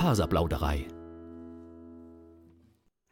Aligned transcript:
Faserplauderei. 0.00 0.88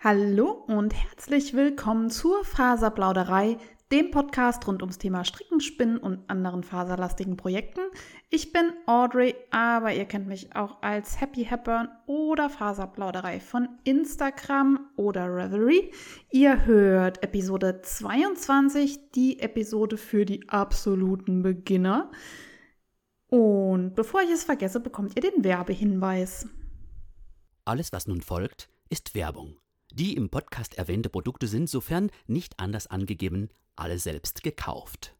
Hallo 0.00 0.64
und 0.68 0.94
herzlich 0.94 1.52
willkommen 1.52 2.08
zur 2.08 2.42
Faserplauderei, 2.46 3.58
dem 3.92 4.10
Podcast 4.10 4.66
rund 4.66 4.80
ums 4.80 4.96
Thema 4.96 5.22
Stricken, 5.26 5.60
Spinnen 5.60 5.98
und 5.98 6.30
anderen 6.30 6.62
faserlastigen 6.62 7.36
Projekten. 7.36 7.82
Ich 8.30 8.54
bin 8.54 8.72
Audrey, 8.86 9.34
aber 9.50 9.92
ihr 9.92 10.06
kennt 10.06 10.28
mich 10.28 10.56
auch 10.56 10.80
als 10.80 11.20
Happy 11.20 11.44
Hepburn 11.44 11.90
oder 12.06 12.48
Faserplauderei 12.48 13.38
von 13.38 13.68
Instagram 13.84 14.88
oder 14.96 15.26
Revelry. 15.26 15.92
Ihr 16.30 16.64
hört 16.64 17.22
Episode 17.22 17.82
22, 17.82 19.10
die 19.10 19.40
Episode 19.40 19.98
für 19.98 20.24
die 20.24 20.48
absoluten 20.48 21.42
Beginner. 21.42 22.10
Und 23.28 23.94
bevor 23.94 24.22
ich 24.22 24.30
es 24.30 24.44
vergesse, 24.44 24.80
bekommt 24.80 25.12
ihr 25.16 25.30
den 25.30 25.44
Werbehinweis. 25.44 26.48
Alles, 27.68 27.92
was 27.92 28.06
nun 28.06 28.22
folgt, 28.22 28.70
ist 28.88 29.14
Werbung. 29.14 29.58
Die 29.92 30.16
im 30.16 30.30
Podcast 30.30 30.78
erwähnte 30.78 31.10
Produkte 31.10 31.46
sind, 31.46 31.68
sofern 31.68 32.10
nicht 32.26 32.58
anders 32.58 32.86
angegeben, 32.86 33.50
alle 33.76 33.98
selbst 33.98 34.42
gekauft. 34.42 35.14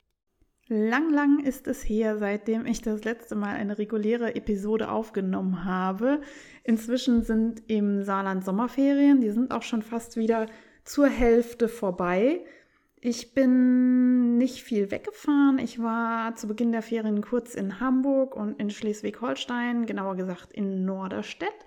Lang, 0.67 1.13
lang 1.13 1.45
ist 1.45 1.67
es 1.67 1.83
her, 1.83 2.17
seitdem 2.17 2.65
ich 2.65 2.81
das 2.81 3.05
letzte 3.05 3.35
Mal 3.35 3.55
eine 3.57 3.77
reguläre 3.77 4.35
Episode 4.35 4.91
aufgenommen 4.91 5.67
habe. 5.67 6.23
Inzwischen 6.65 7.23
sind 7.23 7.65
im 7.67 8.03
Saarland 8.03 8.47
Sommerferien, 8.47 9.21
die 9.21 9.31
sind 9.31 9.51
auch 9.51 9.63
schon 9.63 9.83
fast 9.83 10.17
wieder 10.17 10.47
zur 10.85 11.09
Hälfte 11.09 11.69
vorbei. 11.69 12.47
Ich 12.99 13.35
bin 13.35 14.39
nicht 14.39 14.63
viel 14.63 14.91
weggefahren. 14.91 15.59
Ich 15.59 15.83
war 15.83 16.35
zu 16.35 16.49
Beginn 16.49 16.73
der 16.73 16.81
Ferien 16.81 17.21
kurz 17.21 17.55
in 17.55 17.79
Hamburg 17.79 18.35
und 18.35 18.59
in 18.59 18.71
Schleswig-Holstein, 18.71 19.85
genauer 19.85 20.17
gesagt 20.17 20.51
in 20.55 20.87
Norderstedt. 20.87 21.67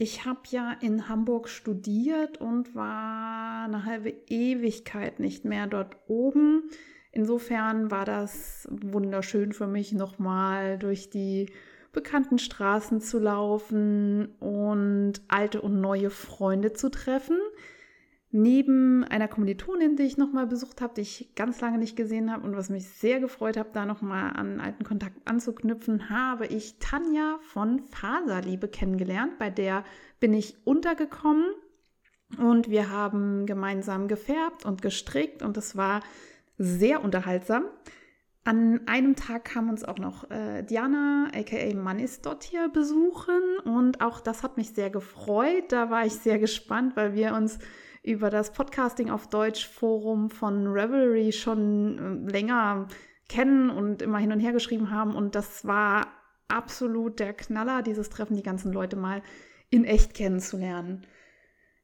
Ich 0.00 0.24
habe 0.24 0.42
ja 0.50 0.76
in 0.80 1.08
Hamburg 1.08 1.48
studiert 1.48 2.40
und 2.40 2.76
war 2.76 3.64
eine 3.64 3.84
halbe 3.84 4.10
Ewigkeit 4.28 5.18
nicht 5.18 5.44
mehr 5.44 5.66
dort 5.66 5.96
oben. 6.06 6.70
Insofern 7.10 7.90
war 7.90 8.04
das 8.04 8.68
wunderschön 8.70 9.52
für 9.52 9.66
mich, 9.66 9.92
nochmal 9.92 10.78
durch 10.78 11.10
die 11.10 11.50
bekannten 11.92 12.38
Straßen 12.38 13.00
zu 13.00 13.18
laufen 13.18 14.36
und 14.38 15.14
alte 15.26 15.60
und 15.62 15.80
neue 15.80 16.10
Freunde 16.10 16.74
zu 16.74 16.90
treffen. 16.92 17.40
Neben 18.30 19.04
einer 19.04 19.26
Kommilitonin, 19.26 19.96
die 19.96 20.02
ich 20.02 20.18
nochmal 20.18 20.46
besucht 20.46 20.82
habe, 20.82 20.92
die 20.94 21.00
ich 21.00 21.30
ganz 21.34 21.62
lange 21.62 21.78
nicht 21.78 21.96
gesehen 21.96 22.30
habe 22.30 22.46
und 22.46 22.56
was 22.56 22.68
mich 22.68 22.86
sehr 22.86 23.20
gefreut 23.20 23.56
hat, 23.56 23.74
da 23.74 23.86
nochmal 23.86 24.32
an 24.36 24.60
alten 24.60 24.84
Kontakt 24.84 25.16
anzuknüpfen, 25.26 26.10
habe 26.10 26.46
ich 26.46 26.78
Tanja 26.78 27.38
von 27.40 27.80
Faserliebe 27.88 28.68
kennengelernt. 28.68 29.38
Bei 29.38 29.48
der 29.48 29.82
bin 30.20 30.34
ich 30.34 30.56
untergekommen 30.66 31.46
und 32.36 32.68
wir 32.68 32.90
haben 32.90 33.46
gemeinsam 33.46 34.08
gefärbt 34.08 34.66
und 34.66 34.82
gestrickt 34.82 35.42
und 35.42 35.56
es 35.56 35.74
war 35.74 36.02
sehr 36.58 37.02
unterhaltsam. 37.02 37.64
An 38.44 38.86
einem 38.86 39.16
Tag 39.16 39.46
kam 39.46 39.70
uns 39.70 39.84
auch 39.84 39.98
noch 39.98 40.30
äh, 40.30 40.62
Diana, 40.62 41.28
aka 41.34 41.74
Manis, 41.74 42.20
dort 42.20 42.44
hier 42.44 42.68
besuchen 42.68 43.58
und 43.64 44.02
auch 44.02 44.20
das 44.20 44.42
hat 44.42 44.58
mich 44.58 44.74
sehr 44.74 44.90
gefreut. 44.90 45.64
Da 45.70 45.88
war 45.88 46.04
ich 46.04 46.14
sehr 46.14 46.38
gespannt, 46.38 46.94
weil 46.94 47.14
wir 47.14 47.32
uns 47.34 47.58
über 48.08 48.30
das 48.30 48.52
Podcasting 48.52 49.10
auf 49.10 49.28
Deutsch 49.28 49.68
Forum 49.68 50.30
von 50.30 50.66
Revelry 50.66 51.32
schon 51.32 52.26
äh, 52.26 52.32
länger 52.32 52.88
kennen 53.28 53.68
und 53.68 54.00
immer 54.00 54.18
hin 54.18 54.32
und 54.32 54.40
her 54.40 54.52
geschrieben 54.52 54.90
haben. 54.90 55.14
Und 55.14 55.34
das 55.34 55.66
war 55.66 56.06
absolut 56.48 57.20
der 57.20 57.34
Knaller, 57.34 57.82
dieses 57.82 58.08
Treffen, 58.08 58.36
die 58.36 58.42
ganzen 58.42 58.72
Leute 58.72 58.96
mal 58.96 59.22
in 59.70 59.84
echt 59.84 60.14
kennenzulernen. 60.14 61.06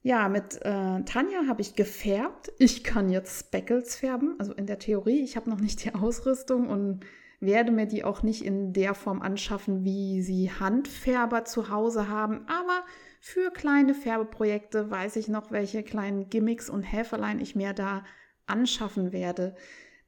Ja, 0.01 0.29
mit 0.29 0.57
äh, 0.63 1.03
Tanja 1.05 1.47
habe 1.47 1.61
ich 1.61 1.75
gefärbt. 1.75 2.53
Ich 2.59 2.85
kann 2.85 3.11
jetzt 3.11 3.47
Speckles 3.47 3.97
färben, 3.97 4.37
also 4.39 4.53
in 4.53 4.67
der 4.67 4.79
Theorie. 4.79 5.23
Ich 5.23 5.37
habe 5.37 5.51
noch 5.51 5.61
nicht 5.61 5.85
die 5.85 5.95
Ausrüstung 5.95 6.69
und 6.69 7.05
werde 7.41 7.73
mir 7.73 7.87
die 7.87 8.05
auch 8.05 8.23
nicht 8.23 8.45
in 8.45 8.73
der 8.73 8.95
Form 8.95 9.21
anschaffen, 9.21 9.85
wie 9.85 10.23
sie 10.23 10.51
Handfärber 10.51 11.45
zu 11.45 11.71
Hause 11.71 12.09
haben. 12.09 12.47
Aber 12.49 12.85
für 13.27 13.51
kleine 13.51 13.95
Färbeprojekte 13.95 14.91
weiß 14.91 15.17
ich 15.17 15.29
noch, 15.29 15.51
welche 15.51 15.83
kleinen 15.83 16.29
Gimmicks 16.29 16.69
und 16.69 16.83
Häferlein 16.83 17.41
ich 17.41 17.57
mir 17.57 17.73
da 17.73 18.05
anschaffen 18.45 19.13
werde. 19.13 19.55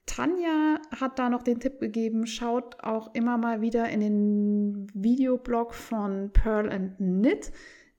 Tanja 0.05 0.79
hat 0.95 1.19
da 1.19 1.31
noch 1.31 1.43
den 1.43 1.59
Tipp 1.59 1.81
gegeben, 1.81 2.27
schaut 2.27 2.85
auch 2.85 3.15
immer 3.15 3.39
mal 3.39 3.63
wieder 3.63 3.89
in 3.89 4.01
den 4.01 4.87
Videoblog 4.93 5.73
von 5.73 6.31
Pearl 6.35 6.69
and 6.69 6.99
Knit. 6.99 7.53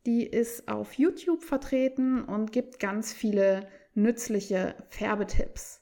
Die 0.05 0.23
ist 0.23 0.67
auf 0.67 0.93
YouTube 0.93 1.43
vertreten 1.43 2.23
und 2.23 2.51
gibt 2.51 2.79
ganz 2.79 3.11
viele 3.11 3.67
nützliche 3.95 4.75
Färbetipps. 4.89 5.81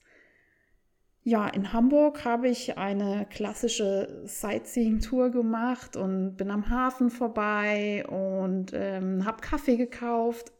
Ja, 1.27 1.47
in 1.47 1.73
Hamburg 1.73 2.23
habe 2.23 2.47
ich 2.49 2.77
eine 2.77 3.25
klassische 3.27 4.21
Sightseeing-Tour 4.25 5.31
gemacht 5.31 5.97
und 5.97 6.37
bin 6.37 6.51
am 6.51 6.69
Hafen 6.69 7.09
vorbei 7.09 8.05
und 8.07 8.73
ähm, 8.75 9.25
habe 9.25 9.41
Kaffee 9.41 9.75
gekauft. 9.75 10.51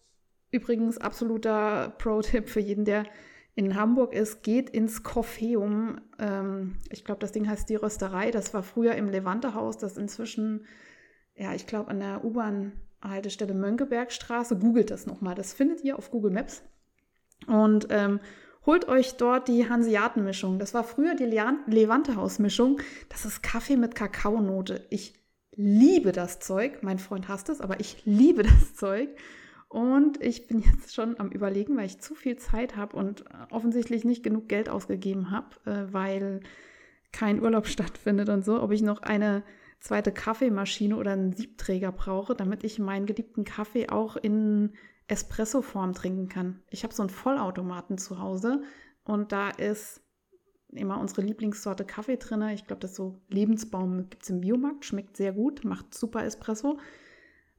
Übrigens 0.49 0.97
absoluter 0.97 1.93
Pro-Tipp 1.99 2.49
für 2.49 2.61
jeden, 2.61 2.83
der 2.83 3.03
in 3.53 3.75
Hamburg 3.75 4.11
ist, 4.11 4.41
geht 4.41 4.71
ins 4.71 5.03
Coffeeum. 5.03 6.01
Ähm, 6.17 6.77
ich 6.89 7.05
glaube, 7.05 7.19
das 7.19 7.31
Ding 7.31 7.47
heißt 7.47 7.69
die 7.69 7.75
Rösterei. 7.75 8.31
Das 8.31 8.55
war 8.55 8.63
früher 8.63 8.95
im 8.95 9.07
Levante-Haus, 9.07 9.77
das 9.77 9.97
inzwischen, 9.97 10.65
ja, 11.35 11.53
ich 11.53 11.67
glaube, 11.67 11.91
an 11.91 11.99
der 11.99 12.25
U-Bahn-Haltestelle 12.25 13.53
Mönckebergstraße. 13.53 14.57
Googelt 14.57 14.89
das 14.89 15.05
nochmal. 15.05 15.35
Das 15.35 15.53
findet 15.53 15.83
ihr 15.83 15.95
auf 15.99 16.09
Google 16.09 16.31
Maps. 16.31 16.63
Und 17.45 17.85
ähm, 17.91 18.19
Holt 18.65 18.87
euch 18.87 19.17
dort 19.17 19.47
die 19.47 19.69
Hanseatenmischung. 19.69 20.57
Das 20.57 20.73
war 20.73 20.83
früher 20.83 21.15
die 21.15 21.25
Levante-Haus-Mischung. 21.25 22.81
Das 23.09 23.25
ist 23.25 23.43
Kaffee 23.43 23.77
mit 23.77 23.93
Kakaonote. 23.93 24.85
Ich 24.89 25.13
liebe 25.55 26.11
das 26.11 26.39
Zeug. 26.39 26.81
Mein 26.81 26.97
Freund 26.97 27.27
hasst 27.27 27.49
es, 27.49 27.61
aber 27.61 27.79
ich 27.79 28.03
liebe 28.05 28.43
das 28.43 28.75
Zeug. 28.75 29.09
Und 29.67 30.21
ich 30.23 30.47
bin 30.47 30.61
jetzt 30.61 30.95
schon 30.95 31.19
am 31.19 31.29
Überlegen, 31.29 31.77
weil 31.77 31.85
ich 31.85 31.99
zu 31.99 32.15
viel 32.15 32.37
Zeit 32.37 32.75
habe 32.75 32.95
und 32.95 33.25
offensichtlich 33.51 34.03
nicht 34.03 34.23
genug 34.23 34.47
Geld 34.47 34.69
ausgegeben 34.69 35.31
habe, 35.31 35.55
äh, 35.65 35.93
weil 35.93 36.39
kein 37.11 37.41
Urlaub 37.41 37.67
stattfindet 37.67 38.29
und 38.29 38.43
so, 38.43 38.61
ob 38.61 38.71
ich 38.71 38.81
noch 38.81 39.01
eine 39.01 39.43
zweite 39.79 40.11
Kaffeemaschine 40.11 40.95
oder 40.95 41.11
einen 41.11 41.33
Siebträger 41.33 41.91
brauche, 41.91 42.33
damit 42.33 42.63
ich 42.63 42.79
meinen 42.79 43.05
geliebten 43.05 43.43
Kaffee 43.43 43.89
auch 43.89 44.15
in 44.15 44.73
Espresso-Form 45.07 45.93
trinken 45.93 46.29
kann. 46.29 46.61
Ich 46.69 46.83
habe 46.83 46.93
so 46.93 47.01
einen 47.03 47.09
Vollautomaten 47.09 47.97
zu 47.97 48.19
Hause 48.19 48.61
und 49.03 49.31
da 49.31 49.49
ist 49.49 50.01
immer 50.69 50.99
unsere 50.99 51.21
Lieblingssorte 51.21 51.85
Kaffee 51.85 52.17
drin. 52.17 52.41
Ich 52.49 52.67
glaube, 52.67 52.81
das 52.81 52.91
ist 52.91 52.97
so 52.97 53.21
Lebensbaum, 53.29 54.09
gibt 54.09 54.23
es 54.23 54.29
im 54.29 54.41
Biomarkt, 54.41 54.83
schmeckt 54.85 55.17
sehr 55.17 55.33
gut, 55.33 55.63
macht 55.63 55.93
super 55.93 56.23
Espresso. 56.23 56.79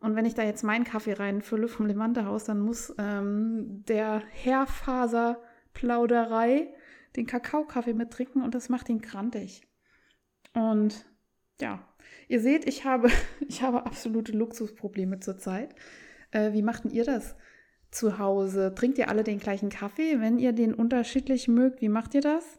Und 0.01 0.15
wenn 0.15 0.27
ich 0.27 0.35
da 0.35 0.43
jetzt 0.43 0.63
meinen 0.63 0.85
Kaffee 0.85 1.15
reinfülle 1.15 1.69
vom 1.69 1.87
Levante-Haus, 1.87 2.45
dann 2.45 2.61
muss 2.61 2.95
ähm, 2.99 3.83
der 3.89 4.23
Hairfaser-Plauderei 4.45 6.69
den 7.17 7.27
Kakaokaffee 7.27 7.95
mittrinken 7.95 8.43
und 8.43 8.55
das 8.55 8.69
macht 8.69 8.91
ihn 8.91 9.01
krantig. 9.01 9.67
Und 10.53 11.07
ja, 11.61 11.83
ihr 12.29 12.41
seht, 12.41 12.69
ich 12.69 12.85
habe, 12.85 13.11
ich 13.49 13.63
habe 13.63 13.87
absolute 13.87 14.33
Luxusprobleme 14.33 15.21
zurzeit. 15.21 15.75
Äh, 16.31 16.53
wie 16.53 16.63
macht 16.63 16.85
denn 16.85 16.91
ihr 16.91 17.05
das 17.05 17.37
zu 17.91 18.19
Hause? 18.19 18.75
Trinkt 18.75 18.99
ihr 18.99 19.09
alle 19.09 19.25
den 19.25 19.39
gleichen 19.39 19.69
Kaffee? 19.69 20.21
Wenn 20.21 20.39
ihr 20.39 20.53
den 20.53 20.75
unterschiedlich 20.75 21.49
mögt, 21.49 21.81
wie 21.81 21.89
macht 21.89 22.15
ihr 22.15 22.21
das? 22.21 22.59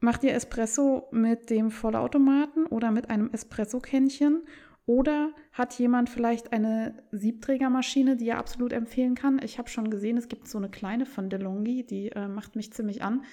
Macht 0.00 0.24
ihr 0.24 0.34
Espresso 0.34 1.08
mit 1.10 1.50
dem 1.50 1.70
Vollautomaten 1.70 2.66
oder 2.66 2.90
mit 2.90 3.10
einem 3.10 3.30
Espresso-Kännchen? 3.32 4.42
Oder 4.84 5.32
hat 5.52 5.76
jemand 5.78 6.08
vielleicht 6.08 6.52
eine 6.52 7.02
Siebträgermaschine, 7.10 8.16
die 8.16 8.28
er 8.28 8.38
absolut 8.38 8.72
empfehlen 8.72 9.16
kann? 9.16 9.40
Ich 9.42 9.58
habe 9.58 9.68
schon 9.68 9.90
gesehen, 9.90 10.16
es 10.16 10.28
gibt 10.28 10.46
so 10.46 10.58
eine 10.58 10.68
kleine 10.68 11.06
von 11.06 11.28
DeLonghi, 11.28 11.84
die 11.84 12.12
äh, 12.12 12.28
macht 12.28 12.54
mich 12.54 12.72
ziemlich 12.72 13.02
an. 13.02 13.24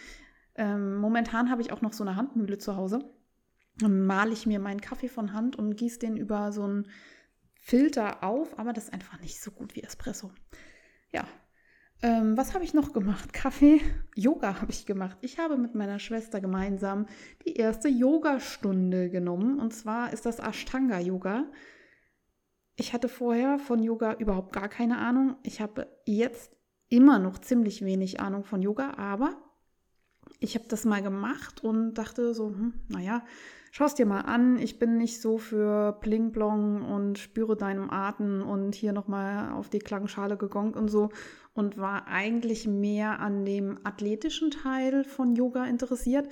Ähm, 0.56 0.96
momentan 0.96 1.52
habe 1.52 1.62
ich 1.62 1.72
auch 1.72 1.82
noch 1.82 1.94
so 1.94 2.04
eine 2.04 2.16
Handmühle 2.16 2.58
zu 2.58 2.76
Hause. 2.76 3.00
Dann 3.78 4.06
male 4.06 4.34
ich 4.34 4.48
mir 4.48 4.60
meinen 4.60 4.82
Kaffee 4.82 5.10
von 5.10 5.34
Hand 5.34 5.56
und 5.56 5.76
gieße 5.76 6.00
den 6.00 6.18
über 6.18 6.52
so 6.52 6.68
ein 6.68 6.88
Filter 7.66 8.26
auf, 8.26 8.60
aber 8.60 8.74
das 8.74 8.86
ist 8.86 8.94
einfach 8.94 9.22
nicht 9.22 9.42
so 9.42 9.50
gut 9.50 9.74
wie 9.74 9.84
Espresso. 9.84 10.32
Ja. 11.14 11.26
Ähm, 12.02 12.36
was 12.36 12.54
habe 12.54 12.66
ich 12.66 12.74
noch 12.74 12.92
gemacht? 12.92 13.32
Kaffee, 13.34 13.80
Yoga 14.16 14.60
habe 14.60 14.72
ich 14.72 14.86
gemacht. 14.86 15.18
Ich 15.22 15.40
habe 15.40 15.56
mit 15.56 15.74
meiner 15.74 15.98
Schwester 15.98 16.42
gemeinsam 16.42 17.06
die 17.46 17.54
erste 17.54 17.88
Yoga-Stunde 17.88 19.10
genommen. 19.10 19.62
Und 19.62 19.74
zwar 19.74 20.12
ist 20.12 20.26
das 20.26 20.40
Ashtanga-Yoga. 20.40 21.46
Ich 22.76 22.92
hatte 22.92 23.08
vorher 23.08 23.58
von 23.60 23.82
Yoga 23.82 24.16
überhaupt 24.16 24.52
gar 24.52 24.68
keine 24.68 24.98
Ahnung. 24.98 25.38
Ich 25.44 25.62
habe 25.62 25.88
jetzt 26.06 26.52
immer 26.90 27.18
noch 27.18 27.38
ziemlich 27.38 27.86
wenig 27.86 28.20
Ahnung 28.20 28.44
von 28.44 28.62
Yoga, 28.62 28.96
aber 28.98 29.38
ich 30.40 30.56
habe 30.56 30.66
das 30.68 30.86
mal 30.86 31.02
gemacht 31.02 31.64
und 31.64 31.96
dachte 31.96 32.34
so, 32.34 32.50
hm, 32.50 32.74
naja, 32.90 33.24
schau 33.72 33.86
es 33.86 33.96
dir 33.96 34.06
mal 34.06 34.22
an. 34.22 34.58
Ich 34.60 34.78
bin 34.80 34.98
nicht 34.98 35.22
so 35.22 35.38
für 35.38 35.98
Bling 36.02 36.32
Blong 36.32 36.84
und 36.84 37.18
spüre 37.18 37.56
deinem 37.56 37.90
Atem 37.90 38.42
und 38.42 38.76
hier 38.76 38.94
nochmal 38.94 39.52
auf 39.54 39.70
die 39.70 39.80
Klangschale 39.80 40.38
gegongt 40.38 40.76
und 40.76 40.90
so 40.90 41.10
und 41.54 41.78
war 41.78 42.08
eigentlich 42.08 42.68
mehr 42.68 43.20
an 43.20 43.46
dem 43.46 43.80
athletischen 43.84 44.52
Teil 44.52 45.04
von 45.04 45.36
Yoga 45.36 45.66
interessiert. 45.66 46.28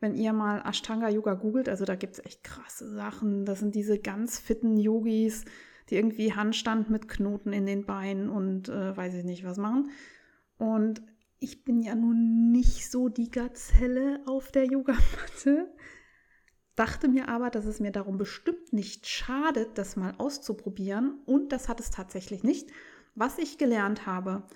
Wenn 0.00 0.14
ihr 0.14 0.32
mal 0.32 0.62
Ashtanga 0.66 1.08
Yoga 1.08 1.34
googelt, 1.34 1.68
also 1.68 1.84
da 1.84 1.96
gibt 1.96 2.14
es 2.14 2.24
echt 2.24 2.44
krasse 2.44 2.86
Sachen. 2.88 3.46
Das 3.46 3.60
sind 3.60 3.74
diese 3.74 3.98
ganz 3.98 4.38
fitten 4.38 4.76
Yogis, 4.76 5.46
die 5.88 5.96
irgendwie 5.96 6.34
Handstand 6.34 6.90
mit 6.90 7.08
Knoten 7.08 7.52
in 7.52 7.64
den 7.64 7.86
Beinen 7.86 8.28
und 8.28 8.68
äh, 8.68 8.96
weiß 8.96 9.14
ich 9.14 9.24
nicht 9.24 9.44
was 9.44 9.56
machen. 9.56 9.90
Und 10.58 11.02
ich 11.38 11.64
bin 11.64 11.82
ja 11.82 11.94
nun 11.94 12.50
nicht 12.50 12.90
so 12.90 13.08
die 13.08 13.30
Gazelle 13.30 14.20
auf 14.26 14.50
der 14.50 14.64
Yogamatte. 14.64 15.72
Dachte 16.74 17.08
mir 17.08 17.28
aber, 17.28 17.50
dass 17.50 17.64
es 17.64 17.80
mir 17.80 17.92
darum 17.92 18.18
bestimmt 18.18 18.72
nicht 18.72 19.06
schadet, 19.06 19.78
das 19.78 19.96
mal 19.96 20.14
auszuprobieren. 20.18 21.20
Und 21.24 21.52
das 21.52 21.68
hat 21.68 21.80
es 21.80 21.90
tatsächlich 21.90 22.42
nicht. 22.42 22.70
Was 23.14 23.38
ich 23.38 23.56
gelernt 23.56 24.06
habe, 24.06 24.46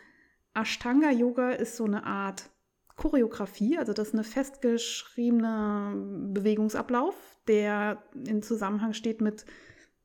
Ashtanga 0.55 1.11
Yoga 1.11 1.51
ist 1.51 1.77
so 1.77 1.85
eine 1.85 2.05
Art 2.05 2.51
Choreografie, 2.97 3.79
also 3.79 3.95
das 3.95 4.09
ist 4.09 4.15
eine 4.15 4.25
festgeschriebene 4.25 5.95
Bewegungsablauf, 6.35 7.15
der 7.49 8.03
in 8.15 8.43
Zusammenhang 8.43 8.93
steht 8.93 9.23
mit 9.23 9.47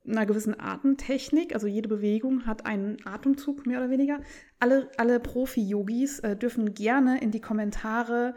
einer 0.08 0.26
gewissen 0.26 0.60
Atemtechnik. 0.60 1.54
Also 1.54 1.68
jede 1.68 1.88
Bewegung 1.90 2.46
hat 2.46 2.66
einen 2.66 2.98
Atemzug 3.06 3.66
mehr 3.66 3.80
oder 3.80 3.90
weniger. 3.90 4.20
Alle, 4.60 4.90
alle 4.98 5.20
Profi-Yogis 5.20 6.20
äh, 6.20 6.36
dürfen 6.36 6.74
gerne 6.74 7.22
in 7.22 7.32
die 7.32 7.42
Kommentare 7.42 8.36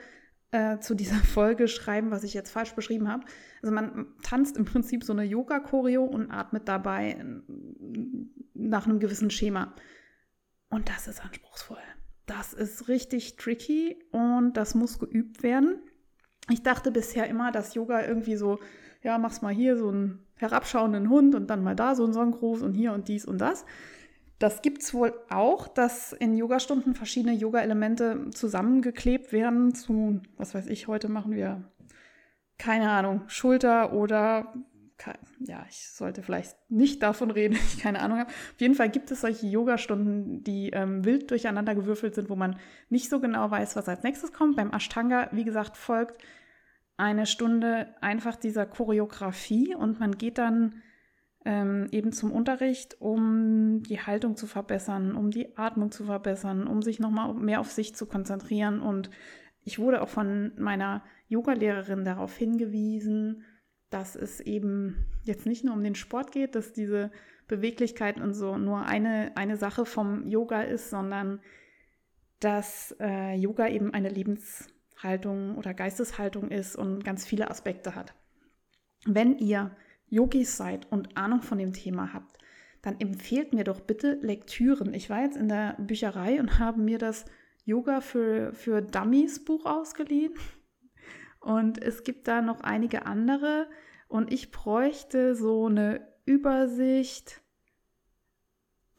äh, 0.51 0.79
zu 0.79 0.95
dieser 0.95 1.17
Folge 1.25 1.69
schreiben, 1.69 2.11
was 2.11 2.25
ich 2.25 2.35
jetzt 2.35 2.51
falsch 2.51 2.75
beschrieben 2.75 3.09
habe. 3.09 3.25
Also 3.63 3.75
man 3.75 4.07
tanzt 4.23 4.57
im 4.57 4.65
Prinzip 4.65 5.05
so 5.05 5.13
eine 5.13 5.25
Yoga-Choreo 5.25 6.05
und 6.05 6.31
atmet 6.31 6.69
dabei 6.69 7.25
nach 8.55 8.87
einem 8.87 9.01
gewissen 9.01 9.31
Schema. 9.31 9.75
Und 10.71 10.89
das 10.89 11.09
ist 11.09 11.25
anspruchsvoll. 11.25 11.79
Das 12.27 12.53
ist 12.53 12.89
richtig 12.89 13.37
tricky 13.37 13.97
und 14.11 14.53
das 14.55 14.75
muss 14.75 14.99
geübt 14.99 15.43
werden. 15.43 15.83
Ich 16.51 16.63
dachte 16.63 16.91
bisher 16.91 17.27
immer, 17.27 17.53
dass 17.53 17.75
Yoga 17.75 18.07
irgendwie 18.07 18.37
so, 18.37 18.59
ja, 19.03 19.19
mach's 19.19 19.43
mal 19.43 19.53
hier 19.53 19.77
so 19.77 19.89
einen 19.89 20.28
herabschauenden 20.39 21.09
Hund 21.11 21.35
und 21.35 21.49
dann 21.49 21.63
mal 21.63 21.77
da 21.77 21.95
so 21.95 22.05
einen 22.05 22.13
Sonnengruß 22.13 22.63
und 22.63 22.75
hier 22.75 22.93
und 22.93 23.09
dies 23.09 23.25
und 23.25 23.39
das. 23.39 23.65
Das 24.39 24.63
gibt 24.63 24.83
es 24.83 24.95
wohl 24.95 25.13
auch, 25.31 25.67
dass 25.67 26.13
in 26.13 26.37
Yogastunden 26.37 26.95
verschiedene 26.95 27.35
Yoga-Elemente 27.35 28.31
zusammengeklebt 28.31 29.33
werden 29.33 29.75
zu, 29.75 30.21
was 30.37 30.55
weiß 30.55 30.69
ich, 30.69 30.87
heute 30.87 31.09
machen 31.09 31.33
wir, 31.33 31.65
keine 32.57 32.91
Ahnung, 32.91 33.23
Schulter 33.27 33.93
oder 33.93 34.53
ja, 35.41 35.65
ich 35.69 35.89
sollte 35.91 36.23
vielleicht 36.23 36.57
nicht 36.69 37.03
davon 37.03 37.31
reden, 37.31 37.55
ich 37.73 37.79
keine 37.79 38.01
Ahnung 38.01 38.19
habe. 38.19 38.31
Auf 38.31 38.61
jeden 38.61 38.75
Fall 38.75 38.91
gibt 38.91 39.11
es 39.11 39.21
solche 39.21 39.47
Yoga-Stunden, 39.47 40.43
die 40.43 40.71
ähm, 40.71 41.05
wild 41.05 41.31
durcheinander 41.31 41.75
gewürfelt 41.75 42.15
sind, 42.15 42.29
wo 42.29 42.37
man 42.37 42.59
nicht 42.89 43.09
so 43.09 43.21
genau 43.21 43.51
weiß, 43.51 43.77
was 43.77 43.89
als 43.89 44.03
nächstes 44.03 44.33
kommt. 44.33 44.57
Beim 44.57 44.73
Ashtanga, 44.73 45.29
wie 45.33 45.45
gesagt, 45.45 45.77
folgt 45.77 46.21
eine 46.99 47.27
Stunde 47.27 47.95
einfach 48.01 48.37
dieser 48.37 48.67
Choreografie 48.67 49.75
und 49.75 50.01
man 50.01 50.19
geht 50.19 50.37
dann 50.37 50.83
ähm, 51.45 51.87
eben 51.93 52.13
zum 52.13 52.33
Unterricht, 52.33 53.01
um 53.01 53.83
die 53.85 54.01
Haltung 54.01 54.37
zu 54.37 54.47
verbessern, 54.47 55.15
um 55.15 55.31
die 55.31 55.57
Atmung 55.57 55.93
zu 55.93 56.05
verbessern, 56.05 56.67
um 56.67 56.83
sich 56.83 56.99
nochmal 56.99 57.33
mehr 57.35 57.61
auf 57.61 57.71
sich 57.71 57.95
zu 57.95 58.07
konzentrieren. 58.07 58.81
Und 58.81 59.11
ich 59.63 59.79
wurde 59.79 60.03
auch 60.03 60.09
von 60.09 60.53
meiner 60.59 61.05
Yogalehrerin 61.29 62.05
darauf 62.05 62.37
hingewiesen, 62.37 63.45
dass 63.91 64.17
es 64.17 64.41
eben 64.41 65.07
jetzt 65.23 65.47
nicht 65.47 65.65
nur 65.65 65.75
um 65.75 65.85
den 65.85 65.95
Sport 65.95 66.33
geht, 66.33 66.57
dass 66.57 66.73
diese 66.73 67.13
Beweglichkeit 67.47 68.21
und 68.21 68.35
so 68.35 68.59
nur 68.59 68.83
eine, 68.83 69.37
eine 69.37 69.57
Sache 69.57 69.87
vom 69.87 70.27
Yoga 70.27 70.63
ist, 70.63 70.91
sondern 70.91 71.41
dass 72.41 72.95
äh, 73.01 73.37
Yoga 73.37 73.69
eben 73.69 73.95
eine 73.95 74.11
Lebenshaltung 74.99 75.57
oder 75.57 75.75
Geisteshaltung 75.75 76.51
ist 76.51 76.77
und 76.77 77.05
ganz 77.05 77.25
viele 77.27 77.51
Aspekte 77.51 77.95
hat. 77.95 78.15
Wenn 79.05 79.39
ihr 79.39 79.71
Yogis 80.09 80.57
seid 80.57 80.91
und 80.91 81.17
Ahnung 81.17 81.43
von 81.43 81.59
dem 81.59 81.73
Thema 81.73 82.13
habt, 82.13 82.39
dann 82.83 82.99
empfehlt 83.01 83.53
mir 83.53 83.65
doch 83.65 83.81
bitte 83.81 84.15
Lektüren. 84.23 84.95
Ich 84.95 85.11
war 85.11 85.23
jetzt 85.23 85.37
in 85.37 85.49
der 85.49 85.77
Bücherei 85.79 86.41
und 86.41 86.59
habe 86.59 86.81
mir 86.81 86.99
das 86.99 87.25
Yoga 87.65 88.01
für, 88.01 88.53
für 88.53 88.83
Dummies 88.83 89.45
Buch 89.45 89.67
ausgeliehen. 89.67 90.35
Und 91.41 91.81
es 91.83 92.03
gibt 92.03 92.27
da 92.27 92.41
noch 92.41 92.61
einige 92.61 93.07
andere. 93.07 93.69
Und 94.09 94.33
ich 94.33 94.51
bräuchte 94.51 95.35
so 95.35 95.67
eine 95.67 96.01
Übersicht, 96.25 97.43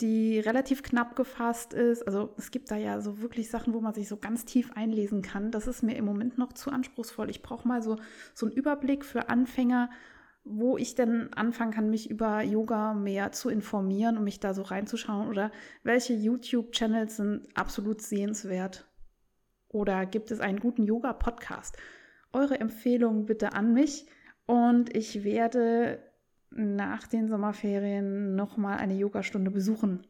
die 0.02 0.40
relativ 0.40 0.84
knapp 0.84 1.16
gefasst 1.16 1.74
ist. 1.74 2.04
Also 2.08 2.34
es 2.38 2.52
gibt 2.52 2.72
da 2.72 2.78
ja 2.78 3.02
so 3.02 3.22
wirklich 3.22 3.50
Sachen, 3.50 3.74
wo 3.74 3.82
man 3.82 3.94
sich 3.94 4.08
so 4.08 4.18
ganz 4.18 4.46
tief 4.46 4.72
einlesen 4.74 5.22
kann. 5.22 5.52
Das 5.52 5.68
ist 5.68 5.84
mir 5.84 5.96
im 5.96 6.06
Moment 6.06 6.38
noch 6.38 6.54
zu 6.54 6.72
anspruchsvoll. 6.72 7.30
Ich 7.30 7.42
brauche 7.42 7.68
mal 7.68 7.82
so, 7.82 7.98
so 8.34 8.46
einen 8.46 8.56
Überblick 8.56 9.04
für 9.04 9.30
Anfänger, 9.30 9.90
wo 10.44 10.78
ich 10.78 10.96
denn 10.96 11.34
anfangen 11.34 11.72
kann, 11.72 11.90
mich 11.90 12.10
über 12.10 12.42
Yoga 12.42 12.94
mehr 12.94 13.32
zu 13.32 13.50
informieren 13.50 14.18
und 14.18 14.24
mich 14.24 14.40
da 14.40 14.54
so 14.54 14.62
reinzuschauen 14.62 15.28
oder 15.28 15.52
welche 15.84 16.14
YouTube-Channels 16.14 17.18
sind 17.18 17.48
absolut 17.56 18.02
sehenswert 18.02 18.88
oder 19.68 20.06
gibt 20.06 20.32
es 20.32 20.40
einen 20.40 20.60
guten 20.60 20.84
Yoga-Podcast? 20.84 21.78
eure 22.34 22.60
Empfehlungen 22.60 23.26
bitte 23.26 23.54
an 23.54 23.74
mich 23.74 24.06
und 24.46 24.96
ich 24.96 25.24
werde 25.24 26.00
nach 26.52 27.08
den 27.08 27.28
Sommerferien 27.28 28.36
nochmal 28.36 28.78
eine 28.78 28.96
Yogastunde 28.96 29.52
besuchen. 29.52 30.06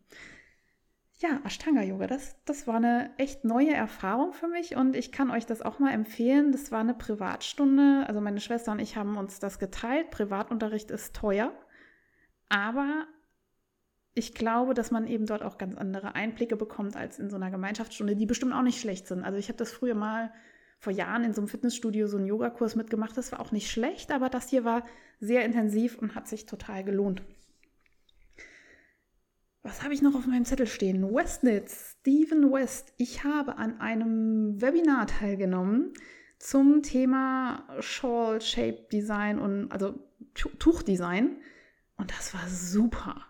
Ja, 1.21 1.41
Ashtanga-Yoga, 1.43 2.07
das, 2.07 2.37
das 2.45 2.65
war 2.65 2.75
eine 2.75 3.11
echt 3.17 3.43
neue 3.43 3.73
Erfahrung 3.73 4.31
für 4.31 4.47
mich 4.47 4.77
und 4.77 4.95
ich 4.95 5.11
kann 5.11 5.31
euch 5.31 5.45
das 5.45 5.61
auch 5.61 5.77
mal 5.77 5.91
empfehlen. 5.91 6.53
Das 6.53 6.71
war 6.71 6.79
eine 6.79 6.93
Privatstunde, 6.93 8.05
also 8.07 8.21
meine 8.21 8.39
Schwester 8.39 8.71
und 8.71 8.79
ich 8.79 8.95
haben 8.95 9.17
uns 9.17 9.39
das 9.39 9.59
geteilt. 9.59 10.11
Privatunterricht 10.11 10.91
ist 10.91 11.13
teuer, 11.13 11.51
aber 12.47 13.05
ich 14.13 14.33
glaube, 14.33 14.73
dass 14.73 14.91
man 14.91 15.07
eben 15.07 15.25
dort 15.25 15.43
auch 15.43 15.57
ganz 15.57 15.77
andere 15.77 16.15
Einblicke 16.15 16.55
bekommt 16.55 16.95
als 16.95 17.19
in 17.19 17.29
so 17.29 17.35
einer 17.35 17.51
Gemeinschaftsstunde, 17.51 18.15
die 18.15 18.25
bestimmt 18.25 18.53
auch 18.53 18.61
nicht 18.61 18.79
schlecht 18.79 19.07
sind. 19.07 19.25
Also 19.25 19.37
ich 19.37 19.49
habe 19.49 19.57
das 19.57 19.73
früher 19.73 19.95
mal 19.95 20.31
vor 20.79 20.93
Jahren 20.93 21.25
in 21.25 21.33
so 21.33 21.41
einem 21.41 21.49
Fitnessstudio 21.49 22.07
so 22.07 22.17
einen 22.17 22.25
Yogakurs 22.25 22.75
mitgemacht. 22.75 23.15
Das 23.17 23.31
war 23.31 23.41
auch 23.41 23.51
nicht 23.51 23.69
schlecht, 23.69 24.11
aber 24.11 24.29
das 24.29 24.49
hier 24.49 24.63
war 24.63 24.85
sehr 25.19 25.45
intensiv 25.45 25.97
und 25.97 26.15
hat 26.15 26.27
sich 26.27 26.45
total 26.45 26.83
gelohnt. 26.83 27.21
Was 29.61 29.83
habe 29.83 29.93
ich 29.93 30.01
noch 30.01 30.15
auf 30.15 30.25
meinem 30.25 30.45
Zettel 30.45 30.67
stehen? 30.67 31.03
Westnitz, 31.13 31.97
Stephen 31.99 32.51
West. 32.51 32.93
Ich 32.97 33.25
habe 33.25 33.57
an 33.57 33.81
einem 33.81 34.61
Webinar 34.61 35.05
teilgenommen 35.07 35.93
zum 36.39 36.81
Thema 36.81 37.67
Shawl 37.81 38.39
Shape 38.39 38.87
Design 38.91 39.37
und 39.37 39.69
also 39.71 39.99
Tuchdesign. 40.33 41.41
Und 41.97 42.11
das 42.11 42.33
war 42.33 42.47
super. 42.47 43.25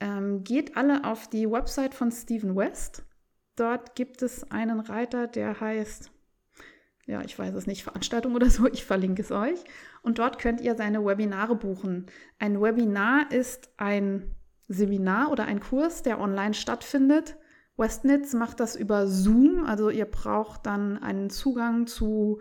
Ähm, 0.00 0.42
geht 0.42 0.76
alle 0.76 1.04
auf 1.04 1.30
die 1.30 1.48
Website 1.48 1.94
von 1.94 2.10
Stephen 2.10 2.56
West. 2.56 3.04
Dort 3.54 3.94
gibt 3.94 4.22
es 4.22 4.50
einen 4.50 4.80
Reiter, 4.80 5.28
der 5.28 5.60
heißt 5.60 6.10
ja, 7.06 7.22
ich 7.22 7.38
weiß 7.38 7.54
es 7.54 7.66
nicht, 7.66 7.84
Veranstaltung 7.84 8.34
oder 8.34 8.48
so, 8.48 8.66
ich 8.66 8.84
verlinke 8.84 9.22
es 9.22 9.30
euch. 9.30 9.62
Und 10.02 10.18
dort 10.18 10.38
könnt 10.38 10.60
ihr 10.60 10.74
seine 10.74 11.04
Webinare 11.04 11.56
buchen. 11.56 12.06
Ein 12.38 12.60
Webinar 12.60 13.30
ist 13.30 13.70
ein 13.76 14.34
Seminar 14.68 15.30
oder 15.30 15.44
ein 15.44 15.60
Kurs, 15.60 16.02
der 16.02 16.20
online 16.20 16.54
stattfindet. 16.54 17.36
Westnitz 17.76 18.34
macht 18.34 18.60
das 18.60 18.76
über 18.76 19.06
Zoom, 19.06 19.64
also 19.66 19.90
ihr 19.90 20.06
braucht 20.06 20.64
dann 20.66 21.02
einen 21.02 21.28
Zugang 21.28 21.86
zu, 21.86 22.40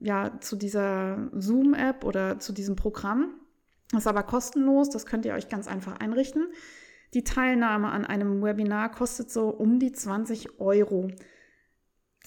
ja, 0.00 0.40
zu 0.40 0.56
dieser 0.56 1.28
Zoom-App 1.32 2.04
oder 2.04 2.38
zu 2.38 2.52
diesem 2.52 2.74
Programm. 2.74 3.34
Das 3.90 4.00
ist 4.00 4.06
aber 4.06 4.22
kostenlos, 4.22 4.90
das 4.90 5.06
könnt 5.06 5.26
ihr 5.26 5.34
euch 5.34 5.48
ganz 5.48 5.68
einfach 5.68 5.98
einrichten. 5.98 6.48
Die 7.14 7.24
Teilnahme 7.24 7.88
an 7.88 8.04
einem 8.04 8.42
Webinar 8.42 8.90
kostet 8.90 9.30
so 9.30 9.48
um 9.48 9.78
die 9.78 9.92
20 9.92 10.60
Euro. 10.60 11.10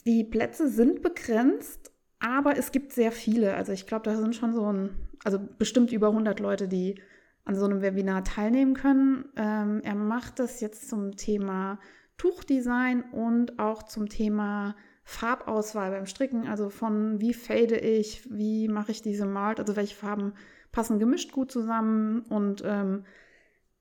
Die 0.06 0.24
Plätze 0.24 0.68
sind 0.68 1.02
begrenzt, 1.02 1.92
aber 2.20 2.58
es 2.58 2.72
gibt 2.72 2.94
sehr 2.94 3.12
viele. 3.12 3.56
Also 3.56 3.72
ich 3.72 3.88
glaube, 3.88 4.04
da 4.04 4.16
sind 4.16 4.36
schon 4.36 4.54
so 4.54 4.72
ein, 4.72 4.90
also 5.24 5.40
bestimmt 5.58 5.92
über 5.92 6.08
100 6.08 6.40
Leute, 6.40 6.68
die 6.68 7.02
an 7.46 7.56
so 7.56 7.66
einem 7.66 7.82
Webinar 7.82 8.24
teilnehmen 8.24 8.74
können. 8.76 9.26
Ähm, 9.36 9.82
er 9.84 9.96
macht 9.96 10.40
das 10.40 10.62
jetzt 10.62 10.90
zum 10.90 11.16
Thema 11.16 11.80
Tuchdesign 12.18 13.04
und 13.12 13.60
auch 13.60 13.84
zum 13.84 14.10
Thema 14.10 14.76
Farbauswahl 15.04 15.92
beim 15.92 16.06
Stricken, 16.06 16.48
also 16.48 16.70
von 16.70 17.20
wie 17.20 17.34
fade 17.34 17.78
ich, 17.78 18.32
wie 18.32 18.68
mache 18.68 18.92
ich 18.92 19.02
diese 19.02 19.26
Malt, 19.26 19.60
also 19.60 19.76
welche 19.76 19.96
Farben 19.96 20.34
passen 20.72 21.00
gemischt 21.00 21.32
gut 21.32 21.52
zusammen 21.52 22.22
und 22.30 22.64
ähm, 22.64 23.06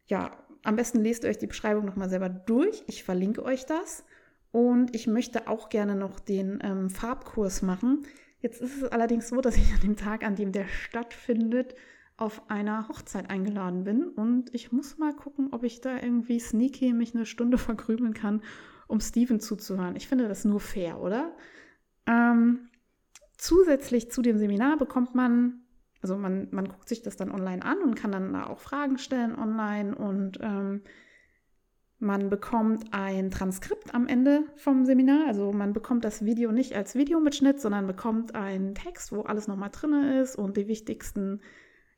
ja, 0.07 0.33
am 0.63 0.77
besten 0.77 1.01
lest 1.03 1.25
euch 1.25 1.39
die 1.39 1.47
Beschreibung 1.47 1.85
nochmal 1.85 2.11
selber 2.11 2.29
durch. 2.29 2.83
Ich 2.87 3.05
verlinke 3.05 3.45
euch 3.45 3.65
das. 3.67 4.05
Und 4.53 4.95
ich 4.95 5.07
möchte 5.07 5.49
auch 5.49 5.69
gerne 5.69 5.95
noch 5.95 6.19
den 6.19 6.59
ähm, 6.63 6.91
Farbkurs 6.91 7.63
machen. 7.63 8.07
Jetzt 8.41 8.61
ist 8.61 8.83
es 8.83 8.85
allerdings 8.85 9.29
so, 9.29 9.41
dass 9.41 9.57
ich 9.57 9.73
an 9.73 9.81
dem 9.81 9.97
Tag, 9.97 10.25
an 10.25 10.35
dem 10.35 10.53
der 10.53 10.67
stattfindet, 10.67 11.75
auf 12.17 12.51
einer 12.51 12.89
Hochzeit 12.89 13.31
eingeladen 13.31 13.85
bin. 13.85 14.05
Und 14.05 14.55
ich 14.55 14.73
muss 14.73 14.99
mal 14.99 15.15
gucken, 15.15 15.49
ob 15.53 15.63
ich 15.65 15.81
da 15.81 15.97
irgendwie 16.01 16.39
sneaky 16.39 16.93
mich 16.93 17.15
eine 17.15 17.27
Stunde 17.27 17.59
verkrümeln 17.59 18.15
kann, 18.15 18.43
um 18.89 19.01
Steven 19.01 19.41
zuzuhören. 19.41 19.97
Ich 19.97 20.09
finde 20.09 20.29
das 20.29 20.45
nur 20.45 20.61
fair, 20.61 21.01
oder? 21.01 21.35
Ähm, 22.07 22.69
zusätzlich 23.37 24.11
zu 24.11 24.21
dem 24.21 24.37
Seminar 24.37 24.77
bekommt 24.77 25.15
man, 25.15 25.63
also 26.03 26.17
man, 26.17 26.49
man 26.51 26.69
guckt 26.69 26.89
sich 26.89 27.03
das 27.03 27.17
dann 27.17 27.31
online 27.31 27.65
an 27.65 27.79
und 27.83 27.95
kann 27.95 28.13
dann 28.13 28.35
auch 28.37 28.59
Fragen 28.59 28.99
stellen 28.99 29.35
online 29.35 29.95
und 29.95 30.39
ähm, 30.43 30.83
man 32.01 32.31
bekommt 32.31 32.93
ein 32.93 33.31
Transkript 33.31 33.95
am 33.95 34.07
Ende 34.07 34.45
vom 34.57 34.87
Seminar. 34.87 35.27
Also 35.27 35.53
man 35.53 35.75
bekommt 35.75 36.03
das 36.03 36.25
Video 36.25 36.51
nicht 36.51 36.75
als 36.75 36.95
Videomitschnitt, 36.95 37.61
sondern 37.61 37.87
bekommt 37.87 38.35
einen 38.35 38.75
Text, 38.75 39.13
wo 39.13 39.21
alles 39.21 39.49
nochmal 39.49 39.69
drin 39.71 39.93
ist 39.93 40.35
und 40.37 40.57
die 40.57 40.67
wichtigsten 40.67 41.43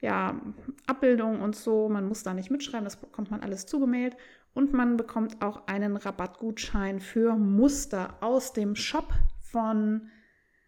ja, 0.00 0.40
Abbildungen 0.88 1.40
und 1.40 1.54
so. 1.54 1.88
Man 1.88 2.08
muss 2.08 2.24
da 2.24 2.34
nicht 2.34 2.50
mitschreiben, 2.50 2.84
das 2.84 2.96
bekommt 2.96 3.30
man 3.30 3.40
alles 3.40 3.66
zugemailt. 3.66 4.16
Und 4.54 4.72
man 4.72 4.96
bekommt 4.96 5.40
auch 5.40 5.68
einen 5.68 5.96
Rabattgutschein 5.96 6.98
für 6.98 7.36
Muster 7.36 8.16
aus 8.20 8.52
dem 8.52 8.74
Shop 8.74 9.14
von 9.38 10.10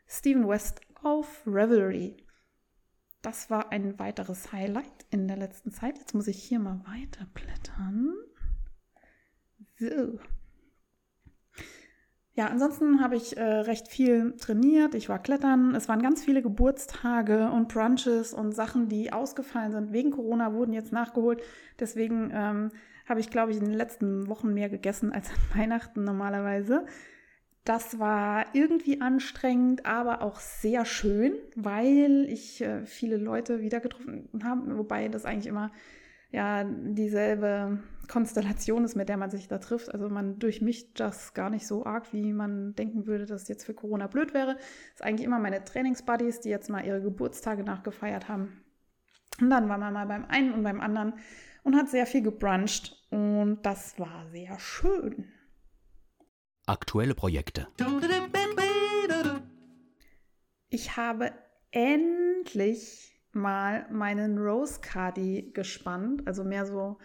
Steven 0.06 0.48
West 0.48 0.80
auf 1.02 1.42
Revelry. 1.44 2.16
Das 3.20 3.50
war 3.50 3.72
ein 3.72 3.98
weiteres 3.98 4.52
Highlight 4.52 5.06
in 5.10 5.26
der 5.26 5.38
letzten 5.38 5.72
Zeit. 5.72 5.98
Jetzt 5.98 6.14
muss 6.14 6.28
ich 6.28 6.40
hier 6.40 6.60
mal 6.60 6.80
weiterblättern. 6.86 8.14
So. 9.76 10.18
Ja, 12.36 12.48
ansonsten 12.48 13.00
habe 13.00 13.14
ich 13.14 13.36
äh, 13.36 13.42
recht 13.42 13.86
viel 13.86 14.34
trainiert. 14.36 14.96
Ich 14.96 15.08
war 15.08 15.20
klettern. 15.20 15.74
Es 15.76 15.88
waren 15.88 16.02
ganz 16.02 16.24
viele 16.24 16.42
Geburtstage 16.42 17.48
und 17.50 17.68
Brunches 17.68 18.34
und 18.34 18.52
Sachen, 18.52 18.88
die 18.88 19.12
ausgefallen 19.12 19.70
sind 19.70 19.92
wegen 19.92 20.10
Corona, 20.10 20.52
wurden 20.52 20.72
jetzt 20.72 20.92
nachgeholt. 20.92 21.40
Deswegen 21.78 22.32
ähm, 22.34 22.70
habe 23.08 23.20
ich, 23.20 23.30
glaube 23.30 23.52
ich, 23.52 23.58
in 23.58 23.66
den 23.66 23.74
letzten 23.74 24.26
Wochen 24.28 24.52
mehr 24.52 24.68
gegessen 24.68 25.12
als 25.12 25.30
an 25.30 25.36
Weihnachten 25.60 26.02
normalerweise. 26.02 26.86
Das 27.64 28.00
war 28.00 28.46
irgendwie 28.52 29.00
anstrengend, 29.00 29.86
aber 29.86 30.20
auch 30.20 30.40
sehr 30.40 30.84
schön, 30.84 31.34
weil 31.54 32.26
ich 32.28 32.60
äh, 32.60 32.84
viele 32.84 33.16
Leute 33.16 33.60
wieder 33.60 33.78
getroffen 33.78 34.28
habe, 34.42 34.76
wobei 34.76 35.08
das 35.08 35.24
eigentlich 35.24 35.46
immer 35.46 35.70
ja 36.34 36.64
dieselbe 36.64 37.78
Konstellation 38.08 38.84
ist, 38.84 38.96
mit 38.96 39.08
der 39.08 39.16
man 39.16 39.30
sich 39.30 39.48
da 39.48 39.58
trifft. 39.58 39.92
Also 39.92 40.08
man 40.08 40.38
durchmischt 40.38 40.88
das 41.00 41.32
gar 41.32 41.48
nicht 41.48 41.66
so 41.66 41.86
arg, 41.86 42.12
wie 42.12 42.32
man 42.32 42.74
denken 42.74 43.06
würde, 43.06 43.24
dass 43.24 43.42
es 43.42 43.48
jetzt 43.48 43.64
für 43.64 43.74
Corona 43.74 44.08
blöd 44.08 44.34
wäre. 44.34 44.54
Das 44.54 44.96
ist 44.96 45.04
eigentlich 45.04 45.26
immer 45.26 45.38
meine 45.38 45.64
Trainingsbuddies, 45.64 46.40
die 46.40 46.50
jetzt 46.50 46.68
mal 46.68 46.84
ihre 46.84 47.00
Geburtstage 47.00 47.62
nachgefeiert 47.62 48.28
haben. 48.28 48.64
Und 49.40 49.50
dann 49.50 49.68
war 49.68 49.78
man 49.78 49.92
mal 49.92 50.06
beim 50.06 50.24
einen 50.26 50.52
und 50.52 50.62
beim 50.62 50.80
anderen 50.80 51.14
und 51.62 51.76
hat 51.76 51.88
sehr 51.88 52.06
viel 52.06 52.22
gebruncht 52.22 52.96
und 53.10 53.62
das 53.62 53.98
war 53.98 54.26
sehr 54.30 54.58
schön. 54.58 55.32
Aktuelle 56.66 57.14
Projekte. 57.14 57.68
Ich 60.68 60.96
habe 60.96 61.32
endlich 61.70 63.13
mal 63.34 63.86
meinen 63.90 64.38
Rose 64.38 64.80
Cardi 64.80 65.50
gespannt, 65.52 66.26
also 66.26 66.44
mehr 66.44 66.66
so 66.66 66.98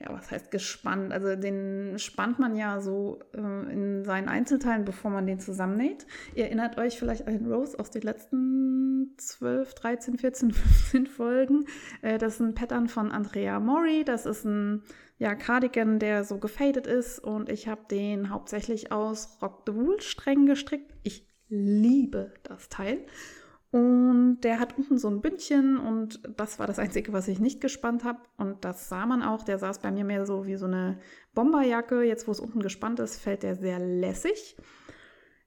ja, 0.00 0.12
was 0.12 0.30
heißt 0.30 0.50
gespannt? 0.50 1.12
Also 1.12 1.34
den 1.34 1.98
spannt 1.98 2.38
man 2.38 2.54
ja 2.54 2.80
so 2.80 3.18
äh, 3.34 3.72
in 3.72 4.04
seinen 4.04 4.28
Einzelteilen, 4.28 4.84
bevor 4.84 5.10
man 5.10 5.26
den 5.26 5.40
zusammennäht. 5.40 6.06
Ihr 6.34 6.44
erinnert 6.44 6.78
euch 6.78 6.98
vielleicht 6.98 7.26
an 7.26 7.34
den 7.34 7.52
Rose 7.52 7.78
aus 7.78 7.90
den 7.90 8.02
letzten 8.02 9.14
12, 9.16 9.74
13, 9.74 10.18
14, 10.18 10.52
15 10.52 11.06
Folgen. 11.08 11.64
Äh, 12.02 12.18
das 12.18 12.34
ist 12.34 12.40
ein 12.40 12.54
Pattern 12.54 12.88
von 12.88 13.10
Andrea 13.10 13.58
Mori. 13.58 14.04
Das 14.04 14.24
ist 14.24 14.44
ein 14.44 14.84
ja, 15.18 15.34
Cardigan, 15.34 15.98
der 15.98 16.22
so 16.22 16.38
gefadet 16.38 16.86
ist 16.86 17.18
und 17.18 17.48
ich 17.48 17.66
habe 17.66 17.82
den 17.90 18.30
hauptsächlich 18.30 18.92
aus 18.92 19.38
Rock 19.42 19.64
the 19.66 19.74
Wool 19.74 20.00
Strängen 20.00 20.46
gestrickt. 20.46 20.94
Ich 21.02 21.26
liebe 21.48 22.32
das 22.44 22.68
Teil. 22.68 23.04
Und 23.70 24.40
der 24.40 24.60
hat 24.60 24.78
unten 24.78 24.96
so 24.96 25.08
ein 25.08 25.20
Bündchen 25.20 25.76
und 25.76 26.20
das 26.38 26.58
war 26.58 26.66
das 26.66 26.78
Einzige, 26.78 27.12
was 27.12 27.28
ich 27.28 27.38
nicht 27.38 27.60
gespannt 27.60 28.02
habe. 28.02 28.20
Und 28.38 28.64
das 28.64 28.88
sah 28.88 29.04
man 29.04 29.22
auch. 29.22 29.42
Der 29.42 29.58
saß 29.58 29.80
bei 29.80 29.90
mir 29.90 30.04
mehr 30.04 30.24
so 30.24 30.46
wie 30.46 30.56
so 30.56 30.64
eine 30.64 30.98
Bomberjacke. 31.34 32.02
Jetzt, 32.02 32.26
wo 32.26 32.32
es 32.32 32.40
unten 32.40 32.60
gespannt 32.60 32.98
ist, 32.98 33.20
fällt 33.20 33.42
der 33.42 33.56
sehr 33.56 33.78
lässig. 33.78 34.56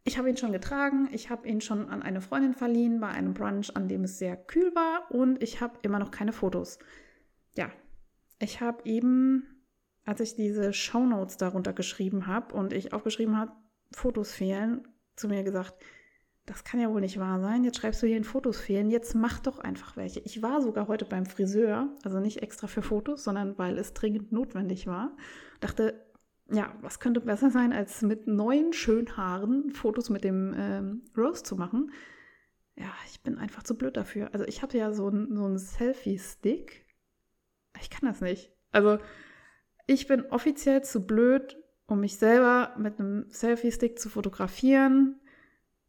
Ich 0.03 0.19
habe 0.19 0.29
ihn 0.29 0.37
schon 0.37 0.51
getragen. 0.51 1.09
Ich 1.11 1.31
habe 1.31 1.47
ihn 1.47 1.61
schon 1.61 1.89
an 1.89 2.03
eine 2.03 2.21
Freundin 2.21 2.53
verliehen 2.53 2.99
bei 2.99 3.07
einem 3.07 3.33
Brunch, 3.33 3.75
an 3.75 3.87
dem 3.87 4.03
es 4.03 4.19
sehr 4.19 4.37
kühl 4.37 4.75
war. 4.75 5.09
Und 5.09 5.41
ich 5.41 5.59
habe 5.59 5.79
immer 5.81 5.97
noch 5.97 6.11
keine 6.11 6.33
Fotos. 6.33 6.77
Ja, 7.55 7.71
ich 8.37 8.61
habe 8.61 8.83
eben, 8.85 9.65
als 10.05 10.19
ich 10.19 10.35
diese 10.35 10.73
Shownotes 10.73 11.37
darunter 11.37 11.73
geschrieben 11.73 12.27
habe 12.27 12.53
und 12.53 12.71
ich 12.71 12.93
aufgeschrieben 12.93 13.37
habe, 13.37 13.53
Fotos 13.91 14.31
fehlen, 14.31 14.87
zu 15.15 15.27
mir 15.27 15.43
gesagt, 15.43 15.73
das 16.45 16.63
kann 16.63 16.79
ja 16.79 16.91
wohl 16.91 17.01
nicht 17.01 17.19
wahr 17.19 17.39
sein. 17.39 17.63
Jetzt 17.63 17.77
schreibst 17.77 18.01
du 18.01 18.07
hier 18.07 18.17
in 18.17 18.23
Fotos 18.23 18.59
fehlen. 18.59 18.89
Jetzt 18.89 19.15
mach 19.15 19.39
doch 19.39 19.59
einfach 19.59 19.95
welche. 19.95 20.19
Ich 20.21 20.41
war 20.41 20.61
sogar 20.61 20.87
heute 20.87 21.05
beim 21.05 21.25
Friseur, 21.25 21.89
also 22.03 22.19
nicht 22.19 22.41
extra 22.41 22.67
für 22.67 22.81
Fotos, 22.81 23.23
sondern 23.23 23.57
weil 23.57 23.77
es 23.77 23.93
dringend 23.93 24.31
notwendig 24.31 24.87
war. 24.87 25.15
Dachte, 25.59 26.05
ja, 26.51 26.75
was 26.81 26.99
könnte 26.99 27.21
besser 27.21 27.51
sein, 27.51 27.71
als 27.71 28.01
mit 28.01 28.27
neuen 28.27 28.73
schönen 28.73 29.15
Haaren 29.15 29.71
Fotos 29.71 30.09
mit 30.09 30.23
dem 30.23 30.53
ähm, 30.57 31.03
Rose 31.15 31.43
zu 31.43 31.55
machen? 31.55 31.91
Ja, 32.75 32.91
ich 33.05 33.21
bin 33.21 33.37
einfach 33.37 33.63
zu 33.63 33.77
blöd 33.77 33.95
dafür. 33.95 34.33
Also 34.33 34.45
ich 34.45 34.61
hatte 34.61 34.77
ja 34.77 34.91
so 34.91 35.07
einen 35.07 35.35
so 35.35 35.57
Selfie-Stick. 35.57 36.85
Ich 37.79 37.89
kann 37.89 38.09
das 38.09 38.19
nicht. 38.19 38.51
Also 38.71 38.97
ich 39.87 40.07
bin 40.07 40.25
offiziell 40.25 40.83
zu 40.83 41.05
blöd, 41.05 41.57
um 41.85 41.99
mich 41.99 42.17
selber 42.17 42.75
mit 42.77 42.99
einem 42.99 43.29
Selfie-Stick 43.29 43.99
zu 43.99 44.09
fotografieren. 44.09 45.20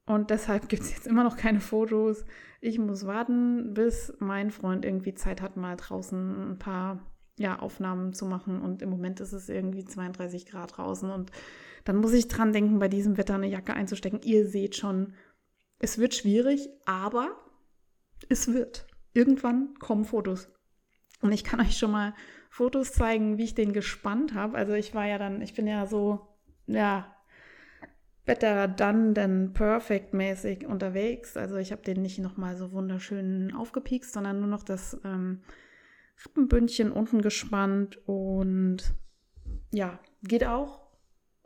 Und 0.07 0.31
deshalb 0.31 0.69
gibt 0.69 0.83
es 0.83 0.91
jetzt 0.91 1.07
immer 1.07 1.25
noch 1.25 1.37
keine 1.37 1.61
Fotos. 1.61 2.25
Ich 2.61 2.79
muss 2.79 3.07
warten, 3.07 3.75
bis 3.75 4.15
mein 4.19 4.51
Freund 4.51 4.85
irgendwie 4.85 5.15
Zeit 5.15 5.41
hat, 5.41 5.57
mal 5.57 5.77
draußen 5.77 6.53
ein 6.53 6.59
paar 6.59 7.13
ja, 7.39 7.59
Aufnahmen 7.59 8.13
zu 8.13 8.27
machen. 8.27 8.61
Und 8.61 8.83
im 8.83 8.91
Moment 8.91 9.21
ist 9.21 9.33
es 9.33 9.49
irgendwie 9.49 9.85
32 9.85 10.47
Grad 10.47 10.77
draußen. 10.77 11.11
Und 11.11 11.31
dann 11.85 11.97
muss 11.97 12.13
ich 12.13 12.29
dran 12.29 12.53
denken, 12.53 12.79
bei 12.79 12.89
diesem 12.89 13.17
Wetter 13.17 13.35
eine 13.35 13.49
Jacke 13.49 13.75
einzustecken. 13.75 14.21
Ihr 14.23 14.47
seht 14.49 14.77
schon, 14.77 15.15
es 15.79 15.99
wird 15.99 16.15
schwierig, 16.15 16.69
aber 16.85 17.37
es 18.29 18.53
wird. 18.53 18.87
Irgendwann 19.15 19.75
kommen 19.79 20.05
Fotos. 20.05 20.49
Und 21.21 21.33
ich 21.33 21.45
kann 21.45 21.61
euch 21.61 21.77
schon 21.77 21.91
mal 21.91 22.15
Fotos 22.51 22.93
zeigen, 22.93 23.39
wie 23.39 23.45
ich 23.45 23.55
den 23.55 23.73
gespannt 23.73 24.35
habe. 24.35 24.57
Also 24.57 24.75
ich 24.75 24.95
war 24.95 25.07
ja 25.07 25.19
dann, 25.19 25.41
ich 25.43 25.55
bin 25.55 25.67
ja 25.67 25.87
so, 25.87 26.29
ja, 26.67 27.12
better 28.25 28.69
done 28.69 29.15
than 29.15 29.53
perfect 29.53 30.15
mäßig 30.15 30.67
unterwegs. 30.67 31.37
Also 31.37 31.57
ich 31.57 31.73
habe 31.73 31.83
den 31.83 32.03
nicht 32.03 32.19
nochmal 32.19 32.57
so 32.57 32.73
wunderschön 32.73 33.53
aufgepiekst, 33.55 34.13
sondern 34.13 34.41
nur 34.41 34.49
noch 34.49 34.63
das 34.63 35.01
ähm, 35.05 35.41
Rippenbündchen 36.25 36.93
unten 36.93 37.23
gespannt 37.23 37.99
und 38.07 38.95
ja, 39.73 39.99
geht 40.23 40.47
auch 40.47 40.83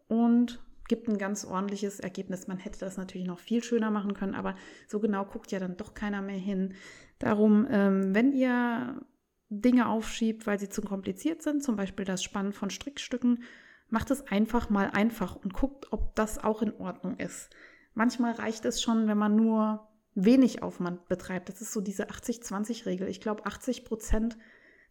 und 0.08 0.62
gibt 0.88 1.08
ein 1.08 1.18
ganz 1.18 1.44
ordentliches 1.44 1.98
Ergebnis. 2.00 2.46
Man 2.46 2.58
hätte 2.58 2.80
das 2.80 2.96
natürlich 2.96 3.26
noch 3.26 3.38
viel 3.38 3.62
schöner 3.62 3.90
machen 3.90 4.14
können, 4.14 4.34
aber 4.34 4.54
so 4.86 5.00
genau 5.00 5.24
guckt 5.24 5.50
ja 5.52 5.58
dann 5.58 5.76
doch 5.76 5.94
keiner 5.94 6.22
mehr 6.22 6.38
hin. 6.38 6.74
Darum, 7.18 7.66
ähm, 7.70 8.14
wenn 8.14 8.32
ihr 8.32 9.00
Dinge 9.48 9.88
aufschiebt, 9.88 10.46
weil 10.46 10.58
sie 10.58 10.68
zu 10.68 10.82
kompliziert 10.82 11.42
sind, 11.42 11.62
zum 11.62 11.76
Beispiel 11.76 12.04
das 12.04 12.22
Spannen 12.22 12.52
von 12.52 12.70
Strickstücken, 12.70 13.42
macht 13.88 14.10
es 14.10 14.26
einfach 14.26 14.70
mal 14.70 14.90
einfach 14.90 15.36
und 15.36 15.52
guckt, 15.52 15.92
ob 15.92 16.14
das 16.16 16.42
auch 16.42 16.62
in 16.62 16.74
Ordnung 16.74 17.18
ist. 17.18 17.50
Manchmal 17.94 18.32
reicht 18.32 18.64
es 18.64 18.82
schon, 18.82 19.08
wenn 19.08 19.18
man 19.18 19.36
nur 19.36 19.88
wenig 20.14 20.62
Aufwand 20.62 21.08
betreibt. 21.08 21.48
Das 21.48 21.60
ist 21.60 21.72
so 21.72 21.80
diese 21.80 22.08
80-20-Regel. 22.08 23.08
Ich 23.08 23.20
glaube, 23.20 23.46
80 23.46 23.84
Prozent 23.84 24.36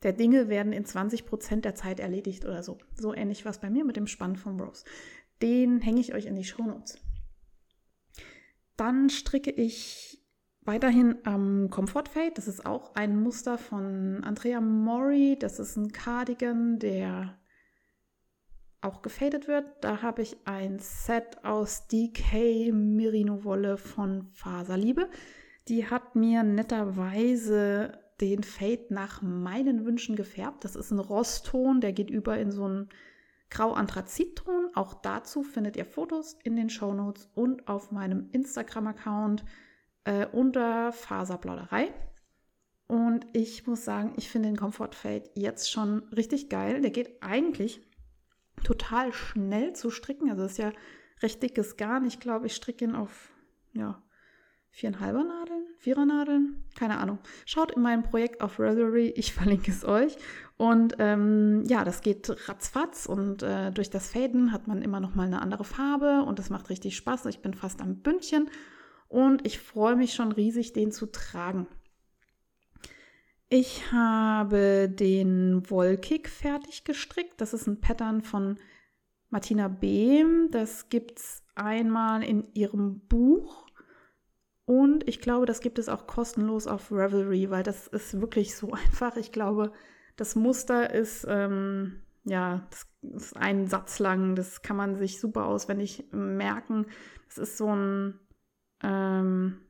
der 0.04 0.14
Dinge 0.14 0.50
werden 0.50 0.72
in 0.72 0.86
20 0.86 1.25
Prozent 1.25 1.66
der 1.66 1.75
Zeit 1.75 2.00
erledigt 2.00 2.46
oder 2.46 2.64
so. 2.64 2.78
So 2.96 3.14
ähnlich 3.14 3.44
war 3.44 3.52
es 3.52 3.60
bei 3.60 3.70
mir 3.70 3.86
mit 3.86 3.96
dem 3.96 4.08
Spann 4.08 4.36
von 4.36 4.60
Rose. 4.60 4.86
Den 5.42 5.82
hänge 5.82 6.00
ich 6.00 6.14
euch 6.14 6.25
in 6.25 6.36
die 6.36 6.44
Shownotes. 6.44 7.00
Dann 8.78 9.10
stricke 9.10 9.52
ich 9.52 10.24
weiterhin 10.62 11.16
am 11.24 11.70
Comfort 11.70 12.06
Fade. 12.12 12.34
Das 12.36 12.48
ist 12.48 12.66
auch 12.66 12.96
ein 12.96 13.20
Muster 13.20 13.58
von 13.58 14.24
Andrea 14.24 14.62
Mori. 14.62 15.38
Das 15.40 15.60
ist 15.60 15.75
ein 15.75 15.92
Cardigan, 15.92 16.80
der 16.80 17.38
auch 18.86 19.01
gefadet 19.01 19.48
wird. 19.48 19.65
Da 19.82 20.01
habe 20.01 20.22
ich 20.22 20.38
ein 20.46 20.80
Set 20.80 21.44
aus 21.44 21.88
DK 21.88 22.72
Merino 22.72 23.44
Wolle 23.44 23.77
von 23.77 24.27
Faserliebe. 24.32 25.10
Die 25.68 25.89
hat 25.89 26.15
mir 26.15 26.44
netterweise 26.44 28.00
den 28.22 28.44
Fade 28.44 28.86
nach 28.89 29.22
meinen 29.22 29.86
Wünschen 29.86 30.15
gefärbt. 30.15 30.63
Das 30.63 30.75
ist 30.75 30.92
ein 30.92 31.00
Rostton, 31.00 31.82
der 31.82 31.92
geht 31.92 32.10
über 32.10 32.38
in 32.38 32.51
so 32.51 32.65
einen 32.65 32.89
Grau-Anthrazitton. 33.50 34.70
Auch 34.74 34.94
dazu 34.94 35.44
findet 35.44 35.75
ihr 35.75 35.86
Fotos 35.86 36.38
in 36.44 36.56
den 36.56 36.70
Shownotes 36.70 37.30
und 37.34 37.68
auf 37.68 37.92
meinem 37.92 38.30
Instagram-Account 38.32 39.44
äh, 40.06 40.27
unter 40.27 40.94
Faserplauderei. 40.94 41.94
Und 42.88 43.25
ich 43.34 43.65
muss 43.65 43.84
sagen, 43.84 44.13
ich 44.15 44.30
finde 44.30 44.50
den 44.50 44.58
Comfort 44.58 44.94
Fade 44.94 45.30
jetzt 45.34 45.72
schon 45.72 46.04
richtig 46.15 46.50
geil. 46.50 46.82
Der 46.82 46.92
geht 46.92 47.22
eigentlich 47.24 47.82
total 48.64 49.14
schnell 49.14 49.74
zu 49.74 49.90
stricken. 49.90 50.30
Also 50.30 50.44
das 50.44 50.54
ist 50.54 50.58
ja 50.58 50.72
recht 51.22 51.42
dickes 51.42 51.78
Garn. 51.78 52.06
Ich 52.06 52.20
glaube, 52.20 52.48
ich 52.48 52.56
stricke 52.56 52.86
ihn 52.86 52.96
auf 52.96 53.32
ja, 53.74 54.02
viereinhalber 54.72 55.24
Nadeln, 55.24 55.66
vierer 55.78 56.06
Nadeln, 56.06 56.64
keine 56.78 56.98
Ahnung. 56.98 57.20
Schaut 57.46 57.72
in 57.72 57.82
meinem 57.82 58.04
Projekt 58.04 58.42
auf 58.42 58.60
Ravelry, 58.60 59.14
ich 59.16 59.34
verlinke 59.34 59.72
es 59.72 59.86
euch. 59.86 60.18
Und 60.58 60.96
ähm, 61.00 61.64
ja, 61.68 61.84
das 61.84 62.02
geht 62.02 62.50
ratzfatz 62.50 63.06
und 63.06 63.44
äh, 63.44 63.72
durch 63.72 63.90
das 63.90 64.12
Faden 64.12 64.52
hat 64.52 64.68
man 64.68 64.82
immer 64.82 65.00
noch 65.00 65.16
mal 65.16 65.28
eine 65.28 65.42
andere 65.42 65.64
Farbe 65.64 66.24
und 66.24 66.40
das 66.40 66.50
macht 66.50 66.70
richtig 66.70 66.96
Spaß. 66.98 67.26
Ich 67.28 67.42
bin 67.42 67.54
fast 67.54 67.82
am 67.82 67.98
Bündchen 67.98 68.50
und 69.08 69.46
ich 69.46 69.60
freue 69.60 69.96
mich 69.96 70.14
schon 70.14 70.32
riesig, 70.32 70.74
den 70.74 70.92
zu 70.92 71.06
tragen. 71.06 71.68
Ich 73.58 73.90
habe 73.94 74.90
den 74.90 75.70
Wollkick 75.70 76.28
fertig 76.28 76.84
gestrickt. 76.84 77.40
Das 77.40 77.54
ist 77.54 77.68
ein 77.68 77.80
Pattern 77.80 78.22
von 78.22 78.60
Martina 79.30 79.70
Behm. 79.70 80.50
Das 80.52 80.90
gibt 80.90 81.20
es 81.20 81.42
einmal 81.56 82.22
in 82.22 82.54
ihrem 82.54 83.00
Buch. 83.08 83.66
Und 84.66 85.08
ich 85.08 85.22
glaube, 85.22 85.46
das 85.46 85.62
gibt 85.62 85.80
es 85.80 85.88
auch 85.88 86.06
kostenlos 86.06 86.68
auf 86.68 86.92
Ravelry, 86.92 87.50
weil 87.50 87.64
das 87.64 87.88
ist 87.88 88.20
wirklich 88.20 88.58
so 88.58 88.72
einfach. 88.74 89.16
Ich 89.16 89.32
glaube, 89.32 89.72
das 90.18 90.36
Muster 90.36 90.94
ist, 90.94 91.26
ähm, 91.30 92.02
ja, 92.26 92.68
das 92.70 92.88
ist 93.04 93.38
ein 93.38 93.68
Satz 93.68 94.00
lang. 94.00 94.36
Das 94.36 94.64
kann 94.64 94.76
man 94.76 94.98
sich 94.98 95.22
super 95.22 95.46
auswendig 95.46 96.04
merken. 96.12 96.88
Das 97.30 97.38
ist 97.38 97.56
so 97.56 97.74
ein, 97.74 98.20
ähm, 98.84 99.62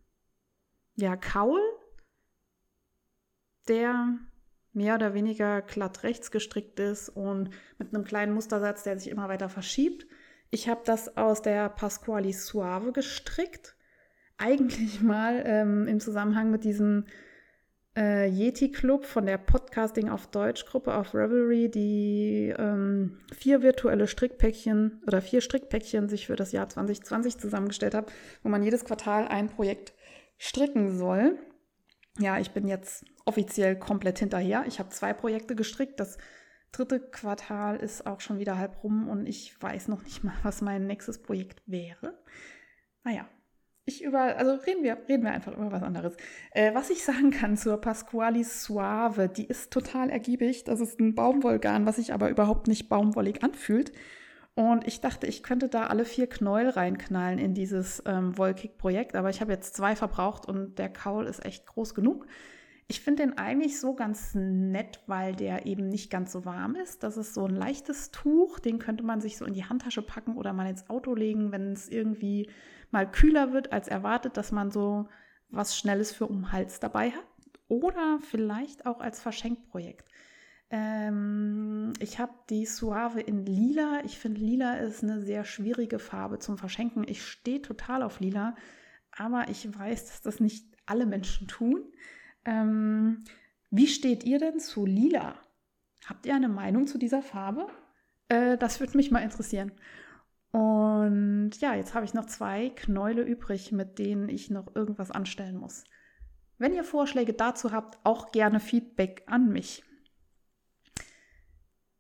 ja, 0.96 1.16
Kaul 1.16 1.62
der 3.68 4.18
mehr 4.74 4.96
oder 4.96 5.14
weniger 5.14 5.62
glatt 5.62 6.04
rechts 6.04 6.32
gestrickt 6.32 6.80
ist 6.80 7.10
und 7.10 7.50
mit 7.78 7.94
einem 7.94 8.04
kleinen 8.04 8.34
Mustersatz, 8.34 8.84
der 8.84 9.00
sich 9.00 9.10
immer 9.10 9.30
weiter 9.30 9.50
verschiebt. 9.50 10.06
Ich 10.52 10.70
habe 10.70 10.82
das 10.86 11.18
aus 11.18 11.42
der 11.42 11.70
Pasquali 11.70 12.34
Suave 12.34 12.92
gestrickt. 12.92 13.76
Eigentlich 14.38 15.02
mal 15.02 15.44
ähm, 15.46 15.88
im 15.88 16.00
Zusammenhang 16.00 16.52
mit 16.52 16.66
diesem 16.66 17.06
äh, 17.98 18.28
Yeti 18.28 18.72
Club 18.72 19.06
von 19.06 19.26
der 19.26 19.38
Podcasting 19.38 20.10
auf 20.10 20.28
Deutsch 20.28 20.66
Gruppe 20.66 20.94
auf 20.94 21.14
Revelry, 21.14 21.70
die 21.72 22.54
ähm, 22.58 23.20
vier 23.34 23.62
virtuelle 23.62 24.08
Strickpäckchen 24.08 25.02
oder 25.08 25.22
vier 25.22 25.42
Strickpäckchen 25.42 26.10
sich 26.10 26.28
für 26.28 26.36
das 26.36 26.52
Jahr 26.52 26.68
2020 26.68 27.38
zusammengestellt 27.38 27.94
hat, 27.94 28.12
wo 28.44 28.50
man 28.50 28.64
jedes 28.64 28.84
Quartal 28.84 29.28
ein 29.28 29.48
Projekt 29.48 29.94
stricken 30.38 30.98
soll. 30.98 31.40
Ja, 32.20 32.40
ich 32.40 32.52
bin 32.52 32.68
jetzt 32.68 33.06
offiziell 33.26 33.78
komplett 33.78 34.20
hinterher. 34.20 34.64
Ich 34.68 34.80
habe 34.80 34.90
zwei 34.90 35.14
Projekte 35.14 35.56
gestrickt. 35.56 36.00
Das 36.00 36.18
dritte 36.72 37.00
Quartal 37.00 37.78
ist 37.78 38.06
auch 38.06 38.22
schon 38.22 38.40
wieder 38.40 38.58
halb 38.58 38.84
rum 38.84 39.10
und 39.10 39.28
ich 39.28 39.62
weiß 39.62 39.88
noch 39.88 40.04
nicht 40.04 40.24
mal, 40.24 40.36
was 40.44 40.62
mein 40.62 40.88
nächstes 40.88 41.22
Projekt 41.22 41.62
wäre. 41.66 42.18
Naja, 43.04 43.28
ich 43.88 44.04
über, 44.04 44.36
also 44.38 44.56
reden 44.56 44.84
wir, 44.84 44.98
reden 45.08 45.24
wir 45.24 45.32
einfach 45.32 45.54
über 45.54 45.72
was 45.72 45.84
anderes. 45.84 46.16
Äh, 46.52 46.74
was 46.74 46.90
ich 46.90 47.04
sagen 47.04 47.30
kann 47.30 47.56
zur 47.56 47.80
Pasquali 47.80 48.44
Suave, 48.44 49.30
die 49.30 49.46
ist 49.46 49.72
total 49.72 50.10
ergiebig. 50.10 50.64
Das 50.64 50.80
ist 50.80 51.00
ein 51.00 51.14
Baumwollgarn, 51.14 51.86
was 51.86 51.98
sich 51.98 52.12
aber 52.12 52.30
überhaupt 52.30 52.68
nicht 52.68 52.90
baumwollig 52.90 53.44
anfühlt. 53.44 53.92
Und 54.56 54.88
ich 54.88 55.02
dachte, 55.02 55.28
ich 55.28 55.44
könnte 55.44 55.68
da 55.68 55.88
alle 55.88 56.06
vier 56.06 56.28
Knäuel 56.28 56.70
reinknallen 56.70 57.40
in 57.40 57.54
dieses 57.54 58.02
ähm, 58.06 58.38
Wollkick-Projekt, 58.38 59.16
aber 59.16 59.30
ich 59.30 59.42
habe 59.42 59.52
jetzt 59.52 59.76
zwei 59.76 59.98
verbraucht 59.98 60.48
und 60.48 60.80
der 60.80 60.90
Kaul 60.90 61.26
ist 61.26 61.44
echt 61.46 61.66
groß 61.66 61.94
genug. 61.94 62.26
Ich 62.88 63.02
finde 63.02 63.24
den 63.24 63.38
eigentlich 63.38 63.82
so 63.82 63.96
ganz 63.96 64.34
nett, 64.34 65.02
weil 65.08 65.36
der 65.36 65.66
eben 65.66 65.90
nicht 65.90 66.10
ganz 66.10 66.32
so 66.32 66.46
warm 66.46 66.76
ist. 66.76 67.04
Das 67.04 67.18
ist 67.18 67.34
so 67.34 67.46
ein 67.46 67.56
leichtes 67.56 68.12
Tuch, 68.12 68.60
den 68.60 68.80
könnte 68.80 69.04
man 69.04 69.20
sich 69.20 69.38
so 69.38 69.46
in 69.46 69.54
die 69.54 69.66
Handtasche 69.66 70.04
packen 70.04 70.38
oder 70.38 70.54
mal 70.54 70.70
ins 70.70 70.90
Auto 70.90 71.16
legen, 71.16 71.52
wenn 71.52 71.74
es 71.74 71.90
irgendwie 71.90 72.50
mal 72.92 73.10
kühler 73.12 73.52
wird 73.52 73.74
als 73.74 73.88
erwartet, 73.88 74.38
dass 74.38 74.52
man 74.52 74.72
so 74.72 75.10
was 75.50 75.78
Schnelles 75.78 76.14
für 76.14 76.28
um 76.28 76.52
Hals 76.52 76.80
dabei 76.80 77.12
hat. 77.12 77.26
Oder 77.68 78.20
vielleicht 78.22 78.86
auch 78.86 79.00
als 79.00 79.20
Verschenkprojekt. 79.20 80.08
Ähm, 80.70 81.94
ich 82.00 82.20
habe 82.20 82.34
die 82.50 82.66
Suave 82.66 83.22
in 83.22 83.46
lila. 83.46 84.02
Ich 84.04 84.18
finde, 84.18 84.42
lila 84.42 84.76
ist 84.78 85.04
eine 85.04 85.22
sehr 85.22 85.44
schwierige 85.44 86.00
Farbe 86.00 86.40
zum 86.40 86.58
Verschenken. 86.58 87.06
Ich 87.08 87.26
stehe 87.26 87.62
total 87.62 88.02
auf 88.02 88.20
lila, 88.20 88.56
aber 89.12 89.50
ich 89.50 89.78
weiß, 89.78 90.06
dass 90.06 90.22
das 90.22 90.40
nicht 90.40 90.66
alle 90.86 91.06
Menschen 91.06 91.48
tun. 91.48 91.84
Ähm, 92.46 93.24
wie 93.70 93.88
steht 93.88 94.24
ihr 94.24 94.40
denn 94.40 94.60
zu 94.60 94.86
lila? 94.86 95.36
Habt 96.06 96.26
ihr 96.26 96.36
eine 96.36 96.50
Meinung 96.50 96.88
zu 96.88 96.98
dieser 96.98 97.22
Farbe? 97.22 97.68
Äh, 98.30 98.58
das 98.58 98.80
würde 98.80 98.98
mich 98.98 99.12
mal 99.12 99.24
interessieren. 99.24 99.72
Und 100.52 101.52
ja, 101.60 101.76
jetzt 101.76 101.94
habe 101.94 102.06
ich 102.06 102.14
noch 102.14 102.28
zwei 102.28 102.70
Knäule 102.70 103.24
übrig, 103.24 103.72
mit 103.72 104.00
denen 104.00 104.30
ich 104.30 104.50
noch 104.50 104.74
irgendwas 104.76 105.12
anstellen 105.12 105.58
muss. 105.58 105.84
Wenn 106.58 106.74
ihr 106.74 106.86
Vorschläge 106.86 107.34
dazu 107.34 107.72
habt, 107.74 108.00
auch 108.06 108.32
gerne 108.32 108.62
Feedback 108.62 109.24
an 109.28 109.50
mich. 109.50 109.84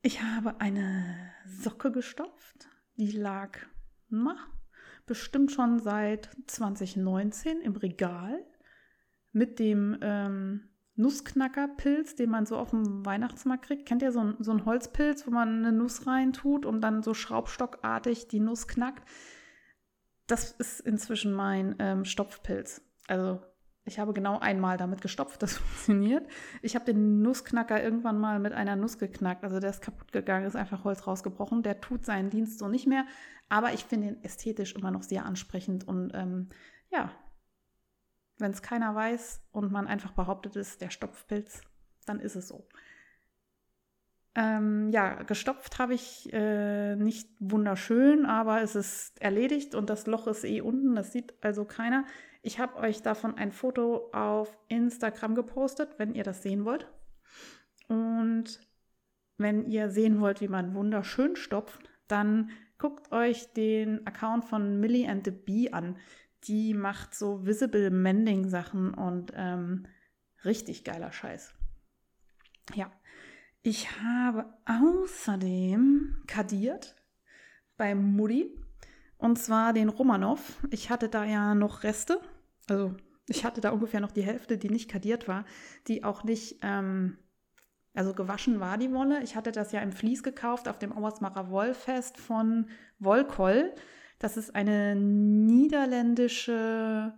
Ich 0.05 0.21
habe 0.21 0.61
eine 0.61 1.33
Socke 1.47 1.91
gestopft, 1.91 2.69
die 2.95 3.09
lag 3.09 3.57
na, 4.07 4.37
bestimmt 5.07 5.51
schon 5.51 5.79
seit 5.79 6.29
2019 6.45 7.59
im 7.61 7.75
Regal 7.75 8.45
mit 9.31 9.57
dem 9.57 9.97
ähm, 10.01 10.69
Nussknackerpilz, 10.93 12.13
den 12.13 12.29
man 12.29 12.45
so 12.45 12.55
auf 12.55 12.69
dem 12.69 13.03
Weihnachtsmarkt 13.03 13.65
kriegt. 13.65 13.87
Kennt 13.87 14.03
ihr 14.03 14.11
so, 14.11 14.35
so 14.37 14.51
einen 14.51 14.65
Holzpilz, 14.65 15.25
wo 15.25 15.31
man 15.31 15.65
eine 15.65 15.71
Nuss 15.71 16.05
reintut 16.05 16.67
und 16.67 16.81
dann 16.81 17.01
so 17.01 17.15
schraubstockartig 17.15 18.27
die 18.27 18.39
Nuss 18.39 18.67
knackt? 18.67 19.09
Das 20.27 20.51
ist 20.51 20.81
inzwischen 20.81 21.33
mein 21.33 21.77
ähm, 21.79 22.05
Stopfpilz. 22.05 22.83
Also 23.07 23.41
ich 23.85 23.99
habe 23.99 24.13
genau 24.13 24.39
einmal 24.39 24.77
damit 24.77 25.01
gestopft, 25.01 25.43
das 25.43 25.53
funktioniert. 25.57 26.27
Ich 26.61 26.75
habe 26.75 26.85
den 26.85 27.21
Nussknacker 27.21 27.81
irgendwann 27.81 28.19
mal 28.19 28.39
mit 28.39 28.53
einer 28.53 28.75
Nuss 28.75 28.97
geknackt. 28.97 29.43
Also 29.43 29.59
der 29.59 29.69
ist 29.69 29.81
kaputt 29.81 30.11
gegangen, 30.11 30.45
ist 30.45 30.55
einfach 30.55 30.83
Holz 30.83 31.05
rausgebrochen. 31.05 31.61
Der 31.63 31.81
tut 31.81 32.05
seinen 32.05 32.31
Dienst 32.31 32.57
so 32.57 32.67
nicht 32.67 32.87
mehr. 32.87 33.05
Aber 33.47 33.73
ich 33.73 33.85
finde 33.85 34.07
ihn 34.07 34.23
ästhetisch 34.23 34.73
immer 34.75 34.91
noch 34.91 35.03
sehr 35.03 35.25
ansprechend 35.25 35.87
und 35.87 36.11
ähm, 36.15 36.49
ja, 36.91 37.11
wenn 38.37 38.51
es 38.51 38.61
keiner 38.61 38.95
weiß 38.95 39.43
und 39.51 39.71
man 39.71 39.87
einfach 39.87 40.11
behauptet, 40.11 40.55
es 40.55 40.69
ist 40.69 40.81
der 40.81 40.89
Stopfpilz, 40.89 41.61
dann 42.05 42.19
ist 42.19 42.35
es 42.35 42.47
so. 42.47 42.67
Ähm, 44.37 44.89
ja, 44.91 45.23
gestopft 45.23 45.79
habe 45.79 45.93
ich 45.93 46.33
äh, 46.33 46.95
nicht 46.97 47.29
wunderschön, 47.39 48.25
aber 48.25 48.61
es 48.61 48.75
ist 48.75 49.21
erledigt 49.21 49.75
und 49.75 49.89
das 49.89 50.07
Loch 50.07 50.27
ist 50.27 50.43
eh 50.43 50.59
unten, 50.59 50.95
das 50.95 51.13
sieht 51.13 51.33
also 51.41 51.63
keiner. 51.63 52.03
Ich 52.45 52.59
habe 52.59 52.77
euch 52.77 53.01
davon 53.01 53.37
ein 53.37 53.51
Foto 53.51 54.09
auf 54.13 54.57
Instagram 54.67 55.35
gepostet, 55.35 55.95
wenn 55.97 56.13
ihr 56.13 56.23
das 56.23 56.43
sehen 56.43 56.63
wollt. 56.63 56.87
Und 57.87 58.59
wenn 59.37 59.65
ihr 59.65 59.89
sehen 59.89 60.21
wollt, 60.21 60.41
wie 60.41 60.47
man 60.47 60.73
wunderschön 60.73 61.35
stopft, 61.35 61.89
dann 62.07 62.51
guckt 62.77 63.11
euch 63.11 63.51
den 63.53 64.05
Account 64.05 64.45
von 64.45 64.79
Millie 64.79 65.09
and 65.09 65.25
the 65.25 65.31
Bee 65.31 65.71
an 65.71 65.97
die 66.47 66.73
macht 66.73 67.15
so 67.15 67.45
Visible 67.45 67.89
Mending 67.89 68.47
Sachen 68.47 68.93
und 68.93 69.31
ähm, 69.35 69.87
richtig 70.43 70.83
geiler 70.83 71.11
Scheiß. 71.11 71.53
Ja, 72.73 72.91
ich 73.61 74.01
habe 74.01 74.53
außerdem 74.65 76.23
kadiert 76.27 76.95
bei 77.77 77.95
Mutti 77.95 78.55
und 79.17 79.37
zwar 79.37 79.73
den 79.73 79.89
Romanov. 79.89 80.59
Ich 80.69 80.89
hatte 80.89 81.09
da 81.09 81.25
ja 81.25 81.55
noch 81.55 81.83
Reste, 81.83 82.21
also 82.69 82.95
ich 83.27 83.43
hatte 83.43 83.61
da 83.61 83.71
ungefähr 83.71 84.01
noch 84.01 84.11
die 84.11 84.23
Hälfte, 84.23 84.57
die 84.57 84.69
nicht 84.69 84.89
kadiert 84.89 85.27
war, 85.27 85.45
die 85.87 86.03
auch 86.03 86.23
nicht, 86.23 86.59
ähm, 86.61 87.17
also 87.93 88.13
gewaschen 88.13 88.59
war 88.59 88.77
die 88.77 88.91
Wolle. 88.91 89.23
Ich 89.23 89.35
hatte 89.35 89.51
das 89.51 89.71
ja 89.71 89.81
im 89.81 89.91
Vlies 89.91 90.21
gekauft 90.21 90.67
auf 90.67 90.77
dem 90.77 90.95
Auersmacher 90.95 91.49
Wollfest 91.49 92.17
von 92.17 92.69
Wollkoll. 92.99 93.73
Das 94.19 94.37
ist 94.37 94.55
eine 94.55 94.95
niederländische 94.95 97.13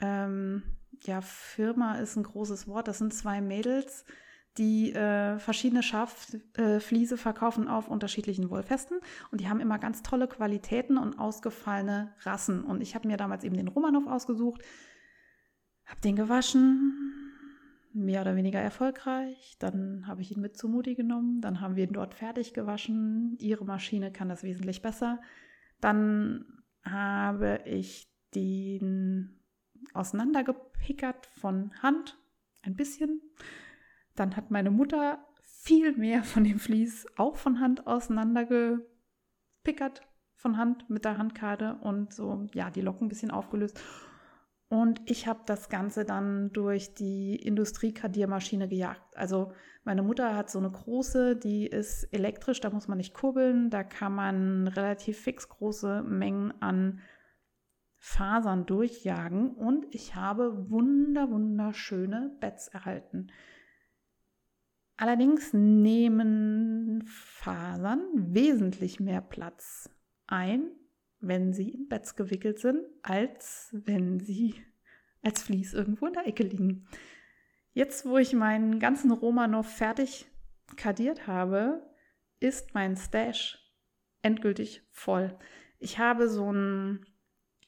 ähm, 0.00 0.62
ja, 1.04 1.20
Firma, 1.20 1.98
ist 1.98 2.16
ein 2.16 2.24
großes 2.24 2.68
Wort. 2.68 2.88
Das 2.88 2.98
sind 2.98 3.14
zwei 3.14 3.40
Mädels, 3.40 4.04
die 4.56 4.92
äh, 4.92 5.38
verschiedene 5.38 5.82
Schaffliese 5.82 7.14
äh, 7.14 7.18
verkaufen 7.18 7.68
auf 7.68 7.88
unterschiedlichen 7.88 8.50
Wollfesten. 8.50 8.98
Und 9.30 9.40
die 9.40 9.48
haben 9.48 9.60
immer 9.60 9.78
ganz 9.78 10.02
tolle 10.02 10.26
Qualitäten 10.26 10.98
und 10.98 11.18
ausgefallene 11.18 12.14
Rassen. 12.22 12.64
Und 12.64 12.80
ich 12.80 12.94
habe 12.94 13.06
mir 13.06 13.16
damals 13.16 13.44
eben 13.44 13.56
den 13.56 13.68
Romanov 13.68 14.06
ausgesucht, 14.06 14.62
habe 15.86 16.00
den 16.00 16.16
gewaschen, 16.16 17.18
mehr 17.92 18.22
oder 18.22 18.36
weniger 18.36 18.60
erfolgreich. 18.60 19.56
Dann 19.58 20.06
habe 20.06 20.22
ich 20.22 20.32
ihn 20.32 20.40
mit 20.40 20.56
zu 20.56 20.68
Mutti 20.68 20.94
genommen. 20.94 21.40
Dann 21.40 21.60
haben 21.60 21.76
wir 21.76 21.84
ihn 21.84 21.92
dort 21.92 22.14
fertig 22.14 22.54
gewaschen. 22.54 23.36
Ihre 23.40 23.64
Maschine 23.64 24.12
kann 24.12 24.28
das 24.28 24.42
wesentlich 24.42 24.82
besser. 24.82 25.20
Dann 25.80 26.44
habe 26.84 27.60
ich 27.64 28.08
den 28.34 29.40
auseinandergepickert 29.94 31.26
von 31.26 31.72
Hand, 31.82 32.18
ein 32.62 32.76
bisschen. 32.76 33.20
Dann 34.18 34.36
hat 34.36 34.50
meine 34.50 34.70
Mutter 34.70 35.24
viel 35.42 35.96
mehr 35.96 36.22
von 36.24 36.44
dem 36.44 36.58
Vlies 36.58 37.06
auch 37.16 37.36
von 37.36 37.60
Hand 37.60 37.86
auseinandergepickert, 37.86 40.02
von 40.34 40.56
Hand 40.56 40.90
mit 40.90 41.04
der 41.04 41.18
Handkarte 41.18 41.78
und 41.82 42.12
so, 42.12 42.46
ja, 42.52 42.70
die 42.70 42.80
Locken 42.80 43.06
ein 43.06 43.08
bisschen 43.08 43.30
aufgelöst. 43.30 43.80
Und 44.68 45.00
ich 45.06 45.26
habe 45.26 45.40
das 45.46 45.68
Ganze 45.68 46.04
dann 46.04 46.52
durch 46.52 46.94
die 46.94 47.36
Industriekadiermaschine 47.36 48.68
gejagt. 48.68 49.16
Also 49.16 49.52
meine 49.84 50.02
Mutter 50.02 50.36
hat 50.36 50.50
so 50.50 50.58
eine 50.58 50.70
große, 50.70 51.36
die 51.36 51.66
ist 51.66 52.04
elektrisch, 52.12 52.60
da 52.60 52.70
muss 52.70 52.88
man 52.88 52.98
nicht 52.98 53.14
kurbeln, 53.14 53.70
da 53.70 53.84
kann 53.84 54.14
man 54.14 54.68
relativ 54.68 55.20
fix 55.20 55.48
große 55.48 56.02
Mengen 56.02 56.52
an 56.60 57.00
Fasern 57.96 58.66
durchjagen 58.66 59.54
und 59.54 59.86
ich 59.90 60.14
habe 60.14 60.70
wunder 60.70 61.30
wunderschöne 61.30 62.36
Beds 62.40 62.68
erhalten. 62.68 63.32
Allerdings 65.00 65.52
nehmen 65.52 67.04
Fasern 67.06 68.00
wesentlich 68.14 68.98
mehr 68.98 69.20
Platz 69.20 69.88
ein, 70.26 70.72
wenn 71.20 71.52
sie 71.52 71.70
in 71.70 71.88
Beds 71.88 72.16
gewickelt 72.16 72.58
sind, 72.58 72.80
als 73.02 73.68
wenn 73.72 74.18
sie 74.18 74.56
als 75.22 75.42
Vlies 75.42 75.72
irgendwo 75.72 76.06
in 76.06 76.14
der 76.14 76.26
Ecke 76.26 76.42
liegen. 76.42 76.88
Jetzt, 77.74 78.06
wo 78.06 78.18
ich 78.18 78.32
meinen 78.32 78.80
ganzen 78.80 79.12
Romanov 79.12 79.68
fertig 79.68 80.26
kadiert 80.76 81.28
habe, 81.28 81.88
ist 82.40 82.74
mein 82.74 82.96
Stash 82.96 83.72
endgültig 84.22 84.82
voll. 84.90 85.38
Ich 85.78 86.00
habe 86.00 86.28
so 86.28 86.52
ein 86.52 87.06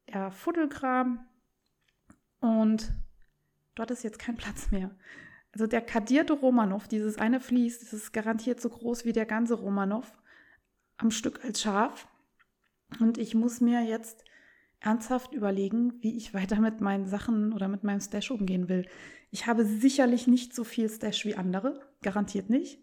ja, 0.09 0.31
Fuddelkram. 0.31 1.27
Und 2.41 2.93
dort 3.75 3.91
ist 3.91 4.05
jetzt 4.05 4.21
kein 4.21 4.37
Platz 4.37 4.71
mehr. 4.71 4.97
Also 5.53 5.67
der 5.67 5.81
kadierte 5.81 6.35
Romanov, 6.35 6.87
dieses 6.87 7.19
eine 7.19 7.41
Vlies, 7.41 7.81
das 7.81 7.93
ist 7.93 8.13
garantiert 8.13 8.61
so 8.61 8.69
groß 8.69 9.05
wie 9.05 9.13
der 9.13 9.27
ganze 9.27 9.55
Romanov 9.55 10.17
am 10.99 11.11
Stück 11.11 11.45
als 11.45 11.61
Schaf. 11.61 12.07
Und 13.01 13.19
ich 13.19 13.35
muss 13.35 13.61
mir 13.61 13.83
jetzt 13.83 14.25
ernsthaft 14.81 15.33
überlegen, 15.33 15.95
wie 16.01 16.17
ich 16.17 16.35
weiter 16.35 16.61
mit 16.61 16.81
meinen 16.81 17.07
Sachen 17.07 17.53
oder 17.53 17.69
mit 17.69 17.85
meinem 17.85 18.01
Stash 18.01 18.31
umgehen 18.31 18.69
will. 18.69 18.87
Ich 19.31 19.47
habe 19.47 19.65
sicherlich 19.65 20.27
nicht 20.27 20.55
so 20.55 20.65
viel 20.65 20.89
Stash 20.89 21.25
wie 21.25 21.37
andere, 21.37 21.81
garantiert 22.03 22.51
nicht. 22.51 22.81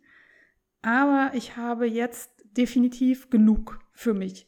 Aber 0.81 1.31
ich 1.33 1.57
habe 1.57 1.87
jetzt 1.87 2.31
definitiv 2.55 3.29
genug 3.29 3.79
für 3.91 4.13
mich. 4.13 4.47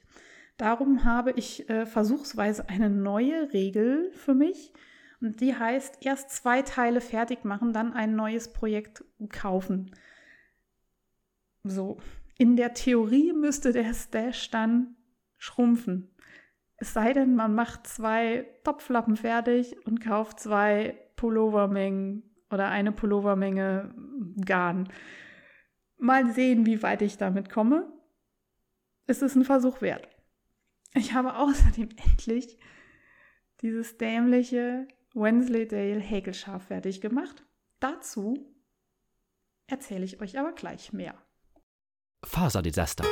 Darum 0.58 1.04
habe 1.04 1.32
ich 1.32 1.70
äh, 1.70 1.86
versuchsweise 1.86 2.68
eine 2.70 2.90
neue 2.90 3.54
Regel 3.54 4.12
für 4.12 4.34
mich. 4.34 4.74
Und 5.20 5.42
die 5.42 5.56
heißt, 5.56 6.06
erst 6.06 6.30
zwei 6.32 6.62
Teile 6.62 7.02
fertig 7.02 7.44
machen, 7.44 7.74
dann 7.74 7.94
ein 7.94 8.16
neues 8.16 8.54
Projekt 8.54 9.04
kaufen. 9.30 9.92
So, 11.64 11.98
in 12.38 12.56
der 12.56 12.74
Theorie 12.74 13.34
müsste 13.34 13.72
der 13.72 13.94
Stash 13.94 14.52
dann 14.52 14.96
schrumpfen. 15.38 16.10
Es 16.78 16.94
sei 16.94 17.14
denn, 17.14 17.36
man 17.36 17.56
macht 17.56 17.88
zwei 17.88 18.48
Topflappen 18.64 19.16
fertig 19.16 19.76
und 19.86 20.00
kauft 20.00 20.40
zwei 20.40 20.96
Pullovermengen 21.16 22.24
oder 22.52 22.70
eine 22.70 22.92
Pullovermenge 22.92 23.94
Garn. 24.46 24.88
Mal 25.98 26.32
sehen, 26.32 26.66
wie 26.66 26.84
weit 26.84 27.02
ich 27.02 27.18
damit 27.18 27.50
komme. 27.50 27.92
Es 29.08 29.22
ist 29.22 29.36
ein 29.36 29.44
Versuch 29.44 29.82
wert. 29.82 30.08
Ich 30.94 31.14
habe 31.14 31.36
außerdem 31.36 31.90
endlich 32.10 32.58
dieses 33.62 33.98
dämliche 33.98 34.88
Wensleydale 35.14 36.00
Häkelschaf 36.00 36.68
fertig 36.68 37.02
gemacht. 37.02 37.44
Dazu 37.80 38.54
erzähle 39.66 40.06
ich 40.06 40.22
euch 40.22 40.38
aber 40.38 40.52
gleich 40.52 40.94
mehr. 40.94 41.16
Faserdesaster. 42.24 43.06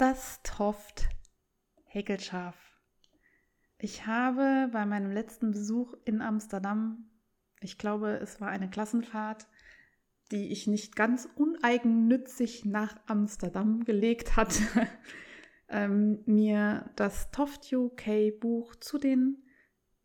Das 0.00 0.40
Toft 0.44 1.10
Häkelschaf. 1.84 2.56
Ich 3.76 4.06
habe 4.06 4.70
bei 4.72 4.86
meinem 4.86 5.10
letzten 5.10 5.50
Besuch 5.50 5.92
in 6.06 6.22
Amsterdam, 6.22 7.10
ich 7.60 7.76
glaube, 7.76 8.12
es 8.12 8.40
war 8.40 8.48
eine 8.48 8.70
Klassenfahrt, 8.70 9.46
die 10.30 10.52
ich 10.52 10.66
nicht 10.66 10.96
ganz 10.96 11.28
uneigennützig 11.34 12.64
nach 12.64 12.96
Amsterdam 13.08 13.84
gelegt 13.84 14.36
hatte, 14.36 14.62
ähm, 15.68 16.22
mir 16.24 16.88
das 16.96 17.30
Toft 17.30 17.70
UK 17.70 18.40
Buch 18.40 18.76
zu 18.76 18.96
den 18.96 19.44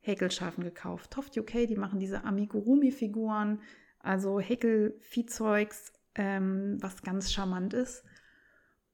Häkelschafen 0.02 0.66
gekauft. 0.66 1.12
Toft 1.12 1.38
UK, 1.38 1.68
die 1.70 1.78
machen 1.78 2.00
diese 2.00 2.26
Amigurumi-Figuren, 2.26 3.62
also 4.00 4.42
Häkelviehzeugs, 4.42 5.94
ähm, 6.16 6.80
was 6.82 7.02
ganz 7.02 7.32
charmant 7.32 7.74
ist. 7.74 8.04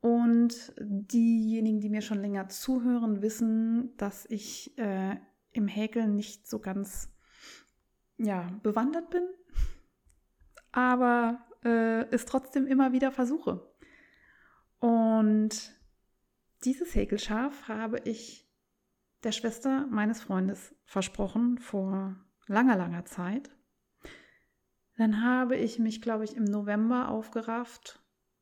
Und 0.02 0.74
diejenigen, 0.80 1.80
die 1.80 1.90
mir 1.90 2.02
schon 2.02 2.20
länger 2.22 2.50
zuhören, 2.50 3.22
wissen, 3.22 3.96
dass 3.98 4.26
ich 4.26 4.76
äh, 4.80 5.16
im 5.52 5.68
Häkeln 5.68 6.16
nicht 6.16 6.48
so 6.48 6.60
ganz 6.60 7.10
ja, 8.18 8.50
bewandert 8.64 9.10
bin, 9.12 9.28
aber 10.72 11.46
äh, 11.64 12.06
es 12.10 12.26
trotzdem 12.26 12.66
immer 12.66 12.94
wieder 12.94 13.12
versuche. 13.12 13.72
Und 14.80 15.76
dieses 16.64 16.96
Häkelschaf 16.96 17.68
habe 17.68 18.00
ich 18.00 18.48
der 19.24 19.32
Schwester 19.32 19.88
meines 19.88 20.22
Freundes 20.22 20.76
versprochen 20.86 21.60
vor 21.60 22.16
langer, 22.48 22.76
langer 22.76 23.06
Zeit. 23.06 23.52
Dann 24.98 25.24
habe 25.24 25.56
ich 25.56 25.80
mich, 25.80 26.02
glaube 26.02 26.24
ich, 26.24 26.36
im 26.36 26.44
November 26.44 27.10
aufgerafft 27.10 28.02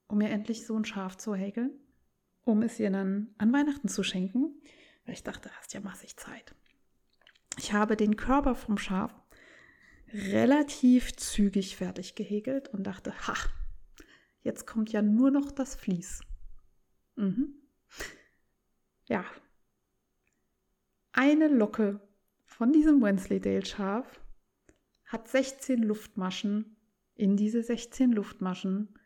um 0.09 0.17
mir 0.17 0.29
endlich 0.29 0.65
so 0.65 0.75
ein 0.75 0.85
Schaf 0.85 1.15
zu 1.15 1.33
häkeln, 1.35 1.71
um 2.43 2.63
es 2.63 2.79
ihr 2.79 2.89
dann 2.89 3.33
an 3.37 3.53
Weihnachten 3.53 3.87
zu 3.87 4.03
schenken, 4.03 4.59
weil 5.05 5.13
ich 5.13 5.23
dachte, 5.23 5.49
hast 5.57 5.73
ja 5.73 5.79
massig 5.79 6.17
Zeit. 6.17 6.55
Ich 7.57 7.73
habe 7.73 7.95
den 7.95 8.15
Körper 8.17 8.55
vom 8.55 8.77
Schaf 8.77 9.13
relativ 10.11 11.15
zügig 11.15 11.77
fertig 11.77 12.15
gehäkelt 12.15 12.67
und 12.69 12.83
dachte, 12.83 13.13
ha, 13.27 13.35
jetzt 14.41 14.65
kommt 14.65 14.91
ja 14.91 15.01
nur 15.01 15.29
noch 15.29 15.51
das 15.51 15.75
Vlies. 15.75 16.21
Mhm. 17.15 17.53
Ja. 19.05 19.23
Eine 21.11 21.47
Locke 21.47 22.01
von 22.45 22.73
diesem 22.73 23.01
Wensleydale-Schaf 23.01 24.21
hat 25.05 25.27
16 25.27 25.83
Luftmaschen. 25.83 26.77
In 27.15 27.35
diese 27.35 27.61
16 27.61 28.11
Luftmaschen 28.13 28.98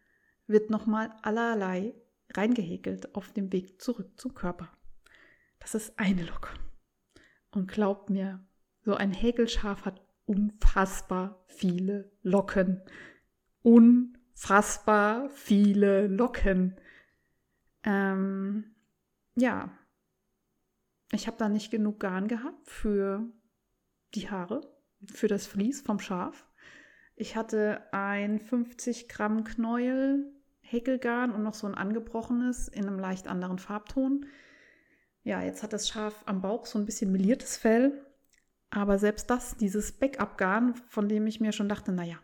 wird 0.48 0.70
nochmal 0.70 1.14
allerlei 1.22 1.94
reingehäkelt 2.34 3.16
auf 3.16 3.32
dem 3.32 3.52
Weg 3.52 3.82
zurück 3.82 4.20
zum 4.20 4.34
Körper. 4.34 4.70
Das 5.60 5.76
ist 5.76 5.98
eine 5.98 6.24
Locke. 6.24 6.50
Und 7.52 7.72
glaubt 7.72 8.10
mir, 8.10 8.46
so 8.82 8.96
ein 8.96 9.12
Häkelschaf 9.12 9.86
hat 9.86 10.02
unfassbar 10.26 11.44
viele 11.48 12.12
Locken. 12.22 12.82
Unfassbar 13.62 15.30
viele 15.30 16.08
Locken. 16.08 16.76
Ähm, 17.84 18.76
ja, 19.36 19.72
ich 21.12 21.28
habe 21.28 21.38
da 21.38 21.48
nicht 21.48 21.72
genug 21.72 22.00
Garn 22.00 22.28
gehabt 22.28 22.68
für 22.68 23.30
die 24.16 24.30
Haare, 24.30 24.62
für 25.12 25.28
das 25.28 25.46
Vlies 25.46 25.82
vom 25.82 26.00
Schaf. 26.00 26.48
Ich 27.16 27.36
hatte 27.36 27.82
ein 27.92 28.40
50 28.40 29.08
Gramm 29.08 29.44
Knäuel 29.44 30.32
Häkelgarn 30.62 31.32
und 31.32 31.44
noch 31.44 31.54
so 31.54 31.68
ein 31.68 31.76
angebrochenes 31.76 32.68
in 32.68 32.88
einem 32.88 32.98
leicht 32.98 33.28
anderen 33.28 33.60
Farbton. 33.60 34.26
Ja, 35.24 35.42
jetzt 35.44 35.62
hat 35.62 35.74
das 35.74 35.88
Schaf 35.88 36.24
am 36.26 36.42
Bauch 36.42 36.66
so 36.66 36.80
ein 36.80 36.86
bisschen 36.86 37.12
meliertes 37.12 37.58
Fell. 37.58 38.06
Aber 38.70 38.98
selbst 38.98 39.30
das, 39.30 39.56
dieses 39.56 39.92
Backup-Garn, 39.92 40.74
von 40.88 41.08
dem 41.08 41.28
ich 41.28 41.40
mir 41.40 41.52
schon 41.52 41.70
dachte, 41.70 41.92
naja, 41.92 42.18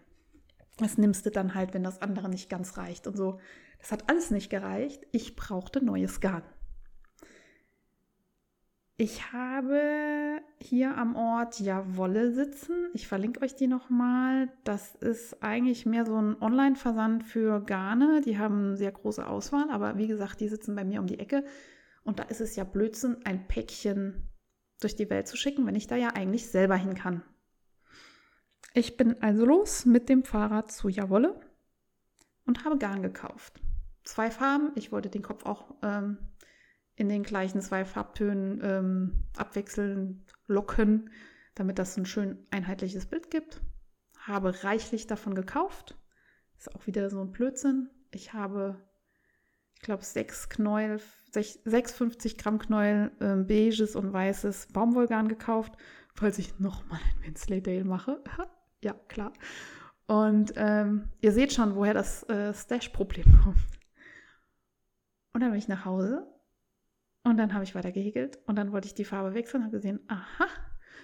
das 0.78 0.98
nimmst 0.98 1.26
du 1.26 1.30
dann 1.30 1.54
halt, 1.54 1.74
wenn 1.74 1.84
das 1.84 2.02
andere 2.02 2.28
nicht 2.28 2.50
ganz 2.50 2.78
reicht 2.78 3.06
und 3.06 3.16
so. 3.16 3.40
Das 3.78 3.92
hat 3.92 4.10
alles 4.10 4.32
nicht 4.32 4.50
gereicht. 4.50 5.06
Ich 5.12 5.36
brauchte 5.36 5.84
neues 5.86 6.22
Garn. 6.22 6.44
Ich 9.02 9.32
habe 9.32 10.42
hier 10.58 10.98
am 10.98 11.16
Ort 11.16 11.62
Jawolle 11.62 12.34
sitzen. 12.34 12.90
Ich 12.94 13.08
verlinke 13.08 13.42
euch 13.42 13.56
die 13.56 13.68
nochmal. 13.68 14.50
Das 14.66 14.94
ist 14.96 15.42
eigentlich 15.42 15.86
mehr 15.86 16.06
so 16.06 16.22
ein 16.22 16.36
Online-Versand 16.42 17.24
für 17.24 17.62
Garne. 17.62 18.20
Die 18.20 18.38
haben 18.38 18.76
sehr 18.76 18.92
große 18.92 19.26
Auswahl, 19.26 19.70
aber 19.70 19.98
wie 19.98 20.08
gesagt, 20.08 20.42
die 20.42 20.50
sitzen 20.50 20.76
bei 20.76 20.84
mir 20.84 21.00
um 21.00 21.08
die 21.08 21.18
Ecke. 21.18 21.46
Und 22.04 22.20
da 22.20 22.24
ist 22.24 22.42
es 22.42 22.58
ja 22.58 22.66
Blödsinn, 22.66 23.16
ein 23.24 23.48
Päckchen 23.48 24.28
durch 24.82 24.98
die 24.98 25.10
Welt 25.10 25.30
zu 25.30 25.38
schicken, 25.38 25.66
wenn 25.66 25.76
ich 25.76 25.88
da 25.88 25.96
ja 25.96 26.10
eigentlich 26.10 26.48
selber 26.48 26.76
hin 26.76 26.94
kann. 26.94 27.24
Ich 28.74 28.98
bin 28.98 29.22
also 29.22 29.46
los 29.46 29.86
mit 29.86 30.10
dem 30.10 30.26
Fahrrad 30.26 30.74
zu 30.74 30.90
Jawolle 30.90 31.40
und 32.46 32.66
habe 32.66 32.78
Garn 32.78 33.02
gekauft. 33.02 33.62
Zwei 34.04 34.30
Farben. 34.30 34.74
Ich 34.76 34.92
wollte 34.92 35.08
den 35.08 35.22
Kopf 35.22 35.46
auch 35.46 35.76
ähm, 35.84 36.18
in 37.00 37.08
den 37.08 37.24
gleichen 37.24 37.62
zwei 37.62 37.86
Farbtönen 37.86 38.60
ähm, 38.62 39.24
abwechseln, 39.38 40.26
locken, 40.48 41.10
damit 41.56 41.80
das 41.80 41.96
ein 41.96 42.06
schön 42.06 42.46
einheitliches 42.52 43.06
Bild 43.06 43.32
gibt. 43.32 43.62
Habe 44.20 44.66
reichlich 44.66 45.08
davon 45.08 45.34
gekauft. 45.34 45.98
Ist 46.58 46.76
auch 46.76 46.88
wieder 46.88 47.10
so 47.10 47.22
ein 47.22 47.32
Blödsinn. 47.32 47.90
Ich 48.12 48.34
habe, 48.34 48.86
ich 49.76 49.82
glaube, 49.82 50.04
sechs 50.04 50.50
Knäuel, 50.50 51.00
650 51.32 52.38
Gramm 52.38 52.60
Knäuel 52.60 53.12
äh, 53.22 53.36
beiges 53.38 53.96
und 53.96 54.12
weißes 54.12 54.68
Baumwollgarn 54.74 55.30
gekauft, 55.30 55.78
falls 56.14 56.38
ich 56.38 56.60
nochmal 56.60 57.00
ein 57.00 57.28
Winsleydale 57.28 57.86
mache. 57.86 58.22
ja, 58.84 58.94
klar. 59.08 59.32
Und 60.06 60.52
ähm, 60.58 61.08
ihr 61.22 61.32
seht 61.32 61.54
schon, 61.54 61.76
woher 61.76 61.94
das 61.94 62.24
äh, 62.24 62.54
Stash-Problem 62.54 63.40
kommt. 63.42 63.66
Und 65.32 65.40
dann 65.40 65.52
bin 65.52 65.60
ich 65.60 65.70
nach 65.70 65.86
Hause 65.86 66.28
und 67.30 67.38
dann 67.38 67.54
habe 67.54 67.64
ich 67.64 67.76
weiter 67.76 67.92
gehäkelt 67.92 68.40
und 68.46 68.58
dann 68.58 68.72
wollte 68.72 68.88
ich 68.88 68.94
die 68.94 69.06
Farbe 69.06 69.34
wechseln 69.34 69.62
und 69.62 69.68
habe 69.68 69.78
gesehen, 69.78 70.00
aha, 70.08 70.48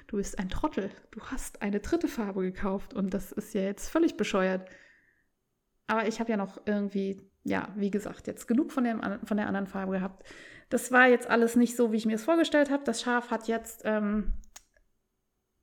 du 0.08 0.18
bist 0.18 0.40
ein 0.40 0.50
Trottel. 0.50 0.90
Du 1.12 1.22
hast 1.22 1.62
eine 1.62 1.80
dritte 1.80 2.08
Farbe 2.08 2.42
gekauft 2.42 2.94
und 2.94 3.14
das 3.14 3.32
ist 3.32 3.54
ja 3.54 3.62
jetzt 3.62 3.90
völlig 3.90 4.18
bescheuert. 4.18 4.70
Aber 5.88 6.08
ich 6.08 6.20
habe 6.20 6.32
ja 6.32 6.38
noch 6.38 6.62
irgendwie, 6.66 7.22
ja, 7.44 7.70
wie 7.76 7.92
gesagt, 7.92 8.28
jetzt 8.28 8.48
genug 8.48 8.72
von, 8.72 8.84
dem, 8.84 9.02
von 9.24 9.38
der 9.38 9.48
anderen 9.48 9.68
Farbe 9.68 9.94
gehabt. 9.94 10.28
Das 10.70 10.92
war 10.92 11.08
jetzt 11.08 11.30
alles 11.30 11.56
nicht 11.56 11.76
so, 11.76 11.92
wie 11.92 11.98
ich 11.98 12.06
mir 12.06 12.16
es 12.16 12.24
vorgestellt 12.24 12.72
habe. 12.72 12.84
Das 12.84 13.02
Schaf 13.02 13.30
hat 13.30 13.48
jetzt, 13.48 13.84
ähm, 13.86 14.34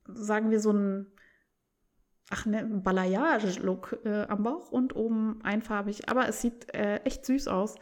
sagen 0.07 0.49
wir, 0.49 0.59
so 0.59 0.69
einen, 0.69 1.11
ach, 2.29 2.45
ne, 2.45 2.65
Balayage-Look 2.65 3.99
äh, 4.05 4.23
am 4.23 4.43
Bauch 4.43 4.71
und 4.71 4.95
oben 4.95 5.41
einfarbig. 5.43 6.09
Aber 6.09 6.27
es 6.27 6.41
sieht 6.41 6.73
äh, 6.73 6.97
echt 7.03 7.25
süß 7.25 7.49
aus 7.49 7.75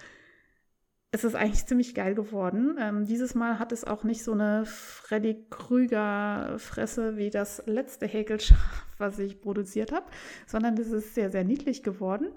es 1.12 1.26
ist 1.26 1.36
eigentlich 1.36 1.66
ziemlich 1.66 1.94
geil 1.94 2.16
geworden. 2.16 2.78
Ähm, 2.80 3.06
dieses 3.06 3.36
Mal 3.36 3.60
hat 3.60 3.74
es 3.74 3.84
auch 3.84 4.04
nicht 4.04 4.24
so 4.24 4.32
eine 4.32 4.66
Freddy 4.66 5.46
Krüger-Fresse 5.50 7.18
wie 7.18 7.30
das 7.30 7.62
letzte 7.66 8.08
Häkelschaf, 8.08 8.86
was 8.98 9.20
ich 9.20 9.42
produziert 9.42 9.92
habe, 9.92 10.06
sondern 10.48 10.78
es 10.78 10.92
ist 10.92 11.14
sehr, 11.14 11.30
sehr 11.30 11.44
niedlich 11.44 11.84
geworden. 11.84 12.28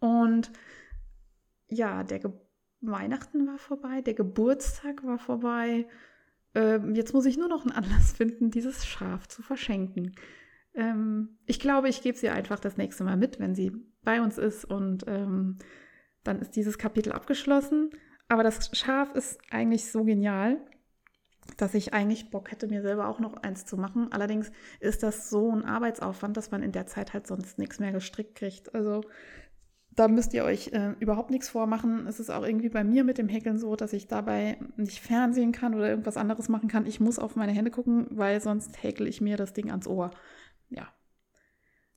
Und 0.00 0.50
ja, 1.68 2.02
der 2.02 2.20
Ge 2.20 2.32
Weihnachten 2.82 3.46
war 3.46 3.58
vorbei, 3.58 4.02
der 4.02 4.14
Geburtstag 4.14 5.02
war 5.02 5.18
vorbei. 5.18 5.88
Ähm, 6.54 6.94
jetzt 6.94 7.14
muss 7.14 7.24
ich 7.24 7.36
nur 7.36 7.48
noch 7.48 7.64
einen 7.64 7.74
Anlass 7.74 8.12
finden, 8.12 8.50
dieses 8.50 8.86
Schaf 8.86 9.26
zu 9.26 9.42
verschenken. 9.42 10.14
Ähm, 10.74 11.38
ich 11.46 11.58
glaube, 11.58 11.88
ich 11.88 12.02
gebe 12.02 12.16
sie 12.16 12.28
einfach 12.28 12.60
das 12.60 12.76
nächste 12.76 13.02
Mal 13.02 13.16
mit, 13.16 13.40
wenn 13.40 13.54
sie 13.54 13.72
bei 14.04 14.20
uns 14.20 14.38
ist 14.38 14.64
und 14.66 15.04
ähm, 15.08 15.58
dann 16.26 16.40
ist 16.40 16.56
dieses 16.56 16.78
Kapitel 16.78 17.12
abgeschlossen. 17.12 17.90
Aber 18.28 18.42
das 18.42 18.70
Schaf 18.76 19.14
ist 19.14 19.38
eigentlich 19.50 19.90
so 19.90 20.04
genial, 20.04 20.58
dass 21.56 21.74
ich 21.74 21.94
eigentlich 21.94 22.30
Bock 22.30 22.50
hätte, 22.50 22.66
mir 22.66 22.82
selber 22.82 23.08
auch 23.08 23.20
noch 23.20 23.36
eins 23.36 23.64
zu 23.64 23.76
machen. 23.76 24.10
Allerdings 24.10 24.50
ist 24.80 25.02
das 25.02 25.30
so 25.30 25.50
ein 25.52 25.64
Arbeitsaufwand, 25.64 26.36
dass 26.36 26.50
man 26.50 26.62
in 26.62 26.72
der 26.72 26.86
Zeit 26.86 27.14
halt 27.14 27.26
sonst 27.26 27.58
nichts 27.58 27.78
mehr 27.78 27.92
gestrickt 27.92 28.34
kriegt. 28.34 28.74
Also 28.74 29.02
da 29.96 30.08
müsst 30.08 30.34
ihr 30.34 30.44
euch 30.44 30.68
äh, 30.72 30.94
überhaupt 31.00 31.30
nichts 31.30 31.48
vormachen. 31.48 32.06
Es 32.06 32.20
ist 32.20 32.30
auch 32.30 32.44
irgendwie 32.44 32.68
bei 32.68 32.84
mir 32.84 33.02
mit 33.04 33.16
dem 33.16 33.28
Häkeln 33.28 33.58
so, 33.58 33.76
dass 33.76 33.92
ich 33.92 34.08
dabei 34.08 34.58
nicht 34.76 35.00
fernsehen 35.00 35.52
kann 35.52 35.74
oder 35.74 35.88
irgendwas 35.88 36.18
anderes 36.18 36.48
machen 36.48 36.68
kann. 36.68 36.86
Ich 36.86 37.00
muss 37.00 37.18
auf 37.18 37.36
meine 37.36 37.52
Hände 37.52 37.70
gucken, 37.70 38.06
weil 38.10 38.40
sonst 38.40 38.82
häkel 38.82 39.06
ich 39.06 39.20
mir 39.20 39.36
das 39.36 39.54
Ding 39.54 39.70
ans 39.70 39.86
Ohr. 39.86 40.10
Ja, 40.68 40.88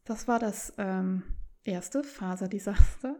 das 0.05 0.27
war 0.27 0.39
das 0.39 0.73
ähm, 0.77 1.23
erste 1.63 2.03
Faserdesaster. 2.03 3.17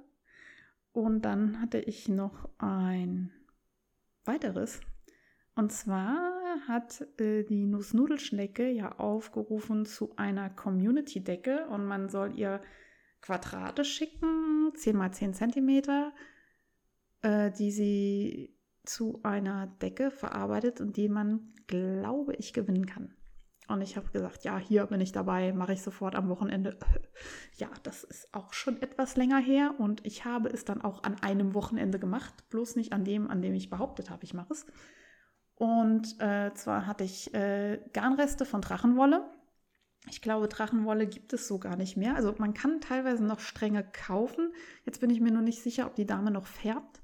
Und 0.99 1.23
dann 1.23 1.62
hatte 1.62 1.79
ich 1.79 2.07
noch 2.07 2.49
ein 2.57 3.31
weiteres. 4.25 4.81
Und 5.55 5.71
zwar 5.71 6.39
hat 6.67 7.05
äh, 7.19 7.43
die 7.43 7.65
Nussnudelschnecke 7.65 8.69
ja 8.69 8.97
aufgerufen 8.97 9.85
zu 9.85 10.15
einer 10.15 10.49
Community-Decke 10.49 11.67
und 11.67 11.85
man 11.85 12.09
soll 12.09 12.38
ihr 12.38 12.62
Quadrate 13.21 13.83
schicken, 13.83 14.71
10 14.75 14.95
mal 14.95 15.12
10 15.12 15.33
Zentimeter, 15.33 16.13
äh, 17.21 17.51
die 17.51 17.71
sie 17.71 18.55
zu 18.85 19.19
einer 19.23 19.67
Decke 19.67 20.12
verarbeitet 20.12 20.79
und 20.79 20.95
die 20.95 21.09
man, 21.09 21.53
glaube 21.67 22.35
ich, 22.35 22.53
gewinnen 22.53 22.85
kann. 22.85 23.13
Und 23.69 23.82
ich 23.84 23.95
habe 23.97 24.10
gesagt, 24.10 24.43
ja, 24.43 24.58
hier 24.58 24.88
bin 24.88 24.99
ich 24.99 25.12
dabei, 25.12 25.53
mache 25.53 25.73
ich 25.73 25.84
sofort 25.84 26.15
am 26.15 26.27
Wochenende. 26.27 26.77
Ja, 27.58 27.69
das 27.84 28.05
ist 28.05 28.34
auch 28.34 28.53
schon 28.53 28.82
etwas 28.82 29.17
länger 29.17 29.39
her 29.39 29.75
und 29.79 30.05
ich 30.05 30.23
habe 30.23 30.47
es 30.47 30.63
dann 30.63 30.82
auch 30.82 31.03
an 31.03 31.21
einem 31.21 31.53
Wochenende 31.53 31.99
gemacht, 31.99 32.49
bloß 32.49 32.77
nicht 32.77 32.93
an 32.93 33.03
dem, 33.03 33.29
an 33.29 33.41
dem 33.41 33.53
ich 33.53 33.69
behauptet 33.69 34.10
habe, 34.10 34.23
ich 34.23 34.34
mache 34.34 34.53
es. 34.53 34.65
Und 35.55 36.21
äh, 36.21 36.53
zwar 36.53 36.88
hatte 36.88 37.03
ich 37.03 37.34
äh, 37.34 37.82
Garnreste 37.91 38.45
von 38.45 38.62
Drachenwolle. 38.62 39.29
Ich 40.10 40.21
glaube, 40.21 40.47
Drachenwolle 40.47 41.05
gibt 41.05 41.34
es 41.34 41.49
so 41.49 41.60
gar 41.60 41.75
nicht 41.75 41.97
mehr. 41.97 42.15
Also 42.15 42.34
man 42.38 42.53
kann 42.53 42.79
teilweise 42.79 43.25
noch 43.25 43.41
Stränge 43.41 43.84
kaufen. 43.84 44.53
Jetzt 44.86 45.01
bin 45.01 45.10
ich 45.10 45.19
mir 45.19 45.32
nur 45.32 45.41
nicht 45.41 45.62
sicher, 45.62 45.86
ob 45.86 45.95
die 45.95 46.08
Dame 46.08 46.32
noch 46.32 46.47
färbt 46.47 47.01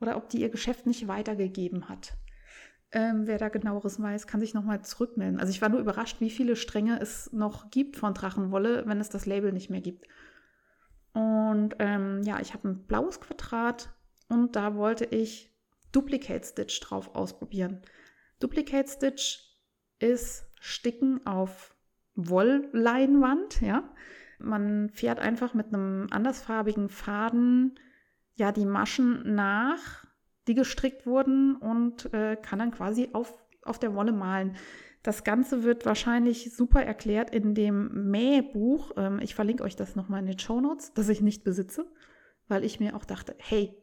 oder 0.00 0.18
ob 0.18 0.28
die 0.28 0.42
ihr 0.42 0.50
Geschäft 0.50 0.84
nicht 0.84 1.08
weitergegeben 1.08 1.88
hat. 1.88 2.12
Ähm, 2.90 3.26
wer 3.26 3.36
da 3.36 3.48
genaueres 3.50 4.00
weiß, 4.00 4.26
kann 4.26 4.40
sich 4.40 4.54
nochmal 4.54 4.82
zurückmelden. 4.82 5.38
Also 5.38 5.50
ich 5.50 5.60
war 5.60 5.68
nur 5.68 5.80
überrascht, 5.80 6.20
wie 6.20 6.30
viele 6.30 6.56
Stränge 6.56 6.98
es 7.00 7.30
noch 7.32 7.70
gibt 7.70 7.96
von 7.96 8.14
Drachenwolle, 8.14 8.84
wenn 8.86 9.00
es 9.00 9.10
das 9.10 9.26
Label 9.26 9.52
nicht 9.52 9.68
mehr 9.68 9.82
gibt. 9.82 10.06
Und 11.12 11.76
ähm, 11.80 12.22
ja, 12.22 12.40
ich 12.40 12.54
habe 12.54 12.68
ein 12.68 12.86
blaues 12.86 13.20
Quadrat 13.20 13.90
und 14.28 14.56
da 14.56 14.74
wollte 14.74 15.04
ich 15.04 15.54
Duplicate 15.92 16.44
Stitch 16.44 16.80
drauf 16.80 17.14
ausprobieren. 17.14 17.82
Duplicate 18.40 18.88
Stitch 18.88 19.40
ist 19.98 20.46
Sticken 20.60 21.26
auf 21.26 21.74
Wollleinwand, 22.14 23.60
ja. 23.60 23.88
Man 24.38 24.90
fährt 24.90 25.18
einfach 25.18 25.54
mit 25.54 25.68
einem 25.68 26.06
andersfarbigen 26.10 26.88
Faden 26.88 27.78
ja 28.34 28.52
die 28.52 28.66
Maschen 28.66 29.34
nach 29.34 30.06
die 30.48 30.54
gestrickt 30.54 31.06
wurden 31.06 31.56
und 31.56 32.12
äh, 32.12 32.36
kann 32.36 32.58
dann 32.58 32.70
quasi 32.70 33.10
auf, 33.12 33.32
auf 33.62 33.78
der 33.78 33.94
Wolle 33.94 34.12
malen. 34.12 34.56
Das 35.02 35.22
Ganze 35.22 35.62
wird 35.62 35.86
wahrscheinlich 35.86 36.54
super 36.54 36.82
erklärt 36.82 37.30
in 37.30 37.54
dem 37.54 38.10
Mähbuch. 38.10 38.92
Ähm, 38.96 39.20
ich 39.20 39.34
verlinke 39.34 39.62
euch 39.62 39.76
das 39.76 39.94
nochmal 39.94 40.20
in 40.20 40.26
den 40.26 40.38
Show 40.38 40.60
Notes, 40.60 40.92
das 40.94 41.08
ich 41.08 41.20
nicht 41.20 41.44
besitze, 41.44 41.86
weil 42.48 42.64
ich 42.64 42.80
mir 42.80 42.96
auch 42.96 43.04
dachte, 43.04 43.34
hey, 43.38 43.74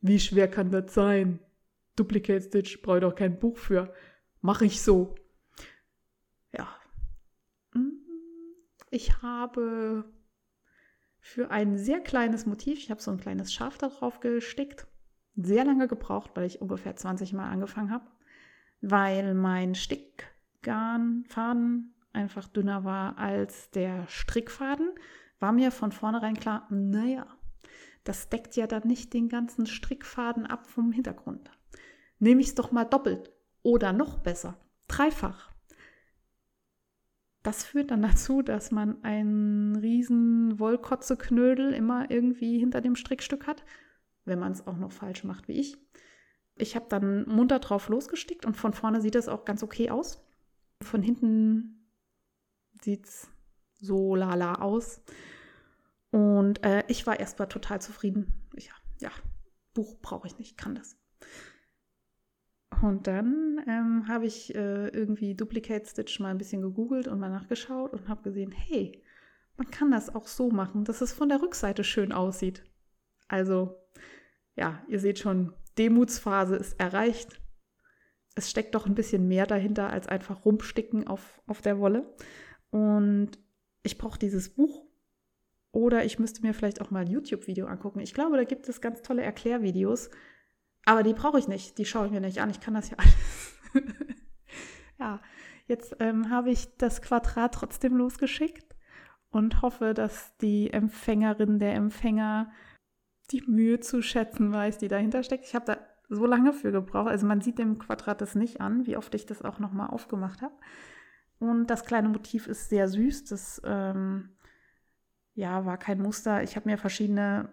wie 0.00 0.20
schwer 0.20 0.48
kann 0.48 0.70
das 0.70 0.94
sein? 0.94 1.40
Duplicate 1.96 2.42
Stitch 2.42 2.80
brauche 2.82 2.98
ich 2.98 3.02
doch 3.02 3.14
kein 3.14 3.38
Buch 3.38 3.56
für. 3.56 3.92
Mache 4.40 4.66
ich 4.66 4.82
so. 4.82 5.14
Ja. 6.52 6.68
Hm, 7.72 8.00
ich 8.90 9.22
habe 9.22 10.04
für 11.20 11.50
ein 11.50 11.76
sehr 11.76 12.00
kleines 12.00 12.46
Motiv, 12.46 12.78
ich 12.78 12.90
habe 12.90 13.02
so 13.02 13.10
ein 13.10 13.18
kleines 13.20 13.52
Schaf 13.52 13.78
darauf 13.78 14.20
gestickt, 14.20 14.86
sehr 15.36 15.64
lange 15.64 15.86
gebraucht, 15.86 16.30
weil 16.34 16.46
ich 16.46 16.60
ungefähr 16.60 16.96
20 16.96 17.32
Mal 17.32 17.50
angefangen 17.50 17.90
habe, 17.90 18.06
weil 18.80 19.34
mein 19.34 19.74
Stickgarnfaden 19.74 21.94
einfach 22.12 22.48
dünner 22.48 22.84
war 22.84 23.18
als 23.18 23.70
der 23.70 24.06
Strickfaden, 24.08 24.90
war 25.38 25.52
mir 25.52 25.70
von 25.70 25.92
vornherein 25.92 26.34
klar, 26.34 26.66
naja, 26.70 27.26
das 28.04 28.28
deckt 28.28 28.56
ja 28.56 28.66
dann 28.66 28.86
nicht 28.86 29.12
den 29.12 29.28
ganzen 29.28 29.66
Strickfaden 29.66 30.46
ab 30.46 30.66
vom 30.66 30.92
Hintergrund. 30.92 31.50
Nehme 32.18 32.40
ich 32.40 32.48
es 32.48 32.54
doch 32.54 32.72
mal 32.72 32.84
doppelt 32.84 33.32
oder 33.62 33.92
noch 33.92 34.18
besser, 34.18 34.56
dreifach. 34.88 35.50
Das 37.42 37.64
führt 37.64 37.90
dann 37.90 38.02
dazu, 38.02 38.42
dass 38.42 38.70
man 38.70 39.04
einen 39.04 39.76
riesen 39.76 40.58
Wollkotzeknödel 40.58 41.74
immer 41.74 42.10
irgendwie 42.10 42.58
hinter 42.58 42.80
dem 42.80 42.96
Strickstück 42.96 43.46
hat 43.46 43.64
wenn 44.26 44.38
man 44.38 44.52
es 44.52 44.66
auch 44.66 44.76
noch 44.76 44.92
falsch 44.92 45.24
macht 45.24 45.48
wie 45.48 45.58
ich. 45.58 45.78
Ich 46.56 46.74
habe 46.74 46.86
dann 46.88 47.28
munter 47.28 47.58
drauf 47.58 47.88
losgestickt 47.88 48.46
und 48.46 48.56
von 48.56 48.72
vorne 48.72 49.00
sieht 49.00 49.14
es 49.14 49.28
auch 49.28 49.44
ganz 49.44 49.62
okay 49.62 49.90
aus. 49.90 50.24
Von 50.82 51.02
hinten 51.02 51.90
sieht 52.82 53.06
es 53.06 53.28
so 53.78 54.14
lala 54.14 54.56
aus. 54.56 55.02
Und 56.10 56.64
äh, 56.64 56.84
ich 56.88 57.06
war 57.06 57.20
erstmal 57.20 57.48
total 57.48 57.80
zufrieden. 57.80 58.32
Ja, 58.56 58.72
ja, 59.00 59.10
Buch 59.74 59.96
brauche 60.00 60.26
ich 60.26 60.38
nicht, 60.38 60.56
kann 60.56 60.74
das. 60.74 60.96
Und 62.82 63.06
dann 63.06 63.60
ähm, 63.66 64.08
habe 64.08 64.26
ich 64.26 64.54
äh, 64.54 64.88
irgendwie 64.88 65.34
Duplicate 65.34 65.86
Stitch 65.86 66.20
mal 66.20 66.30
ein 66.30 66.38
bisschen 66.38 66.62
gegoogelt 66.62 67.08
und 67.08 67.18
mal 67.18 67.30
nachgeschaut 67.30 67.92
und 67.92 68.08
habe 68.08 68.22
gesehen, 68.22 68.52
hey, 68.52 69.02
man 69.56 69.70
kann 69.70 69.90
das 69.90 70.14
auch 70.14 70.26
so 70.26 70.50
machen, 70.50 70.84
dass 70.84 71.00
es 71.00 71.12
von 71.12 71.28
der 71.28 71.40
Rückseite 71.40 71.84
schön 71.84 72.12
aussieht. 72.12 72.64
Also, 73.28 73.76
ja, 74.56 74.82
ihr 74.88 74.98
seht 74.98 75.18
schon, 75.18 75.52
Demutsphase 75.78 76.56
ist 76.56 76.80
erreicht. 76.80 77.40
Es 78.34 78.50
steckt 78.50 78.74
doch 78.74 78.86
ein 78.86 78.94
bisschen 78.94 79.28
mehr 79.28 79.46
dahinter 79.46 79.90
als 79.90 80.08
einfach 80.08 80.44
rumsticken 80.44 81.06
auf, 81.06 81.40
auf 81.46 81.62
der 81.62 81.78
Wolle. 81.78 82.14
Und 82.70 83.38
ich 83.82 83.98
brauche 83.98 84.18
dieses 84.18 84.50
Buch 84.50 84.84
oder 85.72 86.04
ich 86.04 86.18
müsste 86.18 86.42
mir 86.42 86.54
vielleicht 86.54 86.80
auch 86.80 86.90
mal 86.90 87.00
ein 87.00 87.10
YouTube-Video 87.10 87.66
angucken. 87.66 88.00
Ich 88.00 88.14
glaube, 88.14 88.36
da 88.36 88.44
gibt 88.44 88.68
es 88.68 88.80
ganz 88.80 89.02
tolle 89.02 89.22
Erklärvideos, 89.22 90.10
aber 90.86 91.02
die 91.02 91.14
brauche 91.14 91.38
ich 91.38 91.48
nicht. 91.48 91.78
Die 91.78 91.84
schaue 91.84 92.06
ich 92.06 92.12
mir 92.12 92.20
nicht 92.20 92.40
an. 92.40 92.50
Ich 92.50 92.60
kann 92.60 92.74
das 92.74 92.90
ja 92.90 92.96
alles. 92.96 93.54
ja, 94.98 95.20
jetzt 95.66 95.96
ähm, 96.00 96.30
habe 96.30 96.50
ich 96.50 96.76
das 96.78 97.02
Quadrat 97.02 97.54
trotzdem 97.54 97.96
losgeschickt 97.96 98.74
und 99.30 99.62
hoffe, 99.62 99.92
dass 99.92 100.36
die 100.38 100.70
Empfängerin, 100.70 101.58
der 101.58 101.74
Empfänger 101.74 102.50
die 103.32 103.42
Mühe 103.46 103.80
zu 103.80 104.02
schätzen 104.02 104.52
weiß, 104.52 104.78
die 104.78 104.88
dahinter 104.88 105.22
steckt. 105.22 105.44
Ich 105.44 105.54
habe 105.54 105.64
da 105.66 105.78
so 106.08 106.26
lange 106.26 106.52
für 106.52 106.72
gebraucht. 106.72 107.08
Also 107.08 107.26
man 107.26 107.40
sieht 107.40 107.58
dem 107.58 107.78
Quadrat 107.78 108.20
das 108.20 108.34
nicht 108.34 108.60
an, 108.60 108.86
wie 108.86 108.96
oft 108.96 109.14
ich 109.14 109.26
das 109.26 109.42
auch 109.42 109.58
nochmal 109.58 109.88
aufgemacht 109.90 110.42
habe. 110.42 110.54
Und 111.38 111.66
das 111.66 111.84
kleine 111.84 112.08
Motiv 112.08 112.46
ist 112.46 112.68
sehr 112.68 112.88
süß. 112.88 113.24
Das 113.24 113.60
ähm, 113.64 114.36
ja, 115.34 115.64
war 115.66 115.76
kein 115.78 116.00
Muster. 116.00 116.42
Ich 116.42 116.56
habe 116.56 116.68
mir 116.68 116.78
verschiedene 116.78 117.52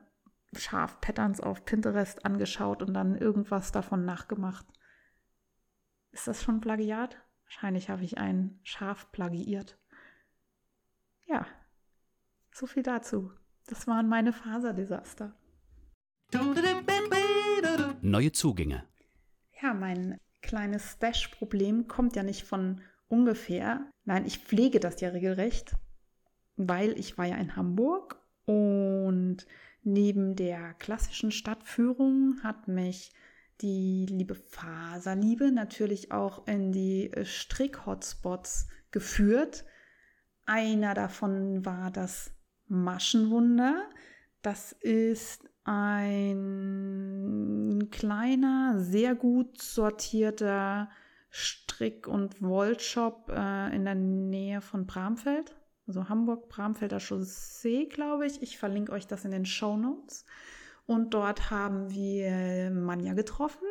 Schaf-Patterns 0.55 1.41
auf 1.41 1.65
Pinterest 1.65 2.25
angeschaut 2.25 2.83
und 2.83 2.93
dann 2.93 3.17
irgendwas 3.17 3.71
davon 3.71 4.05
nachgemacht. 4.05 4.65
Ist 6.11 6.27
das 6.27 6.43
schon 6.43 6.61
Plagiat? 6.61 7.17
Wahrscheinlich 7.45 7.89
habe 7.89 8.03
ich 8.03 8.17
ein 8.17 8.59
Schaf 8.63 9.11
plagiiert. 9.11 9.77
Ja, 11.25 11.45
so 12.51 12.67
viel 12.67 12.83
dazu. 12.83 13.31
Das 13.67 13.87
waren 13.87 14.07
meine 14.07 14.33
Faserdesaster. 14.33 15.35
Neue 18.01 18.31
Zugänge. 18.31 18.83
Ja, 19.61 19.73
mein 19.73 20.19
kleines 20.41 20.91
Stash-Problem 20.91 21.87
kommt 21.87 22.15
ja 22.15 22.23
nicht 22.23 22.43
von 22.43 22.81
ungefähr. 23.07 23.89
Nein, 24.03 24.25
ich 24.25 24.39
pflege 24.39 24.79
das 24.79 25.01
ja 25.01 25.09
regelrecht, 25.09 25.75
weil 26.55 26.97
ich 26.99 27.17
war 27.17 27.25
ja 27.25 27.37
in 27.37 27.55
Hamburg 27.55 28.21
und 28.45 29.45
neben 29.83 30.35
der 30.35 30.73
klassischen 30.75 31.31
Stadtführung 31.31 32.39
hat 32.43 32.67
mich 32.67 33.11
die 33.61 34.05
liebe 34.07 34.35
Faserliebe 34.35 35.51
natürlich 35.51 36.11
auch 36.11 36.47
in 36.47 36.71
die 36.71 37.11
Strick-Hotspots 37.23 38.67
geführt. 38.91 39.65
Einer 40.45 40.93
davon 40.93 41.65
war 41.65 41.89
das 41.89 42.31
Maschenwunder. 42.67 43.89
Das 44.41 44.73
ist 44.73 45.49
ein 45.65 47.09
kleiner, 47.91 48.79
sehr 48.79 49.15
gut 49.15 49.61
sortierter 49.61 50.89
Strick- 51.29 52.07
und 52.07 52.41
Wollshop 52.41 53.29
äh, 53.29 53.75
in 53.75 53.85
der 53.85 53.95
Nähe 53.95 54.61
von 54.61 54.85
Bramfeld. 54.85 55.55
Also 55.87 56.07
Hamburg, 56.09 56.47
Bramfelder 56.49 56.99
Chaussee, 56.99 57.87
glaube 57.87 58.25
ich. 58.27 58.41
Ich 58.41 58.57
verlinke 58.57 58.91
euch 58.91 59.07
das 59.07 59.25
in 59.25 59.31
den 59.31 59.45
Show 59.45 59.75
Notes. 59.75 60.25
Und 60.85 61.13
dort 61.13 61.49
haben 61.49 61.89
wir 61.91 62.69
Manja 62.71 63.13
getroffen, 63.13 63.67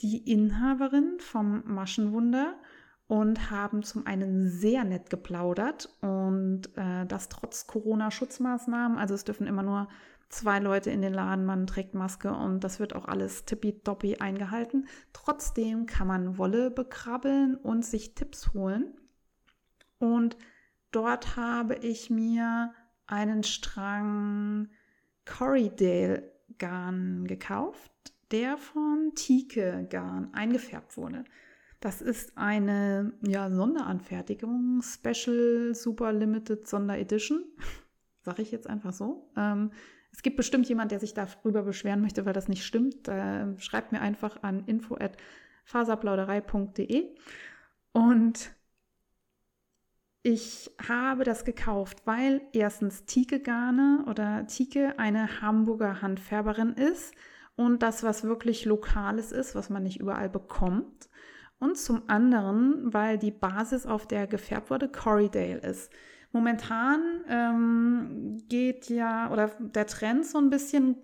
die 0.00 0.18
Inhaberin 0.30 1.18
vom 1.20 1.62
Maschenwunder 1.64 2.58
und 3.06 3.50
haben 3.50 3.82
zum 3.82 4.06
einen 4.06 4.48
sehr 4.48 4.84
nett 4.84 5.10
geplaudert 5.10 5.88
und 6.00 6.70
äh, 6.76 7.06
das 7.06 7.28
trotz 7.28 7.66
Corona-Schutzmaßnahmen. 7.66 8.98
Also 8.98 9.14
es 9.14 9.24
dürfen 9.24 9.46
immer 9.46 9.62
nur 9.62 9.88
zwei 10.32 10.58
Leute 10.58 10.90
in 10.90 11.02
den 11.02 11.12
Laden, 11.12 11.44
man 11.44 11.66
trägt 11.66 11.94
Maske 11.94 12.32
und 12.32 12.64
das 12.64 12.80
wird 12.80 12.94
auch 12.94 13.04
alles 13.04 13.44
tippitoppi 13.44 14.16
eingehalten. 14.16 14.88
Trotzdem 15.12 15.86
kann 15.86 16.08
man 16.08 16.38
Wolle 16.38 16.70
bekrabbeln 16.70 17.54
und 17.54 17.84
sich 17.84 18.14
Tipps 18.14 18.52
holen. 18.54 18.94
Und 19.98 20.36
dort 20.90 21.36
habe 21.36 21.76
ich 21.76 22.10
mir 22.10 22.72
einen 23.06 23.44
Strang 23.44 24.68
Corriedale 25.24 26.32
Garn 26.58 27.26
gekauft, 27.26 27.92
der 28.30 28.56
von 28.56 29.12
Tike 29.14 29.86
Garn 29.88 30.32
eingefärbt 30.32 30.96
wurde. 30.96 31.24
Das 31.80 32.00
ist 32.00 32.38
eine 32.38 33.12
ja, 33.22 33.50
Sonderanfertigung, 33.50 34.82
Special 34.82 35.74
Super 35.74 36.12
Limited 36.12 36.66
Sonderedition. 36.66 37.44
Sage 38.22 38.42
ich 38.42 38.50
jetzt 38.50 38.68
einfach 38.68 38.92
so. 38.92 39.30
Ähm, 39.36 39.72
es 40.12 40.22
gibt 40.22 40.36
bestimmt 40.36 40.68
jemand, 40.68 40.92
der 40.92 41.00
sich 41.00 41.14
darüber 41.14 41.62
beschweren 41.62 42.02
möchte, 42.02 42.26
weil 42.26 42.34
das 42.34 42.48
nicht 42.48 42.64
stimmt. 42.64 43.08
Äh, 43.08 43.58
schreibt 43.58 43.92
mir 43.92 44.00
einfach 44.00 44.42
an 44.42 44.64
info@faserplauderei.de 44.66 47.14
und 47.92 48.54
ich 50.24 50.70
habe 50.88 51.24
das 51.24 51.44
gekauft, 51.44 52.02
weil 52.04 52.42
erstens 52.52 53.06
Tike 53.06 53.40
Garne 53.40 54.04
oder 54.08 54.46
Tike 54.46 54.96
eine 54.98 55.40
Hamburger 55.40 56.00
Handfärberin 56.00 56.74
ist 56.74 57.12
und 57.56 57.82
das 57.82 58.04
was 58.04 58.22
wirklich 58.22 58.64
Lokales 58.64 59.32
ist, 59.32 59.56
was 59.56 59.68
man 59.68 59.82
nicht 59.82 59.98
überall 59.98 60.28
bekommt. 60.28 61.08
Und 61.58 61.76
zum 61.76 62.08
anderen, 62.08 62.92
weil 62.92 63.18
die 63.18 63.30
Basis, 63.30 63.86
auf 63.86 64.06
der 64.06 64.26
gefärbt 64.26 64.70
wurde, 64.70 64.88
Corriedale 64.88 65.58
ist. 65.58 65.92
Momentan 66.32 67.24
ähm, 67.28 68.42
geht 68.48 68.88
ja, 68.88 69.30
oder 69.30 69.48
der 69.58 69.86
Trend 69.86 70.26
so 70.26 70.38
ein 70.38 70.50
bisschen, 70.50 70.96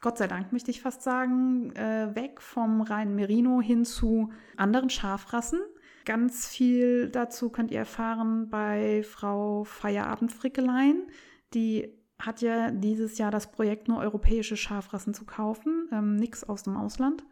Gott 0.00 0.18
sei 0.18 0.26
Dank 0.26 0.52
möchte 0.52 0.70
ich 0.70 0.82
fast 0.82 1.02
sagen, 1.02 1.72
äh, 1.76 2.14
weg 2.14 2.40
vom 2.40 2.80
reinen 2.80 3.14
Merino 3.14 3.60
hin 3.60 3.84
zu 3.84 4.30
anderen 4.56 4.90
Schafrassen. 4.90 5.60
Ganz 6.04 6.48
viel 6.48 7.08
dazu 7.10 7.50
könnt 7.50 7.70
ihr 7.70 7.78
erfahren 7.78 8.48
bei 8.48 9.04
Frau 9.04 9.62
Feierabend-Frickelein. 9.62 11.06
Die 11.54 11.96
hat 12.18 12.40
ja 12.40 12.72
dieses 12.72 13.18
Jahr 13.18 13.30
das 13.30 13.52
Projekt, 13.52 13.86
nur 13.86 13.98
europäische 13.98 14.56
Schafrassen 14.56 15.14
zu 15.14 15.24
kaufen, 15.24 15.88
ähm, 15.92 16.16
nichts 16.16 16.42
aus 16.42 16.64
dem 16.64 16.76
Ausland. 16.76 17.24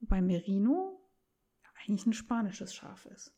Bei 0.00 0.20
Merino 0.20 1.00
eigentlich 1.84 2.06
ein 2.06 2.12
spanisches 2.12 2.74
Schaf 2.74 3.06
ist. 3.06 3.32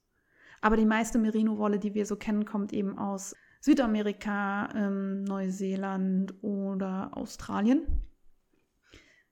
Aber 0.66 0.76
die 0.76 0.84
meiste 0.84 1.20
Merino-Wolle, 1.20 1.78
die 1.78 1.94
wir 1.94 2.06
so 2.06 2.16
kennen, 2.16 2.44
kommt 2.44 2.72
eben 2.72 2.98
aus 2.98 3.36
Südamerika, 3.60 4.68
ähm, 4.74 5.22
Neuseeland 5.22 6.34
oder 6.42 7.10
Australien. 7.12 7.86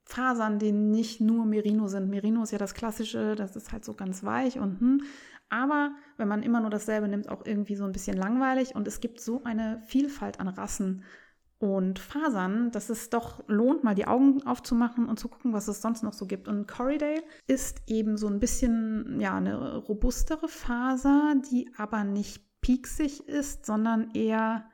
Fasern, 0.04 0.60
die 0.60 0.70
nicht 0.70 1.20
nur 1.20 1.44
Merino 1.44 1.88
sind. 1.88 2.08
Merino 2.08 2.44
ist 2.44 2.52
ja 2.52 2.58
das 2.58 2.72
Klassische, 2.72 3.34
das 3.34 3.56
ist 3.56 3.72
halt 3.72 3.84
so 3.84 3.94
ganz 3.94 4.22
weich 4.22 4.60
und 4.60 4.80
hm. 4.80 5.02
Aber 5.48 5.96
wenn 6.18 6.28
man 6.28 6.44
immer 6.44 6.60
nur 6.60 6.70
dasselbe 6.70 7.08
nimmt, 7.08 7.28
auch 7.28 7.44
irgendwie 7.44 7.74
so 7.74 7.84
ein 7.84 7.90
bisschen 7.90 8.16
langweilig. 8.16 8.76
Und 8.76 8.86
es 8.86 9.00
gibt 9.00 9.20
so 9.20 9.42
eine 9.42 9.82
Vielfalt 9.88 10.38
an 10.38 10.46
Rassen 10.46 11.02
und 11.58 11.98
Fasern, 11.98 12.70
dass 12.72 12.90
es 12.90 13.10
doch 13.10 13.42
lohnt, 13.46 13.84
mal 13.84 13.94
die 13.94 14.06
Augen 14.06 14.42
aufzumachen 14.46 15.06
und 15.06 15.18
zu 15.18 15.28
gucken, 15.28 15.52
was 15.52 15.68
es 15.68 15.80
sonst 15.80 16.02
noch 16.02 16.12
so 16.12 16.26
gibt. 16.26 16.48
Und 16.48 16.66
Corriedale 16.66 17.22
ist 17.46 17.82
eben 17.86 18.16
so 18.16 18.26
ein 18.26 18.40
bisschen, 18.40 19.20
ja, 19.20 19.36
eine 19.36 19.76
robustere 19.76 20.48
Faser, 20.48 21.34
die 21.50 21.70
aber 21.76 22.04
nicht 22.04 22.42
pieksig 22.60 23.28
ist, 23.28 23.66
sondern 23.66 24.10
eher, 24.12 24.68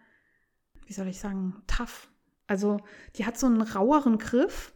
wie 0.87 0.93
soll 0.93 1.09
ich 1.09 1.21
sagen, 1.21 1.62
tough. 1.66 2.09
Also 2.47 2.79
die 3.16 3.27
hat 3.27 3.38
so 3.38 3.47
einen 3.47 3.62
raueren 3.62 4.19
Griff, 4.19 4.75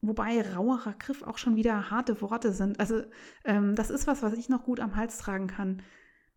wobei 0.00 0.40
rauerer 0.54 0.94
Griff 0.94 1.22
auch 1.22 1.38
schon 1.38 1.56
wieder 1.56 1.90
harte 1.90 2.20
Worte 2.22 2.52
sind. 2.52 2.80
Also 2.80 3.02
ähm, 3.44 3.74
das 3.74 3.90
ist 3.90 4.06
was, 4.06 4.22
was 4.22 4.34
ich 4.34 4.48
noch 4.48 4.64
gut 4.64 4.80
am 4.80 4.96
Hals 4.96 5.18
tragen 5.18 5.48
kann. 5.48 5.82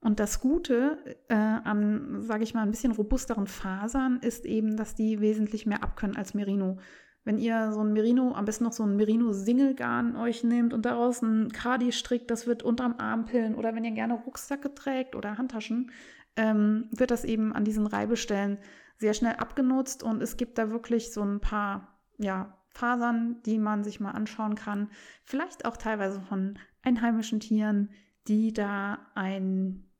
Und 0.02 0.20
das 0.20 0.42
Gute 0.42 0.98
äh, 1.30 1.36
an, 1.36 2.24
sage 2.24 2.44
ich 2.44 2.56
mal, 2.56 2.64
ein 2.64 2.72
bisschen 2.72 2.92
robusteren 2.92 3.46
Fasern 3.46 4.20
ist 4.22 4.46
eben, 4.46 4.76
dass 4.76 4.96
die 4.96 5.22
wesentlich 5.22 5.68
mehr 5.68 5.84
abkönnen 5.84 6.18
als 6.18 6.34
Merino. 6.34 6.80
Wenn 7.24 7.38
ihr 7.38 7.72
so 7.72 7.82
ein 7.82 7.94
Merino, 7.94 8.34
am 8.34 8.46
besten 8.46 8.64
noch 8.64 8.74
so 8.74 8.82
ein 8.82 8.96
Merino-Singelgarn 8.96 10.16
euch 10.16 10.44
nehmt 10.44 10.74
und 10.74 10.88
daraus 10.88 11.22
ein 11.22 11.52
Cardi 11.52 11.92
strickt, 11.92 12.32
das 12.32 12.48
wird 12.48 12.64
unterm 12.64 12.96
Arm 12.98 13.26
pillen. 13.26 13.54
Oder 13.54 13.76
wenn 13.76 13.84
ihr 13.84 13.92
gerne 13.92 14.16
Rucksäcke 14.16 14.74
trägt 14.74 15.16
oder 15.16 15.38
Handtaschen, 15.38 15.92
ähm, 16.36 16.90
wird 16.92 17.12
das 17.12 17.24
eben 17.24 17.54
an 17.54 17.64
diesen 17.64 17.86
Reibestellen 17.86 18.58
sehr 18.98 19.14
schnell 19.14 19.36
abgenutzt. 19.36 20.02
Und 20.02 20.24
es 20.24 20.36
gibt 20.36 20.58
da 20.58 20.72
wirklich 20.72 21.14
so 21.14 21.22
ein 21.22 21.40
paar, 21.42 22.00
ja, 22.18 22.58
Fasern, 22.70 23.42
die 23.46 23.60
man 23.60 23.84
sich 23.84 24.00
mal 24.00 24.12
anschauen 24.12 24.56
kann. 24.56 24.90
Vielleicht 25.26 25.66
auch 25.66 25.78
teilweise 25.78 26.22
von 26.22 26.58
einheimischen 26.82 27.40
Tieren, 27.40 27.90
die 28.28 28.54
da 28.54 28.98
ein 29.14 29.91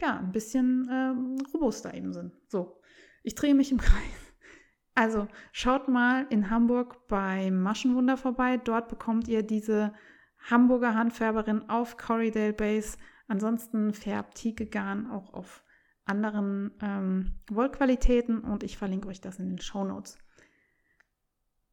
ja, 0.00 0.18
ein 0.18 0.32
bisschen 0.32 0.88
ähm, 0.90 1.38
robuster 1.52 1.94
eben 1.94 2.12
sind. 2.12 2.32
So, 2.48 2.80
ich 3.22 3.34
drehe 3.34 3.54
mich 3.54 3.72
im 3.72 3.78
Kreis. 3.78 4.34
Also 4.94 5.28
schaut 5.52 5.88
mal 5.88 6.26
in 6.28 6.50
Hamburg 6.50 7.06
bei 7.06 7.50
Maschenwunder 7.50 8.16
vorbei. 8.16 8.56
Dort 8.56 8.88
bekommt 8.88 9.28
ihr 9.28 9.42
diese 9.42 9.92
Hamburger 10.50 10.94
Handfärberin 10.94 11.68
auf 11.68 11.96
Corriedale 11.96 12.52
Base. 12.52 12.98
Ansonsten 13.28 13.92
färbt 13.92 14.36
Tike 14.36 14.66
Garn 14.66 15.10
auch 15.10 15.34
auf 15.34 15.62
anderen 16.04 16.72
ähm, 16.80 17.34
Wollqualitäten 17.50 18.40
und 18.40 18.62
ich 18.62 18.78
verlinke 18.78 19.08
euch 19.08 19.20
das 19.20 19.38
in 19.38 19.50
den 19.50 19.60
Show 19.60 19.84
Notes. 19.84 20.18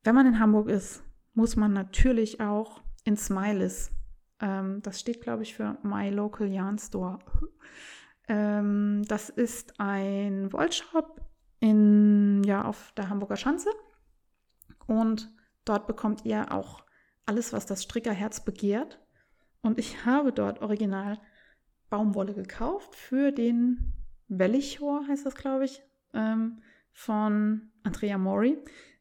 Wenn 0.03 0.13
man 0.13 0.27
in 0.27 0.39
Hamburg 0.39 0.69
ist, 0.69 1.03
muss 1.33 1.55
man 1.55 1.73
natürlich 1.73 2.41
auch 2.41 2.83
in 3.05 3.17
Smiles. 3.17 3.91
Ähm, 4.39 4.81
das 4.83 4.99
steht, 4.99 5.21
glaube 5.21 5.43
ich, 5.43 5.55
für 5.55 5.77
My 5.83 6.09
Local 6.09 6.47
Yarn 6.47 6.77
Store. 6.77 7.19
ähm, 8.27 9.03
das 9.07 9.29
ist 9.29 9.79
ein 9.79 10.51
Wollshop 10.51 11.21
in, 11.59 12.43
ja, 12.43 12.65
auf 12.65 12.91
der 12.97 13.09
Hamburger 13.09 13.37
Schanze. 13.37 13.69
Und 14.87 15.31
dort 15.65 15.87
bekommt 15.87 16.25
ihr 16.25 16.51
auch 16.51 16.83
alles, 17.25 17.53
was 17.53 17.65
das 17.65 17.83
Strickerherz 17.83 18.43
begehrt. 18.43 18.99
Und 19.61 19.79
ich 19.79 20.05
habe 20.05 20.31
dort 20.31 20.61
original 20.61 21.19
Baumwolle 21.89 22.33
gekauft 22.33 22.95
für 22.95 23.31
den 23.31 23.93
Wellichor, 24.27 25.07
heißt 25.07 25.25
das, 25.25 25.35
glaube 25.35 25.65
ich, 25.65 25.81
ähm, 26.13 26.61
von 26.91 27.71
Andrea 27.83 28.17
Mori. 28.17 28.57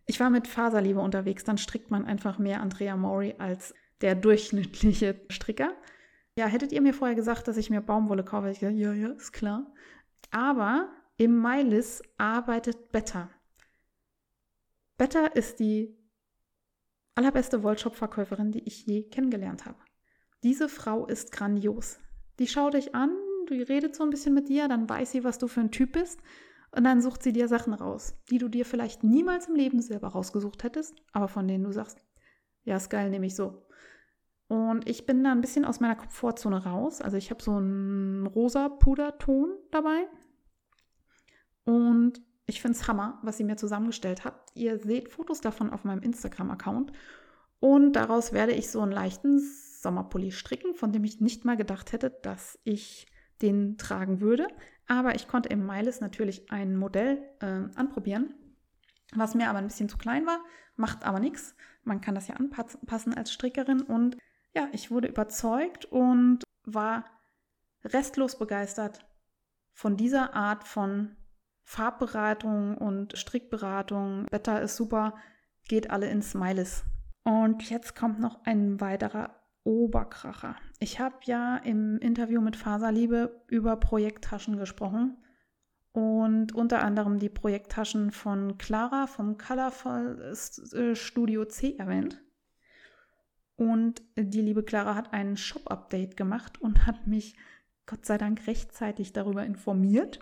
Ich 0.07 0.21
war 0.21 0.31
mit 0.31 0.47
Faserliebe 0.47 1.01
unterwegs, 1.01 1.45
dann 1.45 1.59
strickt 1.59 1.91
man 1.91 2.05
einfach 2.05 2.39
mehr 2.39 2.61
Andrea 2.61 2.97
Mori 2.97 3.35
als 3.39 3.75
der 4.01 4.15
durchschnittliche 4.15 5.21
Stricker. 5.31 5.73
Ja, 6.37 6.47
hättet 6.47 6.73
ihr 6.73 6.81
mir 6.81 6.95
vorher 6.95 7.15
gesagt, 7.15 7.47
dass 7.47 7.57
ich 7.57 7.71
mir 7.71 7.81
Baumwolle 7.81 8.25
kaufe, 8.25 8.51
ich 8.51 8.61
gesagt, 8.61 8.77
ja, 8.77 8.93
ja, 8.93 9.09
ist 9.11 9.33
klar. 9.33 9.73
Aber 10.31 10.91
im 11.17 11.37
Mailis 11.37 12.03
arbeitet 12.19 12.91
Better. 12.91 13.31
Better 14.97 15.37
ist 15.37 15.61
die 15.61 15.97
allerbeste 17.15 17.63
Wollshop-Verkäuferin, 17.63 18.51
die 18.51 18.67
ich 18.67 18.87
je 18.87 19.09
kennengelernt 19.09 19.65
habe. 19.65 19.79
Diese 20.43 20.69
Frau 20.69 21.07
ist 21.07 21.31
grandios. 21.31 22.01
Die 22.41 22.49
schaut 22.49 22.75
dich 22.75 22.95
an, 22.95 23.11
die 23.49 23.63
redet 23.63 23.95
so 23.95 24.03
ein 24.03 24.11
bisschen 24.11 24.35
mit 24.35 24.49
dir, 24.49 24.67
dann 24.67 24.89
weiß 24.89 25.13
sie, 25.13 25.25
was 25.25 25.39
du 25.39 25.47
für 25.47 25.61
ein 25.61 25.71
Typ 25.71 25.93
bist 25.93 26.21
und 26.73 26.85
dann 26.85 27.01
sucht 27.01 27.23
sie 27.23 27.33
dir 27.33 27.47
Sachen 27.47 27.75
raus, 27.75 28.17
die 28.31 28.39
du 28.39 28.49
dir 28.49 28.65
vielleicht 28.65 29.05
niemals 29.05 29.49
im 29.49 29.55
Leben 29.55 29.81
selber 29.81 30.09
rausgesucht 30.09 30.65
hättest, 30.65 30.97
aber 31.13 31.29
von 31.29 31.47
denen 31.47 31.65
du 31.65 31.73
sagst, 31.73 31.99
ja, 32.65 32.77
ist 32.77 32.91
geil, 32.91 33.11
nehme 33.11 33.27
ich 33.27 33.37
so. 33.37 33.67
Und 34.55 34.89
ich 34.89 35.05
bin 35.05 35.25
da 35.25 35.33
ein 35.33 35.41
bisschen 35.41 35.65
aus 35.65 35.81
meiner 35.81 35.97
Komfortzone 35.97 36.65
raus. 36.65 37.01
Also 37.01 37.17
ich 37.17 37.31
habe 37.31 37.43
so 37.43 37.57
einen 37.57 38.25
rosa 38.25 38.69
Puderton 38.69 39.49
dabei. 39.73 40.07
Und 41.65 42.23
ich 42.47 42.63
finde 42.63 42.79
es 42.79 42.87
Hammer, 42.87 43.19
was 43.23 43.37
sie 43.37 43.43
mir 43.43 43.57
zusammengestellt 43.57 44.25
hat. 44.25 44.53
Ihr 44.55 44.79
seht 44.79 45.09
Fotos 45.09 45.41
davon 45.41 45.71
auf 45.71 45.83
meinem 45.83 46.03
Instagram-Account. 46.03 46.93
Und 47.59 47.95
daraus 47.95 48.33
werde 48.33 48.53
ich 48.53 48.71
so 48.71 48.81
einen 48.81 48.93
leichten 48.93 49.41
Sommerpulli 49.41 50.31
stricken, 50.31 50.77
von 50.77 50.93
dem 50.93 51.03
ich 51.03 51.21
nicht 51.21 51.45
mal 51.45 51.57
gedacht 51.57 51.91
hätte, 51.91 52.11
dass 52.23 52.57
ich 52.63 53.09
den 53.43 53.77
tragen 53.77 54.21
würde. 54.21 54.47
Aber 54.87 55.17
ich 55.17 55.27
konnte 55.27 55.49
im 55.49 55.67
Miles 55.67 56.01
natürlich 56.01 56.53
ein 56.53 56.77
Modell 56.77 57.19
äh, 57.41 57.65
anprobieren, 57.75 58.33
was 59.17 59.35
mir 59.35 59.51
aber 59.51 59.59
ein 59.59 59.67
bisschen 59.67 59.89
zu 59.89 59.99
klein 59.99 60.27
war, 60.27 60.39
macht 60.77 61.05
aber 61.05 61.19
nichts. 61.19 61.57
Man 61.83 62.01
kann 62.01 62.15
das 62.15 62.29
ja 62.29 62.37
anpassen 62.37 63.15
als 63.15 63.33
Strickerin. 63.33 63.83
Und 63.83 64.17
ja, 64.55 64.69
ich 64.73 64.91
wurde 64.91 65.09
überzeugt 65.09 65.85
und 65.87 66.45
war 66.65 67.05
restlos 67.85 68.39
begeistert 68.39 69.07
von 69.73 69.97
dieser 69.97 70.35
Art 70.35 70.65
von 70.65 71.17
Farbberatung 71.65 72.79
und 72.79 73.19
Strickberatung. 73.19 74.27
Wetter 74.31 74.63
ist 74.63 74.77
super, 74.77 75.15
geht 75.69 75.91
alle 75.91 76.09
in 76.09 76.23
Smiles. 76.23 76.85
Und 77.25 77.69
jetzt 77.71 77.97
kommt 77.97 78.21
noch 78.21 78.45
ein 78.45 78.81
weiterer 78.81 79.35
Oberkracher. 79.65 80.57
Ich 80.79 81.01
habe 81.01 81.17
ja 81.25 81.57
im 81.57 81.99
Interview 81.99 82.41
mit 82.43 82.57
Faserliebe 82.57 83.43
über 83.49 83.77
Projekttaschen 83.77 84.59
gesprochen 84.59 85.17
und 85.93 86.55
unter 86.55 86.83
anderem 86.83 87.19
die 87.19 87.31
Projekttaschen 87.31 88.11
von 88.11 88.59
Clara 88.59 89.07
vom 89.07 89.39
Colorful 89.39 90.35
äh, 90.73 90.95
Studio 90.95 91.47
C 91.47 91.77
erwähnt. 91.77 92.24
Und 93.57 94.03
die 94.17 94.41
liebe 94.41 94.65
Clara 94.65 94.95
hat 94.95 95.13
ein 95.13 95.37
Shop-Update 95.37 96.17
gemacht 96.17 96.61
und 96.61 96.87
hat 96.87 97.07
mich 97.07 97.37
Gott 97.87 98.05
sei 98.05 98.19
Dank 98.19 98.47
rechtzeitig 98.47 99.13
darüber 99.13 99.45
informiert. 99.45 100.21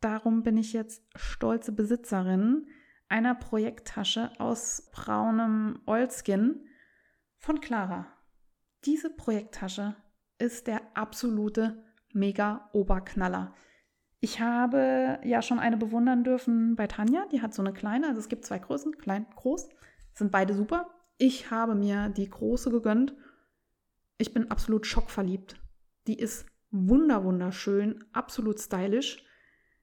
Darum 0.00 0.42
bin 0.42 0.56
ich 0.56 0.72
jetzt 0.72 1.02
stolze 1.16 1.72
Besitzerin 1.72 2.66
einer 3.08 3.34
Projekttasche 3.34 4.30
aus 4.38 4.88
braunem 4.92 5.80
Oilskin 5.86 6.66
von 7.36 7.60
Clara. 7.60 8.06
Diese 8.84 9.10
Projekttasche 9.10 9.96
ist 10.38 10.66
der 10.66 10.80
absolute 10.94 11.84
Mega-Oberknaller. 12.12 13.54
Ich 14.20 14.40
habe 14.40 15.20
ja 15.24 15.42
schon 15.42 15.58
eine 15.58 15.76
bewundern 15.76 16.24
dürfen 16.24 16.76
bei 16.76 16.86
Tanja. 16.86 17.26
Die 17.30 17.42
hat 17.42 17.54
so 17.54 17.62
eine 17.62 17.72
kleine, 17.72 18.08
also 18.08 18.20
es 18.20 18.28
gibt 18.28 18.44
zwei 18.44 18.58
Größen, 18.58 18.96
klein, 18.98 19.26
groß. 19.36 19.68
Sind 20.14 20.32
beide 20.32 20.54
super. 20.54 20.95
Ich 21.18 21.50
habe 21.50 21.74
mir 21.74 22.08
die 22.08 22.28
große 22.28 22.70
gegönnt. 22.70 23.14
Ich 24.18 24.32
bin 24.34 24.50
absolut 24.50 24.86
schockverliebt. 24.86 25.56
Die 26.06 26.18
ist 26.18 26.46
wunder 26.70 27.24
wunderschön, 27.24 28.04
absolut 28.12 28.60
stylisch. 28.60 29.24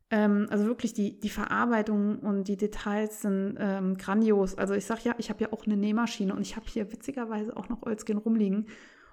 Ähm, 0.09 0.47
also 0.49 0.65
wirklich 0.65 0.93
die, 0.93 1.19
die 1.19 1.29
Verarbeitung 1.29 2.19
und 2.19 2.47
die 2.47 2.57
Details 2.57 3.21
sind 3.21 3.57
ähm, 3.59 3.97
grandios. 3.97 4.55
Also 4.57 4.73
ich 4.75 4.85
sage 4.85 5.01
ja, 5.05 5.15
ich 5.17 5.29
habe 5.29 5.41
ja 5.43 5.51
auch 5.51 5.65
eine 5.65 5.77
Nähmaschine 5.77 6.35
und 6.35 6.41
ich 6.41 6.55
habe 6.55 6.67
hier 6.67 6.91
witzigerweise 6.91 7.55
auch 7.57 7.69
noch 7.69 7.83
Olskin 7.83 8.17
rumliegen. 8.17 8.67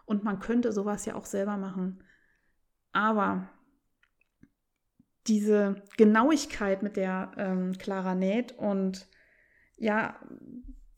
Und 0.05 0.25
man 0.25 0.41
könnte 0.41 0.73
sowas 0.73 1.07
ja 1.07 1.15
auch 1.15 1.25
selber 1.25 1.57
machen. 1.57 2.03
Aber 2.93 3.49
diese 5.27 5.83
Genauigkeit, 5.97 6.83
mit 6.83 6.97
der 6.97 7.33
ähm, 7.37 7.73
Clara 7.79 8.15
näht 8.15 8.53
und 8.53 9.09
ja, 9.77 10.19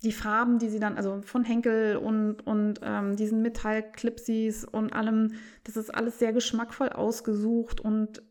die 0.02 0.12
Farben, 0.12 0.58
die 0.58 0.68
sie 0.68 0.80
dann, 0.80 0.96
also 0.96 1.22
von 1.22 1.44
Henkel 1.44 1.96
und, 1.96 2.46
und 2.46 2.80
ähm, 2.82 3.16
diesen 3.16 3.42
Metallclipsies 3.42 4.64
und 4.64 4.92
allem, 4.92 5.34
das 5.64 5.76
ist 5.76 5.94
alles 5.94 6.18
sehr 6.18 6.32
geschmackvoll 6.32 6.88
ausgesucht 6.88 7.80
und 7.80 8.22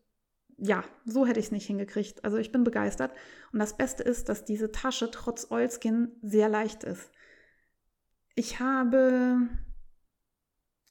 ja, 0.58 0.84
so 1.06 1.26
hätte 1.26 1.40
ich 1.40 1.48
es 1.48 1.52
nicht 1.52 1.66
hingekriegt. 1.66 2.24
Also 2.24 2.38
ich 2.38 2.52
bin 2.52 2.64
begeistert. 2.64 3.12
Und 3.52 3.58
das 3.58 3.78
Beste 3.78 4.04
ist, 4.04 4.30
dass 4.30 4.46
diese 4.46 4.72
Tasche 4.72 5.10
trotz 5.10 5.50
Oilskin 5.50 6.12
sehr 6.22 6.50
leicht 6.50 6.84
ist. 6.84 7.10
Ich 8.36 8.60
habe 8.60 9.50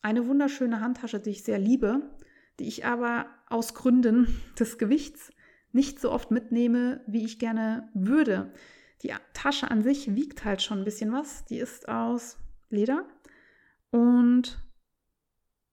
eine 0.02 0.26
wunderschöne 0.26 0.80
Handtasche, 0.80 1.20
die 1.20 1.30
ich 1.30 1.44
sehr 1.44 1.58
liebe, 1.58 2.02
die 2.58 2.66
ich 2.66 2.84
aber 2.84 3.26
aus 3.48 3.74
Gründen 3.74 4.26
des 4.58 4.76
Gewichts 4.76 5.30
nicht 5.72 6.00
so 6.00 6.10
oft 6.10 6.32
mitnehme, 6.32 7.00
wie 7.06 7.24
ich 7.24 7.38
gerne 7.38 7.88
würde. 7.94 8.52
Die 9.02 9.14
Tasche 9.32 9.70
an 9.70 9.82
sich 9.82 10.14
wiegt 10.14 10.44
halt 10.44 10.62
schon 10.62 10.78
ein 10.78 10.84
bisschen 10.84 11.12
was. 11.12 11.44
Die 11.46 11.58
ist 11.58 11.88
aus 11.88 12.36
Leder 12.68 13.06
und 13.90 14.62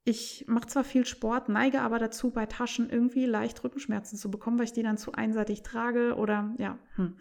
ich 0.06 0.46
mache 0.48 0.68
zwar 0.68 0.86
viel 0.86 1.06
Sport, 1.06 1.50
neige 1.50 1.82
aber 1.82 2.00
dazu, 2.00 2.32
bei 2.32 2.46
Taschen 2.46 2.90
irgendwie 2.90 3.26
leicht 3.26 3.62
Rückenschmerzen 3.64 4.18
zu 4.18 4.32
bekommen, 4.32 4.58
weil 4.58 4.66
ich 4.66 4.72
die 4.72 4.84
dann 4.84 4.98
zu 4.98 5.12
einseitig 5.12 5.64
trage 5.64 6.16
oder 6.16 6.56
ja. 6.58 6.80
Hm. 6.96 7.18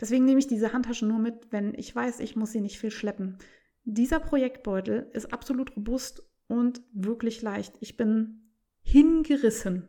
Deswegen 0.00 0.24
nehme 0.24 0.40
ich 0.40 0.48
diese 0.48 0.72
Handtasche 0.72 1.06
nur 1.06 1.20
mit, 1.20 1.52
wenn 1.52 1.74
ich 1.74 1.94
weiß, 1.94 2.18
ich 2.20 2.34
muss 2.34 2.50
sie 2.50 2.60
nicht 2.60 2.78
viel 2.78 2.90
schleppen. 2.90 3.38
Dieser 3.84 4.18
Projektbeutel 4.18 5.08
ist 5.12 5.32
absolut 5.32 5.76
robust 5.76 6.22
und 6.48 6.82
wirklich 6.92 7.40
leicht. 7.40 7.76
Ich 7.80 7.96
bin 7.96 8.52
hingerissen. 8.82 9.88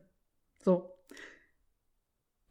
So, 0.59 0.91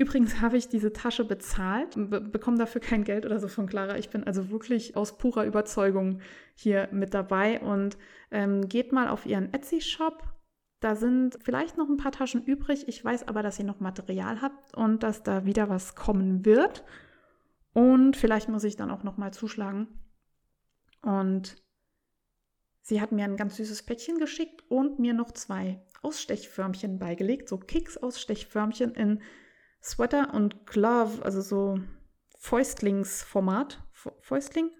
Übrigens 0.00 0.40
habe 0.40 0.56
ich 0.56 0.68
diese 0.68 0.92
Tasche 0.92 1.24
bezahlt 1.24 1.96
be 1.96 2.20
bekomme 2.20 2.56
dafür 2.56 2.80
kein 2.80 3.02
Geld 3.02 3.26
oder 3.26 3.40
so 3.40 3.48
von 3.48 3.66
Clara. 3.66 3.98
Ich 3.98 4.10
bin 4.10 4.22
also 4.24 4.50
wirklich 4.50 4.96
aus 4.96 5.18
purer 5.18 5.44
Überzeugung 5.44 6.20
hier 6.54 6.88
mit 6.92 7.14
dabei 7.14 7.60
und 7.60 7.98
ähm, 8.30 8.68
geht 8.68 8.92
mal 8.92 9.08
auf 9.08 9.26
ihren 9.26 9.52
Etsy-Shop. 9.52 10.22
Da 10.78 10.94
sind 10.94 11.38
vielleicht 11.42 11.76
noch 11.76 11.88
ein 11.88 11.96
paar 11.96 12.12
Taschen 12.12 12.44
übrig. 12.44 12.86
Ich 12.86 13.04
weiß 13.04 13.26
aber, 13.26 13.42
dass 13.42 13.58
ihr 13.58 13.64
noch 13.64 13.80
Material 13.80 14.40
habt 14.40 14.76
und 14.76 15.02
dass 15.02 15.24
da 15.24 15.44
wieder 15.44 15.68
was 15.68 15.96
kommen 15.96 16.44
wird. 16.44 16.84
Und 17.72 18.16
vielleicht 18.16 18.48
muss 18.48 18.62
ich 18.62 18.76
dann 18.76 18.92
auch 18.92 19.02
noch 19.02 19.16
mal 19.16 19.32
zuschlagen. 19.32 19.88
Und 21.02 21.56
sie 22.82 23.00
hat 23.00 23.10
mir 23.10 23.24
ein 23.24 23.36
ganz 23.36 23.56
süßes 23.56 23.82
Päckchen 23.82 24.18
geschickt 24.18 24.62
und 24.68 25.00
mir 25.00 25.12
noch 25.12 25.32
zwei 25.32 25.82
Ausstechförmchen 26.02 27.00
beigelegt, 27.00 27.48
so 27.48 27.58
Keks-Ausstechförmchen 27.58 28.94
in 28.94 29.20
Sweater 29.82 30.34
und 30.34 30.66
Glove, 30.66 31.24
also 31.24 31.40
so 31.40 31.80
Fäustlingsformat. 32.38 33.82
Fäustling? 34.20 34.70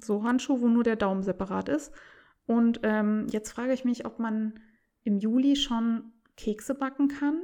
So 0.00 0.24
Handschuh, 0.24 0.60
wo 0.60 0.68
nur 0.68 0.84
der 0.84 0.96
Daumen 0.96 1.22
separat 1.22 1.68
ist. 1.68 1.92
Und 2.46 2.80
ähm, 2.82 3.26
jetzt 3.30 3.52
frage 3.52 3.72
ich 3.72 3.84
mich, 3.84 4.04
ob 4.04 4.18
man 4.18 4.60
im 5.04 5.16
Juli 5.18 5.56
schon 5.56 6.12
Kekse 6.36 6.74
backen 6.74 7.08
kann. 7.08 7.42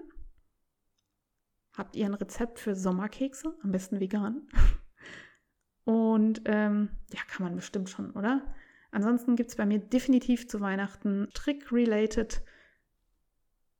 Habt 1.76 1.94
ihr 1.94 2.07
ein 2.07 2.14
Rezept 2.14 2.59
für 2.59 2.74
Sommerkekse? 2.74 3.57
Am 3.62 3.70
besten 3.70 4.01
vegan. 4.01 4.49
Und 5.84 6.42
ähm, 6.44 6.90
ja, 7.14 7.20
kann 7.28 7.44
man 7.46 7.57
bestimmt 7.57 7.88
schon, 7.88 8.11
oder? 8.11 8.42
Ansonsten 8.90 9.36
gibt 9.36 9.51
es 9.51 9.57
bei 9.57 9.64
mir 9.64 9.78
definitiv 9.78 10.49
zu 10.49 10.61
Weihnachten 10.61 11.28
Strick-related, 11.30 12.42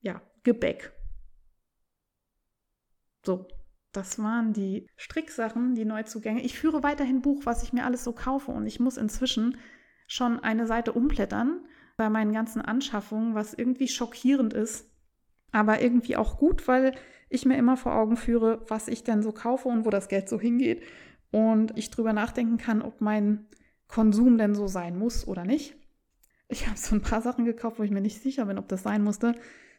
ja, 0.01 0.23
Gebäck. 0.43 0.93
So, 3.29 3.47
das 3.93 4.19
waren 4.19 4.55
die 4.55 4.89
Stricksachen, 4.97 5.75
die 5.75 5.85
Neuzugänge. 5.85 6.41
Ich 6.41 6.59
führe 6.59 6.83
weiterhin 6.83 7.21
Buch, 7.21 7.43
was 7.45 7.63
ich 7.63 7.75
mir 7.75 7.85
alles 7.85 8.03
so 8.03 8.15
kaufe 8.15 8.53
und 8.53 8.67
ich 8.67 8.81
muss 8.81 8.97
inzwischen 8.97 9.59
schon 10.07 10.41
eine 10.41 10.67
Seite 10.67 10.95
umblättern 10.95 11.61
bei 11.99 12.09
meinen 12.09 12.33
ganzen 12.33 12.63
Anschaffungen, 12.63 13.35
was 13.35 13.53
irgendwie 13.53 13.87
schockierend 13.87 14.55
ist, 14.55 14.91
aber 15.53 15.83
irgendwie 15.83 16.17
auch 16.17 16.39
gut, 16.39 16.67
weil 16.69 16.95
ich 17.29 17.45
mir 17.45 17.59
immer 17.59 17.77
vor 17.77 17.95
Augen 17.97 18.17
führe, 18.17 18.65
was 18.67 18.89
ich 18.89 19.05
denn 19.05 19.23
so 19.23 19.33
kaufe 19.33 19.69
und 19.69 19.85
wo 19.85 19.91
das 19.91 20.09
Geld 20.09 20.31
so 20.31 20.41
hingeht 20.41 20.83
und 21.31 21.77
ich 21.77 21.91
drüber 21.91 22.15
nachdenken 22.15 22.57
kann, 22.57 22.81
ob 22.81 23.03
mein 23.03 23.45
Konsum 23.89 24.39
denn 24.39 24.55
so 24.55 24.69
sein 24.69 24.99
muss 24.99 25.29
oder 25.29 25.45
nicht. 25.45 25.77
Ich 26.49 26.67
habe 26.67 26.79
so 26.79 26.95
ein 26.95 27.03
paar 27.03 27.21
Sachen 27.21 27.45
gekauft, 27.45 27.79
wo 27.79 27.83
ich 27.83 27.91
mir 27.91 28.01
nicht 28.01 28.23
sicher 28.23 28.47
bin, 28.47 28.57
ob 28.57 28.69
das 28.69 28.85
sein 28.85 29.05
musste. 29.05 29.35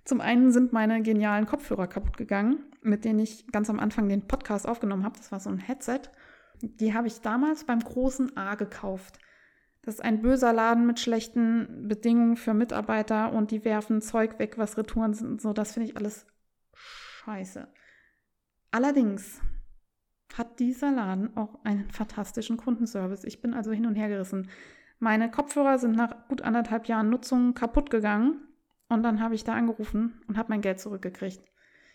Zum 0.05 0.21
einen 0.21 0.51
sind 0.51 0.73
meine 0.73 1.01
genialen 1.01 1.45
Kopfhörer 1.45 1.87
kaputt 1.87 2.17
gegangen, 2.17 2.63
mit 2.81 3.05
denen 3.05 3.19
ich 3.19 3.47
ganz 3.47 3.69
am 3.69 3.79
Anfang 3.79 4.09
den 4.09 4.27
Podcast 4.27 4.67
aufgenommen 4.67 5.03
habe. 5.03 5.17
Das 5.17 5.31
war 5.31 5.39
so 5.39 5.49
ein 5.49 5.59
Headset. 5.59 6.01
Die 6.61 6.93
habe 6.93 7.07
ich 7.07 7.21
damals 7.21 7.65
beim 7.65 7.79
großen 7.79 8.35
A 8.35 8.55
gekauft. 8.55 9.19
Das 9.81 9.95
ist 9.95 10.01
ein 10.01 10.21
böser 10.21 10.51
Laden 10.51 10.85
mit 10.85 10.99
schlechten 10.99 11.87
Bedingungen 11.87 12.35
für 12.35 12.53
Mitarbeiter 12.53 13.31
und 13.31 13.51
die 13.51 13.63
werfen 13.63 14.01
Zeug 14.01 14.39
weg, 14.39 14.57
was 14.57 14.77
Retouren 14.77 15.13
sind 15.13 15.27
und 15.27 15.41
so. 15.41 15.53
Das 15.53 15.73
finde 15.73 15.89
ich 15.89 15.95
alles 15.97 16.27
scheiße. 16.73 17.67
Allerdings 18.71 19.41
hat 20.37 20.59
dieser 20.59 20.91
Laden 20.91 21.35
auch 21.37 21.63
einen 21.63 21.89
fantastischen 21.91 22.57
Kundenservice. 22.57 23.23
Ich 23.23 23.41
bin 23.41 23.53
also 23.53 23.71
hin 23.71 23.85
und 23.85 23.95
her 23.95 24.09
gerissen. 24.09 24.49
Meine 24.99 25.31
Kopfhörer 25.31 25.79
sind 25.79 25.95
nach 25.95 26.27
gut 26.27 26.41
anderthalb 26.41 26.87
Jahren 26.87 27.09
Nutzung 27.09 27.53
kaputt 27.53 27.89
gegangen 27.89 28.41
und 28.89 29.03
dann 29.03 29.21
habe 29.21 29.35
ich 29.35 29.43
da 29.43 29.53
angerufen 29.53 30.21
und 30.27 30.37
habe 30.37 30.49
mein 30.49 30.61
Geld 30.61 30.79
zurückgekriegt. 30.79 31.41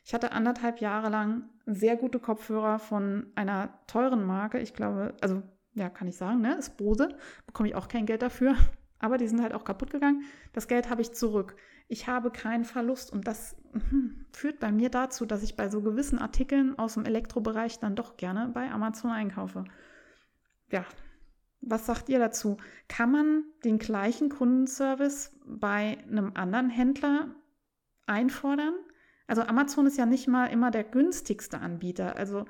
Ich 0.05 0.15
hatte 0.15 0.33
anderthalb 0.33 0.81
Jahre 0.81 1.09
lang 1.09 1.49
sehr 1.67 1.97
gute 1.97 2.19
Kopfhörer 2.19 2.79
von 2.79 3.27
einer 3.35 3.81
teuren 3.87 4.25
Marke. 4.25 4.61
Ich 4.61 4.75
glaube, 4.75 5.15
also 5.21 5.43
ja, 5.75 5.89
kann 5.89 6.09
ich 6.09 6.17
sagen, 6.17 6.41
ne? 6.41 6.55
Ist 6.57 6.77
Bose. 6.77 7.09
Bekomme 7.47 7.69
ich 7.69 7.75
auch 7.75 7.89
kein 7.89 8.07
Geld 8.07 8.23
dafür. 8.23 8.55
Aber 8.99 9.19
die 9.19 9.27
sind 9.27 9.43
halt 9.43 9.53
auch 9.53 9.65
kaputt 9.65 9.91
gegangen. 9.91 10.23
Das 10.53 10.69
Geld 10.69 10.89
habe 10.89 11.03
ich 11.03 11.13
zurück. 11.13 11.57
Ich 11.89 12.07
habe 12.07 12.31
keinen 12.31 12.65
Verlust 12.65 13.13
und 13.13 13.27
das 13.27 13.57
hm, 13.73 14.25
führt 14.33 14.61
bei 14.61 14.73
mir 14.73 14.89
dazu, 14.89 15.27
dass 15.27 15.43
ich 15.43 15.57
bei 15.57 15.69
so 15.69 15.83
gewissen 15.83 16.19
Artikeln 16.19 16.79
aus 16.79 16.95
dem 16.95 17.05
Elektrobereich 17.05 17.81
dann 17.81 17.97
doch 17.97 18.17
gerne 18.17 18.51
bei 18.55 18.71
Amazon 18.71 19.11
einkaufe. 19.11 19.65
Ja, 20.71 20.87
was 21.67 21.87
sagt 21.87 22.09
ihr 22.09 22.19
dazu? 22.19 22.57
Kann 22.89 23.11
man 23.11 23.45
den 23.65 23.79
gleichen 23.79 24.29
Kundenservice 24.29 25.37
bei 25.47 25.99
einem 26.09 26.33
anderen 26.35 26.71
Händler 26.71 27.35
einfordern? 28.07 28.75
Also 29.27 29.43
Amazon 29.43 29.87
ist 29.87 29.99
ja 29.99 30.07
nicht 30.07 30.29
mal 30.29 30.47
immer 30.47 30.71
der 30.71 30.85
günstigste 30.85 31.59
Anbieter. 31.59 32.17
Also 32.17 32.45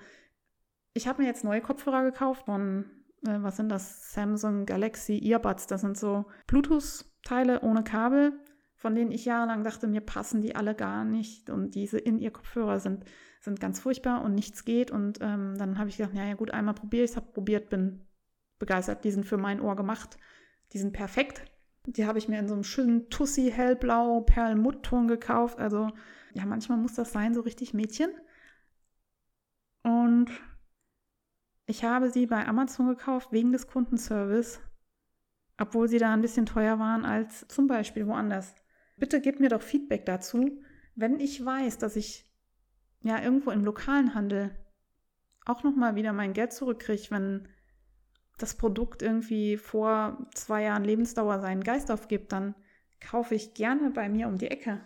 ich 0.92 1.06
habe 1.06 1.22
mir 1.22 1.28
jetzt 1.28 1.44
neue 1.44 1.60
Kopfhörer 1.60 2.02
gekauft 2.02 2.46
von 2.46 2.84
äh, 3.26 3.42
was 3.42 3.56
sind 3.56 3.68
das? 3.68 4.12
Samsung 4.12 4.66
Galaxy 4.66 5.20
Earbuds. 5.24 5.66
Das 5.66 5.80
sind 5.80 5.96
so 5.96 6.26
Bluetooth-Teile 6.46 7.60
ohne 7.62 7.84
Kabel, 7.84 8.32
von 8.76 8.94
denen 8.94 9.12
ich 9.12 9.24
jahrelang 9.24 9.64
dachte, 9.64 9.86
mir 9.86 10.00
passen 10.00 10.42
die 10.42 10.56
alle 10.56 10.74
gar 10.74 11.04
nicht. 11.04 11.50
Und 11.50 11.74
diese 11.74 11.98
In-Ear-Kopfhörer 11.98 12.80
sind, 12.80 13.04
sind 13.40 13.60
ganz 13.60 13.80
furchtbar 13.80 14.22
und 14.22 14.34
nichts 14.34 14.64
geht. 14.64 14.90
Und 14.90 15.18
ähm, 15.20 15.56
dann 15.56 15.78
habe 15.78 15.88
ich 15.88 15.96
gedacht, 15.96 16.14
ja, 16.14 16.24
ja 16.24 16.34
gut, 16.34 16.50
einmal 16.50 16.74
probiere 16.74 17.04
ich 17.04 17.10
es, 17.10 17.16
habe 17.16 17.32
probiert, 17.32 17.70
bin 17.70 18.02
begeistert. 18.64 19.04
Die 19.04 19.10
sind 19.10 19.26
für 19.26 19.36
mein 19.36 19.60
Ohr 19.60 19.76
gemacht. 19.76 20.16
Die 20.72 20.78
sind 20.78 20.92
perfekt. 20.92 21.44
Die 21.86 22.06
habe 22.06 22.18
ich 22.18 22.28
mir 22.28 22.38
in 22.38 22.48
so 22.48 22.54
einem 22.54 22.64
schönen 22.64 23.10
Tussi 23.10 23.50
hellblau 23.50 24.22
Perlmuttton 24.22 25.06
gekauft. 25.06 25.58
Also 25.58 25.90
ja, 26.32 26.46
manchmal 26.46 26.78
muss 26.78 26.94
das 26.94 27.12
sein, 27.12 27.34
so 27.34 27.42
richtig 27.42 27.74
Mädchen. 27.74 28.10
Und 29.82 30.30
ich 31.66 31.84
habe 31.84 32.10
sie 32.10 32.26
bei 32.26 32.46
Amazon 32.46 32.88
gekauft 32.88 33.32
wegen 33.32 33.52
des 33.52 33.66
Kundenservice, 33.66 34.60
obwohl 35.58 35.88
sie 35.88 35.98
da 35.98 36.12
ein 36.12 36.22
bisschen 36.22 36.46
teuer 36.46 36.78
waren 36.78 37.04
als 37.04 37.46
zum 37.48 37.66
Beispiel 37.66 38.06
woanders. 38.06 38.54
Bitte 38.96 39.20
gebt 39.20 39.40
mir 39.40 39.50
doch 39.50 39.62
Feedback 39.62 40.06
dazu, 40.06 40.62
wenn 40.94 41.20
ich 41.20 41.44
weiß, 41.44 41.78
dass 41.78 41.96
ich 41.96 42.32
ja 43.02 43.20
irgendwo 43.22 43.50
im 43.50 43.64
lokalen 43.64 44.14
Handel 44.14 44.56
auch 45.44 45.62
nochmal 45.62 45.94
wieder 45.96 46.14
mein 46.14 46.32
Geld 46.32 46.52
zurückkriege, 46.52 47.10
wenn 47.10 47.48
das 48.38 48.54
Produkt 48.54 49.02
irgendwie 49.02 49.56
vor 49.56 50.26
zwei 50.34 50.64
Jahren 50.64 50.84
Lebensdauer 50.84 51.40
seinen 51.40 51.62
Geist 51.62 51.90
aufgibt, 51.90 52.32
dann 52.32 52.54
kaufe 53.00 53.34
ich 53.34 53.54
gerne 53.54 53.90
bei 53.90 54.08
mir 54.08 54.28
um 54.28 54.38
die 54.38 54.50
Ecke. 54.50 54.80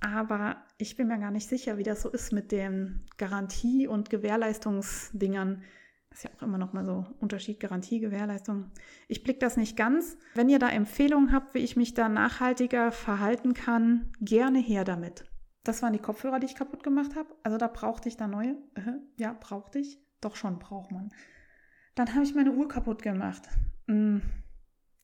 Aber 0.00 0.56
ich 0.78 0.96
bin 0.96 1.08
mir 1.08 1.18
gar 1.18 1.30
nicht 1.30 1.48
sicher, 1.48 1.78
wie 1.78 1.82
das 1.82 2.02
so 2.02 2.10
ist 2.10 2.32
mit 2.32 2.52
den 2.52 3.06
Garantie- 3.16 3.86
und 3.86 4.10
Gewährleistungsdingern. 4.10 5.62
Das 6.10 6.18
ist 6.18 6.24
ja 6.24 6.30
auch 6.36 6.42
immer 6.42 6.58
noch 6.58 6.72
mal 6.72 6.84
so 6.84 7.06
Unterschied, 7.18 7.60
Garantie, 7.60 8.00
Gewährleistung. 8.00 8.70
Ich 9.08 9.22
blicke 9.22 9.38
das 9.38 9.56
nicht 9.56 9.76
ganz. 9.76 10.16
Wenn 10.34 10.48
ihr 10.48 10.58
da 10.58 10.68
Empfehlungen 10.68 11.32
habt, 11.32 11.54
wie 11.54 11.60
ich 11.60 11.76
mich 11.76 11.94
da 11.94 12.08
nachhaltiger 12.08 12.92
verhalten 12.92 13.54
kann, 13.54 14.12
gerne 14.20 14.58
her 14.58 14.84
damit. 14.84 15.24
Das 15.64 15.82
waren 15.82 15.92
die 15.92 15.98
Kopfhörer, 15.98 16.38
die 16.38 16.46
ich 16.46 16.54
kaputt 16.54 16.82
gemacht 16.82 17.16
habe. 17.16 17.34
Also 17.42 17.58
da 17.58 17.66
brauchte 17.66 18.08
ich 18.08 18.16
da 18.16 18.28
neue. 18.28 18.56
Ja, 19.18 19.36
brauchte 19.38 19.78
ich. 19.78 19.98
Doch 20.20 20.36
schon 20.36 20.58
braucht 20.58 20.92
man. 20.92 21.10
Dann 21.96 22.14
habe 22.14 22.22
ich 22.22 22.34
meine 22.34 22.52
Uhr 22.52 22.68
kaputt 22.68 23.02
gemacht. 23.02 23.42
Mm. 23.88 24.18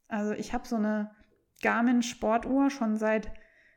Also 0.07 0.33
ich 0.33 0.53
habe 0.53 0.69
so 0.69 0.77
eine 0.77 1.11
Garmin 1.63 2.03
Sportuhr 2.03 2.71
schon 2.71 2.97
seit 2.97 3.33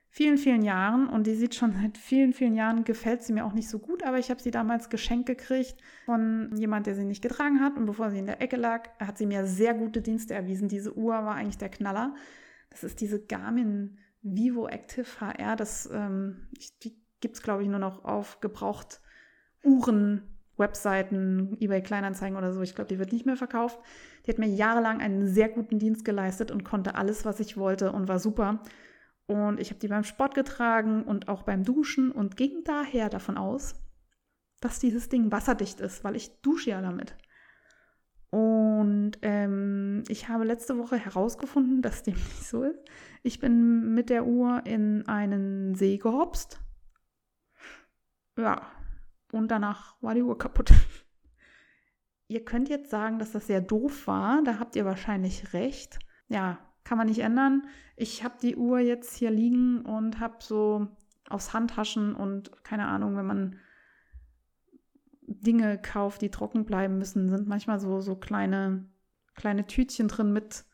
vielen, 0.09 0.37
vielen 0.37 0.61
Jahren 0.61 1.07
und 1.07 1.25
die 1.25 1.35
sieht 1.35 1.55
schon 1.55 1.73
seit 1.73 1.97
vielen, 1.97 2.33
vielen 2.33 2.55
Jahren, 2.55 2.83
gefällt 2.83 3.23
sie 3.23 3.33
mir 3.33 3.45
auch 3.45 3.53
nicht 3.53 3.69
so 3.69 3.79
gut, 3.79 4.03
aber 4.03 4.19
ich 4.19 4.29
habe 4.29 4.41
sie 4.41 4.51
damals 4.51 4.89
geschenkt 4.89 5.25
gekriegt 5.27 5.75
von 6.05 6.55
jemand, 6.55 6.87
der 6.87 6.95
sie 6.95 7.05
nicht 7.05 7.21
getragen 7.21 7.61
hat 7.61 7.77
und 7.77 7.85
bevor 7.85 8.11
sie 8.11 8.19
in 8.19 8.25
der 8.25 8.41
Ecke 8.41 8.57
lag, 8.57 8.89
hat 8.99 9.17
sie 9.17 9.25
mir 9.25 9.45
sehr 9.45 9.73
gute 9.73 10.01
Dienste 10.01 10.33
erwiesen. 10.33 10.67
Diese 10.67 10.95
Uhr 10.95 11.13
war 11.13 11.35
eigentlich 11.35 11.57
der 11.57 11.69
Knaller. 11.69 12.15
Das 12.69 12.83
ist 12.83 13.01
diese 13.01 13.25
Garmin 13.25 13.97
Vivo 14.21 14.67
Active 14.67 15.07
HR, 15.21 15.55
das 15.55 15.89
ähm, 15.91 16.47
die 16.83 16.97
gibt 17.21 17.35
es, 17.35 17.41
glaube 17.41 17.63
ich, 17.63 17.69
nur 17.69 17.79
noch 17.79 18.03
auf 18.03 18.41
gebraucht 18.41 19.01
Uhren, 19.63 20.34
Webseiten, 20.57 21.57
eBay 21.59 21.81
Kleinanzeigen 21.81 22.37
oder 22.37 22.53
so. 22.53 22.61
Ich 22.61 22.75
glaube, 22.75 22.87
die 22.87 22.99
wird 22.99 23.11
nicht 23.11 23.25
mehr 23.25 23.37
verkauft. 23.37 23.79
Die 24.25 24.31
hat 24.31 24.37
mir 24.37 24.47
jahrelang 24.47 25.01
einen 25.01 25.27
sehr 25.27 25.49
guten 25.49 25.79
Dienst 25.79 26.05
geleistet 26.05 26.51
und 26.51 26.63
konnte 26.63 26.95
alles, 26.95 27.25
was 27.25 27.39
ich 27.39 27.57
wollte 27.57 27.91
und 27.91 28.07
war 28.07 28.19
super. 28.19 28.61
Und 29.27 29.59
ich 29.59 29.69
habe 29.69 29.79
die 29.79 29.87
beim 29.87 30.03
Sport 30.03 30.35
getragen 30.35 31.03
und 31.03 31.27
auch 31.27 31.43
beim 31.43 31.63
Duschen 31.63 32.11
und 32.11 32.37
ging 32.37 32.63
daher 32.63 33.09
davon 33.09 33.37
aus, 33.37 33.75
dass 34.61 34.79
dieses 34.79 35.09
Ding 35.09 35.31
wasserdicht 35.31 35.81
ist, 35.81 36.03
weil 36.03 36.15
ich 36.15 36.41
dusche 36.41 36.71
ja 36.71 36.81
damit. 36.81 37.15
Und 38.29 39.13
ähm, 39.21 40.03
ich 40.09 40.27
habe 40.27 40.43
letzte 40.43 40.77
Woche 40.77 40.97
herausgefunden, 40.97 41.81
dass 41.81 42.03
dem 42.03 42.13
nicht 42.15 42.43
so 42.43 42.63
ist. 42.63 42.79
Ich 43.23 43.39
bin 43.39 43.93
mit 43.93 44.09
der 44.09 44.25
Uhr 44.25 44.61
in 44.65 45.07
einen 45.07 45.75
See 45.75 45.97
gehopst. 45.97 46.59
Ja, 48.37 48.67
und 49.35 49.49
danach 49.49 49.95
war 50.01 50.15
die 50.15 50.23
Uhr 50.23 50.37
kaputt. 50.37 50.71
ihr 52.27 52.45
könnt 52.45 52.69
jetzt 52.69 52.89
sagen, 52.89 53.19
dass 53.19 53.33
das 53.33 53.47
sehr 53.47 53.61
doof 53.61 54.07
war. 54.07 54.41
Da 54.43 54.59
habt 54.59 54.75
ihr 54.75 54.85
wahrscheinlich 54.85 55.53
recht. 55.53 55.99
Ja, 56.27 56.57
kann 56.83 56.97
man 56.97 57.07
nicht 57.07 57.19
ändern. 57.19 57.67
Ich 57.95 58.23
habe 58.23 58.35
die 58.41 58.55
Uhr 58.55 58.79
jetzt 58.79 59.15
hier 59.15 59.31
liegen 59.31 59.81
und 59.81 60.19
habe 60.19 60.37
so 60.39 60.87
aus 61.29 61.53
Handtaschen 61.53 62.15
und 62.15 62.63
keine 62.63 62.87
Ahnung, 62.87 63.17
wenn 63.17 63.25
man 63.25 63.55
Dinge 65.27 65.79
kauft, 65.79 66.21
die 66.21 66.29
trocken 66.29 66.65
bleiben 66.65 66.97
müssen, 66.97 67.29
sind 67.29 67.47
manchmal 67.47 67.79
so, 67.79 67.99
so 67.99 68.15
kleine, 68.15 68.87
kleine 69.33 69.65
Tütchen 69.65 70.07
drin 70.07 70.31
mit, 70.31 70.65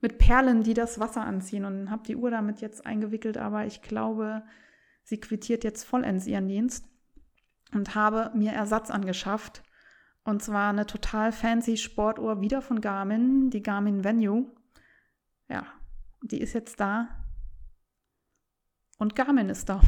mit 0.00 0.18
Perlen, 0.18 0.62
die 0.62 0.74
das 0.74 1.00
Wasser 1.00 1.22
anziehen. 1.22 1.64
Und 1.64 1.90
habe 1.90 2.04
die 2.06 2.16
Uhr 2.16 2.30
damit 2.30 2.60
jetzt 2.60 2.86
eingewickelt, 2.86 3.38
aber 3.38 3.64
ich 3.64 3.82
glaube, 3.82 4.44
sie 5.02 5.18
quittiert 5.18 5.64
jetzt 5.64 5.84
vollends 5.84 6.26
ihren 6.26 6.48
Dienst 6.48 6.93
und 7.74 7.94
habe 7.94 8.30
mir 8.34 8.52
Ersatz 8.52 8.90
angeschafft. 8.90 9.62
Und 10.24 10.42
zwar 10.42 10.70
eine 10.70 10.86
total 10.86 11.32
fancy 11.32 11.76
Sportuhr, 11.76 12.40
wieder 12.40 12.62
von 12.62 12.80
Garmin, 12.80 13.50
die 13.50 13.62
Garmin 13.62 14.04
Venue 14.04 14.50
ja, 15.48 15.66
die 16.22 16.40
ist 16.40 16.54
jetzt 16.54 16.80
da. 16.80 17.08
Und 18.98 19.14
Garmin 19.14 19.48
ist 19.48 19.68
da. 19.68 19.80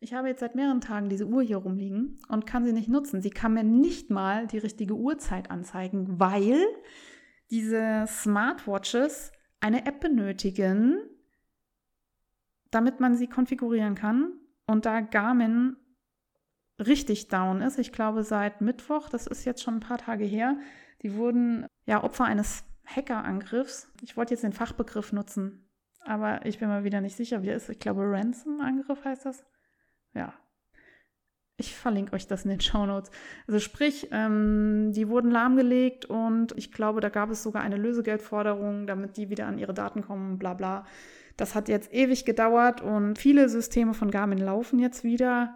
Ich 0.00 0.14
habe 0.14 0.28
jetzt 0.28 0.40
seit 0.40 0.54
mehreren 0.54 0.80
Tagen 0.80 1.10
diese 1.10 1.26
Uhr 1.26 1.42
hier 1.42 1.58
rumliegen 1.58 2.18
und 2.28 2.46
kann 2.46 2.64
sie 2.64 2.72
nicht 2.72 2.88
nutzen. 2.88 3.20
Sie 3.20 3.30
kann 3.30 3.52
mir 3.52 3.64
nicht 3.64 4.10
mal 4.10 4.46
die 4.46 4.58
richtige 4.58 4.94
Uhrzeit 4.94 5.50
anzeigen, 5.50 6.18
weil 6.18 6.64
diese 7.50 8.06
Smartwatches 8.08 9.32
eine 9.60 9.84
App 9.84 10.00
benötigen, 10.00 10.98
damit 12.70 12.98
man 12.98 13.14
sie 13.14 13.26
konfigurieren 13.26 13.94
kann. 13.94 14.32
Und 14.66 14.86
da 14.86 15.00
Garmin 15.00 15.76
richtig 16.80 17.28
down 17.28 17.62
ist, 17.62 17.78
ich 17.78 17.92
glaube 17.92 18.22
seit 18.24 18.60
Mittwoch, 18.60 19.08
das 19.08 19.26
ist 19.26 19.44
jetzt 19.44 19.62
schon 19.62 19.76
ein 19.76 19.80
paar 19.80 19.98
Tage 19.98 20.24
her, 20.24 20.56
die 21.02 21.14
wurden 21.14 21.66
ja 21.86 22.02
Opfer 22.02 22.24
eines 22.24 22.64
Hackerangriffs. 22.86 23.90
Ich 24.02 24.16
wollte 24.16 24.34
jetzt 24.34 24.44
den 24.44 24.52
Fachbegriff 24.52 25.12
nutzen, 25.12 25.68
aber 26.04 26.44
ich 26.46 26.58
bin 26.58 26.68
mal 26.68 26.84
wieder 26.84 27.00
nicht 27.00 27.16
sicher, 27.16 27.42
wie 27.42 27.48
er 27.48 27.56
ist. 27.56 27.68
Ich 27.68 27.78
glaube, 27.78 28.02
Ransom-Angriff 28.02 29.04
heißt 29.04 29.26
das. 29.26 29.44
Ja. 30.14 30.34
Ich 31.56 31.76
verlinke 31.76 32.14
euch 32.14 32.26
das 32.26 32.44
in 32.44 32.50
den 32.50 32.60
Show 32.60 32.86
Notes. 32.86 33.10
Also 33.46 33.60
sprich, 33.60 34.08
ähm, 34.10 34.92
die 34.92 35.08
wurden 35.08 35.30
lahmgelegt 35.30 36.06
und 36.06 36.52
ich 36.56 36.72
glaube, 36.72 37.00
da 37.00 37.10
gab 37.10 37.30
es 37.30 37.42
sogar 37.42 37.62
eine 37.62 37.76
Lösegeldforderung, 37.76 38.86
damit 38.86 39.16
die 39.16 39.30
wieder 39.30 39.46
an 39.46 39.58
ihre 39.58 39.74
Daten 39.74 40.02
kommen, 40.02 40.38
bla 40.38 40.54
bla. 40.54 40.86
Das 41.36 41.54
hat 41.54 41.68
jetzt 41.68 41.92
ewig 41.92 42.24
gedauert 42.24 42.82
und 42.82 43.18
viele 43.18 43.48
Systeme 43.48 43.94
von 43.94 44.10
Garmin 44.10 44.38
laufen 44.38 44.78
jetzt 44.78 45.04
wieder. 45.04 45.54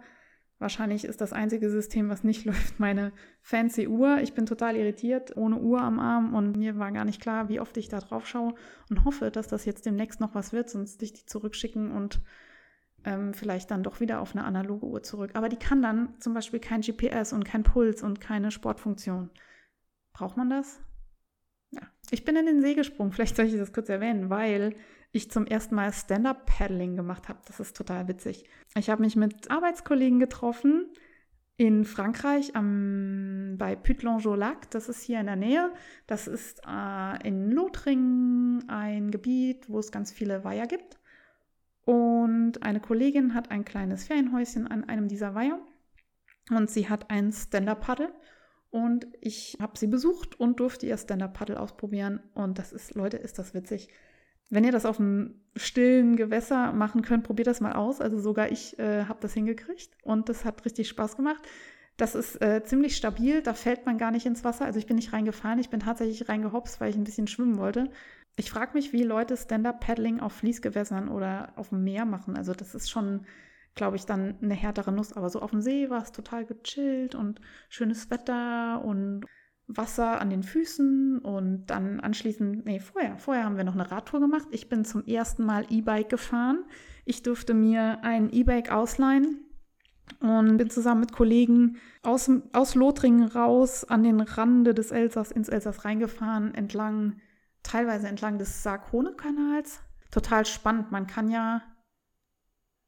Wahrscheinlich 0.57 1.03
ist 1.03 1.19
das 1.19 1.33
einzige 1.33 1.69
System, 1.69 2.09
was 2.09 2.23
nicht 2.23 2.45
läuft, 2.45 2.79
meine 2.79 3.11
fancy 3.41 3.87
Uhr. 3.87 4.19
Ich 4.21 4.33
bin 4.33 4.45
total 4.45 4.75
irritiert, 4.75 5.35
ohne 5.35 5.57
Uhr 5.57 5.81
am 5.81 5.99
Arm 5.99 6.33
und 6.33 6.57
mir 6.57 6.77
war 6.77 6.91
gar 6.91 7.05
nicht 7.05 7.21
klar, 7.21 7.49
wie 7.49 7.59
oft 7.59 7.75
ich 7.77 7.89
da 7.89 7.99
drauf 7.99 8.27
schaue 8.27 8.55
und 8.89 9.03
hoffe, 9.03 9.31
dass 9.31 9.47
das 9.47 9.65
jetzt 9.65 9.85
demnächst 9.85 10.21
noch 10.21 10.33
was 10.33 10.53
wird, 10.53 10.69
sonst 10.69 11.01
dich 11.01 11.13
die 11.13 11.25
zurückschicken 11.25 11.91
und 11.91 12.21
ähm, 13.03 13.33
vielleicht 13.33 13.69
dann 13.71 13.83
doch 13.83 13.99
wieder 13.99 14.19
auf 14.19 14.35
eine 14.35 14.45
analoge 14.45 14.85
Uhr 14.85 15.03
zurück. 15.03 15.31
Aber 15.33 15.49
die 15.49 15.59
kann 15.59 15.81
dann 15.81 16.19
zum 16.19 16.33
Beispiel 16.33 16.59
kein 16.59 16.81
GPS 16.81 17.33
und 17.33 17.45
kein 17.45 17.63
Puls 17.63 18.01
und 18.01 18.19
keine 18.19 18.51
Sportfunktion. 18.51 19.29
Braucht 20.13 20.37
man 20.37 20.49
das? 20.49 20.81
Ja. 21.71 21.81
Ich 22.09 22.25
bin 22.25 22.35
in 22.35 22.45
den 22.45 22.61
See 22.61 22.73
gesprungen, 22.73 23.11
vielleicht 23.13 23.35
soll 23.35 23.45
ich 23.45 23.55
das 23.55 23.73
kurz 23.73 23.89
erwähnen, 23.89 24.29
weil 24.29 24.75
ich 25.15 25.31
zum 25.31 25.47
ersten 25.47 25.75
Mal 25.75 25.93
Stand-Up-Paddling 25.93 26.95
gemacht 26.95 27.29
habe. 27.29 27.39
Das 27.47 27.59
ist 27.59 27.75
total 27.75 28.07
witzig. 28.07 28.45
Ich 28.77 28.89
habe 28.89 29.01
mich 29.01 29.15
mit 29.15 29.49
Arbeitskollegen 29.49 30.19
getroffen 30.19 30.91
in 31.57 31.85
Frankreich 31.85 32.55
am, 32.55 33.55
bei 33.57 33.75
Putelangeau-Lac. 33.75 34.69
Das 34.71 34.89
ist 34.89 35.01
hier 35.03 35.21
in 35.21 35.27
der 35.27 35.37
Nähe. 35.37 35.73
Das 36.05 36.27
ist 36.27 36.61
äh, 36.67 37.27
in 37.27 37.49
Lothringen 37.49 38.67
ein 38.67 39.09
Gebiet, 39.09 39.69
wo 39.69 39.79
es 39.79 39.91
ganz 39.91 40.11
viele 40.11 40.43
Weiher 40.43 40.67
gibt. 40.67 40.99
Und 41.85 42.63
eine 42.63 42.81
Kollegin 42.81 43.33
hat 43.33 43.51
ein 43.51 43.63
kleines 43.63 44.07
Ferienhäuschen 44.07 44.67
an 44.67 44.83
einem 44.83 45.07
dieser 45.07 45.33
Weiher. 45.33 45.59
Und 46.51 46.69
sie 46.69 46.89
hat 46.89 47.09
ein 47.09 47.31
Stand-Up-Paddle. 47.31 48.13
Und 48.69 49.07
ich 49.21 49.57
habe 49.61 49.77
sie 49.77 49.87
besucht 49.87 50.37
und 50.37 50.59
durfte 50.59 50.87
ihr 50.87 50.97
Stand-Up-Paddle 50.97 51.57
ausprobieren. 51.57 52.19
Und 52.33 52.59
das 52.59 52.73
ist, 52.73 52.95
Leute, 52.95 53.15
ist 53.15 53.39
das 53.39 53.53
witzig. 53.53 53.87
Wenn 54.49 54.63
ihr 54.63 54.71
das 54.71 54.85
auf 54.85 54.99
einem 54.99 55.41
stillen 55.55 56.15
Gewässer 56.15 56.71
machen 56.71 57.01
könnt, 57.01 57.23
probiert 57.23 57.47
das 57.47 57.61
mal 57.61 57.73
aus. 57.73 58.01
Also 58.01 58.19
sogar 58.19 58.51
ich 58.51 58.77
äh, 58.77 59.05
habe 59.05 59.19
das 59.21 59.33
hingekriegt 59.33 59.97
und 60.03 60.29
das 60.29 60.45
hat 60.45 60.65
richtig 60.65 60.87
Spaß 60.89 61.17
gemacht. 61.17 61.43
Das 61.97 62.13
ist 62.13 62.41
äh, 62.41 62.61
ziemlich 62.63 62.97
stabil, 62.97 63.41
da 63.41 63.53
fällt 63.53 63.85
man 63.85 63.97
gar 63.97 64.11
nicht 64.11 64.25
ins 64.25 64.43
Wasser. 64.43 64.65
Also 64.65 64.79
ich 64.79 64.85
bin 64.85 64.97
nicht 64.97 65.13
reingefallen, 65.13 65.59
ich 65.59 65.69
bin 65.69 65.79
tatsächlich 65.79 66.27
reingehopst, 66.27 66.81
weil 66.81 66.89
ich 66.89 66.97
ein 66.97 67.05
bisschen 67.05 67.27
schwimmen 67.27 67.57
wollte. 67.57 67.89
Ich 68.35 68.51
frage 68.51 68.73
mich, 68.73 68.91
wie 68.91 69.03
Leute 69.03 69.37
Stand-Up-Paddling 69.37 70.19
auf 70.19 70.33
Fließgewässern 70.33 71.07
oder 71.07 71.53
auf 71.55 71.69
dem 71.69 71.85
Meer 71.85 72.03
machen. 72.05 72.35
Also 72.35 72.53
das 72.53 72.75
ist 72.75 72.89
schon, 72.89 73.25
glaube 73.75 73.95
ich, 73.95 74.05
dann 74.05 74.37
eine 74.41 74.55
härtere 74.55 74.91
Nuss. 74.91 75.13
Aber 75.13 75.29
so 75.29 75.39
auf 75.41 75.51
dem 75.51 75.61
See 75.61 75.89
war 75.89 76.01
es 76.01 76.11
total 76.11 76.45
gechillt 76.45 77.15
und 77.15 77.39
schönes 77.69 78.11
Wetter 78.11 78.83
und 78.83 79.25
Wasser 79.67 80.21
an 80.21 80.29
den 80.29 80.43
Füßen 80.43 81.19
und 81.19 81.65
dann 81.67 81.99
anschließend, 81.99 82.65
nee, 82.65 82.79
vorher, 82.79 83.17
vorher 83.17 83.45
haben 83.45 83.57
wir 83.57 83.63
noch 83.63 83.73
eine 83.73 83.89
Radtour 83.89 84.19
gemacht. 84.19 84.47
Ich 84.51 84.69
bin 84.69 84.85
zum 84.85 85.03
ersten 85.05 85.43
Mal 85.43 85.65
E-Bike 85.69 86.09
gefahren. 86.09 86.65
Ich 87.03 87.23
durfte 87.23 87.53
mir 87.53 88.03
ein 88.03 88.31
E-Bike 88.31 88.71
ausleihen 88.71 89.39
und 90.19 90.57
bin 90.57 90.69
zusammen 90.69 91.01
mit 91.01 91.13
Kollegen 91.13 91.77
aus, 92.03 92.29
aus 92.53 92.75
Lothringen 92.75 93.27
raus 93.27 93.83
an 93.83 94.03
den 94.03 94.21
Rande 94.21 94.73
des 94.73 94.91
Elsass, 94.91 95.31
ins 95.31 95.49
Elsass 95.49 95.83
reingefahren, 95.83 96.53
entlang, 96.53 97.17
teilweise 97.63 98.07
entlang 98.07 98.37
des 98.37 98.61
Sarkone-Kanals. 98.61 99.81
Total 100.11 100.45
spannend. 100.45 100.91
Man 100.91 101.07
kann 101.07 101.29
ja 101.29 101.61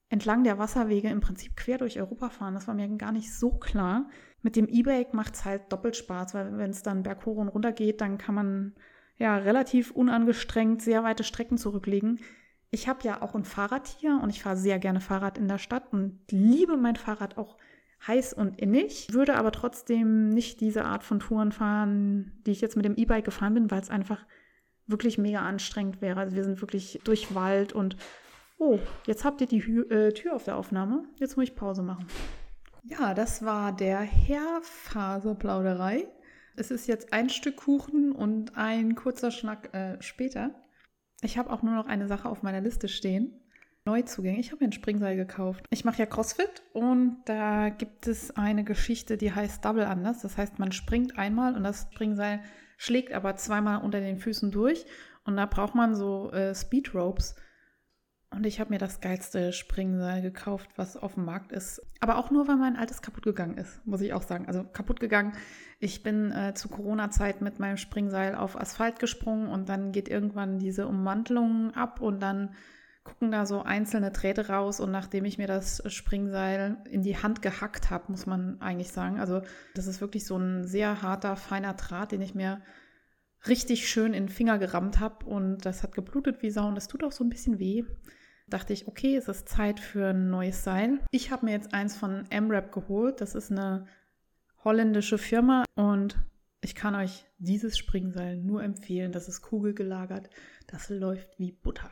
entlang 0.10 0.44
der 0.44 0.58
Wasserwege 0.58 1.10
im 1.10 1.20
Prinzip 1.20 1.56
quer 1.58 1.78
durch 1.78 2.00
Europa 2.00 2.30
fahren. 2.30 2.54
Das 2.54 2.68
war 2.68 2.76
mir 2.76 2.88
gar 2.98 3.12
nicht 3.12 3.34
so 3.34 3.52
klar. 3.52 4.10
Mit 4.42 4.56
dem 4.56 4.68
E-Bike 4.68 5.14
macht 5.14 5.36
es 5.36 5.46
halt 5.46 5.72
doppelt 5.72 5.96
Spaß, 5.96 6.34
weil 6.34 6.58
wenn 6.58 6.70
es 6.70 6.84
dann 6.84 7.04
berghoch 7.04 7.38
und 7.38 7.50
runter 7.50 7.72
geht, 7.72 8.02
dann 8.02 8.18
kann 8.18 8.36
man 8.36 8.76
ja 9.18 9.36
relativ 9.38 9.92
unangestrengt 9.92 10.82
sehr 10.82 11.04
weite 11.04 11.24
Strecken 11.24 11.58
zurücklegen. 11.58 12.20
Ich 12.70 12.88
habe 12.88 13.04
ja 13.04 13.22
auch 13.22 13.34
ein 13.36 13.44
Fahrrad 13.44 13.88
hier 13.88 14.20
und 14.22 14.30
ich 14.30 14.44
fahre 14.44 14.58
sehr 14.58 14.80
gerne 14.80 15.02
Fahrrad 15.02 15.38
in 15.38 15.48
der 15.48 15.58
Stadt 15.58 15.92
und 15.92 16.20
liebe 16.30 16.78
mein 16.78 16.96
Fahrrad 16.96 17.38
auch 17.38 17.58
heiß 18.06 18.34
und 18.34 18.60
innig, 18.60 19.08
würde 19.12 19.36
aber 19.36 19.52
trotzdem 19.52 20.30
nicht 20.30 20.62
diese 20.62 20.86
Art 20.86 21.04
von 21.04 21.20
Touren 21.20 21.52
fahren, 21.52 22.34
die 22.46 22.52
ich 22.52 22.62
jetzt 22.62 22.76
mit 22.76 22.86
dem 22.86 22.96
E-Bike 22.96 23.26
gefahren 23.26 23.56
bin, 23.56 23.72
weil 23.72 23.82
es 23.82 23.90
einfach 23.90 24.26
wirklich 24.86 25.18
mega 25.18 25.42
anstrengend 25.42 26.02
wäre. 26.02 26.20
Also 26.20 26.36
wir 26.36 26.44
sind 26.44 26.62
wirklich 26.62 27.00
durch 27.04 27.34
Wald 27.34 27.74
und 27.74 27.98
Oh, 28.60 28.80
jetzt 29.06 29.24
habt 29.24 29.40
ihr 29.42 29.48
die 29.48 29.64
Hü 29.64 29.84
äh, 29.84 30.12
Tür 30.14 30.36
auf 30.36 30.44
der 30.44 30.58
Aufnahme. 30.58 31.06
Jetzt 31.20 31.38
muss 31.38 31.44
ich 31.44 31.56
Pause 31.56 31.84
machen. 31.84 32.08
Ja, 32.84 33.14
das 33.14 33.44
war 33.44 33.72
der 33.72 34.00
Haarfaserplauderei. 34.00 36.08
Es 36.56 36.72
ist 36.72 36.88
jetzt 36.88 37.14
ein 37.14 37.30
Stück 37.30 37.58
Kuchen 37.58 38.12
und 38.12 38.58
ein 38.58 38.96
kurzer 38.96 39.30
Schnack 39.30 39.74
äh, 39.76 40.02
später. 40.02 40.56
Ich 41.22 41.38
habe 41.38 41.52
auch 41.52 41.62
nur 41.62 41.76
noch 41.76 41.86
eine 41.86 42.08
Sache 42.08 42.30
auf 42.30 42.42
meiner 42.42 42.62
Liste 42.62 42.88
stehen. 42.88 43.42
Neuzugänge. 43.86 44.40
Ich 44.40 44.52
habe 44.52 44.64
mir 44.64 44.70
ein 44.70 44.74
Springseil 44.74 45.16
gekauft. 45.16 45.64
Ich 45.70 45.86
mache 45.86 46.00
ja 46.00 46.06
CrossFit 46.06 46.64
und 46.74 47.18
da 47.26 47.70
gibt 47.70 48.08
es 48.08 48.36
eine 48.36 48.64
Geschichte, 48.64 49.18
die 49.18 49.32
heißt 49.32 49.64
Double 49.64 49.86
Anders. 49.86 50.22
Das 50.22 50.38
heißt, 50.38 50.60
man 50.60 50.72
springt 50.72 51.18
einmal 51.18 51.56
und 51.56 51.64
das 51.64 51.88
Springseil 51.94 52.42
schlägt 52.78 53.14
aber 53.14 53.36
zweimal 53.36 53.82
unter 53.82 54.02
den 54.02 54.18
Füßen 54.18 54.52
durch. 54.52 54.86
Und 55.26 55.38
da 55.38 55.46
braucht 55.46 55.76
man 55.76 55.96
so 55.96 56.32
äh, 56.32 56.56
Speed 56.56 56.94
Ropes. 56.94 57.36
Und 58.30 58.46
ich 58.46 58.60
habe 58.60 58.72
mir 58.72 58.78
das 58.78 59.00
geilste 59.00 59.54
Springseil 59.54 60.22
gekauft, 60.22 60.70
was 60.76 60.98
auf 60.98 61.14
dem 61.14 61.26
Markt 61.26 61.52
ist. 61.52 61.82
Aber 62.02 62.18
auch 62.18 62.30
nur, 62.30 62.48
weil 62.48 62.58
mein 62.58 62.76
altes 62.76 63.02
kaputt 63.02 63.24
gegangen 63.24 63.58
ist, 63.58 63.86
muss 63.86 64.02
ich 64.02 64.14
auch 64.14 64.22
sagen. 64.22 64.48
Also 64.48 64.64
kaputt 64.64 65.00
gegangen. 65.00 65.34
Ich 65.80 66.04
bin 66.04 66.32
äh, 66.32 66.54
zu 66.54 66.68
Corona-Zeit 66.68 67.42
mit 67.42 67.60
meinem 67.60 67.78
Springseil 67.78 68.36
auf 68.36 68.60
Asphalt 68.60 69.00
gesprungen 69.00 69.48
und 69.48 69.70
dann 69.70 69.92
geht 69.92 70.10
irgendwann 70.10 70.60
diese 70.60 70.88
Ummantelung 70.88 71.74
ab 71.74 72.02
und 72.02 72.20
dann 72.20 72.54
gucken 73.06 73.32
da 73.32 73.46
so 73.46 73.64
einzelne 73.64 74.12
Drähte 74.12 74.50
raus. 74.50 74.82
Und 74.82 74.92
nachdem 74.92 75.24
ich 75.24 75.38
mir 75.38 75.48
das 75.48 75.82
Springseil 75.88 76.78
in 76.92 77.04
die 77.04 77.18
Hand 77.18 77.42
gehackt 77.42 77.90
habe, 77.90 78.12
muss 78.12 78.26
man 78.26 78.60
eigentlich 78.60 78.92
sagen. 78.92 79.20
Also 79.20 79.42
das 79.74 79.88
ist 79.88 80.02
wirklich 80.02 80.26
so 80.26 80.38
ein 80.38 80.68
sehr 80.68 81.02
harter, 81.02 81.38
feiner 81.38 81.74
Draht, 81.76 82.12
den 82.12 82.22
ich 82.22 82.36
mir 82.36 82.62
richtig 83.48 83.88
schön 83.88 84.14
in 84.14 84.26
den 84.26 84.30
Finger 84.30 84.58
gerammt 84.58 85.00
habe 85.00 85.26
und 85.26 85.66
das 85.66 85.82
hat 85.82 85.96
geblutet 85.96 86.42
wie 86.42 86.50
Sau 86.50 86.68
und 86.68 86.76
das 86.76 86.88
tut 86.88 87.04
auch 87.04 87.12
so 87.12 87.24
ein 87.24 87.30
bisschen 87.30 87.60
weh 87.60 87.86
dachte 88.48 88.74
ich, 88.74 88.88
okay, 88.88 89.16
es 89.16 89.28
ist 89.28 89.50
Zeit 89.50 89.80
für 89.80 90.08
ein 90.08 90.30
neues 90.30 90.64
Seil. 90.64 91.00
Ich 91.12 91.32
habe 91.32 91.46
mir 91.46 91.52
jetzt 91.52 91.74
eins 91.74 91.96
von 91.96 92.26
MRAP 92.32 92.72
geholt. 92.72 93.22
Das 93.22 93.36
ist 93.36 93.52
eine 93.52 93.86
holländische 94.64 95.18
Firma 95.18 95.66
und 95.76 96.18
ich 96.62 96.76
kann 96.76 96.96
euch 96.96 97.26
dieses 97.38 97.78
Springseil 97.78 98.38
nur 98.38 98.64
empfehlen. 98.64 99.12
Das 99.12 99.28
ist 99.28 99.42
kugelgelagert. 99.42 100.30
Das 100.66 100.90
läuft 100.90 101.38
wie 101.38 101.52
Butter. 101.52 101.92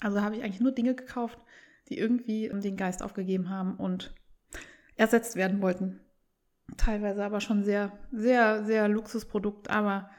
Also 0.00 0.20
habe 0.20 0.36
ich 0.36 0.42
eigentlich 0.42 0.60
nur 0.60 0.72
Dinge 0.72 0.94
gekauft, 0.94 1.38
die 1.88 1.98
irgendwie 1.98 2.48
den 2.48 2.76
Geist 2.76 3.02
aufgegeben 3.02 3.48
haben 3.48 3.76
und 3.76 4.14
ersetzt 4.96 5.36
werden 5.36 5.62
wollten. 5.62 6.00
Teilweise 6.76 7.24
aber 7.24 7.40
schon 7.40 7.62
sehr, 7.62 7.92
sehr, 8.12 8.64
sehr 8.64 8.88
Luxusprodukt. 8.88 9.70
Aber 9.70 10.10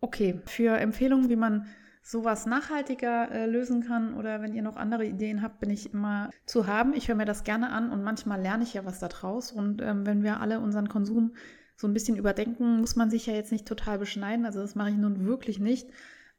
okay, 0.00 0.40
für 0.44 0.76
Empfehlungen, 0.78 1.28
wie 1.28 1.36
man 1.36 1.66
sowas 2.02 2.46
nachhaltiger 2.46 3.30
äh, 3.30 3.46
lösen 3.46 3.82
kann 3.82 4.14
oder 4.14 4.40
wenn 4.40 4.54
ihr 4.54 4.62
noch 4.62 4.76
andere 4.76 5.04
Ideen 5.04 5.42
habt, 5.42 5.60
bin 5.60 5.70
ich 5.70 5.92
immer 5.92 6.30
zu 6.46 6.66
haben. 6.66 6.94
Ich 6.94 7.08
höre 7.08 7.16
mir 7.16 7.24
das 7.24 7.44
gerne 7.44 7.70
an 7.70 7.90
und 7.90 8.02
manchmal 8.02 8.40
lerne 8.40 8.64
ich 8.64 8.74
ja 8.74 8.84
was 8.84 8.98
daraus. 8.98 9.52
Und 9.52 9.82
ähm, 9.82 10.06
wenn 10.06 10.22
wir 10.22 10.40
alle 10.40 10.60
unseren 10.60 10.88
Konsum 10.88 11.34
so 11.76 11.86
ein 11.86 11.94
bisschen 11.94 12.16
überdenken, 12.16 12.80
muss 12.80 12.96
man 12.96 13.10
sich 13.10 13.26
ja 13.26 13.34
jetzt 13.34 13.52
nicht 13.52 13.66
total 13.66 13.98
beschneiden. 13.98 14.46
Also 14.46 14.60
das 14.60 14.74
mache 14.74 14.90
ich 14.90 14.96
nun 14.96 15.26
wirklich 15.26 15.58
nicht. 15.58 15.88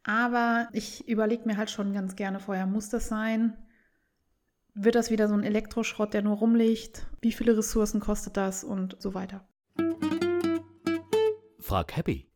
Aber 0.03 0.70
ich 0.72 1.07
überlege 1.07 1.45
mir 1.45 1.57
halt 1.57 1.70
schon 1.70 1.93
ganz 1.93 2.16
gerne 2.16 2.39
vorher, 2.39 2.66
muss 2.66 2.89
das 2.89 3.07
sein? 3.07 3.57
Wird 4.74 4.95
das 4.95 5.12
wieder 5.12 5.28
so 5.28 5.34
ein 5.34 5.43
Elektroschrott, 5.43 6.14
der 6.14 6.22
nur 6.22 6.38
rumliegt? 6.38 7.07
Wie 7.22 7.32
viele 7.32 7.57
Ressourcen 7.57 7.99
kostet 7.99 8.38
das 8.38 8.64
und 8.64 8.95
so 8.99 9.14
weiter? 9.14 9.47
Frag 11.60 11.95
Happy. 11.95 12.28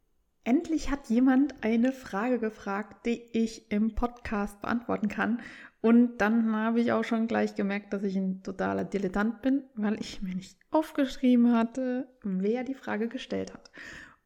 Endlich 0.45 0.91
hat 0.91 1.09
jemand 1.09 1.55
eine 1.63 1.93
Frage 1.93 2.37
gefragt, 2.37 3.05
die 3.05 3.21
ich 3.31 3.71
im 3.71 3.95
Podcast 3.95 4.59
beantworten 4.61 5.07
kann. 5.07 5.41
Und 5.79 6.17
dann 6.17 6.55
habe 6.55 6.81
ich 6.81 6.91
auch 6.91 7.03
schon 7.03 7.27
gleich 7.27 7.55
gemerkt, 7.55 7.93
dass 7.93 8.03
ich 8.03 8.15
ein 8.15 8.43
totaler 8.43 8.83
Dilettant 8.83 9.41
bin, 9.41 9.63
weil 9.75 9.99
ich 9.99 10.21
mir 10.21 10.35
nicht 10.35 10.57
aufgeschrieben 10.71 11.53
hatte, 11.53 12.07
wer 12.23 12.63
die 12.63 12.73
Frage 12.73 13.07
gestellt 13.07 13.53
hat. 13.53 13.71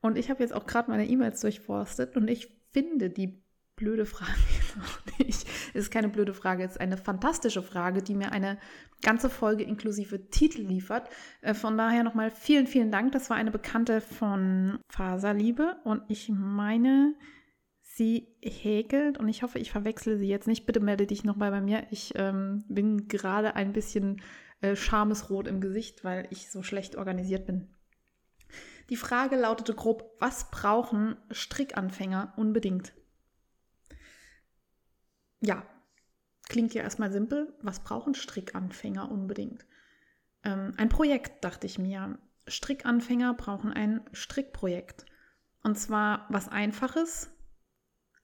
Und 0.02 0.18
ich 0.18 0.30
habe 0.30 0.42
jetzt 0.42 0.54
auch 0.54 0.66
gerade 0.66 0.90
meine 0.90 1.08
E-Mails 1.08 1.42
durchforstet 1.42 2.16
und 2.16 2.28
ich 2.28 2.56
finde 2.72 3.10
die 3.10 3.44
blöde 3.78 4.06
Frage 4.06 4.32
noch 4.78 5.18
nicht. 5.20 5.48
Es 5.74 5.86
ist 5.86 5.92
keine 5.92 6.10
blöde 6.10 6.34
Frage, 6.34 6.64
es 6.66 6.72
ist 6.74 6.82
eine 6.82 6.98
fantastische 6.98 7.64
Frage, 7.64 8.04
die 8.04 8.16
mir 8.16 8.34
eine 8.34 8.58
ganze 9.02 9.30
Folge 9.30 9.64
inklusive 9.64 10.30
Titel 10.30 10.64
liefert. 10.64 11.10
Äh, 11.42 11.54
von 11.54 11.78
daher 11.78 12.04
nochmal 12.04 12.30
vielen, 12.30 12.68
vielen 12.68 12.92
Dank. 12.92 13.14
Das 13.14 13.30
war 13.30 13.38
eine 13.38 13.52
Bekannte 13.52 14.02
von 14.02 14.80
Faserliebe 14.90 15.78
und 15.86 16.02
ich 16.10 16.30
meine, 16.30 17.16
Sie 17.98 18.28
häkelt 18.44 19.18
und 19.18 19.28
ich 19.28 19.42
hoffe, 19.42 19.58
ich 19.58 19.72
verwechsle 19.72 20.18
sie 20.18 20.28
jetzt 20.28 20.46
nicht. 20.46 20.68
Bitte 20.68 20.80
melde 20.80 21.08
dich 21.08 21.24
nochmal 21.24 21.50
bei 21.50 21.62
mir. 21.62 21.88
Ich 21.90 22.14
ähm, 22.16 22.64
bin 22.68 23.08
gerade 23.08 23.56
ein 23.56 23.74
bisschen 23.74 24.22
äh, 24.62 24.76
schamesrot 24.76 25.48
im 25.48 25.62
Gesicht, 25.62 26.04
weil 26.04 26.28
ich 26.30 26.52
so 26.52 26.62
schlecht 26.62 26.96
organisiert 26.96 27.48
bin. 27.48 27.70
Die 28.92 28.98
Frage 28.98 29.36
lautete 29.36 29.74
grob, 29.74 30.16
was 30.20 30.52
brauchen 30.52 31.16
Strickanfänger 31.32 32.34
unbedingt? 32.38 32.94
Ja, 35.40 35.64
klingt 36.48 36.74
ja 36.74 36.84
erstmal 36.84 37.12
simpel. 37.12 37.54
Was 37.62 37.82
brauchen 37.82 38.16
Strickanfänger 38.16 39.12
unbedingt? 39.12 39.66
Ähm, 40.44 40.74
ein 40.78 40.90
Projekt, 40.90 41.44
dachte 41.44 41.68
ich 41.68 41.78
mir. 41.78 42.18
Strickanfänger 42.48 43.34
brauchen 43.34 43.74
ein 43.74 44.02
Strickprojekt. 44.14 45.06
Und 45.64 45.78
zwar 45.78 46.26
was 46.30 46.48
Einfaches, 46.48 47.30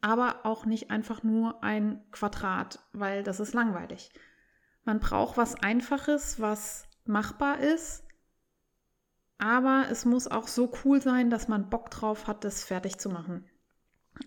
aber 0.01 0.45
auch 0.45 0.66
nicht 0.66 0.91
einfach 0.91 1.24
nur 1.24 1.64
ein 1.64 2.01
Quadrat, 2.11 2.80
weil 2.93 3.24
das 3.24 3.39
ist 3.39 3.53
langweilig. 3.53 4.11
Man 4.86 4.99
braucht 4.99 5.38
was 5.38 5.55
Einfaches, 5.55 6.39
was 6.39 6.88
machbar 7.05 7.59
ist, 7.59 8.03
aber 9.38 9.88
es 9.89 10.05
muss 10.05 10.28
auch 10.28 10.47
so 10.47 10.72
cool 10.84 11.01
sein, 11.01 11.30
dass 11.30 11.47
man 11.47 11.70
Bock 11.70 11.89
drauf 11.89 12.28
hat, 12.28 12.43
das 12.43 12.64
fertig 12.64 12.97
zu 12.97 13.09
machen. 13.09 13.49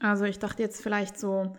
Also 0.00 0.24
ich 0.24 0.38
dachte 0.38 0.62
jetzt 0.62 0.82
vielleicht 0.82 1.18
so 1.18 1.56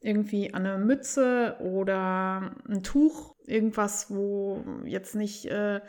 irgendwie 0.00 0.54
eine 0.54 0.78
Mütze 0.78 1.56
oder 1.60 2.54
ein 2.68 2.82
Tuch, 2.82 3.36
irgendwas, 3.46 4.10
wo 4.10 4.64
jetzt 4.84 5.14
nicht 5.14 5.46
äh, 5.46 5.80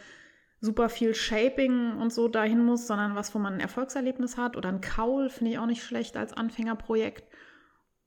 super 0.59 0.89
viel 0.89 1.15
Shaping 1.15 1.97
und 1.97 2.11
so 2.11 2.27
dahin 2.27 2.63
muss, 2.63 2.87
sondern 2.87 3.15
was, 3.15 3.33
wo 3.33 3.39
man 3.39 3.53
ein 3.55 3.59
Erfolgserlebnis 3.59 4.37
hat 4.37 4.57
oder 4.57 4.69
ein 4.69 4.81
Kaul, 4.81 5.29
finde 5.29 5.51
ich 5.51 5.59
auch 5.59 5.65
nicht 5.65 5.83
schlecht 5.83 6.17
als 6.17 6.33
Anfängerprojekt. 6.33 7.23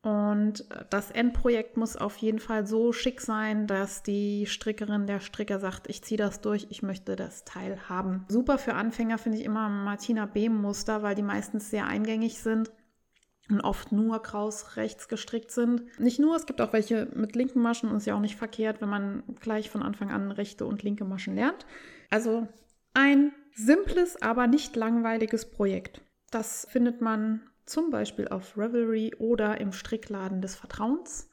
Und 0.03 0.67
das 0.91 1.11
Endprojekt 1.11 1.79
muss 1.79 1.97
auf 1.97 2.19
jeden 2.19 2.39
Fall 2.39 2.67
so 2.67 2.93
schick 2.93 3.23
sein, 3.23 3.67
dass 3.67 4.03
die 4.03 4.45
Strickerin, 4.45 5.07
der 5.07 5.21
Stricker 5.21 5.59
sagt, 5.59 5.89
ich 5.89 6.05
ziehe 6.05 6.19
das 6.19 6.43
durch, 6.43 6.67
ich 6.69 6.83
möchte 6.83 7.17
das 7.17 7.45
Teil 7.45 7.89
haben. 7.89 8.27
Super 8.29 8.59
für 8.59 8.75
Anfänger 8.75 9.17
finde 9.17 9.39
ich 9.39 9.45
immer 9.45 9.71
Martina 9.71 10.27
Behm 10.27 10.61
Muster, 10.61 11.03
weil 11.03 11.15
die 11.15 11.23
meistens 11.23 11.71
sehr 11.71 11.87
eingängig 11.87 12.39
sind 12.39 12.71
und 13.51 13.61
oft 13.61 13.93
nur 13.93 14.23
kraus 14.23 14.77
rechts 14.77 15.09
gestrickt 15.09 15.51
sind. 15.51 15.83
Nicht 15.99 16.19
nur, 16.19 16.35
es 16.37 16.47
gibt 16.47 16.61
auch 16.61 16.73
welche 16.73 17.07
mit 17.15 17.37
linken 17.37 17.61
Maschen 17.61 17.91
und 17.91 17.99
ist 17.99 18.07
ja 18.07 18.15
auch 18.15 18.21
nicht 18.21 18.37
verkehrt, 18.37 18.81
wenn 18.81 18.89
man 18.89 19.23
gleich 19.41 19.71
von 19.71 19.83
Anfang 19.83 20.11
an 20.11 20.31
rechte 20.31 20.67
und 20.67 20.83
linke 20.83 21.05
Maschen 21.05 21.35
lernt. 21.35 21.67
Also 22.11 22.49
ein 22.95 23.33
simples, 23.55 24.21
aber 24.23 24.47
nicht 24.47 24.77
langweiliges 24.77 25.51
Projekt. 25.51 26.01
Das 26.31 26.67
findet 26.71 27.01
man 27.01 27.43
zum 27.67 27.91
Beispiel 27.91 28.29
auf 28.29 28.57
Revelry 28.57 29.15
oder 29.19 29.61
im 29.61 29.73
Strickladen 29.73 30.41
des 30.41 30.57
Vertrauens. 30.57 31.31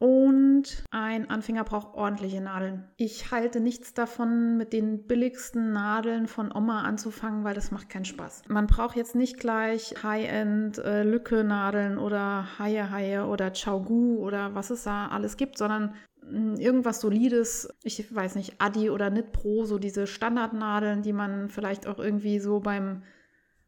Und 0.00 0.82
ein 0.90 1.28
Anfänger 1.28 1.62
braucht 1.62 1.94
ordentliche 1.94 2.40
Nadeln. 2.40 2.88
Ich 2.96 3.32
halte 3.32 3.60
nichts 3.60 3.92
davon, 3.92 4.56
mit 4.56 4.72
den 4.72 5.06
billigsten 5.06 5.72
Nadeln 5.74 6.26
von 6.26 6.50
Oma 6.56 6.84
anzufangen, 6.84 7.44
weil 7.44 7.52
das 7.52 7.70
macht 7.70 7.90
keinen 7.90 8.06
Spaß. 8.06 8.44
Man 8.48 8.66
braucht 8.66 8.96
jetzt 8.96 9.14
nicht 9.14 9.38
gleich 9.38 9.94
High-End 10.02 10.78
äh, 10.78 11.96
oder 11.98 12.58
Haie-Haie 12.58 13.26
oder 13.26 13.52
Chaugu 13.52 14.16
oder 14.16 14.54
was 14.54 14.70
es 14.70 14.84
da 14.84 15.08
alles 15.08 15.36
gibt, 15.36 15.58
sondern 15.58 15.94
hm, 16.22 16.54
irgendwas 16.54 17.02
Solides, 17.02 17.68
ich 17.82 18.14
weiß 18.14 18.36
nicht, 18.36 18.54
Adi 18.56 18.88
oder 18.88 19.10
Knit 19.10 19.32
Pro, 19.32 19.66
so 19.66 19.78
diese 19.78 20.06
Standardnadeln, 20.06 21.02
die 21.02 21.12
man 21.12 21.50
vielleicht 21.50 21.86
auch 21.86 21.98
irgendwie 21.98 22.38
so 22.38 22.60
beim 22.60 23.02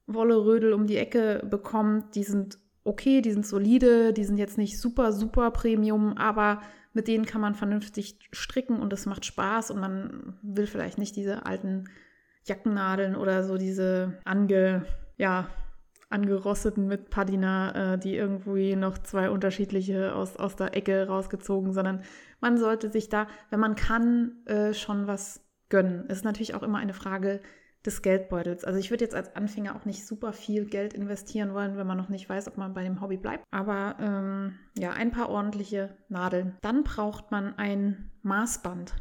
Wolle-Rödel 0.06 0.72
um 0.72 0.86
die 0.86 0.96
Ecke 0.96 1.46
bekommt, 1.48 2.14
die 2.14 2.24
sind 2.24 2.58
okay, 2.84 3.20
die 3.20 3.32
sind 3.32 3.46
solide, 3.46 4.12
die 4.12 4.24
sind 4.24 4.38
jetzt 4.38 4.58
nicht 4.58 4.80
super, 4.80 5.12
super 5.12 5.50
Premium, 5.50 6.16
aber 6.16 6.60
mit 6.92 7.08
denen 7.08 7.24
kann 7.24 7.40
man 7.40 7.54
vernünftig 7.54 8.18
stricken 8.32 8.80
und 8.80 8.92
es 8.92 9.06
macht 9.06 9.24
Spaß 9.24 9.70
und 9.70 9.80
man 9.80 10.38
will 10.42 10.66
vielleicht 10.66 10.98
nicht 10.98 11.16
diese 11.16 11.46
alten 11.46 11.84
Jackennadeln 12.44 13.16
oder 13.16 13.44
so 13.44 13.56
diese 13.56 14.18
ange, 14.24 14.84
ja, 15.16 15.48
angerosteten 16.10 16.86
mit 16.86 17.08
Padina, 17.08 17.94
äh, 17.94 17.98
die 17.98 18.14
irgendwie 18.14 18.76
noch 18.76 18.98
zwei 18.98 19.30
unterschiedliche 19.30 20.14
aus, 20.14 20.36
aus 20.36 20.56
der 20.56 20.76
Ecke 20.76 21.06
rausgezogen, 21.06 21.72
sondern 21.72 22.02
man 22.40 22.58
sollte 22.58 22.90
sich 22.90 23.08
da, 23.08 23.26
wenn 23.50 23.60
man 23.60 23.76
kann, 23.76 24.44
äh, 24.44 24.74
schon 24.74 25.06
was 25.06 25.40
gönnen. 25.70 26.04
Es 26.08 26.18
ist 26.18 26.24
natürlich 26.24 26.54
auch 26.54 26.62
immer 26.62 26.78
eine 26.78 26.92
Frage, 26.92 27.40
des 27.84 28.02
Geldbeutels. 28.02 28.64
Also 28.64 28.78
ich 28.78 28.90
würde 28.90 29.04
jetzt 29.04 29.14
als 29.14 29.34
Anfänger 29.34 29.74
auch 29.74 29.84
nicht 29.84 30.06
super 30.06 30.32
viel 30.32 30.66
Geld 30.66 30.94
investieren 30.94 31.52
wollen, 31.54 31.76
wenn 31.76 31.86
man 31.86 31.96
noch 31.96 32.08
nicht 32.08 32.28
weiß, 32.28 32.48
ob 32.48 32.56
man 32.56 32.74
bei 32.74 32.84
dem 32.84 33.00
Hobby 33.00 33.16
bleibt. 33.16 33.44
Aber 33.50 33.96
ähm, 34.00 34.58
ja, 34.78 34.92
ein 34.92 35.10
paar 35.10 35.28
ordentliche 35.28 35.96
Nadeln. 36.08 36.56
Dann 36.62 36.84
braucht 36.84 37.30
man 37.30 37.58
ein 37.58 38.10
Maßband. 38.22 38.94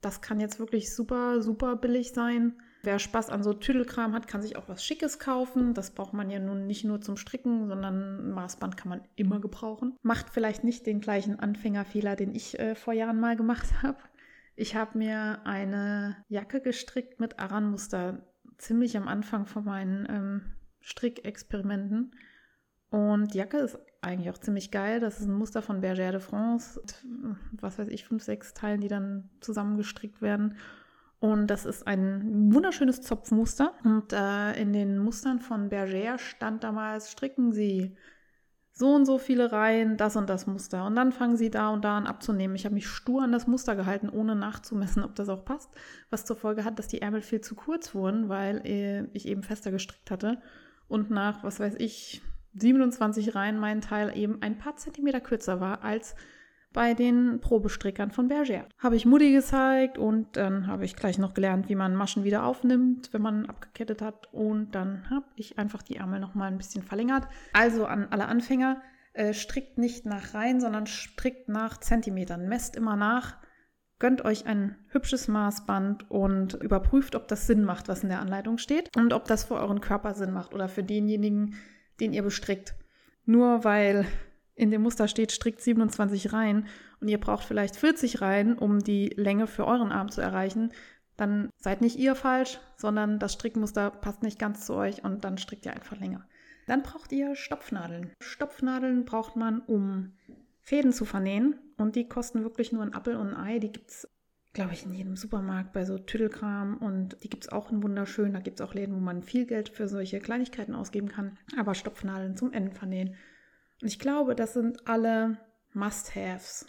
Das 0.00 0.20
kann 0.20 0.40
jetzt 0.40 0.60
wirklich 0.60 0.94
super, 0.94 1.42
super 1.42 1.76
billig 1.76 2.12
sein. 2.12 2.54
Wer 2.84 3.00
Spaß 3.00 3.30
an 3.30 3.42
so 3.42 3.52
Tüdelkram 3.52 4.14
hat, 4.14 4.28
kann 4.28 4.40
sich 4.40 4.56
auch 4.56 4.68
was 4.68 4.84
Schickes 4.84 5.18
kaufen. 5.18 5.74
Das 5.74 5.90
braucht 5.90 6.12
man 6.12 6.30
ja 6.30 6.38
nun 6.38 6.66
nicht 6.68 6.84
nur 6.84 7.00
zum 7.00 7.16
Stricken, 7.16 7.66
sondern 7.66 8.28
ein 8.28 8.30
Maßband 8.30 8.76
kann 8.76 8.88
man 8.88 9.00
immer 9.16 9.40
gebrauchen. 9.40 9.96
Macht 10.02 10.30
vielleicht 10.30 10.62
nicht 10.62 10.86
den 10.86 11.00
gleichen 11.00 11.40
Anfängerfehler, 11.40 12.14
den 12.14 12.34
ich 12.34 12.58
äh, 12.60 12.76
vor 12.76 12.94
Jahren 12.94 13.18
mal 13.18 13.36
gemacht 13.36 13.66
habe. 13.82 13.98
Ich 14.54 14.74
habe 14.74 14.98
mir 14.98 15.40
eine 15.44 16.16
Jacke 16.28 16.60
gestrickt 16.60 17.20
mit 17.20 17.38
Aran-Muster, 17.38 18.27
ziemlich 18.58 18.96
am 18.96 19.08
Anfang 19.08 19.46
von 19.46 19.64
meinen 19.64 20.06
ähm, 20.10 20.42
Strickexperimenten. 20.80 22.12
Und 22.90 23.34
die 23.34 23.38
Jacke 23.38 23.58
ist 23.58 23.78
eigentlich 24.00 24.30
auch 24.30 24.38
ziemlich 24.38 24.70
geil. 24.70 25.00
Das 25.00 25.20
ist 25.20 25.26
ein 25.26 25.34
Muster 25.34 25.62
von 25.62 25.82
Bergère 25.82 26.12
de 26.12 26.20
France. 26.20 26.80
Was 27.52 27.78
weiß 27.78 27.88
ich, 27.88 28.04
fünf, 28.04 28.22
sechs 28.22 28.54
Teilen, 28.54 28.80
die 28.80 28.88
dann 28.88 29.30
zusammengestrickt 29.40 30.22
werden. 30.22 30.56
Und 31.20 31.48
das 31.48 31.66
ist 31.66 31.86
ein 31.86 32.52
wunderschönes 32.52 33.02
Zopfmuster. 33.02 33.74
Und 33.84 34.12
äh, 34.12 34.60
in 34.60 34.72
den 34.72 34.98
Mustern 34.98 35.40
von 35.40 35.68
Bergère 35.68 36.18
stand 36.18 36.64
damals, 36.64 37.10
stricken 37.10 37.52
Sie 37.52 37.96
so 38.78 38.94
und 38.94 39.06
so 39.06 39.18
viele 39.18 39.50
Reihen, 39.50 39.96
das 39.96 40.14
und 40.14 40.30
das 40.30 40.46
Muster. 40.46 40.86
Und 40.86 40.94
dann 40.94 41.10
fangen 41.10 41.36
sie 41.36 41.50
da 41.50 41.70
und 41.70 41.84
da 41.84 41.96
an 41.96 42.06
abzunehmen. 42.06 42.54
Ich 42.54 42.64
habe 42.64 42.76
mich 42.76 42.86
stur 42.86 43.24
an 43.24 43.32
das 43.32 43.48
Muster 43.48 43.74
gehalten, 43.74 44.08
ohne 44.08 44.36
nachzumessen, 44.36 45.02
ob 45.02 45.16
das 45.16 45.28
auch 45.28 45.44
passt. 45.44 45.74
Was 46.10 46.24
zur 46.24 46.36
Folge 46.36 46.64
hat, 46.64 46.78
dass 46.78 46.86
die 46.86 47.02
Ärmel 47.02 47.20
viel 47.20 47.40
zu 47.40 47.56
kurz 47.56 47.92
wurden, 47.92 48.28
weil 48.28 48.64
äh, 48.64 49.08
ich 49.14 49.26
eben 49.26 49.42
fester 49.42 49.72
gestrickt 49.72 50.12
hatte. 50.12 50.40
Und 50.86 51.10
nach, 51.10 51.42
was 51.42 51.58
weiß 51.58 51.74
ich, 51.78 52.22
27 52.54 53.34
Reihen 53.34 53.58
mein 53.58 53.80
Teil 53.80 54.16
eben 54.16 54.42
ein 54.42 54.58
paar 54.58 54.76
Zentimeter 54.76 55.20
kürzer 55.20 55.60
war 55.60 55.82
als 55.82 56.14
bei 56.78 56.94
den 56.94 57.40
Probestrickern 57.40 58.12
von 58.12 58.30
Bergère. 58.30 58.62
Habe 58.78 58.94
ich 58.94 59.04
Mutti 59.04 59.32
gezeigt 59.32 59.98
und 59.98 60.36
dann 60.36 60.68
habe 60.68 60.84
ich 60.84 60.94
gleich 60.94 61.18
noch 61.18 61.34
gelernt, 61.34 61.68
wie 61.68 61.74
man 61.74 61.96
Maschen 61.96 62.22
wieder 62.22 62.44
aufnimmt, 62.44 63.12
wenn 63.12 63.20
man 63.20 63.46
abgekettet 63.46 64.00
hat. 64.00 64.32
Und 64.32 64.76
dann 64.76 65.10
habe 65.10 65.26
ich 65.34 65.58
einfach 65.58 65.82
die 65.82 65.96
Ärmel 65.96 66.20
noch 66.20 66.36
mal 66.36 66.46
ein 66.46 66.56
bisschen 66.56 66.84
verlängert. 66.84 67.26
Also 67.52 67.84
an 67.84 68.06
alle 68.10 68.26
Anfänger, 68.26 68.80
äh, 69.12 69.34
strickt 69.34 69.76
nicht 69.76 70.06
nach 70.06 70.34
Reihen, 70.34 70.60
sondern 70.60 70.86
strickt 70.86 71.48
nach 71.48 71.78
Zentimetern. 71.78 72.48
Messt 72.48 72.76
immer 72.76 72.94
nach, 72.94 73.38
gönnt 73.98 74.24
euch 74.24 74.46
ein 74.46 74.76
hübsches 74.90 75.26
Maßband 75.26 76.08
und 76.12 76.54
überprüft, 76.62 77.16
ob 77.16 77.26
das 77.26 77.48
Sinn 77.48 77.64
macht, 77.64 77.88
was 77.88 78.04
in 78.04 78.08
der 78.08 78.20
Anleitung 78.20 78.56
steht 78.56 78.96
und 78.96 79.12
ob 79.12 79.24
das 79.24 79.42
für 79.42 79.56
euren 79.56 79.80
Körper 79.80 80.14
Sinn 80.14 80.30
macht 80.32 80.54
oder 80.54 80.68
für 80.68 80.84
denjenigen, 80.84 81.56
den 81.98 82.12
ihr 82.12 82.22
bestrickt. 82.22 82.76
Nur 83.24 83.64
weil 83.64 84.06
in 84.58 84.70
dem 84.70 84.82
Muster 84.82 85.08
steht, 85.08 85.32
strickt 85.32 85.62
27 85.62 86.32
Reihen 86.32 86.66
und 87.00 87.08
ihr 87.08 87.18
braucht 87.18 87.44
vielleicht 87.44 87.76
40 87.76 88.20
Reihen, 88.20 88.58
um 88.58 88.80
die 88.80 89.08
Länge 89.16 89.46
für 89.46 89.66
euren 89.66 89.92
Arm 89.92 90.10
zu 90.10 90.20
erreichen, 90.20 90.72
dann 91.16 91.50
seid 91.58 91.80
nicht 91.80 91.96
ihr 91.96 92.14
falsch, 92.14 92.60
sondern 92.76 93.18
das 93.18 93.34
Strickmuster 93.34 93.90
passt 93.90 94.22
nicht 94.22 94.38
ganz 94.38 94.66
zu 94.66 94.74
euch 94.74 95.04
und 95.04 95.24
dann 95.24 95.38
strickt 95.38 95.66
ihr 95.66 95.74
einfach 95.74 95.98
länger. 95.98 96.26
Dann 96.66 96.82
braucht 96.82 97.12
ihr 97.12 97.34
Stopfnadeln. 97.34 98.12
Stopfnadeln 98.20 99.04
braucht 99.04 99.36
man, 99.36 99.60
um 99.60 100.12
Fäden 100.62 100.92
zu 100.92 101.04
vernähen 101.04 101.58
und 101.76 101.96
die 101.96 102.08
kosten 102.08 102.42
wirklich 102.42 102.72
nur 102.72 102.82
ein 102.82 102.92
Appel 102.92 103.16
und 103.16 103.34
ein 103.34 103.36
Ei. 103.36 103.58
Die 103.58 103.72
gibt 103.72 103.90
es, 103.90 104.08
glaube 104.52 104.74
ich, 104.74 104.84
in 104.84 104.92
jedem 104.92 105.16
Supermarkt 105.16 105.72
bei 105.72 105.84
so 105.84 105.98
Tüdelkram 105.98 106.76
und 106.76 107.16
die 107.22 107.30
gibt 107.30 107.44
es 107.44 107.52
auch 107.52 107.72
in 107.72 107.82
wunderschön. 107.82 108.34
Da 108.34 108.40
gibt 108.40 108.60
es 108.60 108.66
auch 108.66 108.74
Läden, 108.74 108.94
wo 108.94 109.00
man 109.00 109.22
viel 109.22 109.46
Geld 109.46 109.70
für 109.70 109.88
solche 109.88 110.20
Kleinigkeiten 110.20 110.74
ausgeben 110.74 111.08
kann. 111.08 111.38
Aber 111.56 111.74
Stopfnadeln 111.74 112.36
zum 112.36 112.52
Enden 112.52 112.72
vernähen 112.72 113.16
und 113.80 113.88
ich 113.88 113.98
glaube, 113.98 114.34
das 114.34 114.54
sind 114.54 114.88
alle 114.88 115.38
Must-Haves, 115.72 116.66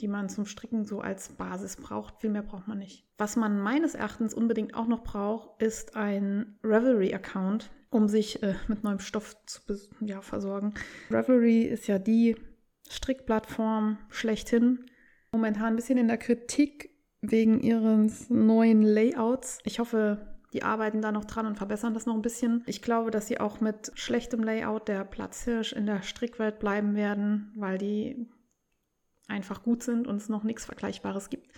die 0.00 0.08
man 0.08 0.28
zum 0.28 0.46
Stricken 0.46 0.84
so 0.84 1.00
als 1.00 1.30
Basis 1.30 1.76
braucht. 1.76 2.20
Viel 2.20 2.30
mehr 2.30 2.42
braucht 2.42 2.68
man 2.68 2.78
nicht. 2.78 3.06
Was 3.18 3.36
man 3.36 3.60
meines 3.60 3.94
Erachtens 3.94 4.34
unbedingt 4.34 4.74
auch 4.74 4.86
noch 4.86 5.02
braucht, 5.02 5.62
ist 5.62 5.96
ein 5.96 6.58
Revelry-Account, 6.64 7.70
um 7.90 8.08
sich 8.08 8.42
äh, 8.42 8.54
mit 8.68 8.84
neuem 8.84 8.98
Stoff 8.98 9.36
zu 9.46 9.60
ja, 10.00 10.20
versorgen. 10.20 10.74
Revelry 11.10 11.62
ist 11.62 11.86
ja 11.86 11.98
die 11.98 12.36
Strickplattform 12.88 13.98
schlechthin. 14.08 14.86
Momentan 15.32 15.68
ein 15.68 15.76
bisschen 15.76 15.98
in 15.98 16.08
der 16.08 16.18
Kritik 16.18 16.90
wegen 17.22 17.60
ihres 17.60 18.30
neuen 18.30 18.82
Layouts. 18.82 19.58
Ich 19.64 19.78
hoffe, 19.78 20.39
Die 20.52 20.62
arbeiten 20.62 21.00
da 21.00 21.12
noch 21.12 21.24
dran 21.24 21.46
und 21.46 21.56
verbessern 21.56 21.94
das 21.94 22.06
noch 22.06 22.14
ein 22.14 22.22
bisschen. 22.22 22.62
Ich 22.66 22.82
glaube, 22.82 23.10
dass 23.10 23.28
sie 23.28 23.38
auch 23.38 23.60
mit 23.60 23.92
schlechtem 23.94 24.42
Layout 24.42 24.88
der 24.88 25.04
Platzhirsch 25.04 25.72
in 25.72 25.86
der 25.86 26.02
Strickwelt 26.02 26.58
bleiben 26.58 26.96
werden, 26.96 27.52
weil 27.56 27.78
die 27.78 28.28
einfach 29.28 29.62
gut 29.62 29.82
sind 29.82 30.08
und 30.08 30.16
es 30.16 30.28
noch 30.28 30.42
nichts 30.42 30.64
Vergleichbares 30.64 31.30
gibt. 31.30 31.50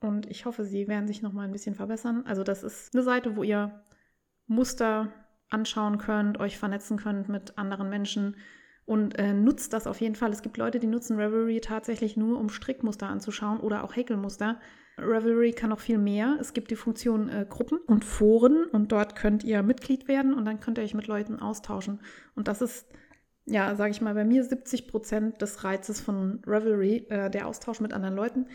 Und 0.00 0.30
ich 0.30 0.44
hoffe, 0.44 0.64
sie 0.64 0.86
werden 0.86 1.08
sich 1.08 1.22
noch 1.22 1.32
mal 1.32 1.44
ein 1.44 1.52
bisschen 1.52 1.74
verbessern. 1.74 2.24
Also 2.26 2.44
das 2.44 2.62
ist 2.62 2.94
eine 2.94 3.02
Seite, 3.02 3.36
wo 3.36 3.42
ihr 3.42 3.84
Muster 4.46 5.12
anschauen 5.48 5.98
könnt, 5.98 6.38
euch 6.38 6.58
vernetzen 6.58 6.98
könnt 6.98 7.28
mit 7.28 7.58
anderen 7.58 7.88
Menschen 7.88 8.36
und 8.86 9.18
äh, 9.18 9.32
nutzt 9.32 9.72
das 9.72 9.86
auf 9.86 10.00
jeden 10.00 10.14
Fall. 10.14 10.30
Es 10.30 10.42
gibt 10.42 10.56
Leute, 10.56 10.78
die 10.78 10.86
nutzen 10.86 11.16
Revelry 11.16 11.60
tatsächlich 11.60 12.16
nur, 12.16 12.38
um 12.38 12.48
Strickmuster 12.48 13.08
anzuschauen 13.08 13.60
oder 13.60 13.82
auch 13.82 13.96
Häkelmuster. 13.96 14.60
Revelry 14.98 15.52
kann 15.52 15.70
noch 15.70 15.80
viel 15.80 15.98
mehr. 15.98 16.36
Es 16.40 16.52
gibt 16.52 16.70
die 16.70 16.76
Funktion 16.76 17.28
äh, 17.28 17.46
Gruppen 17.48 17.78
und 17.78 18.04
Foren 18.04 18.66
und 18.66 18.92
dort 18.92 19.16
könnt 19.16 19.44
ihr 19.44 19.62
Mitglied 19.62 20.08
werden 20.08 20.34
und 20.34 20.44
dann 20.44 20.60
könnt 20.60 20.78
ihr 20.78 20.84
euch 20.84 20.94
mit 20.94 21.06
Leuten 21.06 21.40
austauschen. 21.40 22.00
Und 22.34 22.48
das 22.48 22.62
ist, 22.62 22.86
ja, 23.44 23.74
sage 23.74 23.90
ich 23.90 24.00
mal, 24.00 24.14
bei 24.14 24.24
mir 24.24 24.44
70 24.44 24.88
Prozent 24.88 25.42
des 25.42 25.64
Reizes 25.64 26.00
von 26.00 26.42
Revelry, 26.46 27.06
äh, 27.08 27.30
der 27.30 27.48
Austausch 27.48 27.80
mit 27.80 27.92
anderen 27.92 28.14
Leuten. 28.14 28.46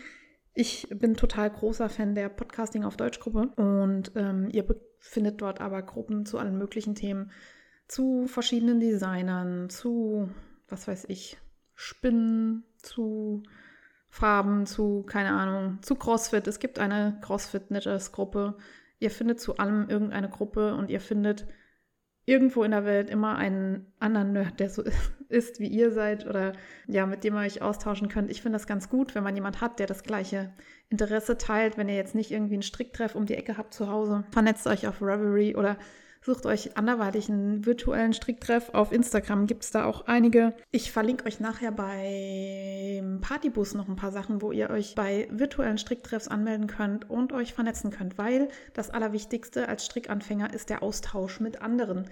Ich 0.54 0.88
bin 0.90 1.14
total 1.14 1.50
großer 1.50 1.88
Fan 1.88 2.14
der 2.14 2.28
Podcasting 2.28 2.84
auf 2.84 2.96
Deutsch-Gruppe 2.96 3.52
und 3.56 4.12
ähm, 4.16 4.48
ihr 4.50 4.64
findet 4.98 5.40
dort 5.40 5.60
aber 5.60 5.82
Gruppen 5.82 6.26
zu 6.26 6.38
allen 6.38 6.58
möglichen 6.58 6.94
Themen 6.94 7.30
zu 7.86 8.26
verschiedenen 8.26 8.80
Designern, 8.80 9.68
zu, 9.68 10.30
was 10.68 10.86
weiß 10.86 11.06
ich, 11.08 11.38
Spinnen, 11.74 12.64
zu 12.78 13.42
Farben, 14.10 14.66
zu, 14.66 15.04
keine 15.04 15.30
Ahnung, 15.30 15.78
zu 15.82 15.94
CrossFit. 15.94 16.46
Es 16.48 16.58
gibt 16.58 16.78
eine 16.78 17.18
CrossFit-Knitters-Gruppe. 17.22 18.56
Ihr 18.98 19.10
findet 19.10 19.40
zu 19.40 19.56
allem 19.56 19.88
irgendeine 19.88 20.28
Gruppe 20.28 20.74
und 20.74 20.90
ihr 20.90 21.00
findet 21.00 21.46
irgendwo 22.26 22.64
in 22.64 22.72
der 22.72 22.84
Welt 22.84 23.08
immer 23.08 23.36
einen 23.36 23.92
anderen 23.98 24.32
Nerd, 24.32 24.60
der 24.60 24.68
so 24.68 24.84
ist, 25.28 25.60
wie 25.60 25.68
ihr 25.68 25.92
seid 25.92 26.26
oder 26.26 26.52
ja, 26.86 27.06
mit 27.06 27.24
dem 27.24 27.34
ihr 27.34 27.40
euch 27.40 27.62
austauschen 27.62 28.08
könnt. 28.08 28.30
Ich 28.30 28.42
finde 28.42 28.56
das 28.56 28.66
ganz 28.66 28.88
gut, 28.88 29.14
wenn 29.14 29.24
man 29.24 29.36
jemand 29.36 29.60
hat, 29.60 29.78
der 29.78 29.86
das 29.86 30.02
gleiche 30.02 30.52
Interesse 30.88 31.38
teilt, 31.38 31.78
wenn 31.78 31.88
ihr 31.88 31.96
jetzt 31.96 32.16
nicht 32.16 32.32
irgendwie 32.32 32.54
einen 32.54 32.62
Stricktreff 32.62 33.14
um 33.14 33.26
die 33.26 33.36
Ecke 33.36 33.56
habt 33.56 33.72
zu 33.72 33.88
Hause. 33.88 34.24
Vernetzt 34.32 34.66
euch 34.66 34.88
auf 34.88 35.00
Reverie 35.00 35.54
oder 35.54 35.76
Sucht 36.22 36.44
euch 36.44 36.76
anderweitig 36.76 37.30
einen 37.30 37.64
virtuellen 37.64 38.12
Stricktreff. 38.12 38.74
Auf 38.74 38.92
Instagram 38.92 39.46
gibt 39.46 39.64
es 39.64 39.70
da 39.70 39.86
auch 39.86 40.06
einige. 40.06 40.54
Ich 40.70 40.92
verlinke 40.92 41.24
euch 41.24 41.40
nachher 41.40 41.72
beim 41.72 43.22
Partybus 43.22 43.72
noch 43.72 43.88
ein 43.88 43.96
paar 43.96 44.12
Sachen, 44.12 44.42
wo 44.42 44.52
ihr 44.52 44.68
euch 44.68 44.94
bei 44.94 45.28
virtuellen 45.30 45.78
Stricktreffs 45.78 46.28
anmelden 46.28 46.66
könnt 46.66 47.08
und 47.08 47.32
euch 47.32 47.54
vernetzen 47.54 47.90
könnt, 47.90 48.18
weil 48.18 48.48
das 48.74 48.90
Allerwichtigste 48.90 49.66
als 49.66 49.86
Strickanfänger 49.86 50.52
ist 50.52 50.68
der 50.68 50.82
Austausch 50.82 51.40
mit 51.40 51.62
anderen. 51.62 52.10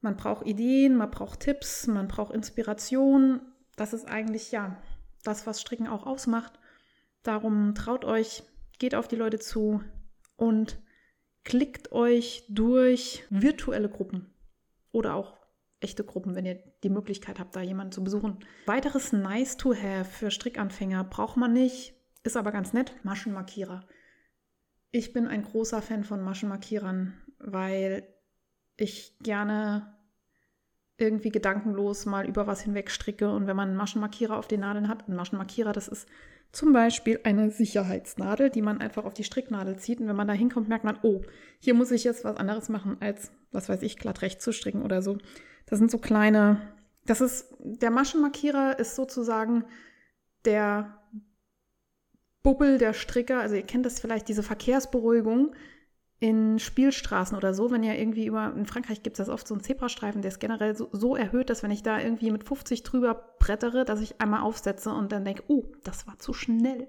Man 0.00 0.16
braucht 0.16 0.46
Ideen, 0.46 0.94
man 0.96 1.10
braucht 1.10 1.40
Tipps, 1.40 1.88
man 1.88 2.06
braucht 2.06 2.32
Inspiration. 2.32 3.40
Das 3.74 3.94
ist 3.94 4.06
eigentlich 4.06 4.52
ja 4.52 4.80
das, 5.24 5.44
was 5.44 5.60
Stricken 5.60 5.88
auch 5.88 6.06
ausmacht. 6.06 6.52
Darum 7.24 7.74
traut 7.74 8.04
euch, 8.04 8.44
geht 8.78 8.94
auf 8.94 9.08
die 9.08 9.16
Leute 9.16 9.40
zu 9.40 9.82
und 10.36 10.78
klickt 11.46 11.92
euch 11.92 12.44
durch 12.48 13.24
virtuelle 13.30 13.88
Gruppen 13.88 14.34
oder 14.90 15.14
auch 15.14 15.38
echte 15.78 16.02
Gruppen, 16.02 16.34
wenn 16.34 16.44
ihr 16.44 16.58
die 16.82 16.90
Möglichkeit 16.90 17.38
habt, 17.38 17.54
da 17.54 17.60
jemanden 17.60 17.92
zu 17.92 18.02
besuchen. 18.02 18.40
Weiteres 18.66 19.12
Nice 19.12 19.56
to 19.56 19.72
Have 19.72 20.06
für 20.06 20.32
Strickanfänger 20.32 21.04
braucht 21.04 21.36
man 21.36 21.52
nicht, 21.52 21.94
ist 22.24 22.36
aber 22.36 22.50
ganz 22.50 22.72
nett, 22.72 22.92
Maschenmarkierer. 23.04 23.86
Ich 24.90 25.12
bin 25.12 25.28
ein 25.28 25.44
großer 25.44 25.82
Fan 25.82 26.02
von 26.02 26.20
Maschenmarkierern, 26.20 27.14
weil 27.38 28.08
ich 28.76 29.16
gerne 29.20 29.94
irgendwie 30.98 31.30
gedankenlos 31.30 32.06
mal 32.06 32.26
über 32.26 32.48
was 32.48 32.62
hinweg 32.62 32.90
stricke 32.90 33.30
und 33.30 33.46
wenn 33.46 33.56
man 33.56 33.68
einen 33.68 33.78
Maschenmarkierer 33.78 34.36
auf 34.36 34.48
den 34.48 34.60
Nadeln 34.60 34.88
hat, 34.88 35.08
ein 35.08 35.14
Maschenmarkierer, 35.14 35.72
das 35.72 35.86
ist 35.86 36.08
zum 36.56 36.72
Beispiel 36.72 37.20
eine 37.22 37.50
Sicherheitsnadel, 37.50 38.48
die 38.48 38.62
man 38.62 38.80
einfach 38.80 39.04
auf 39.04 39.12
die 39.12 39.24
Stricknadel 39.24 39.76
zieht. 39.76 40.00
Und 40.00 40.08
wenn 40.08 40.16
man 40.16 40.26
da 40.26 40.32
hinkommt, 40.32 40.70
merkt 40.70 40.84
man, 40.86 40.98
oh, 41.02 41.20
hier 41.60 41.74
muss 41.74 41.90
ich 41.90 42.02
jetzt 42.02 42.24
was 42.24 42.38
anderes 42.38 42.70
machen, 42.70 42.96
als, 43.00 43.30
was 43.52 43.68
weiß 43.68 43.82
ich, 43.82 43.98
glatt 43.98 44.22
recht 44.22 44.40
zu 44.40 44.52
stricken 44.52 44.80
oder 44.80 45.02
so. 45.02 45.18
Das 45.66 45.78
sind 45.78 45.90
so 45.90 45.98
kleine, 45.98 46.62
das 47.04 47.20
ist, 47.20 47.54
der 47.58 47.90
Maschenmarkierer 47.90 48.78
ist 48.78 48.96
sozusagen 48.96 49.66
der 50.46 50.96
Bubbel 52.42 52.78
der 52.78 52.94
Stricker. 52.94 53.38
Also 53.38 53.54
ihr 53.54 53.66
kennt 53.66 53.84
das 53.84 54.00
vielleicht, 54.00 54.26
diese 54.26 54.42
Verkehrsberuhigung 54.42 55.54
in 56.18 56.58
Spielstraßen 56.58 57.36
oder 57.36 57.52
so, 57.52 57.70
wenn 57.70 57.82
ihr 57.82 57.98
irgendwie 57.98 58.26
über, 58.26 58.54
in 58.56 58.66
Frankreich 58.66 59.02
gibt 59.02 59.18
es 59.18 59.26
das 59.26 59.32
oft 59.32 59.46
so 59.46 59.54
einen 59.54 59.62
Zebrastreifen, 59.62 60.22
der 60.22 60.30
ist 60.30 60.40
generell 60.40 60.74
so, 60.74 60.88
so, 60.92 61.14
erhöht, 61.14 61.50
dass 61.50 61.62
wenn 61.62 61.70
ich 61.70 61.82
da 61.82 62.00
irgendwie 62.00 62.30
mit 62.30 62.44
50 62.44 62.82
drüber 62.82 63.34
brettere, 63.38 63.84
dass 63.84 64.00
ich 64.00 64.20
einmal 64.20 64.40
aufsetze 64.40 64.90
und 64.90 65.12
dann 65.12 65.24
denke, 65.24 65.42
oh, 65.48 65.64
das 65.84 66.06
war 66.06 66.18
zu 66.18 66.32
schnell. 66.32 66.88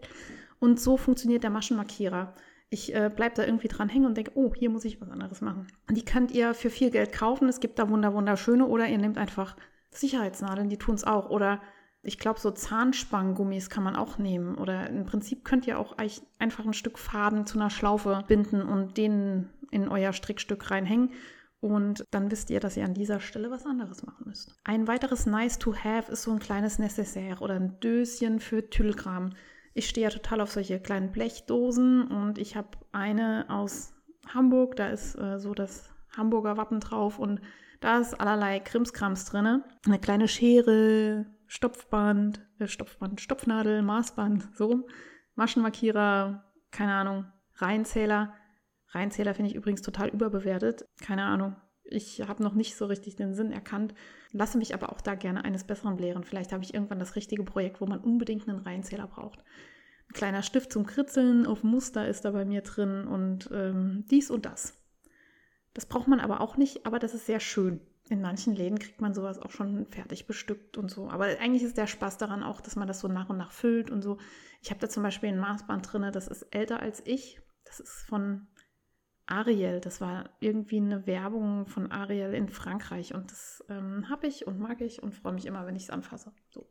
Und 0.59 0.80
so 0.80 0.95
funktioniert 0.95 1.43
der 1.43 1.49
Maschenmarkierer. 1.49 2.34
Ich 2.69 2.95
äh, 2.95 3.11
bleibe 3.13 3.36
da 3.36 3.43
irgendwie 3.43 3.67
dran 3.67 3.89
hängen 3.89 4.05
und 4.05 4.15
denke, 4.15 4.32
oh, 4.36 4.53
hier 4.55 4.69
muss 4.69 4.86
ich 4.86 4.99
was 5.01 5.09
anderes 5.09 5.41
machen. 5.41 5.67
Die 5.89 6.05
könnt 6.05 6.32
ihr 6.32 6.53
für 6.53 6.69
viel 6.69 6.89
Geld 6.89 7.11
kaufen. 7.11 7.49
Es 7.49 7.59
gibt 7.59 7.80
da 7.80 7.89
wunder 7.89 8.13
wunderschöne 8.13 8.65
oder 8.65 8.88
ihr 8.88 8.97
nehmt 8.97 9.17
einfach 9.17 9.55
Sicherheitsnadeln, 9.91 10.69
die 10.69 10.78
tun 10.78 10.95
es 10.95 11.03
auch. 11.03 11.30
Oder 11.30 11.61
ich 12.08 12.18
glaube, 12.18 12.39
so 12.39 12.51
Zahnspanngummis 12.51 13.70
kann 13.70 13.84
man 13.84 13.97
auch 13.97 14.18
nehmen. 14.18 14.55
Oder 14.58 14.89
im 14.89 15.05
Prinzip 15.05 15.43
könnt 15.43 15.68
ihr 15.68 15.78
auch 15.78 15.97
einfach 16.39 16.66
ein 16.66 16.74
Stück 16.74 16.97
Faden 16.97 17.45
zu 17.45 17.60
einer 17.60 17.70
Schlaufe 17.70 18.24
binden 18.28 18.62
und 18.62 18.97
den 18.97 19.49
in 19.72 19.89
euer 19.89 20.14
Strickstück 20.14 20.72
reinhängen. 20.72 21.12
Und 21.60 22.05
dann 22.12 22.32
wisst 22.32 22.49
ihr, 22.49 22.62
dass 22.62 22.78
ihr 22.78 22.86
an 22.86 22.93
dieser 22.93 23.20
Stelle 23.20 23.51
was 23.51 23.66
anderes 23.66 24.05
machen 24.05 24.26
müsst. 24.26 24.55
Ein 24.64 24.88
weiteres 24.88 25.26
Nice 25.26 25.60
to 25.60 25.76
Have 25.76 26.12
ist 26.12 26.24
so 26.24 26.32
ein 26.32 26.39
kleines 26.39 26.80
Necessaire 26.80 27.41
oder 27.41 27.55
ein 27.55 27.80
Döschen 27.82 28.39
für 28.39 28.70
Tüllkram. 28.70 29.34
Ich 29.74 29.89
stehe 29.89 30.08
ja 30.08 30.12
total 30.12 30.41
auf 30.41 30.51
solche 30.51 30.80
kleinen 30.80 31.12
Blechdosen 31.12 32.08
und 32.08 32.38
ich 32.38 32.55
habe 32.55 32.70
eine 32.93 33.45
aus 33.49 33.93
Hamburg. 34.34 34.78
Da 34.78 34.88
ist 34.88 35.16
äh, 35.16 35.39
so 35.39 35.53
das 35.53 35.89
Hamburger 36.16 36.55
Wappen 36.58 36.80
drauf 36.80 37.20
und 37.20 37.41
da 37.80 37.99
ist 37.99 38.20
allerlei 38.20 38.60
Krimskrams 38.60 39.26
drin. 39.26 39.62
Eine 39.86 39.99
kleine 39.99 40.28
Schere, 40.28 41.26
Stopfband, 41.47 42.45
äh, 42.59 42.67
Stopfband, 42.67 43.21
Stopfnadel, 43.21 43.81
Maßband, 43.81 44.55
so 44.55 44.67
rum, 44.67 44.85
Maschenmarkierer, 45.35 46.43
keine 46.71 46.93
Ahnung, 46.93 47.25
Reihenzähler. 47.55 48.33
Reihenzähler 48.89 49.33
finde 49.33 49.51
ich 49.51 49.55
übrigens 49.55 49.81
total 49.81 50.09
überbewertet. 50.09 50.85
Keine 51.01 51.23
Ahnung. 51.23 51.55
Ich 51.89 52.21
habe 52.21 52.43
noch 52.43 52.53
nicht 52.53 52.75
so 52.75 52.85
richtig 52.85 53.15
den 53.15 53.33
Sinn 53.33 53.51
erkannt, 53.51 53.93
lasse 54.31 54.57
mich 54.57 54.73
aber 54.73 54.91
auch 54.91 54.99
da 54.99 55.15
gerne 55.15 55.45
eines 55.45 55.63
Besseren 55.63 55.95
belehren. 55.95 56.25
Vielleicht 56.25 56.51
habe 56.51 56.63
ich 56.63 56.73
irgendwann 56.73 56.99
das 56.99 57.15
richtige 57.15 57.43
Projekt, 57.43 57.79
wo 57.79 57.85
man 57.85 57.99
unbedingt 57.99 58.47
einen 58.47 58.59
Reihenzähler 58.59 59.07
braucht. 59.07 59.39
Ein 60.09 60.13
kleiner 60.13 60.43
Stift 60.43 60.73
zum 60.73 60.85
Kritzeln 60.85 61.45
auf 61.45 61.63
Muster 61.63 62.07
ist 62.07 62.25
da 62.25 62.31
bei 62.31 62.43
mir 62.43 62.61
drin 62.61 63.07
und 63.07 63.49
ähm, 63.53 64.03
dies 64.11 64.29
und 64.29 64.45
das. 64.45 64.81
Das 65.73 65.85
braucht 65.85 66.09
man 66.09 66.19
aber 66.19 66.41
auch 66.41 66.57
nicht, 66.57 66.85
aber 66.85 66.99
das 66.99 67.13
ist 67.13 67.25
sehr 67.25 67.39
schön 67.39 67.79
in 68.10 68.22
manchen 68.22 68.55
Läden 68.55 68.80
kriegt 68.80 69.01
man 69.01 69.14
sowas 69.14 69.39
auch 69.39 69.51
schon 69.51 69.86
fertig 69.88 70.28
bestückt 70.28 70.78
und 70.78 70.89
so. 70.89 71.10
Aber 71.10 71.26
eigentlich 71.26 71.64
ist 71.64 71.78
der 71.78 71.88
Spaß 71.88 72.18
daran 72.18 72.43
auch, 72.43 72.62
dass 72.62 72.76
man 72.76 72.88
das 72.88 72.99
so 72.99 73.08
nach 73.08 73.30
und 73.30 73.38
nach 73.38 73.51
füllt 73.51 73.91
und 73.91 74.01
so. 74.01 74.18
Ich 74.62 74.70
habe 74.70 74.80
da 74.80 74.89
zum 74.89 75.03
Beispiel 75.03 75.30
ein 75.30 75.39
Maßband 75.39 75.91
drin, 75.91 76.10
das 76.12 76.28
ist 76.28 76.43
älter 76.51 76.80
als 76.80 77.01
ich. 77.05 77.41
Das 77.66 77.80
ist 77.80 78.03
von 78.08 78.47
Ariel. 79.26 79.80
Das 79.80 80.01
war 80.01 80.30
irgendwie 80.39 80.78
eine 80.78 81.05
Werbung 81.05 81.68
von 81.68 81.91
Ariel 81.91 82.34
in 82.34 82.49
Frankreich. 82.49 83.14
Und 83.14 83.32
das 83.32 83.64
ähm, 83.70 84.10
habe 84.10 84.28
ich 84.28 84.47
und 84.47 84.60
mag 84.60 84.82
ich 84.82 85.03
und 85.03 85.14
freue 85.14 85.34
mich 85.34 85.45
immer, 85.45 85.66
wenn 85.66 85.76
ich 85.76 85.84
es 85.84 85.89
anfasse. 85.89 86.32
So. 86.49 86.68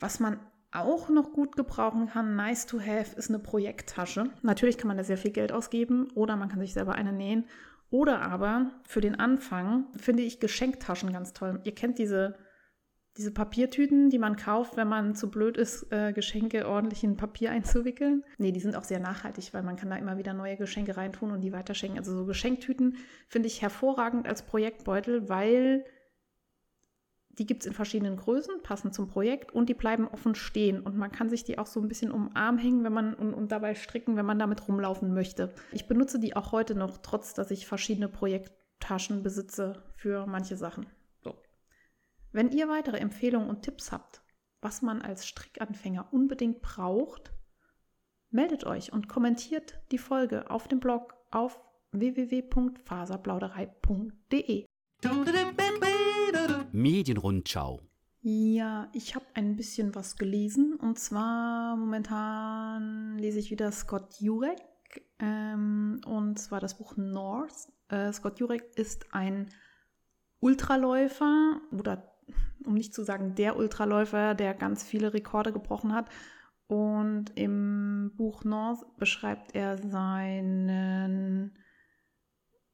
Was 0.00 0.20
man 0.20 0.40
auch 0.70 1.08
noch 1.08 1.32
gut 1.32 1.56
gebrauchen 1.56 2.08
kann, 2.08 2.36
nice 2.36 2.66
to 2.66 2.80
have, 2.80 3.16
ist 3.16 3.30
eine 3.30 3.38
Projekttasche. 3.38 4.30
Natürlich 4.42 4.76
kann 4.76 4.88
man 4.88 4.96
da 4.96 5.04
sehr 5.04 5.16
viel 5.16 5.30
Geld 5.30 5.52
ausgeben 5.52 6.10
oder 6.14 6.36
man 6.36 6.48
kann 6.48 6.60
sich 6.60 6.74
selber 6.74 6.94
eine 6.94 7.12
nähen 7.12 7.46
oder 7.90 8.22
aber 8.22 8.70
für 8.86 9.00
den 9.00 9.18
Anfang 9.18 9.86
finde 9.96 10.22
ich 10.22 10.40
Geschenktaschen 10.40 11.12
ganz 11.12 11.32
toll. 11.32 11.60
Ihr 11.64 11.74
kennt 11.74 11.98
diese, 11.98 12.36
diese 13.16 13.32
Papiertüten, 13.32 14.10
die 14.10 14.18
man 14.18 14.36
kauft, 14.36 14.76
wenn 14.76 14.88
man 14.88 15.14
zu 15.14 15.30
blöd 15.30 15.56
ist, 15.56 15.90
äh, 15.90 16.12
Geschenke 16.12 16.68
ordentlich 16.68 17.02
in 17.02 17.16
Papier 17.16 17.50
einzuwickeln. 17.50 18.24
Nee, 18.36 18.52
die 18.52 18.60
sind 18.60 18.76
auch 18.76 18.84
sehr 18.84 19.00
nachhaltig, 19.00 19.54
weil 19.54 19.62
man 19.62 19.76
kann 19.76 19.90
da 19.90 19.96
immer 19.96 20.18
wieder 20.18 20.34
neue 20.34 20.56
Geschenke 20.56 20.96
reintun 20.96 21.30
und 21.30 21.40
die 21.40 21.52
weiterschenken. 21.52 21.98
Also 21.98 22.14
so 22.14 22.26
Geschenktüten 22.26 22.96
finde 23.26 23.48
ich 23.48 23.62
hervorragend 23.62 24.28
als 24.28 24.42
Projektbeutel, 24.42 25.28
weil 25.28 25.84
die 27.38 27.46
gibt 27.46 27.62
es 27.62 27.66
in 27.66 27.72
verschiedenen 27.72 28.16
Größen, 28.16 28.62
passend 28.62 28.94
zum 28.94 29.08
Projekt 29.08 29.52
und 29.52 29.68
die 29.68 29.74
bleiben 29.74 30.08
offen 30.08 30.34
stehen. 30.34 30.80
Und 30.80 30.96
man 30.96 31.12
kann 31.12 31.30
sich 31.30 31.44
die 31.44 31.58
auch 31.58 31.66
so 31.66 31.80
ein 31.80 31.88
bisschen 31.88 32.10
um 32.10 32.28
den 32.28 32.36
Arm 32.36 32.58
hängen 32.58 32.84
wenn 32.84 32.92
man, 32.92 33.14
und, 33.14 33.34
und 33.34 33.52
dabei 33.52 33.74
stricken, 33.74 34.16
wenn 34.16 34.26
man 34.26 34.38
damit 34.38 34.66
rumlaufen 34.66 35.14
möchte. 35.14 35.54
Ich 35.72 35.86
benutze 35.86 36.18
die 36.18 36.36
auch 36.36 36.52
heute 36.52 36.74
noch, 36.74 36.98
trotz 36.98 37.34
dass 37.34 37.50
ich 37.50 37.66
verschiedene 37.66 38.08
Projekttaschen 38.08 39.22
besitze 39.22 39.82
für 39.96 40.26
manche 40.26 40.56
Sachen. 40.56 40.86
So. 41.22 41.34
Wenn 42.32 42.50
ihr 42.50 42.68
weitere 42.68 42.98
Empfehlungen 42.98 43.48
und 43.48 43.62
Tipps 43.62 43.92
habt, 43.92 44.22
was 44.60 44.82
man 44.82 45.00
als 45.00 45.26
Strickanfänger 45.26 46.12
unbedingt 46.12 46.60
braucht, 46.60 47.32
meldet 48.30 48.64
euch 48.64 48.92
und 48.92 49.08
kommentiert 49.08 49.80
die 49.92 49.98
Folge 49.98 50.50
auf 50.50 50.66
dem 50.68 50.80
Blog 50.80 51.14
auf 51.30 51.60
www.faserplauderei.de. 51.92 54.67
Medienrundschau. 56.72 57.80
Ja, 58.20 58.88
ich 58.92 59.14
habe 59.14 59.24
ein 59.34 59.56
bisschen 59.56 59.94
was 59.94 60.16
gelesen 60.16 60.74
und 60.74 60.98
zwar 60.98 61.76
momentan 61.76 63.16
lese 63.18 63.38
ich 63.38 63.50
wieder 63.50 63.70
Scott 63.72 64.20
Jurek 64.20 64.60
ähm, 65.18 66.00
und 66.04 66.38
zwar 66.38 66.60
das 66.60 66.76
Buch 66.76 66.96
North. 66.96 67.68
Äh, 67.88 68.12
Scott 68.12 68.40
Jurek 68.40 68.64
ist 68.76 69.14
ein 69.14 69.48
Ultraläufer 70.40 71.60
oder 71.70 72.12
um 72.64 72.74
nicht 72.74 72.92
zu 72.92 73.02
sagen 73.02 73.34
der 73.34 73.56
Ultraläufer, 73.56 74.34
der 74.34 74.54
ganz 74.54 74.82
viele 74.82 75.14
Rekorde 75.14 75.52
gebrochen 75.52 75.94
hat. 75.94 76.10
Und 76.66 77.30
im 77.34 78.12
Buch 78.16 78.44
North 78.44 78.84
beschreibt 78.98 79.54
er 79.54 79.78
seinen 79.78 81.56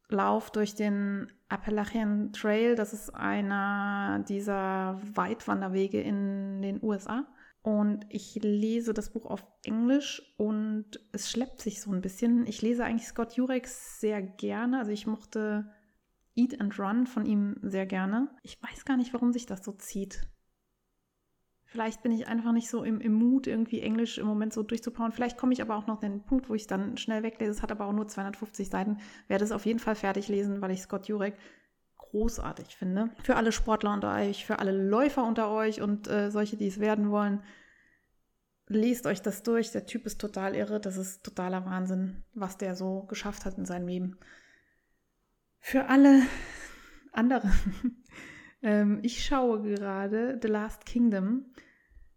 Lauf 0.09 0.51
durch 0.51 0.75
den 0.75 1.31
Appalachian 1.55 2.33
Trail. 2.33 2.75
Das 2.75 2.93
ist 2.93 3.15
einer 3.15 4.25
dieser 4.29 5.01
Weitwanderwege 5.15 6.01
in 6.01 6.61
den 6.61 6.83
USA. 6.83 7.27
Und 7.63 8.05
ich 8.11 8.35
lese 8.43 8.93
das 8.93 9.11
Buch 9.11 9.25
auf 9.25 9.47
Englisch 9.65 10.35
und 10.37 11.01
es 11.13 11.31
schleppt 11.31 11.63
sich 11.63 11.81
so 11.81 11.93
ein 11.93 12.03
bisschen. 12.03 12.47
Ich 12.47 12.61
lese 12.61 12.85
eigentlich 12.85 13.09
Scott 13.09 13.35
Jurek 13.35 13.67
sehr 13.67 14.21
gerne. 14.21 14.79
Also 14.79 14.91
ich 14.91 15.07
mochte 15.07 15.71
Eat 16.35 16.61
and 16.61 16.79
Run 16.79 17.07
von 17.07 17.25
ihm 17.25 17.57
sehr 17.63 17.87
gerne. 17.87 18.29
Ich 18.43 18.63
weiß 18.63 18.85
gar 18.85 18.99
nicht, 18.99 19.15
warum 19.15 19.33
sich 19.33 19.47
das 19.47 19.65
so 19.65 19.73
zieht. 19.73 20.29
Vielleicht 21.75 22.05
bin 22.05 22.13
ich 22.13 22.29
einfach 22.29 22.53
nicht 22.53 22.71
so 22.71 22.85
im, 22.85 23.01
im 23.01 23.15
Mut, 23.15 23.49
irgendwie 23.49 23.81
Englisch 23.81 24.19
im 24.19 24.29
Moment 24.29 24.53
so 24.53 24.63
durchzupauen. 24.63 25.11
Vielleicht 25.11 25.37
komme 25.37 25.53
ich 25.53 25.61
aber 25.61 25.75
auch 25.75 25.89
noch 25.89 26.01
an 26.01 26.13
den 26.13 26.23
Punkt, 26.23 26.49
wo 26.49 26.55
ich 26.55 26.69
dann 26.69 26.97
schnell 26.99 27.25
weglese. 27.25 27.51
Es 27.51 27.63
hat 27.63 27.73
aber 27.73 27.87
auch 27.87 27.93
nur 27.93 28.07
250 28.07 28.71
Seiten. 28.71 28.99
Werde 29.27 29.43
es 29.43 29.51
auf 29.51 29.67
jeden 29.67 29.81
Fall 29.81 29.97
fertig 29.97 30.29
lesen, 30.29 30.61
weil 30.61 30.71
ich 30.71 30.83
Scott 30.83 31.09
Jurek 31.09 31.35
großartig 31.97 32.77
finde. 32.77 33.11
Für 33.25 33.35
alle 33.35 33.51
Sportler 33.51 33.93
unter 33.93 34.15
euch, 34.15 34.47
für 34.47 34.61
alle 34.61 34.71
Läufer 34.71 35.25
unter 35.25 35.51
euch 35.51 35.83
und 35.83 36.07
äh, 36.07 36.31
solche, 36.31 36.57
die 36.57 36.69
es 36.69 36.79
werden 36.79 37.11
wollen. 37.11 37.43
Lest 38.69 39.09
euch 39.09 39.21
das 39.21 39.43
durch. 39.43 39.73
Der 39.73 39.85
Typ 39.85 40.07
ist 40.07 40.21
total 40.21 40.55
irre. 40.55 40.79
Das 40.79 40.97
ist 40.97 41.25
totaler 41.25 41.67
Wahnsinn, 41.67 42.23
was 42.35 42.57
der 42.57 42.77
so 42.77 43.03
geschafft 43.09 43.47
hat 43.47 43.59
in 43.59 43.65
seinem 43.65 43.89
Leben. 43.89 44.17
Für 45.59 45.87
alle 45.87 46.23
anderen. 47.11 47.51
ähm, 48.65 48.99
ich 49.03 49.25
schaue 49.25 49.63
gerade 49.63 50.39
The 50.43 50.49
Last 50.49 50.87
Kingdom. 50.87 51.53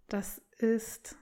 Das 0.07 0.41
ist, 0.57 1.17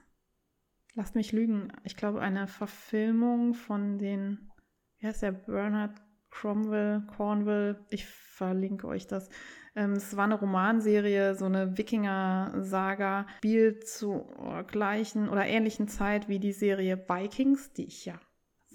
lasst 0.94 1.16
mich 1.16 1.32
lügen, 1.32 1.72
ich 1.84 1.96
glaube 1.96 2.20
eine 2.22 2.46
Verfilmung 2.46 3.52
von 3.54 3.98
den, 3.98 4.50
wie 4.98 5.08
heißt 5.08 5.22
der, 5.22 5.32
Bernard 5.32 6.00
Cromwell, 6.30 7.02
Cornwall, 7.16 7.84
ich 7.90 8.06
verlinke 8.06 8.86
euch 8.86 9.06
das. 9.06 9.28
Ähm, 9.74 9.92
es 9.92 10.16
war 10.16 10.24
eine 10.24 10.38
Romanserie, 10.38 11.34
so 11.34 11.46
eine 11.46 11.76
Wikinger-Saga, 11.76 13.26
spielt 13.38 13.88
zur 13.88 14.64
gleichen 14.68 15.28
oder 15.28 15.46
ähnlichen 15.46 15.88
Zeit 15.88 16.28
wie 16.28 16.38
die 16.38 16.52
Serie 16.52 17.04
Vikings, 17.08 17.72
die 17.72 17.86
ich 17.86 18.04
ja 18.04 18.20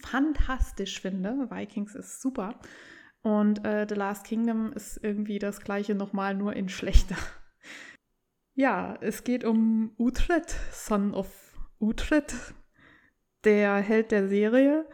fantastisch 0.04 1.02
finde. 1.02 1.50
Vikings 1.50 1.96
ist 1.96 2.22
super. 2.22 2.60
Und 3.24 3.66
äh, 3.66 3.86
The 3.88 3.96
Last 3.96 4.26
Kingdom 4.26 4.74
ist 4.74 5.00
irgendwie 5.04 5.40
das 5.40 5.62
gleiche 5.62 5.96
nochmal, 5.96 6.36
nur 6.36 6.56
in 6.56 6.70
schlechter. 6.70 7.16
Ja, 8.54 8.98
es 9.00 9.24
geht 9.24 9.46
um 9.46 9.94
Uhtred, 9.98 10.54
Son 10.74 11.14
of 11.14 11.58
Uhtred, 11.80 12.36
der 13.46 13.78
Held 13.78 14.12
der 14.12 14.28
Serie, 14.28 14.86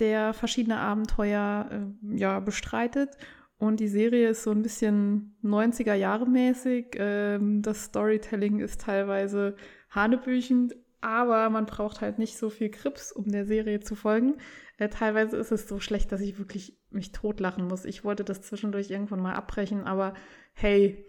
der 0.00 0.34
verschiedene 0.34 0.78
Abenteuer 0.78 1.68
äh, 1.70 2.16
ja, 2.18 2.40
bestreitet. 2.40 3.16
Und 3.56 3.78
die 3.78 3.88
Serie 3.88 4.30
ist 4.30 4.42
so 4.42 4.50
ein 4.50 4.62
bisschen 4.62 5.36
90er 5.42 5.94
Jahre 5.94 6.28
mäßig. 6.28 6.96
Ähm, 6.96 7.62
das 7.62 7.84
Storytelling 7.84 8.58
ist 8.58 8.80
teilweise 8.80 9.56
hanebüchend, 9.90 10.74
aber 11.00 11.48
man 11.50 11.66
braucht 11.66 12.00
halt 12.00 12.18
nicht 12.18 12.36
so 12.36 12.50
viel 12.50 12.70
Krips, 12.70 13.12
um 13.12 13.28
der 13.28 13.46
Serie 13.46 13.80
zu 13.80 13.94
folgen. 13.94 14.38
Äh, 14.76 14.88
teilweise 14.88 15.36
ist 15.36 15.52
es 15.52 15.68
so 15.68 15.78
schlecht, 15.78 16.10
dass 16.10 16.20
ich 16.20 16.38
wirklich 16.38 16.78
mich 16.94 17.12
totlachen 17.12 17.66
muss. 17.66 17.84
Ich 17.84 18.04
wollte 18.04 18.24
das 18.24 18.42
zwischendurch 18.42 18.90
irgendwann 18.90 19.20
mal 19.20 19.34
abbrechen, 19.34 19.84
aber 19.84 20.14
hey, 20.54 21.04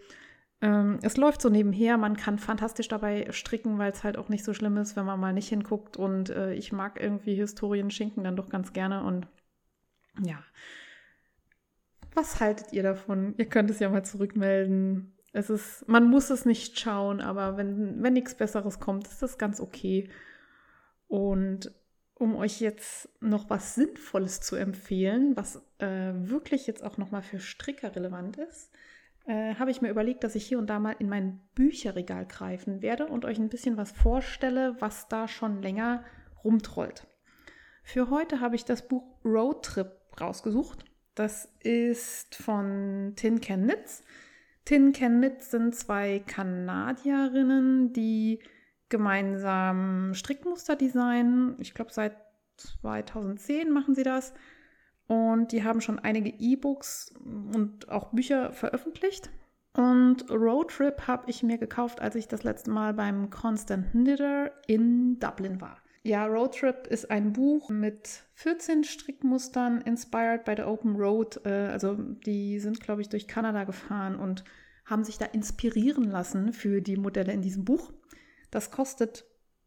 ähm, 0.62 0.98
es 1.02 1.16
läuft 1.16 1.42
so 1.42 1.48
nebenher. 1.48 1.98
Man 1.98 2.16
kann 2.16 2.38
fantastisch 2.38 2.88
dabei 2.88 3.30
stricken, 3.30 3.78
weil 3.78 3.92
es 3.92 4.04
halt 4.04 4.16
auch 4.16 4.28
nicht 4.28 4.44
so 4.44 4.54
schlimm 4.54 4.76
ist, 4.78 4.96
wenn 4.96 5.04
man 5.04 5.20
mal 5.20 5.32
nicht 5.32 5.48
hinguckt. 5.48 5.96
Und 5.96 6.30
äh, 6.30 6.54
ich 6.54 6.72
mag 6.72 7.00
irgendwie 7.00 7.34
Historien 7.34 7.90
schinken 7.90 8.24
dann 8.24 8.36
doch 8.36 8.48
ganz 8.48 8.72
gerne. 8.72 9.04
Und 9.04 9.26
ja, 10.22 10.42
was 12.14 12.40
haltet 12.40 12.72
ihr 12.72 12.82
davon? 12.82 13.34
Ihr 13.36 13.46
könnt 13.46 13.70
es 13.70 13.78
ja 13.78 13.90
mal 13.90 14.04
zurückmelden. 14.04 15.14
Es 15.32 15.50
ist, 15.50 15.86
man 15.86 16.08
muss 16.08 16.30
es 16.30 16.46
nicht 16.46 16.78
schauen, 16.80 17.20
aber 17.20 17.58
wenn, 17.58 18.02
wenn 18.02 18.14
nichts 18.14 18.34
Besseres 18.34 18.80
kommt, 18.80 19.06
ist 19.06 19.22
das 19.22 19.36
ganz 19.36 19.60
okay. 19.60 20.08
Und 21.08 21.70
um 22.18 22.34
euch 22.34 22.60
jetzt 22.60 23.08
noch 23.20 23.50
was 23.50 23.74
Sinnvolles 23.74 24.40
zu 24.40 24.56
empfehlen, 24.56 25.36
was 25.36 25.56
äh, 25.78 26.12
wirklich 26.14 26.66
jetzt 26.66 26.82
auch 26.82 26.96
nochmal 26.96 27.22
für 27.22 27.38
Stricker 27.38 27.94
relevant 27.94 28.38
ist, 28.38 28.70
äh, 29.26 29.54
habe 29.56 29.70
ich 29.70 29.82
mir 29.82 29.90
überlegt, 29.90 30.24
dass 30.24 30.34
ich 30.34 30.46
hier 30.46 30.58
und 30.58 30.68
da 30.68 30.78
mal 30.78 30.96
in 30.98 31.08
mein 31.08 31.40
Bücherregal 31.54 32.26
greifen 32.26 32.80
werde 32.80 33.06
und 33.06 33.24
euch 33.24 33.38
ein 33.38 33.50
bisschen 33.50 33.76
was 33.76 33.92
vorstelle, 33.92 34.76
was 34.80 35.08
da 35.08 35.28
schon 35.28 35.62
länger 35.62 36.04
rumtrollt. 36.42 37.06
Für 37.82 38.08
heute 38.08 38.40
habe 38.40 38.56
ich 38.56 38.64
das 38.64 38.88
Buch 38.88 39.04
Road 39.24 39.64
Trip 39.64 39.92
rausgesucht. 40.18 40.84
Das 41.14 41.52
ist 41.60 42.34
von 42.34 43.12
Tin 43.16 43.40
Can 43.40 43.64
Knits. 43.64 44.02
Tin 44.64 44.92
Can 44.92 45.18
Knits 45.18 45.50
sind 45.50 45.74
zwei 45.74 46.20
Kanadierinnen, 46.26 47.92
die 47.92 48.40
gemeinsam 48.88 50.14
Strickmuster 50.14 50.76
designen. 50.76 51.56
Ich 51.60 51.74
glaube, 51.74 51.92
seit 51.92 52.16
2010 52.56 53.72
machen 53.72 53.94
sie 53.94 54.02
das. 54.02 54.32
Und 55.08 55.52
die 55.52 55.62
haben 55.62 55.80
schon 55.80 55.98
einige 55.98 56.30
E-Books 56.30 57.14
und 57.54 57.88
auch 57.88 58.12
Bücher 58.12 58.52
veröffentlicht. 58.52 59.30
Und 59.72 60.30
Road 60.30 60.70
Trip 60.70 61.06
habe 61.06 61.30
ich 61.30 61.42
mir 61.42 61.58
gekauft, 61.58 62.00
als 62.00 62.16
ich 62.16 62.28
das 62.28 62.42
letzte 62.42 62.70
Mal 62.70 62.94
beim 62.94 63.30
Constant 63.30 63.90
Knitter 63.90 64.50
in 64.66 65.18
Dublin 65.18 65.60
war. 65.60 65.76
Ja, 66.02 66.24
Road 66.26 66.56
Trip 66.58 66.86
ist 66.86 67.10
ein 67.10 67.32
Buch 67.32 67.68
mit 67.68 68.22
14 68.34 68.84
Strickmustern, 68.84 69.80
inspired 69.82 70.44
by 70.44 70.54
the 70.56 70.62
Open 70.62 70.96
Road. 70.96 71.40
Äh, 71.44 71.66
also 71.66 71.94
die 71.94 72.58
sind, 72.58 72.80
glaube 72.80 73.02
ich, 73.02 73.08
durch 73.08 73.28
Kanada 73.28 73.64
gefahren 73.64 74.16
und 74.16 74.44
haben 74.84 75.04
sich 75.04 75.18
da 75.18 75.26
inspirieren 75.26 76.04
lassen 76.04 76.52
für 76.52 76.80
die 76.80 76.96
Modelle 76.96 77.32
in 77.32 77.42
diesem 77.42 77.64
Buch. 77.64 77.92
Das 78.56 78.70
kostet 78.70 79.26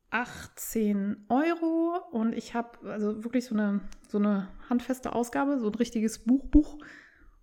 18 0.10 1.28
Euro 1.30 2.00
und 2.10 2.34
ich 2.34 2.56
habe 2.56 2.90
also 2.90 3.24
wirklich 3.24 3.46
so 3.46 3.54
eine, 3.54 3.82
so 4.08 4.18
eine 4.18 4.48
handfeste 4.68 5.14
Ausgabe, 5.14 5.60
so 5.60 5.68
ein 5.68 5.76
richtiges 5.76 6.26
Buchbuch. 6.26 6.80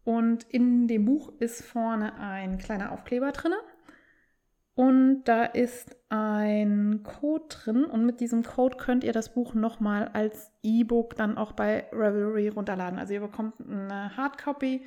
Und 0.03 0.43
in 0.43 0.89
dem 0.89 1.05
Buch 1.05 1.33
ist 1.39 1.63
vorne 1.63 2.19
ein 2.19 2.59
kleiner 2.59 2.91
Aufkleber 2.91 3.31
drin. 3.31 3.53
Und 4.75 5.23
da 5.27 5.45
ist 5.45 5.95
ein 6.09 7.05
Code 7.05 7.45
drin 7.49 7.85
und 7.85 8.05
mit 8.05 8.19
diesem 8.19 8.43
Code 8.43 8.77
könnt 8.77 9.05
ihr 9.05 9.13
das 9.13 9.33
Buch 9.33 9.55
nochmal 9.55 10.09
als 10.15 10.51
E-Book 10.65 11.15
dann 11.15 11.39
auch 11.39 11.53
bei 11.53 11.89
Revelry 11.93 12.49
runterladen. 12.49 12.99
Also 12.99 13.15
ihr 13.15 13.21
bekommt 13.21 13.55
eine 13.61 14.17
Hardcopy 14.17 14.85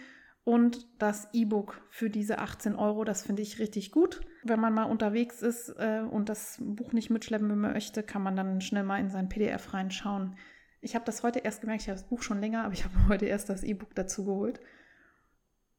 und 0.50 0.88
das 0.98 1.30
E-Book 1.32 1.80
für 1.92 2.10
diese 2.10 2.40
18 2.40 2.76
Euro, 2.76 3.04
das 3.04 3.22
finde 3.22 3.44
ich 3.44 3.60
richtig 3.60 3.92
gut. 3.92 4.22
Wenn 4.44 4.60
man 4.60 4.74
mal 4.74 4.86
unterwegs 4.86 5.44
ist 5.44 5.70
äh, 5.78 6.02
und 6.02 6.28
das 6.28 6.58
Buch 6.60 6.92
nicht 6.92 7.12
mitschleppen 7.12 7.56
möchte, 7.60 8.02
kann 8.02 8.24
man 8.24 8.36
dann 8.36 8.60
schnell 8.60 8.82
mal 8.82 9.00
in 9.00 9.12
sein 9.12 9.30
PDF 9.30 9.76
reinschauen. 9.76 10.38
Ich 10.82 10.96
habe 10.96 11.06
das 11.06 11.22
heute 11.22 11.38
erst 11.38 11.62
gemerkt, 11.62 11.84
ich 11.84 11.90
habe 11.90 12.00
das 12.00 12.10
Buch 12.10 12.24
schon 12.24 12.42
länger, 12.42 12.64
aber 12.64 12.74
ich 12.74 12.84
habe 12.84 12.96
heute 13.10 13.28
erst 13.28 13.50
das 13.50 13.62
E-Book 13.62 13.94
dazu 13.94 14.26
geholt. 14.26 14.60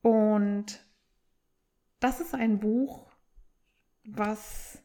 Und 0.02 0.86
das 1.98 2.20
ist 2.20 2.36
ein 2.36 2.60
Buch, 2.60 3.10
was 4.04 4.80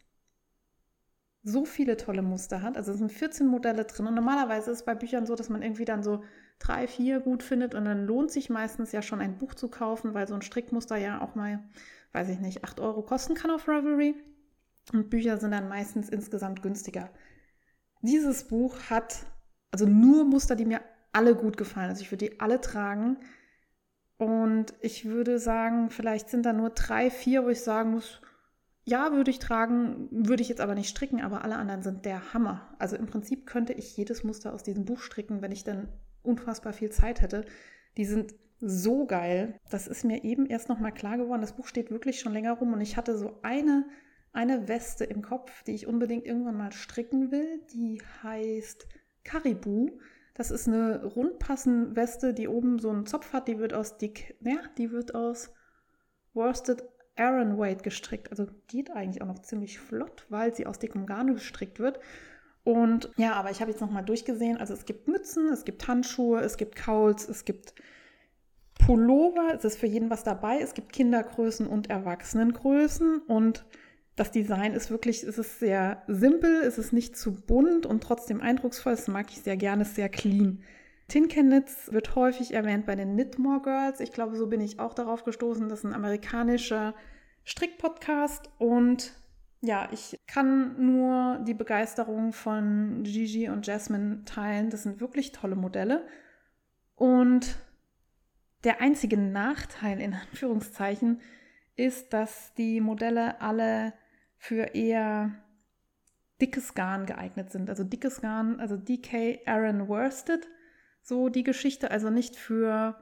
so 1.44 1.64
viele 1.64 1.96
tolle 1.96 2.24
Muster 2.24 2.64
hat. 2.64 2.76
Also 2.76 2.92
es 2.92 2.98
sind 2.98 3.12
14 3.12 3.46
Modelle 3.46 3.86
drin. 3.86 4.08
Und 4.08 4.16
normalerweise 4.16 4.72
ist 4.72 4.80
es 4.80 4.86
bei 4.86 4.96
Büchern 4.96 5.28
so, 5.28 5.36
dass 5.36 5.50
man 5.50 5.62
irgendwie 5.62 5.86
dann 5.86 6.02
so 6.02 6.24
drei, 6.60 6.88
vier 6.88 7.20
gut 7.20 7.43
findet 7.43 7.76
und 7.76 7.86
dann 7.86 8.06
lohnt 8.06 8.32
sich 8.32 8.49
meistens 8.49 8.91
ja 8.91 9.01
schon 9.01 9.22
ein 9.22 9.38
Buch 9.38 9.53
zu 9.53 9.70
kaufen, 9.70 10.14
weil 10.14 10.28
so 10.28 10.36
ein 10.36 10.41
Strickmuster 10.41 10.95
ja 10.97 11.22
auch 11.22 11.36
mal, 11.36 11.64
weiß 12.14 12.30
ich 12.30 12.39
nicht, 12.39 12.64
8 12.64 12.80
Euro 12.80 13.01
kosten 13.01 13.36
kann 13.36 13.51
auf 13.51 13.68
Ravelry. 13.68 14.16
Und 14.93 15.10
Bücher 15.10 15.38
sind 15.38 15.51
dann 15.51 15.68
meistens 15.68 16.10
insgesamt 16.10 16.62
günstiger. 16.62 17.10
Dieses 18.01 18.47
Buch 18.47 18.78
hat 18.89 19.26
also 19.72 19.86
nur 19.86 20.24
Muster, 20.24 20.56
die 20.56 20.66
mir 20.66 20.82
alle 21.12 21.36
gut 21.36 21.58
gefallen. 21.58 21.89
Also 21.89 22.01
ich 22.01 22.12
würde 22.12 22.30
die 22.30 22.39
alle 22.39 22.62
tragen. 22.62 23.18
Und 24.18 24.74
ich 24.80 25.06
würde 25.06 25.39
sagen, 25.39 25.89
vielleicht 25.89 26.30
sind 26.30 26.45
da 26.45 26.53
nur 26.53 26.70
drei, 26.70 27.10
vier, 27.10 27.43
wo 27.43 27.49
ich 27.49 27.62
sagen 27.62 27.91
muss, 27.91 28.22
ja, 28.86 29.12
würde 29.12 29.32
ich 29.32 29.39
tragen, 29.39 30.08
würde 30.12 30.43
ich 30.43 30.49
jetzt 30.49 30.62
aber 30.62 30.76
nicht 30.76 30.89
stricken, 30.89 31.20
aber 31.20 31.43
alle 31.43 31.58
anderen 31.58 31.82
sind 31.82 32.06
der 32.06 32.34
Hammer. 32.34 32.74
Also 32.80 32.95
im 32.95 33.08
Prinzip 33.08 33.47
könnte 33.47 33.74
ich 33.74 33.97
jedes 33.97 34.24
Muster 34.24 34.53
aus 34.53 34.64
diesem 34.64 34.86
Buch 34.86 35.01
stricken, 35.01 35.41
wenn 35.41 35.51
ich 35.51 35.64
dann 35.64 35.89
unfassbar 36.26 36.74
viel 36.74 36.92
Zeit 36.92 37.22
hätte. 37.22 37.46
Die 37.98 38.06
sind 38.06 38.36
so 38.60 39.06
geil. 39.06 39.60
Das 39.70 39.88
ist 39.88 40.04
mir 40.04 40.24
eben 40.24 40.46
erst 40.46 40.70
noch 40.70 40.80
mal 40.80 40.92
klar 40.92 41.18
geworden. 41.18 41.42
Das 41.42 41.56
Buch 41.56 41.68
steht 41.68 41.92
wirklich 41.92 42.20
schon 42.20 42.34
länger 42.34 42.54
rum 42.54 42.74
und 42.74 42.82
ich 42.82 42.98
hatte 42.98 43.18
so 43.18 43.40
eine, 43.42 43.86
eine 44.34 44.68
Weste 44.68 45.04
im 45.04 45.22
Kopf, 45.22 45.64
die 45.64 45.76
ich 45.76 45.88
unbedingt 45.88 46.26
irgendwann 46.26 46.58
mal 46.58 46.72
stricken 46.72 47.32
will. 47.32 47.62
Die 47.74 48.02
heißt 48.24 48.88
Caribou. 49.24 50.00
Das 50.34 50.52
ist 50.52 50.68
eine 50.68 51.04
rundpassen 51.06 51.96
Weste, 51.96 52.34
die 52.34 52.48
oben 52.48 52.80
so 52.80 52.90
einen 52.90 53.06
Zopf 53.06 53.34
hat. 53.34 53.48
Die 53.48 53.60
wird 53.60 53.74
aus 53.74 53.98
dick, 53.98 54.36
ja, 54.42 54.58
die 54.78 54.92
wird 54.92 55.16
aus 55.16 55.54
Worsted 56.34 56.84
Aaron 57.16 57.58
Weight 57.58 57.84
gestrickt. 57.84 58.30
Also 58.32 58.48
geht 58.68 58.92
eigentlich 58.92 59.22
auch 59.22 59.28
noch 59.28 59.40
ziemlich 59.40 59.80
flott, 59.80 60.26
weil 60.30 60.54
sie 60.54 60.66
aus 60.66 60.80
dickem 60.80 61.06
Garn 61.06 61.34
gestrickt 61.34 61.80
wird. 61.80 62.00
Und 62.66 63.11
ja, 63.16 63.34
aber 63.34 63.51
ich 63.51 63.61
habe 63.61 63.72
jetzt 63.72 63.80
nochmal 63.80 64.03
durchgesehen. 64.03 64.57
Also 64.57 64.74
es 64.74 64.86
gibt 64.86 65.07
Mützen, 65.07 65.49
es 65.49 65.63
gibt 65.63 65.88
Handschuhe, 65.88 66.41
es 66.41 66.57
gibt 66.57 66.76
Kauls, 66.76 67.30
es 67.30 67.45
gibt 67.45 67.76
Pullover. 68.86 69.53
Es 69.53 69.63
ist 69.63 69.78
für 69.78 69.86
jeden 69.86 70.09
was 70.09 70.24
dabei. 70.24 70.59
Es 70.59 70.74
gibt 70.74 70.91
Kindergrößen 70.91 71.68
und 71.68 71.91
Erwachsenengrößen. 71.91 73.20
Und 73.28 73.66
das 74.16 74.32
Design 74.32 74.74
ist 74.74 74.89
wirklich, 74.89 75.24
es 75.24 75.38
ist 75.38 75.59
sehr 75.59 76.01
simpel, 76.07 76.63
es 76.63 76.80
ist 76.80 76.91
nicht 76.91 77.16
zu 77.16 77.34
bunt 77.34 77.86
und 77.86 78.01
trotzdem 78.01 78.41
eindrucksvoll. 78.41 78.95
Das 78.95 79.07
mag 79.07 79.28
ich 79.30 79.41
sehr 79.41 79.57
gerne, 79.57 79.84
es 79.84 79.89
ist 79.89 79.95
sehr 79.95 80.09
clean. 80.09 80.63
Tin 81.07 81.28
Can 81.28 81.49
Knits 81.49 81.93
wird 81.93 82.16
häufig 82.16 82.55
erwähnt 82.55 82.88
bei 82.88 82.95
den 82.95 83.13
Knitmore 83.13 83.61
Girls. 83.61 83.99
Ich 83.99 84.11
glaube, 84.11 84.36
so 84.36 84.47
bin 84.47 84.59
ich 84.59 84.80
auch 84.80 84.95
darauf 84.95 85.24
gestoßen. 85.24 85.70
Das 85.70 85.80
ist 85.80 85.86
ein 85.86 85.93
amerikanischer 85.93 86.95
Strickpodcast 87.43 88.49
und 88.57 89.13
ja, 89.66 89.89
ich 89.91 90.20
kann 90.28 90.86
nur 90.86 91.39
die 91.45 91.53
Begeisterung 91.53 92.34
von 92.34 93.03
Gigi 93.03 93.49
und 93.49 93.68
Jasmine 93.68 94.24
teilen. 94.26 94.70
Das 94.70 94.84
sind 94.84 94.99
wirklich 94.99 95.32
tolle 95.32 95.55
Modelle. 95.55 96.07
Und 96.95 97.57
der 98.63 98.82
einzige 98.82 99.18
Nachteil 99.18 99.99
in 99.99 100.13
Anführungszeichen 100.13 101.22
ist, 101.76 102.13
dass 102.13 102.53
die 102.53 102.82
Modelle 102.82 103.41
alle 103.41 103.93
für 104.38 104.76
eher 104.76 105.32
dickes 106.41 106.74
Garn 106.74 107.05
geeignet 107.05 107.51
sind. 107.51 107.70
Also 107.70 107.84
dickes 107.84 108.22
Garn, 108.22 108.59
also 108.59 108.78
DK 108.78 109.39
Aaron 109.45 109.88
Worsted 109.88 110.47
so 111.05 111.30
die 111.30 111.43
Geschichte, 111.43 111.91
also 111.91 112.09
nicht 112.09 112.36
für 112.36 112.95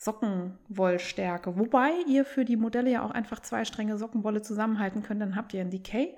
Sockenwollstärke. 0.00 1.58
Wobei 1.58 1.92
ihr 2.08 2.24
für 2.24 2.46
die 2.46 2.56
Modelle 2.56 2.90
ja 2.90 3.04
auch 3.04 3.10
einfach 3.10 3.40
zwei 3.40 3.66
Stränge 3.66 3.98
Sockenwolle 3.98 4.40
zusammenhalten 4.40 5.02
könnt, 5.02 5.20
dann 5.20 5.36
habt 5.36 5.52
ihr 5.52 5.60
ein 5.60 5.70
Decay. 5.70 6.16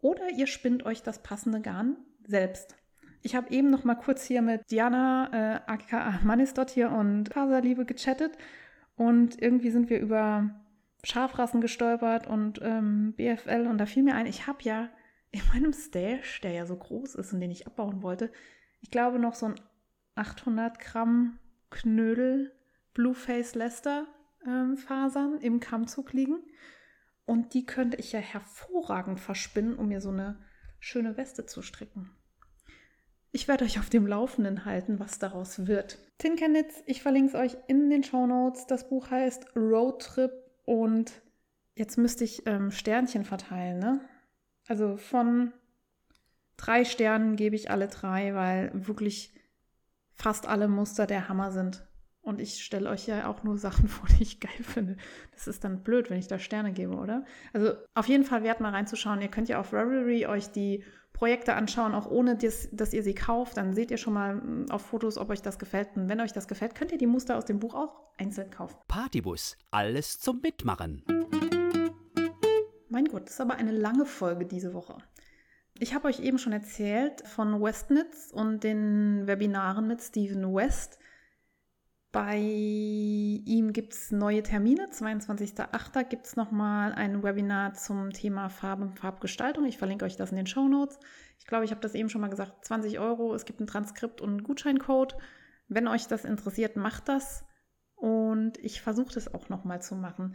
Oder 0.00 0.30
ihr 0.30 0.46
spinnt 0.46 0.86
euch 0.86 1.02
das 1.02 1.20
passende 1.20 1.60
Garn 1.60 1.96
selbst. 2.24 2.76
Ich 3.22 3.34
habe 3.34 3.50
eben 3.50 3.68
noch 3.70 3.82
mal 3.82 3.96
kurz 3.96 4.24
hier 4.24 4.42
mit 4.42 4.70
Diana, 4.70 5.28
äh, 5.32 5.60
aka 5.66 6.20
Manisdot 6.22 6.70
hier 6.70 6.92
und 6.92 7.30
Faserliebe 7.34 7.84
gechattet 7.84 8.38
und 8.94 9.42
irgendwie 9.42 9.70
sind 9.70 9.90
wir 9.90 9.98
über 9.98 10.50
Schafrassen 11.02 11.60
gestolpert 11.60 12.28
und 12.28 12.60
ähm, 12.62 13.14
BFL 13.16 13.66
und 13.68 13.78
da 13.78 13.86
fiel 13.86 14.04
mir 14.04 14.14
ein, 14.14 14.26
ich 14.26 14.46
habe 14.46 14.62
ja 14.62 14.88
in 15.32 15.40
meinem 15.52 15.72
Stash, 15.72 16.40
der 16.42 16.52
ja 16.52 16.64
so 16.64 16.76
groß 16.76 17.16
ist 17.16 17.32
und 17.32 17.40
den 17.40 17.50
ich 17.50 17.66
abbauen 17.66 18.02
wollte, 18.02 18.30
ich 18.80 18.92
glaube 18.92 19.18
noch 19.18 19.34
so 19.34 19.46
ein 19.46 19.56
800 20.14 20.78
Gramm 20.78 21.40
Knödel 21.70 22.52
Blueface 22.98 23.54
Lester 23.54 24.08
ähm, 24.44 24.76
Fasern 24.76 25.38
im 25.40 25.60
Kammzug 25.60 26.12
liegen. 26.12 26.42
Und 27.26 27.54
die 27.54 27.64
könnte 27.64 27.96
ich 27.96 28.10
ja 28.10 28.18
hervorragend 28.18 29.20
verspinnen, 29.20 29.78
um 29.78 29.86
mir 29.86 30.00
so 30.00 30.10
eine 30.10 30.44
schöne 30.80 31.16
Weste 31.16 31.46
zu 31.46 31.62
stricken. 31.62 32.10
Ich 33.30 33.46
werde 33.46 33.64
euch 33.64 33.78
auf 33.78 33.88
dem 33.88 34.04
Laufenden 34.04 34.64
halten, 34.64 34.98
was 34.98 35.20
daraus 35.20 35.68
wird. 35.68 35.98
Tin 36.18 36.34
Tinkerknits, 36.34 36.82
ich 36.86 37.00
verlinke 37.00 37.28
es 37.28 37.34
euch 37.36 37.56
in 37.68 37.88
den 37.88 38.02
Show 38.02 38.26
Notes. 38.26 38.66
Das 38.66 38.88
Buch 38.88 39.12
heißt 39.12 39.54
Road 39.54 40.02
Trip 40.02 40.32
und 40.64 41.12
jetzt 41.76 41.98
müsste 41.98 42.24
ich 42.24 42.48
ähm, 42.48 42.72
Sternchen 42.72 43.24
verteilen, 43.24 43.78
ne? 43.78 44.00
Also 44.66 44.96
von 44.96 45.52
drei 46.56 46.84
Sternen 46.84 47.36
gebe 47.36 47.54
ich 47.54 47.70
alle 47.70 47.86
drei, 47.86 48.34
weil 48.34 48.72
wirklich 48.74 49.32
fast 50.14 50.48
alle 50.48 50.66
Muster 50.66 51.06
der 51.06 51.28
Hammer 51.28 51.52
sind. 51.52 51.87
Und 52.28 52.42
ich 52.42 52.62
stelle 52.62 52.90
euch 52.90 53.06
ja 53.06 53.26
auch 53.26 53.42
nur 53.42 53.56
Sachen 53.56 53.88
vor, 53.88 54.06
die 54.06 54.22
ich 54.22 54.38
geil 54.38 54.62
finde. 54.62 54.98
Das 55.32 55.48
ist 55.48 55.64
dann 55.64 55.82
blöd, 55.82 56.10
wenn 56.10 56.18
ich 56.18 56.28
da 56.28 56.38
Sterne 56.38 56.72
gebe, 56.72 56.94
oder? 56.94 57.24
Also 57.54 57.72
auf 57.94 58.06
jeden 58.06 58.24
Fall 58.24 58.42
wert 58.42 58.60
mal 58.60 58.68
reinzuschauen. 58.68 59.22
Ihr 59.22 59.28
könnt 59.28 59.48
ja 59.48 59.58
auf 59.58 59.72
Ravelry 59.72 60.26
euch 60.26 60.50
die 60.50 60.84
Projekte 61.14 61.54
anschauen, 61.54 61.94
auch 61.94 62.06
ohne 62.06 62.36
dass, 62.36 62.68
dass 62.70 62.92
ihr 62.92 63.02
sie 63.02 63.14
kauft. 63.14 63.56
Dann 63.56 63.72
seht 63.72 63.90
ihr 63.90 63.96
schon 63.96 64.12
mal 64.12 64.34
hm, 64.34 64.70
auf 64.70 64.82
Fotos, 64.82 65.16
ob 65.16 65.30
euch 65.30 65.40
das 65.40 65.58
gefällt. 65.58 65.88
Und 65.96 66.10
wenn 66.10 66.20
euch 66.20 66.34
das 66.34 66.48
gefällt, 66.48 66.74
könnt 66.74 66.92
ihr 66.92 66.98
die 66.98 67.06
Muster 67.06 67.38
aus 67.38 67.46
dem 67.46 67.60
Buch 67.60 67.74
auch 67.74 67.98
einzeln 68.18 68.50
kaufen. 68.50 68.76
Partybus, 68.88 69.56
alles 69.70 70.20
zum 70.20 70.42
Mitmachen. 70.42 71.02
Mein 72.90 73.06
Gott, 73.06 73.24
das 73.24 73.34
ist 73.34 73.40
aber 73.40 73.54
eine 73.54 73.72
lange 73.72 74.04
Folge 74.04 74.44
diese 74.44 74.74
Woche. 74.74 74.98
Ich 75.78 75.94
habe 75.94 76.08
euch 76.08 76.20
eben 76.20 76.36
schon 76.36 76.52
erzählt 76.52 77.26
von 77.26 77.62
Westnitz 77.62 78.30
und 78.34 78.64
den 78.64 79.26
Webinaren 79.26 79.86
mit 79.86 80.02
Stephen 80.02 80.54
West. 80.54 80.98
Bei 82.20 82.36
ihm 82.36 83.72
gibt 83.72 83.92
es 83.92 84.10
neue 84.10 84.42
Termine. 84.42 84.88
22.08. 84.90 86.02
gibt 86.02 86.26
es 86.26 86.34
nochmal 86.34 86.92
ein 86.92 87.22
Webinar 87.22 87.74
zum 87.74 88.10
Thema 88.10 88.48
Farbe 88.48 88.82
und 88.82 88.98
Farbgestaltung. 88.98 89.64
Ich 89.66 89.78
verlinke 89.78 90.04
euch 90.04 90.16
das 90.16 90.32
in 90.32 90.36
den 90.36 90.48
Show 90.48 90.66
Notes. 90.66 90.98
Ich 91.38 91.46
glaube, 91.46 91.64
ich 91.64 91.70
habe 91.70 91.80
das 91.80 91.94
eben 91.94 92.08
schon 92.08 92.20
mal 92.20 92.26
gesagt. 92.26 92.64
20 92.64 92.98
Euro. 92.98 93.36
Es 93.36 93.44
gibt 93.44 93.60
ein 93.60 93.68
Transkript 93.68 94.20
und 94.20 94.30
einen 94.30 94.42
Gutscheincode. 94.42 95.16
Wenn 95.68 95.86
euch 95.86 96.08
das 96.08 96.24
interessiert, 96.24 96.74
macht 96.74 97.08
das. 97.08 97.44
Und 97.94 98.58
ich 98.58 98.80
versuche 98.80 99.14
das 99.14 99.32
auch 99.32 99.48
nochmal 99.48 99.80
zu 99.80 99.94
machen. 99.94 100.34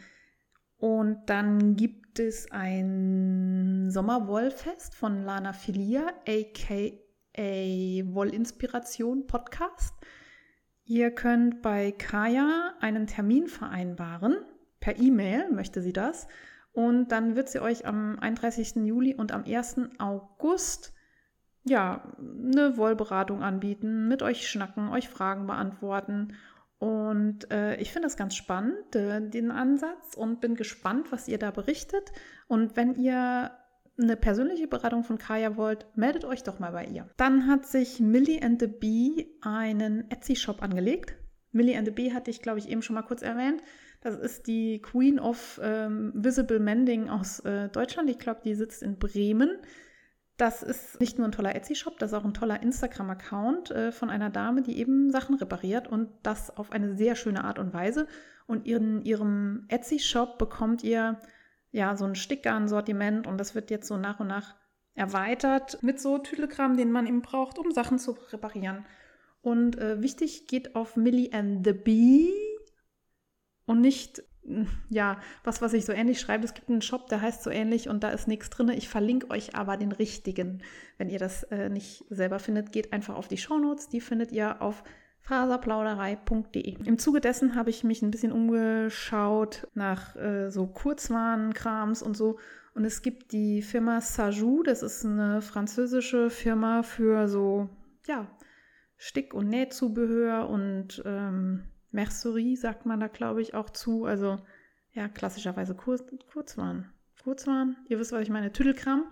Und 0.78 1.26
dann 1.26 1.76
gibt 1.76 2.18
es 2.18 2.50
ein 2.50 3.90
Sommerwollfest 3.90 4.96
von 4.96 5.22
Lana 5.24 5.52
Filia, 5.52 6.14
aka 6.26 6.94
Wollinspiration 7.36 9.28
Podcast. 9.28 9.96
Ihr 10.86 11.12
könnt 11.12 11.62
bei 11.62 11.92
Kaya 11.92 12.74
einen 12.80 13.08
Termin 13.08 13.48
vereinbaren. 13.48 14.38
Per 14.80 15.00
E-Mail 15.00 15.50
möchte 15.52 15.82
sie 15.82 15.94
das. 15.94 16.28
Und 16.72 17.12
dann 17.12 17.36
wird 17.36 17.50
sie 17.50 17.62
euch 17.62 17.86
am 17.86 18.18
31. 18.20 18.76
Juli 18.86 19.16
und 19.16 19.32
am 19.32 19.44
1. 19.46 20.00
August 20.00 20.94
ja, 21.66 22.04
eine 22.18 22.76
Wollberatung 22.76 23.42
anbieten, 23.42 24.10
mit 24.10 24.22
euch 24.22 24.50
schnacken, 24.50 24.90
euch 24.90 25.08
Fragen 25.08 25.48
beantworten 25.48 26.34
und 26.84 27.50
äh, 27.50 27.78
ich 27.78 27.94
finde 27.94 28.08
das 28.08 28.18
ganz 28.18 28.36
spannend, 28.36 28.94
äh, 28.94 29.22
den 29.22 29.52
Ansatz, 29.52 30.16
und 30.18 30.42
bin 30.42 30.56
gespannt, 30.56 31.14
was 31.14 31.30
ihr 31.30 31.38
da 31.38 31.50
berichtet. 31.50 32.12
Und 32.50 32.76
wenn 32.76 32.96
ihr 32.96 33.52
eine 34.02 34.16
persönliche 34.16 34.68
Beratung 34.68 35.04
von 35.04 35.18
Kaya 35.18 35.56
wollt, 35.56 35.86
meldet 35.96 36.26
euch 36.26 36.44
doch 36.44 36.60
mal 36.60 36.72
bei 36.72 36.86
ihr. 36.86 37.10
Dann 37.18 37.48
hat 37.48 37.65
sich 37.65 37.99
Millie 37.99 38.41
and 38.41 38.60
the 38.60 38.68
Bee 38.68 39.28
einen 39.41 40.10
Etsy-Shop 40.10 40.61
angelegt. 40.61 41.15
Millie 41.52 41.78
and 41.78 41.88
the 41.88 41.94
Bee 41.94 42.14
hatte 42.14 42.32
ich, 42.32 42.41
glaube 42.41 42.60
ich, 42.60 42.70
eben 42.70 42.82
schon 42.82 42.95
mal 42.95 43.03
kurz 43.03 43.22
erwähnt. 43.22 43.61
Das 44.02 44.15
ist 44.15 44.48
die 44.48 44.82
Queen 44.82 45.20
of 45.20 45.61
ähm, 45.64 46.11
Visible 46.15 46.60
Mending 46.60 47.10
aus 47.10 47.40
äh, 47.41 47.70
Deutschland. 47.70 48.10
Ich 48.10 48.20
glaube, 48.20 48.41
die 48.44 48.56
sitzt 48.56 48.82
in 48.82 48.98
Bremen. 48.98 49.60
Das 50.38 50.64
ist 50.64 50.99
nicht 50.99 51.20
nur 51.20 51.28
ein 51.28 51.32
toller 51.32 51.56
Etsy-Shop, 51.56 51.99
das 51.99 52.11
ist 52.11 52.18
auch 52.18 52.26
ein 52.26 52.34
toller 52.34 52.61
Instagram-Account 52.64 53.70
äh, 53.70 53.91
von 53.91 54.10
einer 54.10 54.32
Dame, 54.32 54.64
die 54.64 54.80
eben 54.80 55.11
Sachen 55.11 55.36
repariert 55.36 55.88
und 55.88 56.10
das 56.24 56.57
auf 56.57 56.72
eine 56.72 56.95
sehr 56.95 57.15
schöne 57.15 57.44
Art 57.44 57.60
und 57.60 57.72
Weise. 57.72 58.07
Und 58.48 58.68
in 58.68 59.03
ihrem 59.03 59.65
Etsy-Shop 59.70 60.40
bekommt 60.40 60.84
ihr 60.84 61.20
ja 61.74 61.98
so 61.98 62.06
ein 62.06 62.16
Stickgarn-Sortiment 62.16 63.28
und 63.28 63.38
das 63.38 63.56
wird 63.56 63.70
jetzt 63.70 63.88
so 63.88 63.98
nach 63.98 64.22
und 64.22 64.28
nach 64.28 64.56
erweitert 64.95 65.82
mit 65.84 66.00
so 66.00 66.20
Tüdelkram, 66.20 66.78
den 66.78 66.91
man 66.91 67.08
eben 67.08 67.22
braucht, 67.22 67.58
um 67.58 67.72
Sachen 67.72 68.00
zu 68.00 68.16
reparieren. 68.32 68.86
Und 69.41 69.78
äh, 69.78 70.02
wichtig 70.02 70.48
geht 70.48 70.76
auf 70.76 70.95
Millie 70.95 71.34
and 71.34 71.66
the 71.66 71.74
Bee 71.74 72.30
und 73.66 73.82
nicht 73.82 74.24
ja, 74.90 75.20
was, 75.44 75.62
was 75.62 75.74
ich 75.74 75.86
so 75.86 75.94
ähnlich 75.94 76.20
schreibe. 76.20 76.44
Es 76.44 76.54
gibt 76.54 76.70
einen 76.70 76.82
Shop, 76.82 77.08
der 77.08 77.22
heißt 77.22 77.44
so 77.44 77.50
ähnlich 77.50 77.88
und 77.88 78.04
da 78.04 78.10
ist 78.10 78.28
nichts 78.28 78.50
drin. 78.50 78.70
Ich 78.70 78.90
verlinke 78.90 79.30
euch 79.30 79.56
aber 79.56 79.78
den 79.78 79.91
richtigen. 79.91 80.62
Wenn 80.98 81.10
ihr 81.10 81.20
das 81.20 81.44
äh, 81.44 81.70
nicht 81.70 82.04
selber 82.10 82.40
findet, 82.40 82.72
geht 82.72 82.91
einfach 82.91 83.16
auf 83.16 83.28
die 83.28 83.38
Shownotes. 83.38 83.90
Die 83.90 84.02
findet 84.02 84.32
ihr 84.32 84.62
auf 84.62 84.84
faserplauderei.de. 85.24 86.86
Im 86.86 86.98
Zuge 86.98 87.22
dessen 87.22 87.56
habe 87.56 87.70
ich 87.70 87.84
mich 87.84 88.02
ein 88.02 88.12
bisschen 88.12 88.32
umgeschaut 88.32 89.68
nach 89.74 90.16
äh, 90.16 90.50
so 90.50 90.68
Kurzwarenkrams 90.68 92.02
und 92.02 92.16
so. 92.16 92.38
Und 92.76 92.86
es 92.86 93.02
gibt 93.02 93.32
die 93.32 93.62
Firma 93.62 94.02
Sajou, 94.02 94.64
das 94.64 94.84
ist 94.84 95.06
eine 95.06 95.41
französische 95.41 96.30
Firma 96.30 96.84
für 96.84 97.28
so, 97.28 97.70
ja, 98.08 98.28
Stick- 98.98 99.34
und 99.34 99.48
Nähzubehör 99.48 100.50
und 100.50 101.02
ähm, 101.06 101.64
Mercerie 101.91 102.56
sagt 102.56 102.86
man 102.86 103.00
da, 103.00 103.08
glaube 103.08 103.41
ich, 103.41 103.54
auch 103.54 103.70
zu. 103.70 104.06
Also 104.06 104.40
ja, 104.91 105.08
klassischerweise 105.08 105.76
Kur 105.76 106.00
Kurzwaren. 106.32 106.90
Kurzwaren, 107.24 107.78
ihr 107.88 108.00
wisst, 108.00 108.12
was 108.12 108.22
ich 108.22 108.30
meine, 108.30 108.52
Tüdelkram. 108.52 109.06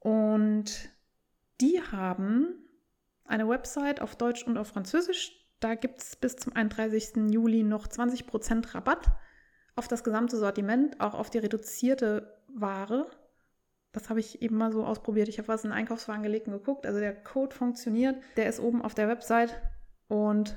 Und 0.00 0.90
die 1.60 1.80
haben 1.80 2.63
eine 3.24 3.48
Website 3.48 4.00
auf 4.00 4.16
Deutsch 4.16 4.44
und 4.44 4.58
auf 4.58 4.68
Französisch. 4.68 5.32
Da 5.60 5.74
gibt 5.74 6.00
es 6.00 6.16
bis 6.16 6.36
zum 6.36 6.54
31. 6.54 7.30
Juli 7.30 7.62
noch 7.62 7.86
20% 7.86 8.74
Rabatt 8.74 9.10
auf 9.76 9.88
das 9.88 10.04
gesamte 10.04 10.36
Sortiment, 10.36 11.00
auch 11.00 11.14
auf 11.14 11.30
die 11.30 11.38
reduzierte 11.38 12.38
Ware. 12.48 13.06
Das 13.92 14.10
habe 14.10 14.20
ich 14.20 14.42
eben 14.42 14.56
mal 14.56 14.72
so 14.72 14.84
ausprobiert. 14.84 15.28
Ich 15.28 15.38
habe 15.38 15.48
was 15.48 15.64
in 15.64 15.70
den 15.70 15.78
Einkaufswagen 15.78 16.22
gelegt 16.22 16.48
und 16.48 16.54
geguckt. 16.54 16.86
Also 16.86 16.98
der 17.00 17.14
Code 17.14 17.54
funktioniert. 17.54 18.16
Der 18.36 18.48
ist 18.48 18.60
oben 18.60 18.82
auf 18.82 18.94
der 18.94 19.08
Website. 19.08 19.60
Und 20.08 20.56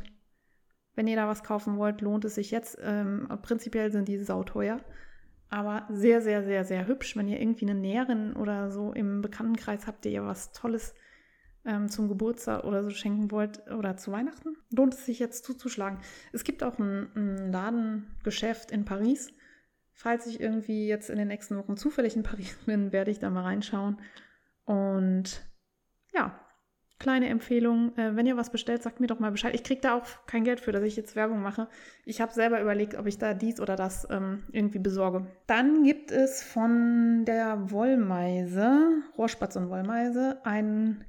wenn 0.95 1.07
ihr 1.07 1.15
da 1.15 1.27
was 1.27 1.43
kaufen 1.43 1.77
wollt, 1.77 2.01
lohnt 2.01 2.25
es 2.25 2.35
sich 2.35 2.51
jetzt. 2.51 2.77
Ähm, 2.81 3.27
prinzipiell 3.43 3.91
sind 3.91 4.07
die 4.07 4.17
sauteuer. 4.17 4.79
Aber 5.49 5.87
sehr, 5.89 6.21
sehr, 6.21 6.43
sehr, 6.43 6.65
sehr 6.65 6.87
hübsch. 6.87 7.15
Wenn 7.15 7.27
ihr 7.27 7.39
irgendwie 7.39 7.69
eine 7.69 7.79
Näherin 7.79 8.35
oder 8.35 8.71
so 8.71 8.91
im 8.91 9.21
Bekanntenkreis 9.21 9.87
habt, 9.87 10.05
der 10.05 10.11
ihr 10.11 10.25
was 10.25 10.51
Tolles 10.51 10.95
ähm, 11.67 11.89
zum 11.89 12.07
Geburtstag 12.07 12.63
oder 12.63 12.83
so 12.83 12.89
schenken 12.89 13.29
wollt 13.29 13.69
oder 13.69 13.97
zu 13.97 14.11
Weihnachten, 14.11 14.55
lohnt 14.71 14.93
es 14.93 15.05
sich 15.05 15.19
jetzt 15.19 15.45
zuzuschlagen. 15.45 15.99
Es 16.31 16.43
gibt 16.43 16.63
auch 16.63 16.79
ein, 16.79 17.09
ein 17.15 17.51
Ladengeschäft 17.51 18.71
in 18.71 18.85
Paris. 18.85 19.31
Falls 19.91 20.27
ich 20.27 20.39
irgendwie 20.39 20.87
jetzt 20.87 21.09
in 21.09 21.17
den 21.17 21.27
nächsten 21.27 21.57
Wochen 21.57 21.75
zufällig 21.75 22.15
in 22.15 22.23
Paris 22.23 22.57
bin, 22.65 22.91
werde 22.91 23.11
ich 23.11 23.19
da 23.19 23.29
mal 23.29 23.43
reinschauen. 23.43 23.99
Und 24.65 25.45
ja, 26.13 26.39
kleine 26.99 27.27
Empfehlung, 27.27 27.95
äh, 27.97 28.15
wenn 28.15 28.25
ihr 28.25 28.37
was 28.37 28.51
bestellt, 28.51 28.81
sagt 28.81 28.99
mir 28.99 29.07
doch 29.07 29.19
mal 29.19 29.31
Bescheid. 29.31 29.53
Ich 29.53 29.63
kriege 29.63 29.81
da 29.81 29.95
auch 29.95 30.05
kein 30.25 30.43
Geld 30.43 30.59
für, 30.59 30.71
dass 30.71 30.83
ich 30.83 30.95
jetzt 30.95 31.15
Werbung 31.15 31.41
mache. 31.41 31.67
Ich 32.05 32.21
habe 32.21 32.33
selber 32.33 32.61
überlegt, 32.61 32.95
ob 32.95 33.05
ich 33.07 33.17
da 33.17 33.33
dies 33.33 33.59
oder 33.59 33.75
das 33.75 34.07
ähm, 34.09 34.43
irgendwie 34.51 34.79
besorge. 34.79 35.27
Dann 35.47 35.83
gibt 35.83 36.11
es 36.11 36.41
von 36.41 37.25
der 37.25 37.71
Wollmeise, 37.71 39.03
Rohrspatz 39.17 39.55
und 39.55 39.69
Wollmeise, 39.69 40.39
einen 40.45 41.05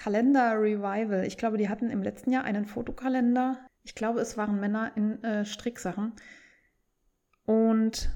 Kalender 0.00 0.58
Revival. 0.58 1.26
Ich 1.26 1.36
glaube, 1.36 1.58
die 1.58 1.68
hatten 1.68 1.90
im 1.90 2.02
letzten 2.02 2.32
Jahr 2.32 2.44
einen 2.44 2.64
Fotokalender. 2.64 3.58
Ich 3.82 3.94
glaube, 3.94 4.20
es 4.20 4.38
waren 4.38 4.58
Männer 4.58 4.92
in 4.96 5.22
äh, 5.22 5.44
Stricksachen. 5.44 6.14
Und 7.44 8.10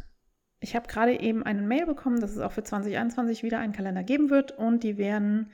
ich 0.61 0.75
habe 0.75 0.89
gerade 0.89 1.21
eben 1.21 1.43
einen 1.43 1.69
Mail 1.69 1.85
bekommen, 1.85 2.21
dass 2.21 2.31
es 2.31 2.39
auch 2.39 2.53
für 2.53 2.65
2021 2.65 3.43
wieder 3.43 3.59
einen 3.59 3.75
Kalender 3.75 4.03
geben 4.03 4.31
wird. 4.31 4.53
Und 4.53 4.83
die 4.83 4.97
werden 4.97 5.51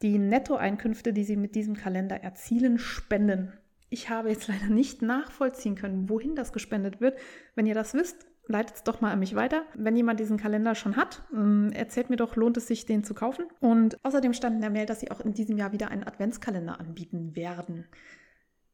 die 0.00 0.18
Nettoeinkünfte, 0.18 1.12
die 1.12 1.24
sie 1.24 1.36
mit 1.36 1.54
diesem 1.54 1.76
Kalender 1.76 2.22
erzielen, 2.22 2.78
spenden. 2.78 3.52
Ich 3.90 4.08
habe 4.08 4.30
jetzt 4.30 4.48
leider 4.48 4.72
nicht 4.72 5.02
nachvollziehen 5.02 5.74
können, 5.74 6.08
wohin 6.08 6.36
das 6.36 6.54
gespendet 6.54 7.02
wird. 7.02 7.18
Wenn 7.54 7.66
ihr 7.66 7.74
das 7.74 7.92
wisst, 7.92 8.29
leitet 8.50 8.76
es 8.76 8.82
doch 8.82 9.00
mal 9.00 9.12
an 9.12 9.18
mich 9.18 9.34
weiter. 9.34 9.64
Wenn 9.74 9.96
jemand 9.96 10.20
diesen 10.20 10.36
Kalender 10.36 10.74
schon 10.74 10.96
hat, 10.96 11.22
ähm, 11.32 11.70
erzählt 11.72 12.10
mir 12.10 12.16
doch, 12.16 12.36
lohnt 12.36 12.56
es 12.56 12.66
sich, 12.66 12.84
den 12.84 13.04
zu 13.04 13.14
kaufen. 13.14 13.46
Und 13.60 13.96
außerdem 14.04 14.34
stand 14.34 14.56
in 14.56 14.60
der 14.60 14.70
Mail, 14.70 14.86
dass 14.86 15.00
sie 15.00 15.10
auch 15.10 15.20
in 15.20 15.32
diesem 15.32 15.56
Jahr 15.56 15.72
wieder 15.72 15.90
einen 15.90 16.04
Adventskalender 16.04 16.80
anbieten 16.80 17.36
werden. 17.36 17.86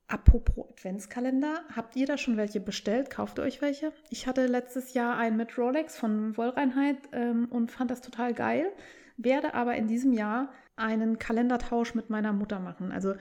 Apropos 0.09 0.69
Adventskalender, 0.70 1.62
habt 1.74 1.97
ihr 1.97 2.07
da 2.07 2.16
schon 2.16 2.36
welche 2.36 2.61
bestellt? 2.61 3.11
Kauft 3.11 3.39
ihr 3.39 3.43
euch 3.43 3.61
welche? 3.61 3.93
Ich 4.09 4.27
hatte 4.27 4.47
letztes 4.47 4.94
Jahr 4.94 5.16
einen 5.16 5.36
mit 5.36 5.59
Rolex 5.59 5.97
von 5.97 6.36
Wollreinheit 6.36 6.97
ähm, 7.12 7.47
und 7.51 7.73
fand 7.73 7.90
das 7.90 8.01
total 8.01 8.32
geil, 8.32 8.70
werde 9.16 9.55
aber 9.55 9.74
in 9.74 9.89
diesem 9.89 10.12
Jahr 10.12 10.53
einen 10.77 11.19
Kalendertausch 11.19 11.94
mit 11.94 12.09
meiner 12.09 12.32
Mutter 12.32 12.61
machen. 12.61 12.93
Also 12.93 13.15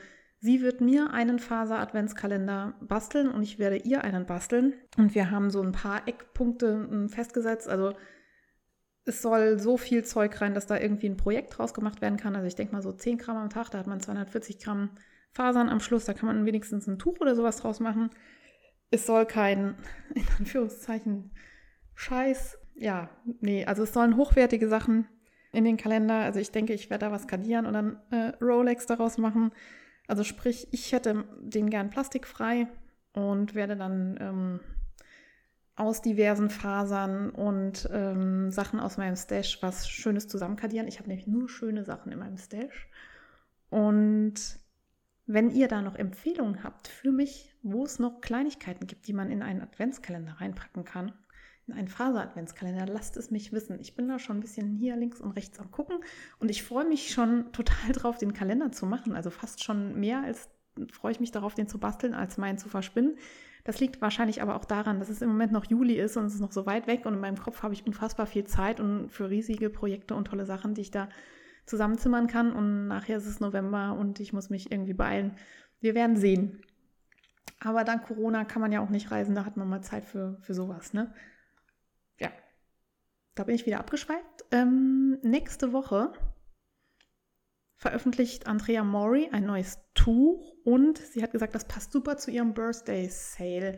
Sie 0.45 0.61
wird 0.61 0.79
mir 0.79 1.09
einen 1.09 1.39
Faser-Adventskalender 1.39 2.75
basteln 2.79 3.31
und 3.31 3.41
ich 3.41 3.57
werde 3.57 3.77
ihr 3.77 4.03
einen 4.03 4.27
basteln. 4.27 4.75
Und 4.95 5.15
wir 5.15 5.31
haben 5.31 5.49
so 5.49 5.59
ein 5.59 5.71
paar 5.71 6.07
Eckpunkte 6.07 6.87
hm, 6.87 7.09
festgesetzt. 7.09 7.67
Also 7.67 7.93
es 9.05 9.23
soll 9.23 9.57
so 9.57 9.75
viel 9.75 10.05
Zeug 10.05 10.39
rein, 10.39 10.53
dass 10.53 10.67
da 10.67 10.79
irgendwie 10.79 11.09
ein 11.09 11.17
Projekt 11.17 11.57
draus 11.57 11.73
gemacht 11.73 11.99
werden 11.99 12.17
kann. 12.17 12.35
Also 12.35 12.45
ich 12.45 12.53
denke 12.53 12.73
mal 12.73 12.83
so 12.83 12.91
10 12.91 13.17
Gramm 13.17 13.37
am 13.37 13.49
Tag, 13.49 13.71
da 13.71 13.79
hat 13.79 13.87
man 13.87 13.99
240 13.99 14.59
Gramm 14.59 14.91
Fasern 15.31 15.67
am 15.67 15.79
Schluss, 15.79 16.05
da 16.05 16.13
kann 16.13 16.27
man 16.27 16.45
wenigstens 16.45 16.85
ein 16.85 16.99
Tuch 16.99 17.19
oder 17.21 17.33
sowas 17.35 17.57
draus 17.57 17.79
machen. 17.79 18.11
Es 18.91 19.07
soll 19.07 19.25
kein, 19.25 19.73
in 20.13 20.27
Anführungszeichen, 20.37 21.31
Scheiß, 21.95 22.59
ja, 22.75 23.09
nee, 23.41 23.65
also 23.65 23.81
es 23.81 23.93
sollen 23.93 24.15
hochwertige 24.15 24.67
Sachen 24.67 25.07
in 25.53 25.63
den 25.63 25.77
Kalender. 25.77 26.19
Also 26.19 26.39
ich 26.39 26.51
denke, 26.51 26.73
ich 26.73 26.91
werde 26.91 27.07
da 27.07 27.11
was 27.11 27.25
kadieren 27.25 27.65
und 27.65 27.73
dann 27.73 27.99
äh, 28.11 28.33
Rolex 28.43 28.85
daraus 28.85 29.17
machen. 29.17 29.51
Also 30.07 30.23
sprich, 30.23 30.67
ich 30.71 30.91
hätte 30.91 31.25
den 31.39 31.69
gern 31.69 31.89
plastikfrei 31.89 32.67
und 33.13 33.55
werde 33.55 33.75
dann 33.75 34.17
ähm, 34.19 34.59
aus 35.75 36.01
diversen 36.01 36.49
Fasern 36.49 37.29
und 37.29 37.89
ähm, 37.91 38.51
Sachen 38.51 38.79
aus 38.79 38.97
meinem 38.97 39.15
Stash 39.15 39.61
was 39.61 39.89
Schönes 39.89 40.27
zusammenkadieren. 40.27 40.87
Ich 40.87 40.99
habe 40.99 41.09
nämlich 41.09 41.27
nur 41.27 41.49
schöne 41.49 41.83
Sachen 41.83 42.11
in 42.11 42.19
meinem 42.19 42.37
Stash. 42.37 42.87
Und 43.69 44.59
wenn 45.25 45.49
ihr 45.49 45.67
da 45.67 45.81
noch 45.81 45.95
Empfehlungen 45.95 46.63
habt 46.63 46.87
für 46.87 47.11
mich, 47.11 47.53
wo 47.63 47.83
es 47.83 47.99
noch 47.99 48.21
Kleinigkeiten 48.21 48.87
gibt, 48.87 49.07
die 49.07 49.13
man 49.13 49.31
in 49.31 49.41
einen 49.41 49.61
Adventskalender 49.61 50.33
reinpacken 50.39 50.85
kann, 50.85 51.13
in 51.67 51.73
einen 51.73 51.87
Faser-Adventskalender. 51.87 52.85
Lasst 52.85 53.17
es 53.17 53.31
mich 53.31 53.51
wissen. 53.51 53.79
Ich 53.79 53.95
bin 53.95 54.07
da 54.07 54.19
schon 54.19 54.37
ein 54.37 54.41
bisschen 54.41 54.75
hier 54.75 54.95
links 54.95 55.19
und 55.19 55.31
rechts 55.31 55.59
am 55.59 55.71
gucken 55.71 55.97
und 56.39 56.49
ich 56.49 56.63
freue 56.63 56.85
mich 56.85 57.11
schon 57.11 57.51
total 57.51 57.91
drauf, 57.91 58.17
den 58.17 58.33
Kalender 58.33 58.71
zu 58.71 58.85
machen. 58.85 59.15
Also 59.15 59.29
fast 59.29 59.63
schon 59.63 59.99
mehr 59.99 60.21
als 60.21 60.49
freue 60.91 61.13
ich 61.13 61.19
mich 61.19 61.31
darauf, 61.31 61.55
den 61.55 61.67
zu 61.67 61.79
basteln, 61.79 62.13
als 62.13 62.37
meinen 62.37 62.57
zu 62.57 62.67
verspinnen. 62.67 63.17
Das 63.63 63.79
liegt 63.79 64.01
wahrscheinlich 64.01 64.41
aber 64.41 64.55
auch 64.55 64.65
daran, 64.65 64.99
dass 64.99 65.09
es 65.09 65.21
im 65.21 65.29
Moment 65.29 65.51
noch 65.51 65.65
Juli 65.65 65.95
ist 65.95 66.17
und 66.17 66.25
es 66.25 66.35
ist 66.35 66.41
noch 66.41 66.51
so 66.51 66.65
weit 66.65 66.85
weg 66.85 67.05
und 67.05 67.15
in 67.15 67.19
meinem 67.19 67.37
Kopf 67.37 67.63
habe 67.63 67.73
ich 67.73 67.87
unfassbar 67.87 68.27
viel 68.27 68.43
Zeit 68.43 68.79
und 68.79 69.09
für 69.09 69.29
riesige 69.29 69.69
Projekte 69.69 70.13
und 70.13 70.25
tolle 70.25 70.45
Sachen, 70.45 70.75
die 70.75 70.81
ich 70.81 70.91
da 70.91 71.09
zusammenzimmern 71.65 72.27
kann. 72.27 72.53
Und 72.53 72.87
nachher 72.87 73.17
ist 73.17 73.25
es 73.25 73.39
November 73.39 73.97
und 73.99 74.19
ich 74.19 74.33
muss 74.33 74.51
mich 74.51 74.71
irgendwie 74.71 74.93
beeilen. 74.93 75.35
Wir 75.79 75.95
werden 75.95 76.15
sehen. 76.15 76.61
Aber 77.59 77.83
dank 77.83 78.03
Corona 78.03 78.45
kann 78.45 78.61
man 78.61 78.71
ja 78.71 78.81
auch 78.81 78.89
nicht 78.89 79.09
reisen, 79.09 79.33
da 79.33 79.45
hat 79.45 79.57
man 79.57 79.67
mal 79.67 79.81
Zeit 79.81 80.05
für, 80.05 80.37
für 80.41 80.53
sowas, 80.53 80.93
ne? 80.93 81.11
Da 83.35 83.43
bin 83.43 83.55
ich 83.55 83.65
wieder 83.65 83.79
abgeschweift. 83.79 84.45
Ähm, 84.51 85.19
nächste 85.21 85.73
Woche 85.73 86.13
veröffentlicht 87.77 88.47
Andrea 88.47 88.83
Mori 88.83 89.29
ein 89.31 89.45
neues 89.45 89.79
Tuch 89.93 90.55
und 90.63 90.97
sie 90.97 91.21
hat 91.21 91.31
gesagt, 91.31 91.53
das 91.53 91.65
passt 91.65 91.91
super 91.91 92.17
zu 92.17 92.31
ihrem 92.31 92.53
Birthday 92.53 93.07
Sale. 93.09 93.77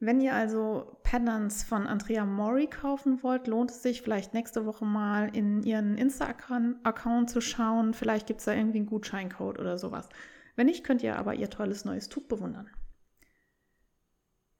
Wenn 0.00 0.20
ihr 0.20 0.34
also 0.34 0.98
Pendants 1.02 1.64
von 1.64 1.86
Andrea 1.86 2.26
Mori 2.26 2.66
kaufen 2.66 3.22
wollt, 3.22 3.46
lohnt 3.46 3.70
es 3.70 3.82
sich 3.82 4.02
vielleicht 4.02 4.34
nächste 4.34 4.66
Woche 4.66 4.84
mal 4.84 5.34
in 5.34 5.62
ihren 5.62 5.96
Insta-Account 5.96 7.30
zu 7.30 7.40
schauen. 7.40 7.94
Vielleicht 7.94 8.26
gibt 8.26 8.40
es 8.40 8.44
da 8.44 8.52
irgendwie 8.52 8.78
einen 8.78 8.86
Gutscheincode 8.86 9.58
oder 9.58 9.78
sowas. 9.78 10.08
Wenn 10.56 10.66
nicht, 10.66 10.84
könnt 10.84 11.02
ihr 11.02 11.16
aber 11.16 11.34
ihr 11.34 11.48
tolles 11.48 11.84
neues 11.84 12.08
Tuch 12.08 12.24
bewundern. 12.24 12.68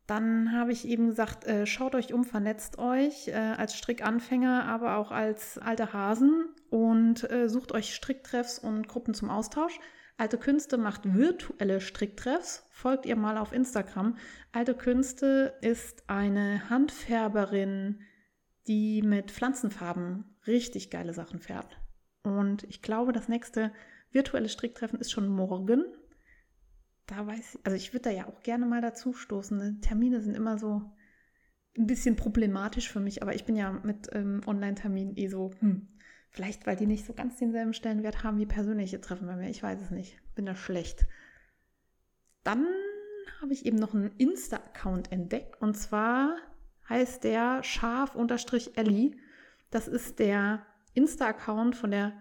Dann 0.07 0.53
habe 0.53 0.73
ich 0.73 0.87
eben 0.87 1.07
gesagt, 1.09 1.47
äh, 1.47 1.67
schaut 1.67 1.95
euch 1.95 2.13
um, 2.13 2.25
vernetzt 2.25 2.79
euch 2.79 3.29
äh, 3.29 3.33
als 3.33 3.75
Strickanfänger, 3.77 4.65
aber 4.65 4.97
auch 4.99 5.11
als 5.11 5.57
alte 5.57 5.95
Hasen 5.95 6.49
und 6.69 7.31
äh, 7.31 7.49
sucht 7.49 7.73
euch 7.73 7.95
Stricktreffs 7.95 8.59
und 8.59 8.87
Gruppen 8.87 9.15
zum 9.15 9.31
Austausch. 9.31 9.79
Alte 10.17 10.39
Künste 10.39 10.77
macht 10.77 11.15
virtuelle 11.15 11.81
Stricktreffs. 11.81 12.67
Folgt 12.71 13.07
ihr 13.07 13.17
mal 13.17 13.39
auf 13.39 13.53
Instagram. 13.53 14.17
Alte 14.53 14.75
Künste 14.75 15.55
ist 15.61 16.05
eine 16.09 16.69
Handfärberin, 16.69 18.01
die 18.69 19.03
mit 19.03 19.31
Pflanzenfarben 19.31 20.37
richtig 20.47 20.91
geile 20.91 21.15
Sachen 21.15 21.41
färbt. 21.41 21.79
Und 22.23 22.65
ich 22.65 22.81
glaube, 22.81 23.13
das 23.13 23.29
nächste 23.29 23.73
virtuelle 24.13 24.49
Stricktreffen 24.49 25.01
ist 25.01 25.11
schon 25.11 25.29
morgen 25.29 25.85
da 27.07 27.27
weiß 27.27 27.55
ich, 27.55 27.61
also 27.65 27.77
ich 27.77 27.93
würde 27.93 28.05
da 28.05 28.11
ja 28.11 28.27
auch 28.27 28.43
gerne 28.43 28.67
mal 28.67 28.81
dazu 28.81 29.13
stoßen. 29.13 29.57
Ne? 29.59 29.81
Termine 29.81 30.21
sind 30.21 30.37
immer 30.37 30.59
so 30.59 30.83
ein 31.77 31.87
bisschen 31.87 32.17
problematisch 32.17 32.91
für 32.91 33.01
mich, 33.01 33.23
aber 33.23 33.35
ich 33.35 33.45
bin 33.45 33.57
ja 33.57 33.73
mit 33.73 34.09
ähm, 34.13 34.41
Online-Terminen 34.47 35.17
eh 35.17 35.29
so, 35.29 35.51
hm, 35.59 35.89
vielleicht 36.31 36.67
weil 36.67 36.77
die 36.77 36.87
nicht 36.87 37.07
so 37.07 37.13
ganz 37.13 37.37
denselben 37.37 37.75
Stellenwert 37.75 38.23
haben 38.23 38.39
wie 38.39 38.47
persönliche 38.47 39.01
Treffen 39.01 39.27
bei 39.27 39.37
mir. 39.37 39.51
Ich 39.51 39.63
weiß 39.63 39.81
es 39.81 39.91
nicht. 39.91 40.19
Bin 40.35 40.47
da 40.47 40.55
schlecht. 40.55 41.07
Dann 42.43 42.67
habe 43.41 43.53
ich 43.53 43.67
eben 43.67 43.79
noch 43.79 43.95
einen 43.95 44.13
Insta-Account 44.17 45.13
entdeckt 45.13 45.61
und 45.61 45.75
zwar 45.75 46.37
heißt 46.89 47.25
der 47.25 47.63
scharf-ellie. 47.63 49.17
Das 49.71 49.89
ist 49.89 50.19
der 50.19 50.65
Insta-Account 50.95 51.77
von 51.77 51.91
der 51.91 52.13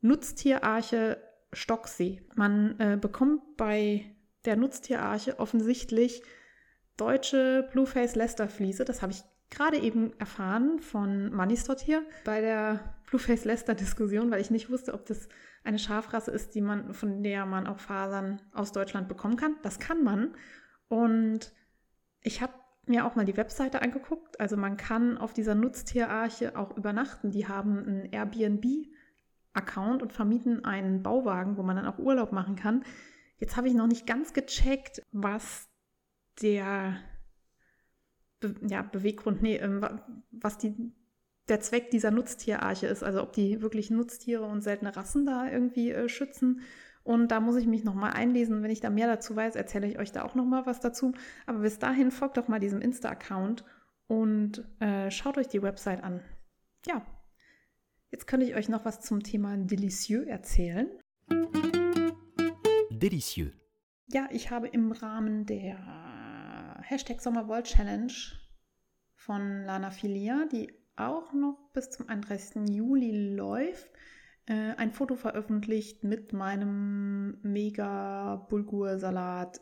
Nutztierarche 0.00 1.18
Stocksee. 1.52 2.22
Man 2.34 2.78
äh, 2.78 2.98
bekommt 3.00 3.56
bei 3.56 4.13
der 4.44 4.56
Nutztierarche 4.56 5.38
offensichtlich 5.38 6.22
deutsche 6.96 7.68
Blueface 7.72 8.14
Lester 8.14 8.48
Fliese. 8.48 8.84
Das 8.84 9.02
habe 9.02 9.12
ich 9.12 9.22
gerade 9.50 9.78
eben 9.78 10.12
erfahren 10.18 10.78
von 10.80 11.32
Manistot 11.32 11.80
hier 11.80 12.02
bei 12.24 12.40
der 12.40 12.96
Blueface 13.06 13.44
Lester 13.44 13.74
Diskussion, 13.74 14.30
weil 14.30 14.40
ich 14.40 14.50
nicht 14.50 14.70
wusste, 14.70 14.94
ob 14.94 15.06
das 15.06 15.28
eine 15.62 15.78
Schafrasse 15.78 16.30
ist, 16.30 16.54
die 16.54 16.60
man, 16.60 16.92
von 16.92 17.22
der 17.22 17.46
man 17.46 17.66
auch 17.66 17.78
Fasern 17.78 18.40
aus 18.52 18.72
Deutschland 18.72 19.08
bekommen 19.08 19.36
kann. 19.36 19.56
Das 19.62 19.78
kann 19.78 20.02
man. 20.02 20.34
Und 20.88 21.52
ich 22.22 22.42
habe 22.42 22.52
mir 22.86 23.06
auch 23.06 23.14
mal 23.14 23.24
die 23.24 23.36
Webseite 23.36 23.80
angeguckt. 23.80 24.38
Also 24.40 24.56
man 24.56 24.76
kann 24.76 25.16
auf 25.16 25.32
dieser 25.32 25.54
Nutztierarche 25.54 26.56
auch 26.56 26.76
übernachten. 26.76 27.30
Die 27.30 27.48
haben 27.48 27.78
einen 27.78 28.12
Airbnb-Account 28.12 30.02
und 30.02 30.12
vermieten 30.12 30.64
einen 30.64 31.02
Bauwagen, 31.02 31.56
wo 31.56 31.62
man 31.62 31.76
dann 31.76 31.86
auch 31.86 31.98
Urlaub 31.98 32.32
machen 32.32 32.56
kann. 32.56 32.84
Jetzt 33.38 33.56
habe 33.56 33.68
ich 33.68 33.74
noch 33.74 33.86
nicht 33.86 34.06
ganz 34.06 34.32
gecheckt, 34.32 35.02
was 35.12 35.68
der 36.40 36.98
Be 38.40 38.54
ja, 38.66 38.82
Beweggrund, 38.82 39.42
nee, 39.42 39.56
ähm, 39.56 39.86
was 40.30 40.58
die, 40.58 40.74
der 41.48 41.60
Zweck 41.60 41.90
dieser 41.90 42.10
Nutztierarche 42.10 42.86
ist. 42.86 43.02
Also 43.02 43.22
ob 43.22 43.32
die 43.32 43.62
wirklich 43.62 43.90
Nutztiere 43.90 44.44
und 44.44 44.62
seltene 44.62 44.94
Rassen 44.96 45.26
da 45.26 45.50
irgendwie 45.50 45.90
äh, 45.90 46.08
schützen 46.08 46.62
und 47.04 47.28
da 47.28 47.38
muss 47.38 47.56
ich 47.56 47.66
mich 47.66 47.84
nochmal 47.84 48.14
einlesen. 48.14 48.62
Wenn 48.62 48.70
ich 48.70 48.80
da 48.80 48.90
mehr 48.90 49.06
dazu 49.06 49.36
weiß, 49.36 49.56
erzähle 49.56 49.86
ich 49.86 49.98
euch 49.98 50.10
da 50.10 50.24
auch 50.24 50.34
nochmal 50.34 50.66
was 50.66 50.80
dazu. 50.80 51.12
Aber 51.46 51.60
bis 51.60 51.78
dahin 51.78 52.10
folgt 52.10 52.38
doch 52.38 52.48
mal 52.48 52.58
diesem 52.58 52.80
Insta-Account 52.80 53.62
und 54.06 54.64
äh, 54.80 55.10
schaut 55.10 55.38
euch 55.38 55.48
die 55.48 55.62
Website 55.62 56.02
an. 56.02 56.20
Ja, 56.86 57.04
jetzt 58.10 58.26
könnte 58.26 58.46
ich 58.46 58.54
euch 58.54 58.70
noch 58.70 58.86
was 58.86 59.00
zum 59.00 59.22
Thema 59.22 59.56
Delicieux 59.56 60.26
erzählen. 60.26 60.88
Delicieux. 63.04 63.52
Ja, 64.06 64.28
ich 64.30 64.50
habe 64.50 64.66
im 64.66 64.90
Rahmen 64.90 65.44
der 65.44 66.80
Hashtag 66.80 67.20
Sommerwoll 67.20 67.62
Challenge 67.62 68.14
von 69.14 69.64
Lana 69.66 69.90
Filia, 69.90 70.46
die 70.50 70.72
auch 70.96 71.34
noch 71.34 71.70
bis 71.74 71.90
zum 71.90 72.08
31. 72.08 72.66
Juli 72.74 73.34
läuft, 73.34 73.90
äh, 74.46 74.72
ein 74.76 74.90
Foto 74.90 75.16
veröffentlicht 75.16 76.02
mit 76.02 76.32
meinem 76.32 77.40
mega 77.42 78.36
Bulgur-Salat. 78.48 79.60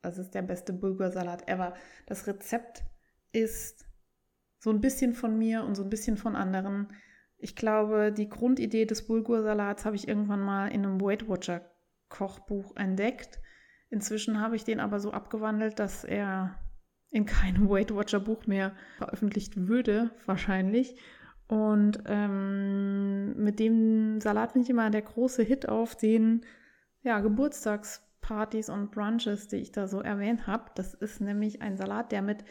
Das 0.00 0.16
ist 0.16 0.32
der 0.32 0.42
beste 0.42 0.72
Bulgur-Salat 0.72 1.48
ever. 1.48 1.74
Das 2.06 2.28
Rezept 2.28 2.84
ist 3.32 3.86
so 4.60 4.70
ein 4.70 4.80
bisschen 4.80 5.14
von 5.14 5.36
mir 5.36 5.64
und 5.64 5.74
so 5.74 5.82
ein 5.82 5.90
bisschen 5.90 6.16
von 6.16 6.36
anderen. 6.36 6.92
Ich 7.38 7.56
glaube, 7.56 8.12
die 8.12 8.28
Grundidee 8.28 8.86
des 8.86 9.04
Bulgur-Salats 9.04 9.84
habe 9.84 9.96
ich 9.96 10.06
irgendwann 10.06 10.42
mal 10.42 10.68
in 10.68 10.86
einem 10.86 11.00
Weight 11.00 11.28
Watcher 11.28 11.73
Kochbuch 12.14 12.76
entdeckt. 12.76 13.40
Inzwischen 13.90 14.40
habe 14.40 14.54
ich 14.54 14.64
den 14.64 14.78
aber 14.78 15.00
so 15.00 15.10
abgewandelt, 15.10 15.78
dass 15.80 16.04
er 16.04 16.58
in 17.10 17.26
keinem 17.26 17.68
Weight 17.70 17.94
Watcher 17.94 18.20
Buch 18.20 18.46
mehr 18.46 18.72
veröffentlicht 18.98 19.56
würde, 19.56 20.10
wahrscheinlich. 20.24 20.96
Und 21.48 22.02
ähm, 22.06 23.36
mit 23.36 23.58
dem 23.58 24.20
Salat 24.20 24.52
bin 24.52 24.62
ich 24.62 24.70
immer 24.70 24.90
der 24.90 25.02
große 25.02 25.42
Hit 25.42 25.68
auf 25.68 25.96
den 25.96 26.46
ja, 27.02 27.20
Geburtstagspartys 27.20 28.70
und 28.70 28.92
Brunches, 28.92 29.48
die 29.48 29.56
ich 29.56 29.72
da 29.72 29.86
so 29.86 30.00
erwähnt 30.00 30.46
habe. 30.46 30.70
Das 30.76 30.94
ist 30.94 31.20
nämlich 31.20 31.60
ein 31.60 31.76
Salat, 31.76 32.12
der 32.12 32.22
mit 32.22 32.44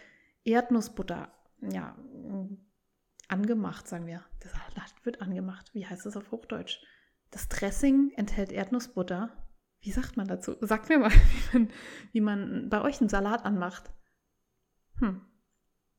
Erdnussbutter 0.43 1.31
ja, 1.61 1.95
angemacht, 3.29 3.87
sagen 3.87 4.05
wir. 4.05 4.23
Der 4.43 4.51
Salat 4.51 4.93
wird 5.03 5.21
angemacht. 5.21 5.73
Wie 5.73 5.87
heißt 5.87 6.05
das 6.05 6.17
auf 6.17 6.31
Hochdeutsch? 6.31 6.83
Das 7.31 7.47
Dressing 7.47 8.11
enthält 8.15 8.51
Erdnussbutter. 8.51 9.42
Wie 9.83 9.91
sagt 9.91 10.15
man 10.15 10.27
dazu? 10.27 10.55
Sagt 10.61 10.89
mir 10.89 10.97
mal, 10.97 11.11
wie 11.51 11.57
man, 11.59 11.69
wie 12.13 12.21
man 12.21 12.69
bei 12.69 12.81
euch 12.81 13.01
einen 13.01 13.09
Salat 13.09 13.45
anmacht. 13.45 13.91
Hm, 14.99 15.21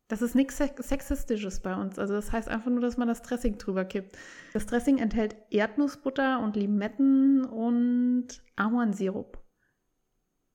das 0.08 0.22
ist 0.22 0.34
nichts 0.34 0.56
Sexistisches 0.56 1.60
bei 1.60 1.74
uns. 1.74 1.98
Also 1.98 2.14
das 2.14 2.32
heißt 2.32 2.48
einfach 2.48 2.70
nur, 2.70 2.80
dass 2.80 2.96
man 2.96 3.08
das 3.08 3.22
Dressing 3.22 3.58
drüber 3.58 3.84
kippt. 3.84 4.16
Das 4.54 4.66
Dressing 4.66 4.98
enthält 4.98 5.36
Erdnussbutter 5.50 6.40
und 6.40 6.56
Limetten 6.56 7.44
und 7.44 8.28
Ahornsirup. 8.56 9.42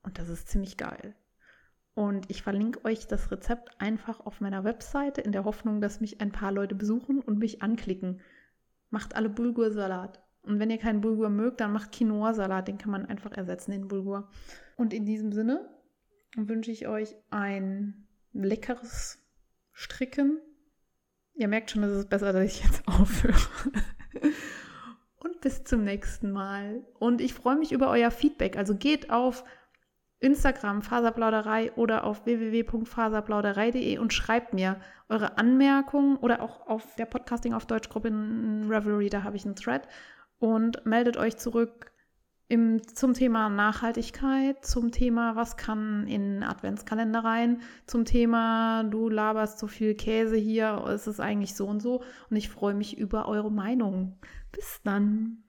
Und 0.01 0.17
das 0.17 0.29
ist 0.29 0.49
ziemlich 0.49 0.77
geil. 0.77 1.15
Und 1.93 2.31
ich 2.31 2.41
verlinke 2.41 2.83
euch 2.85 3.07
das 3.07 3.29
Rezept 3.31 3.79
einfach 3.79 4.19
auf 4.21 4.39
meiner 4.41 4.63
Webseite 4.63 5.21
in 5.21 5.31
der 5.31 5.45
Hoffnung, 5.45 5.81
dass 5.81 5.99
mich 5.99 6.21
ein 6.21 6.31
paar 6.31 6.51
Leute 6.51 6.73
besuchen 6.73 7.19
und 7.19 7.37
mich 7.37 7.61
anklicken. 7.61 8.21
Macht 8.89 9.15
alle 9.15 9.29
Bulgursalat. 9.29 10.23
Und 10.43 10.59
wenn 10.59 10.69
ihr 10.69 10.77
keinen 10.77 11.01
Bulgur 11.01 11.29
mögt, 11.29 11.59
dann 11.59 11.73
macht 11.73 11.91
Quinoa-Salat. 11.91 12.67
Den 12.67 12.77
kann 12.77 12.91
man 12.91 13.05
einfach 13.05 13.31
ersetzen, 13.31 13.71
den 13.71 13.87
Bulgur. 13.87 14.29
Und 14.77 14.93
in 14.93 15.05
diesem 15.05 15.31
Sinne 15.31 15.69
wünsche 16.35 16.71
ich 16.71 16.87
euch 16.87 17.15
ein 17.29 18.07
leckeres 18.33 19.19
stricken. 19.73 20.39
Ihr 21.33 21.47
merkt 21.47 21.71
schon, 21.71 21.83
es 21.83 22.05
besser, 22.05 22.33
dass 22.33 22.45
ich 22.45 22.63
jetzt 22.63 22.83
aufhöre. 22.87 23.35
Und 25.17 25.41
bis 25.41 25.63
zum 25.63 25.83
nächsten 25.83 26.31
Mal. 26.31 26.85
Und 26.99 27.21
ich 27.21 27.33
freue 27.33 27.57
mich 27.57 27.71
über 27.71 27.89
euer 27.89 28.11
Feedback. 28.11 28.57
Also 28.57 28.75
geht 28.75 29.09
auf 29.09 29.43
Instagram 30.19 30.81
Faserplauderei 30.81 31.71
oder 31.73 32.03
auf 32.03 32.25
www.faserplauderei.de 32.25 33.97
und 33.99 34.13
schreibt 34.13 34.53
mir 34.53 34.79
eure 35.07 35.37
Anmerkungen 35.37 36.17
oder 36.17 36.41
auch 36.41 36.67
auf 36.67 36.95
der 36.95 37.05
Podcasting 37.05 37.53
auf 37.53 37.65
Deutsch 37.65 37.89
Gruppe 37.89 38.09
in 38.09 38.65
Revelry, 38.69 39.09
da 39.09 39.23
habe 39.23 39.37
ich 39.37 39.45
einen 39.45 39.55
Thread 39.55 39.87
und 40.39 40.85
meldet 40.85 41.17
euch 41.17 41.37
zurück 41.37 41.91
im, 42.49 42.81
zum 42.95 43.13
Thema 43.13 43.47
Nachhaltigkeit, 43.47 44.65
zum 44.65 44.91
Thema, 44.91 45.35
was 45.35 45.55
kann 45.55 46.07
in 46.07 46.43
Adventskalender 46.43 47.23
rein, 47.23 47.61
zum 47.85 48.05
Thema, 48.05 48.83
du 48.83 49.07
laberst 49.07 49.59
so 49.59 49.67
viel 49.67 49.93
Käse 49.93 50.35
hier, 50.35 50.83
ist 50.93 51.05
es 51.05 51.19
eigentlich 51.19 51.53
so 51.55 51.67
und 51.67 51.79
so. 51.79 52.01
Und 52.29 52.37
ich 52.37 52.49
freue 52.49 52.73
mich 52.73 52.97
über 52.97 53.27
eure 53.27 53.51
Meinung. 53.51 54.17
Bis 54.51 54.81
dann. 54.83 55.43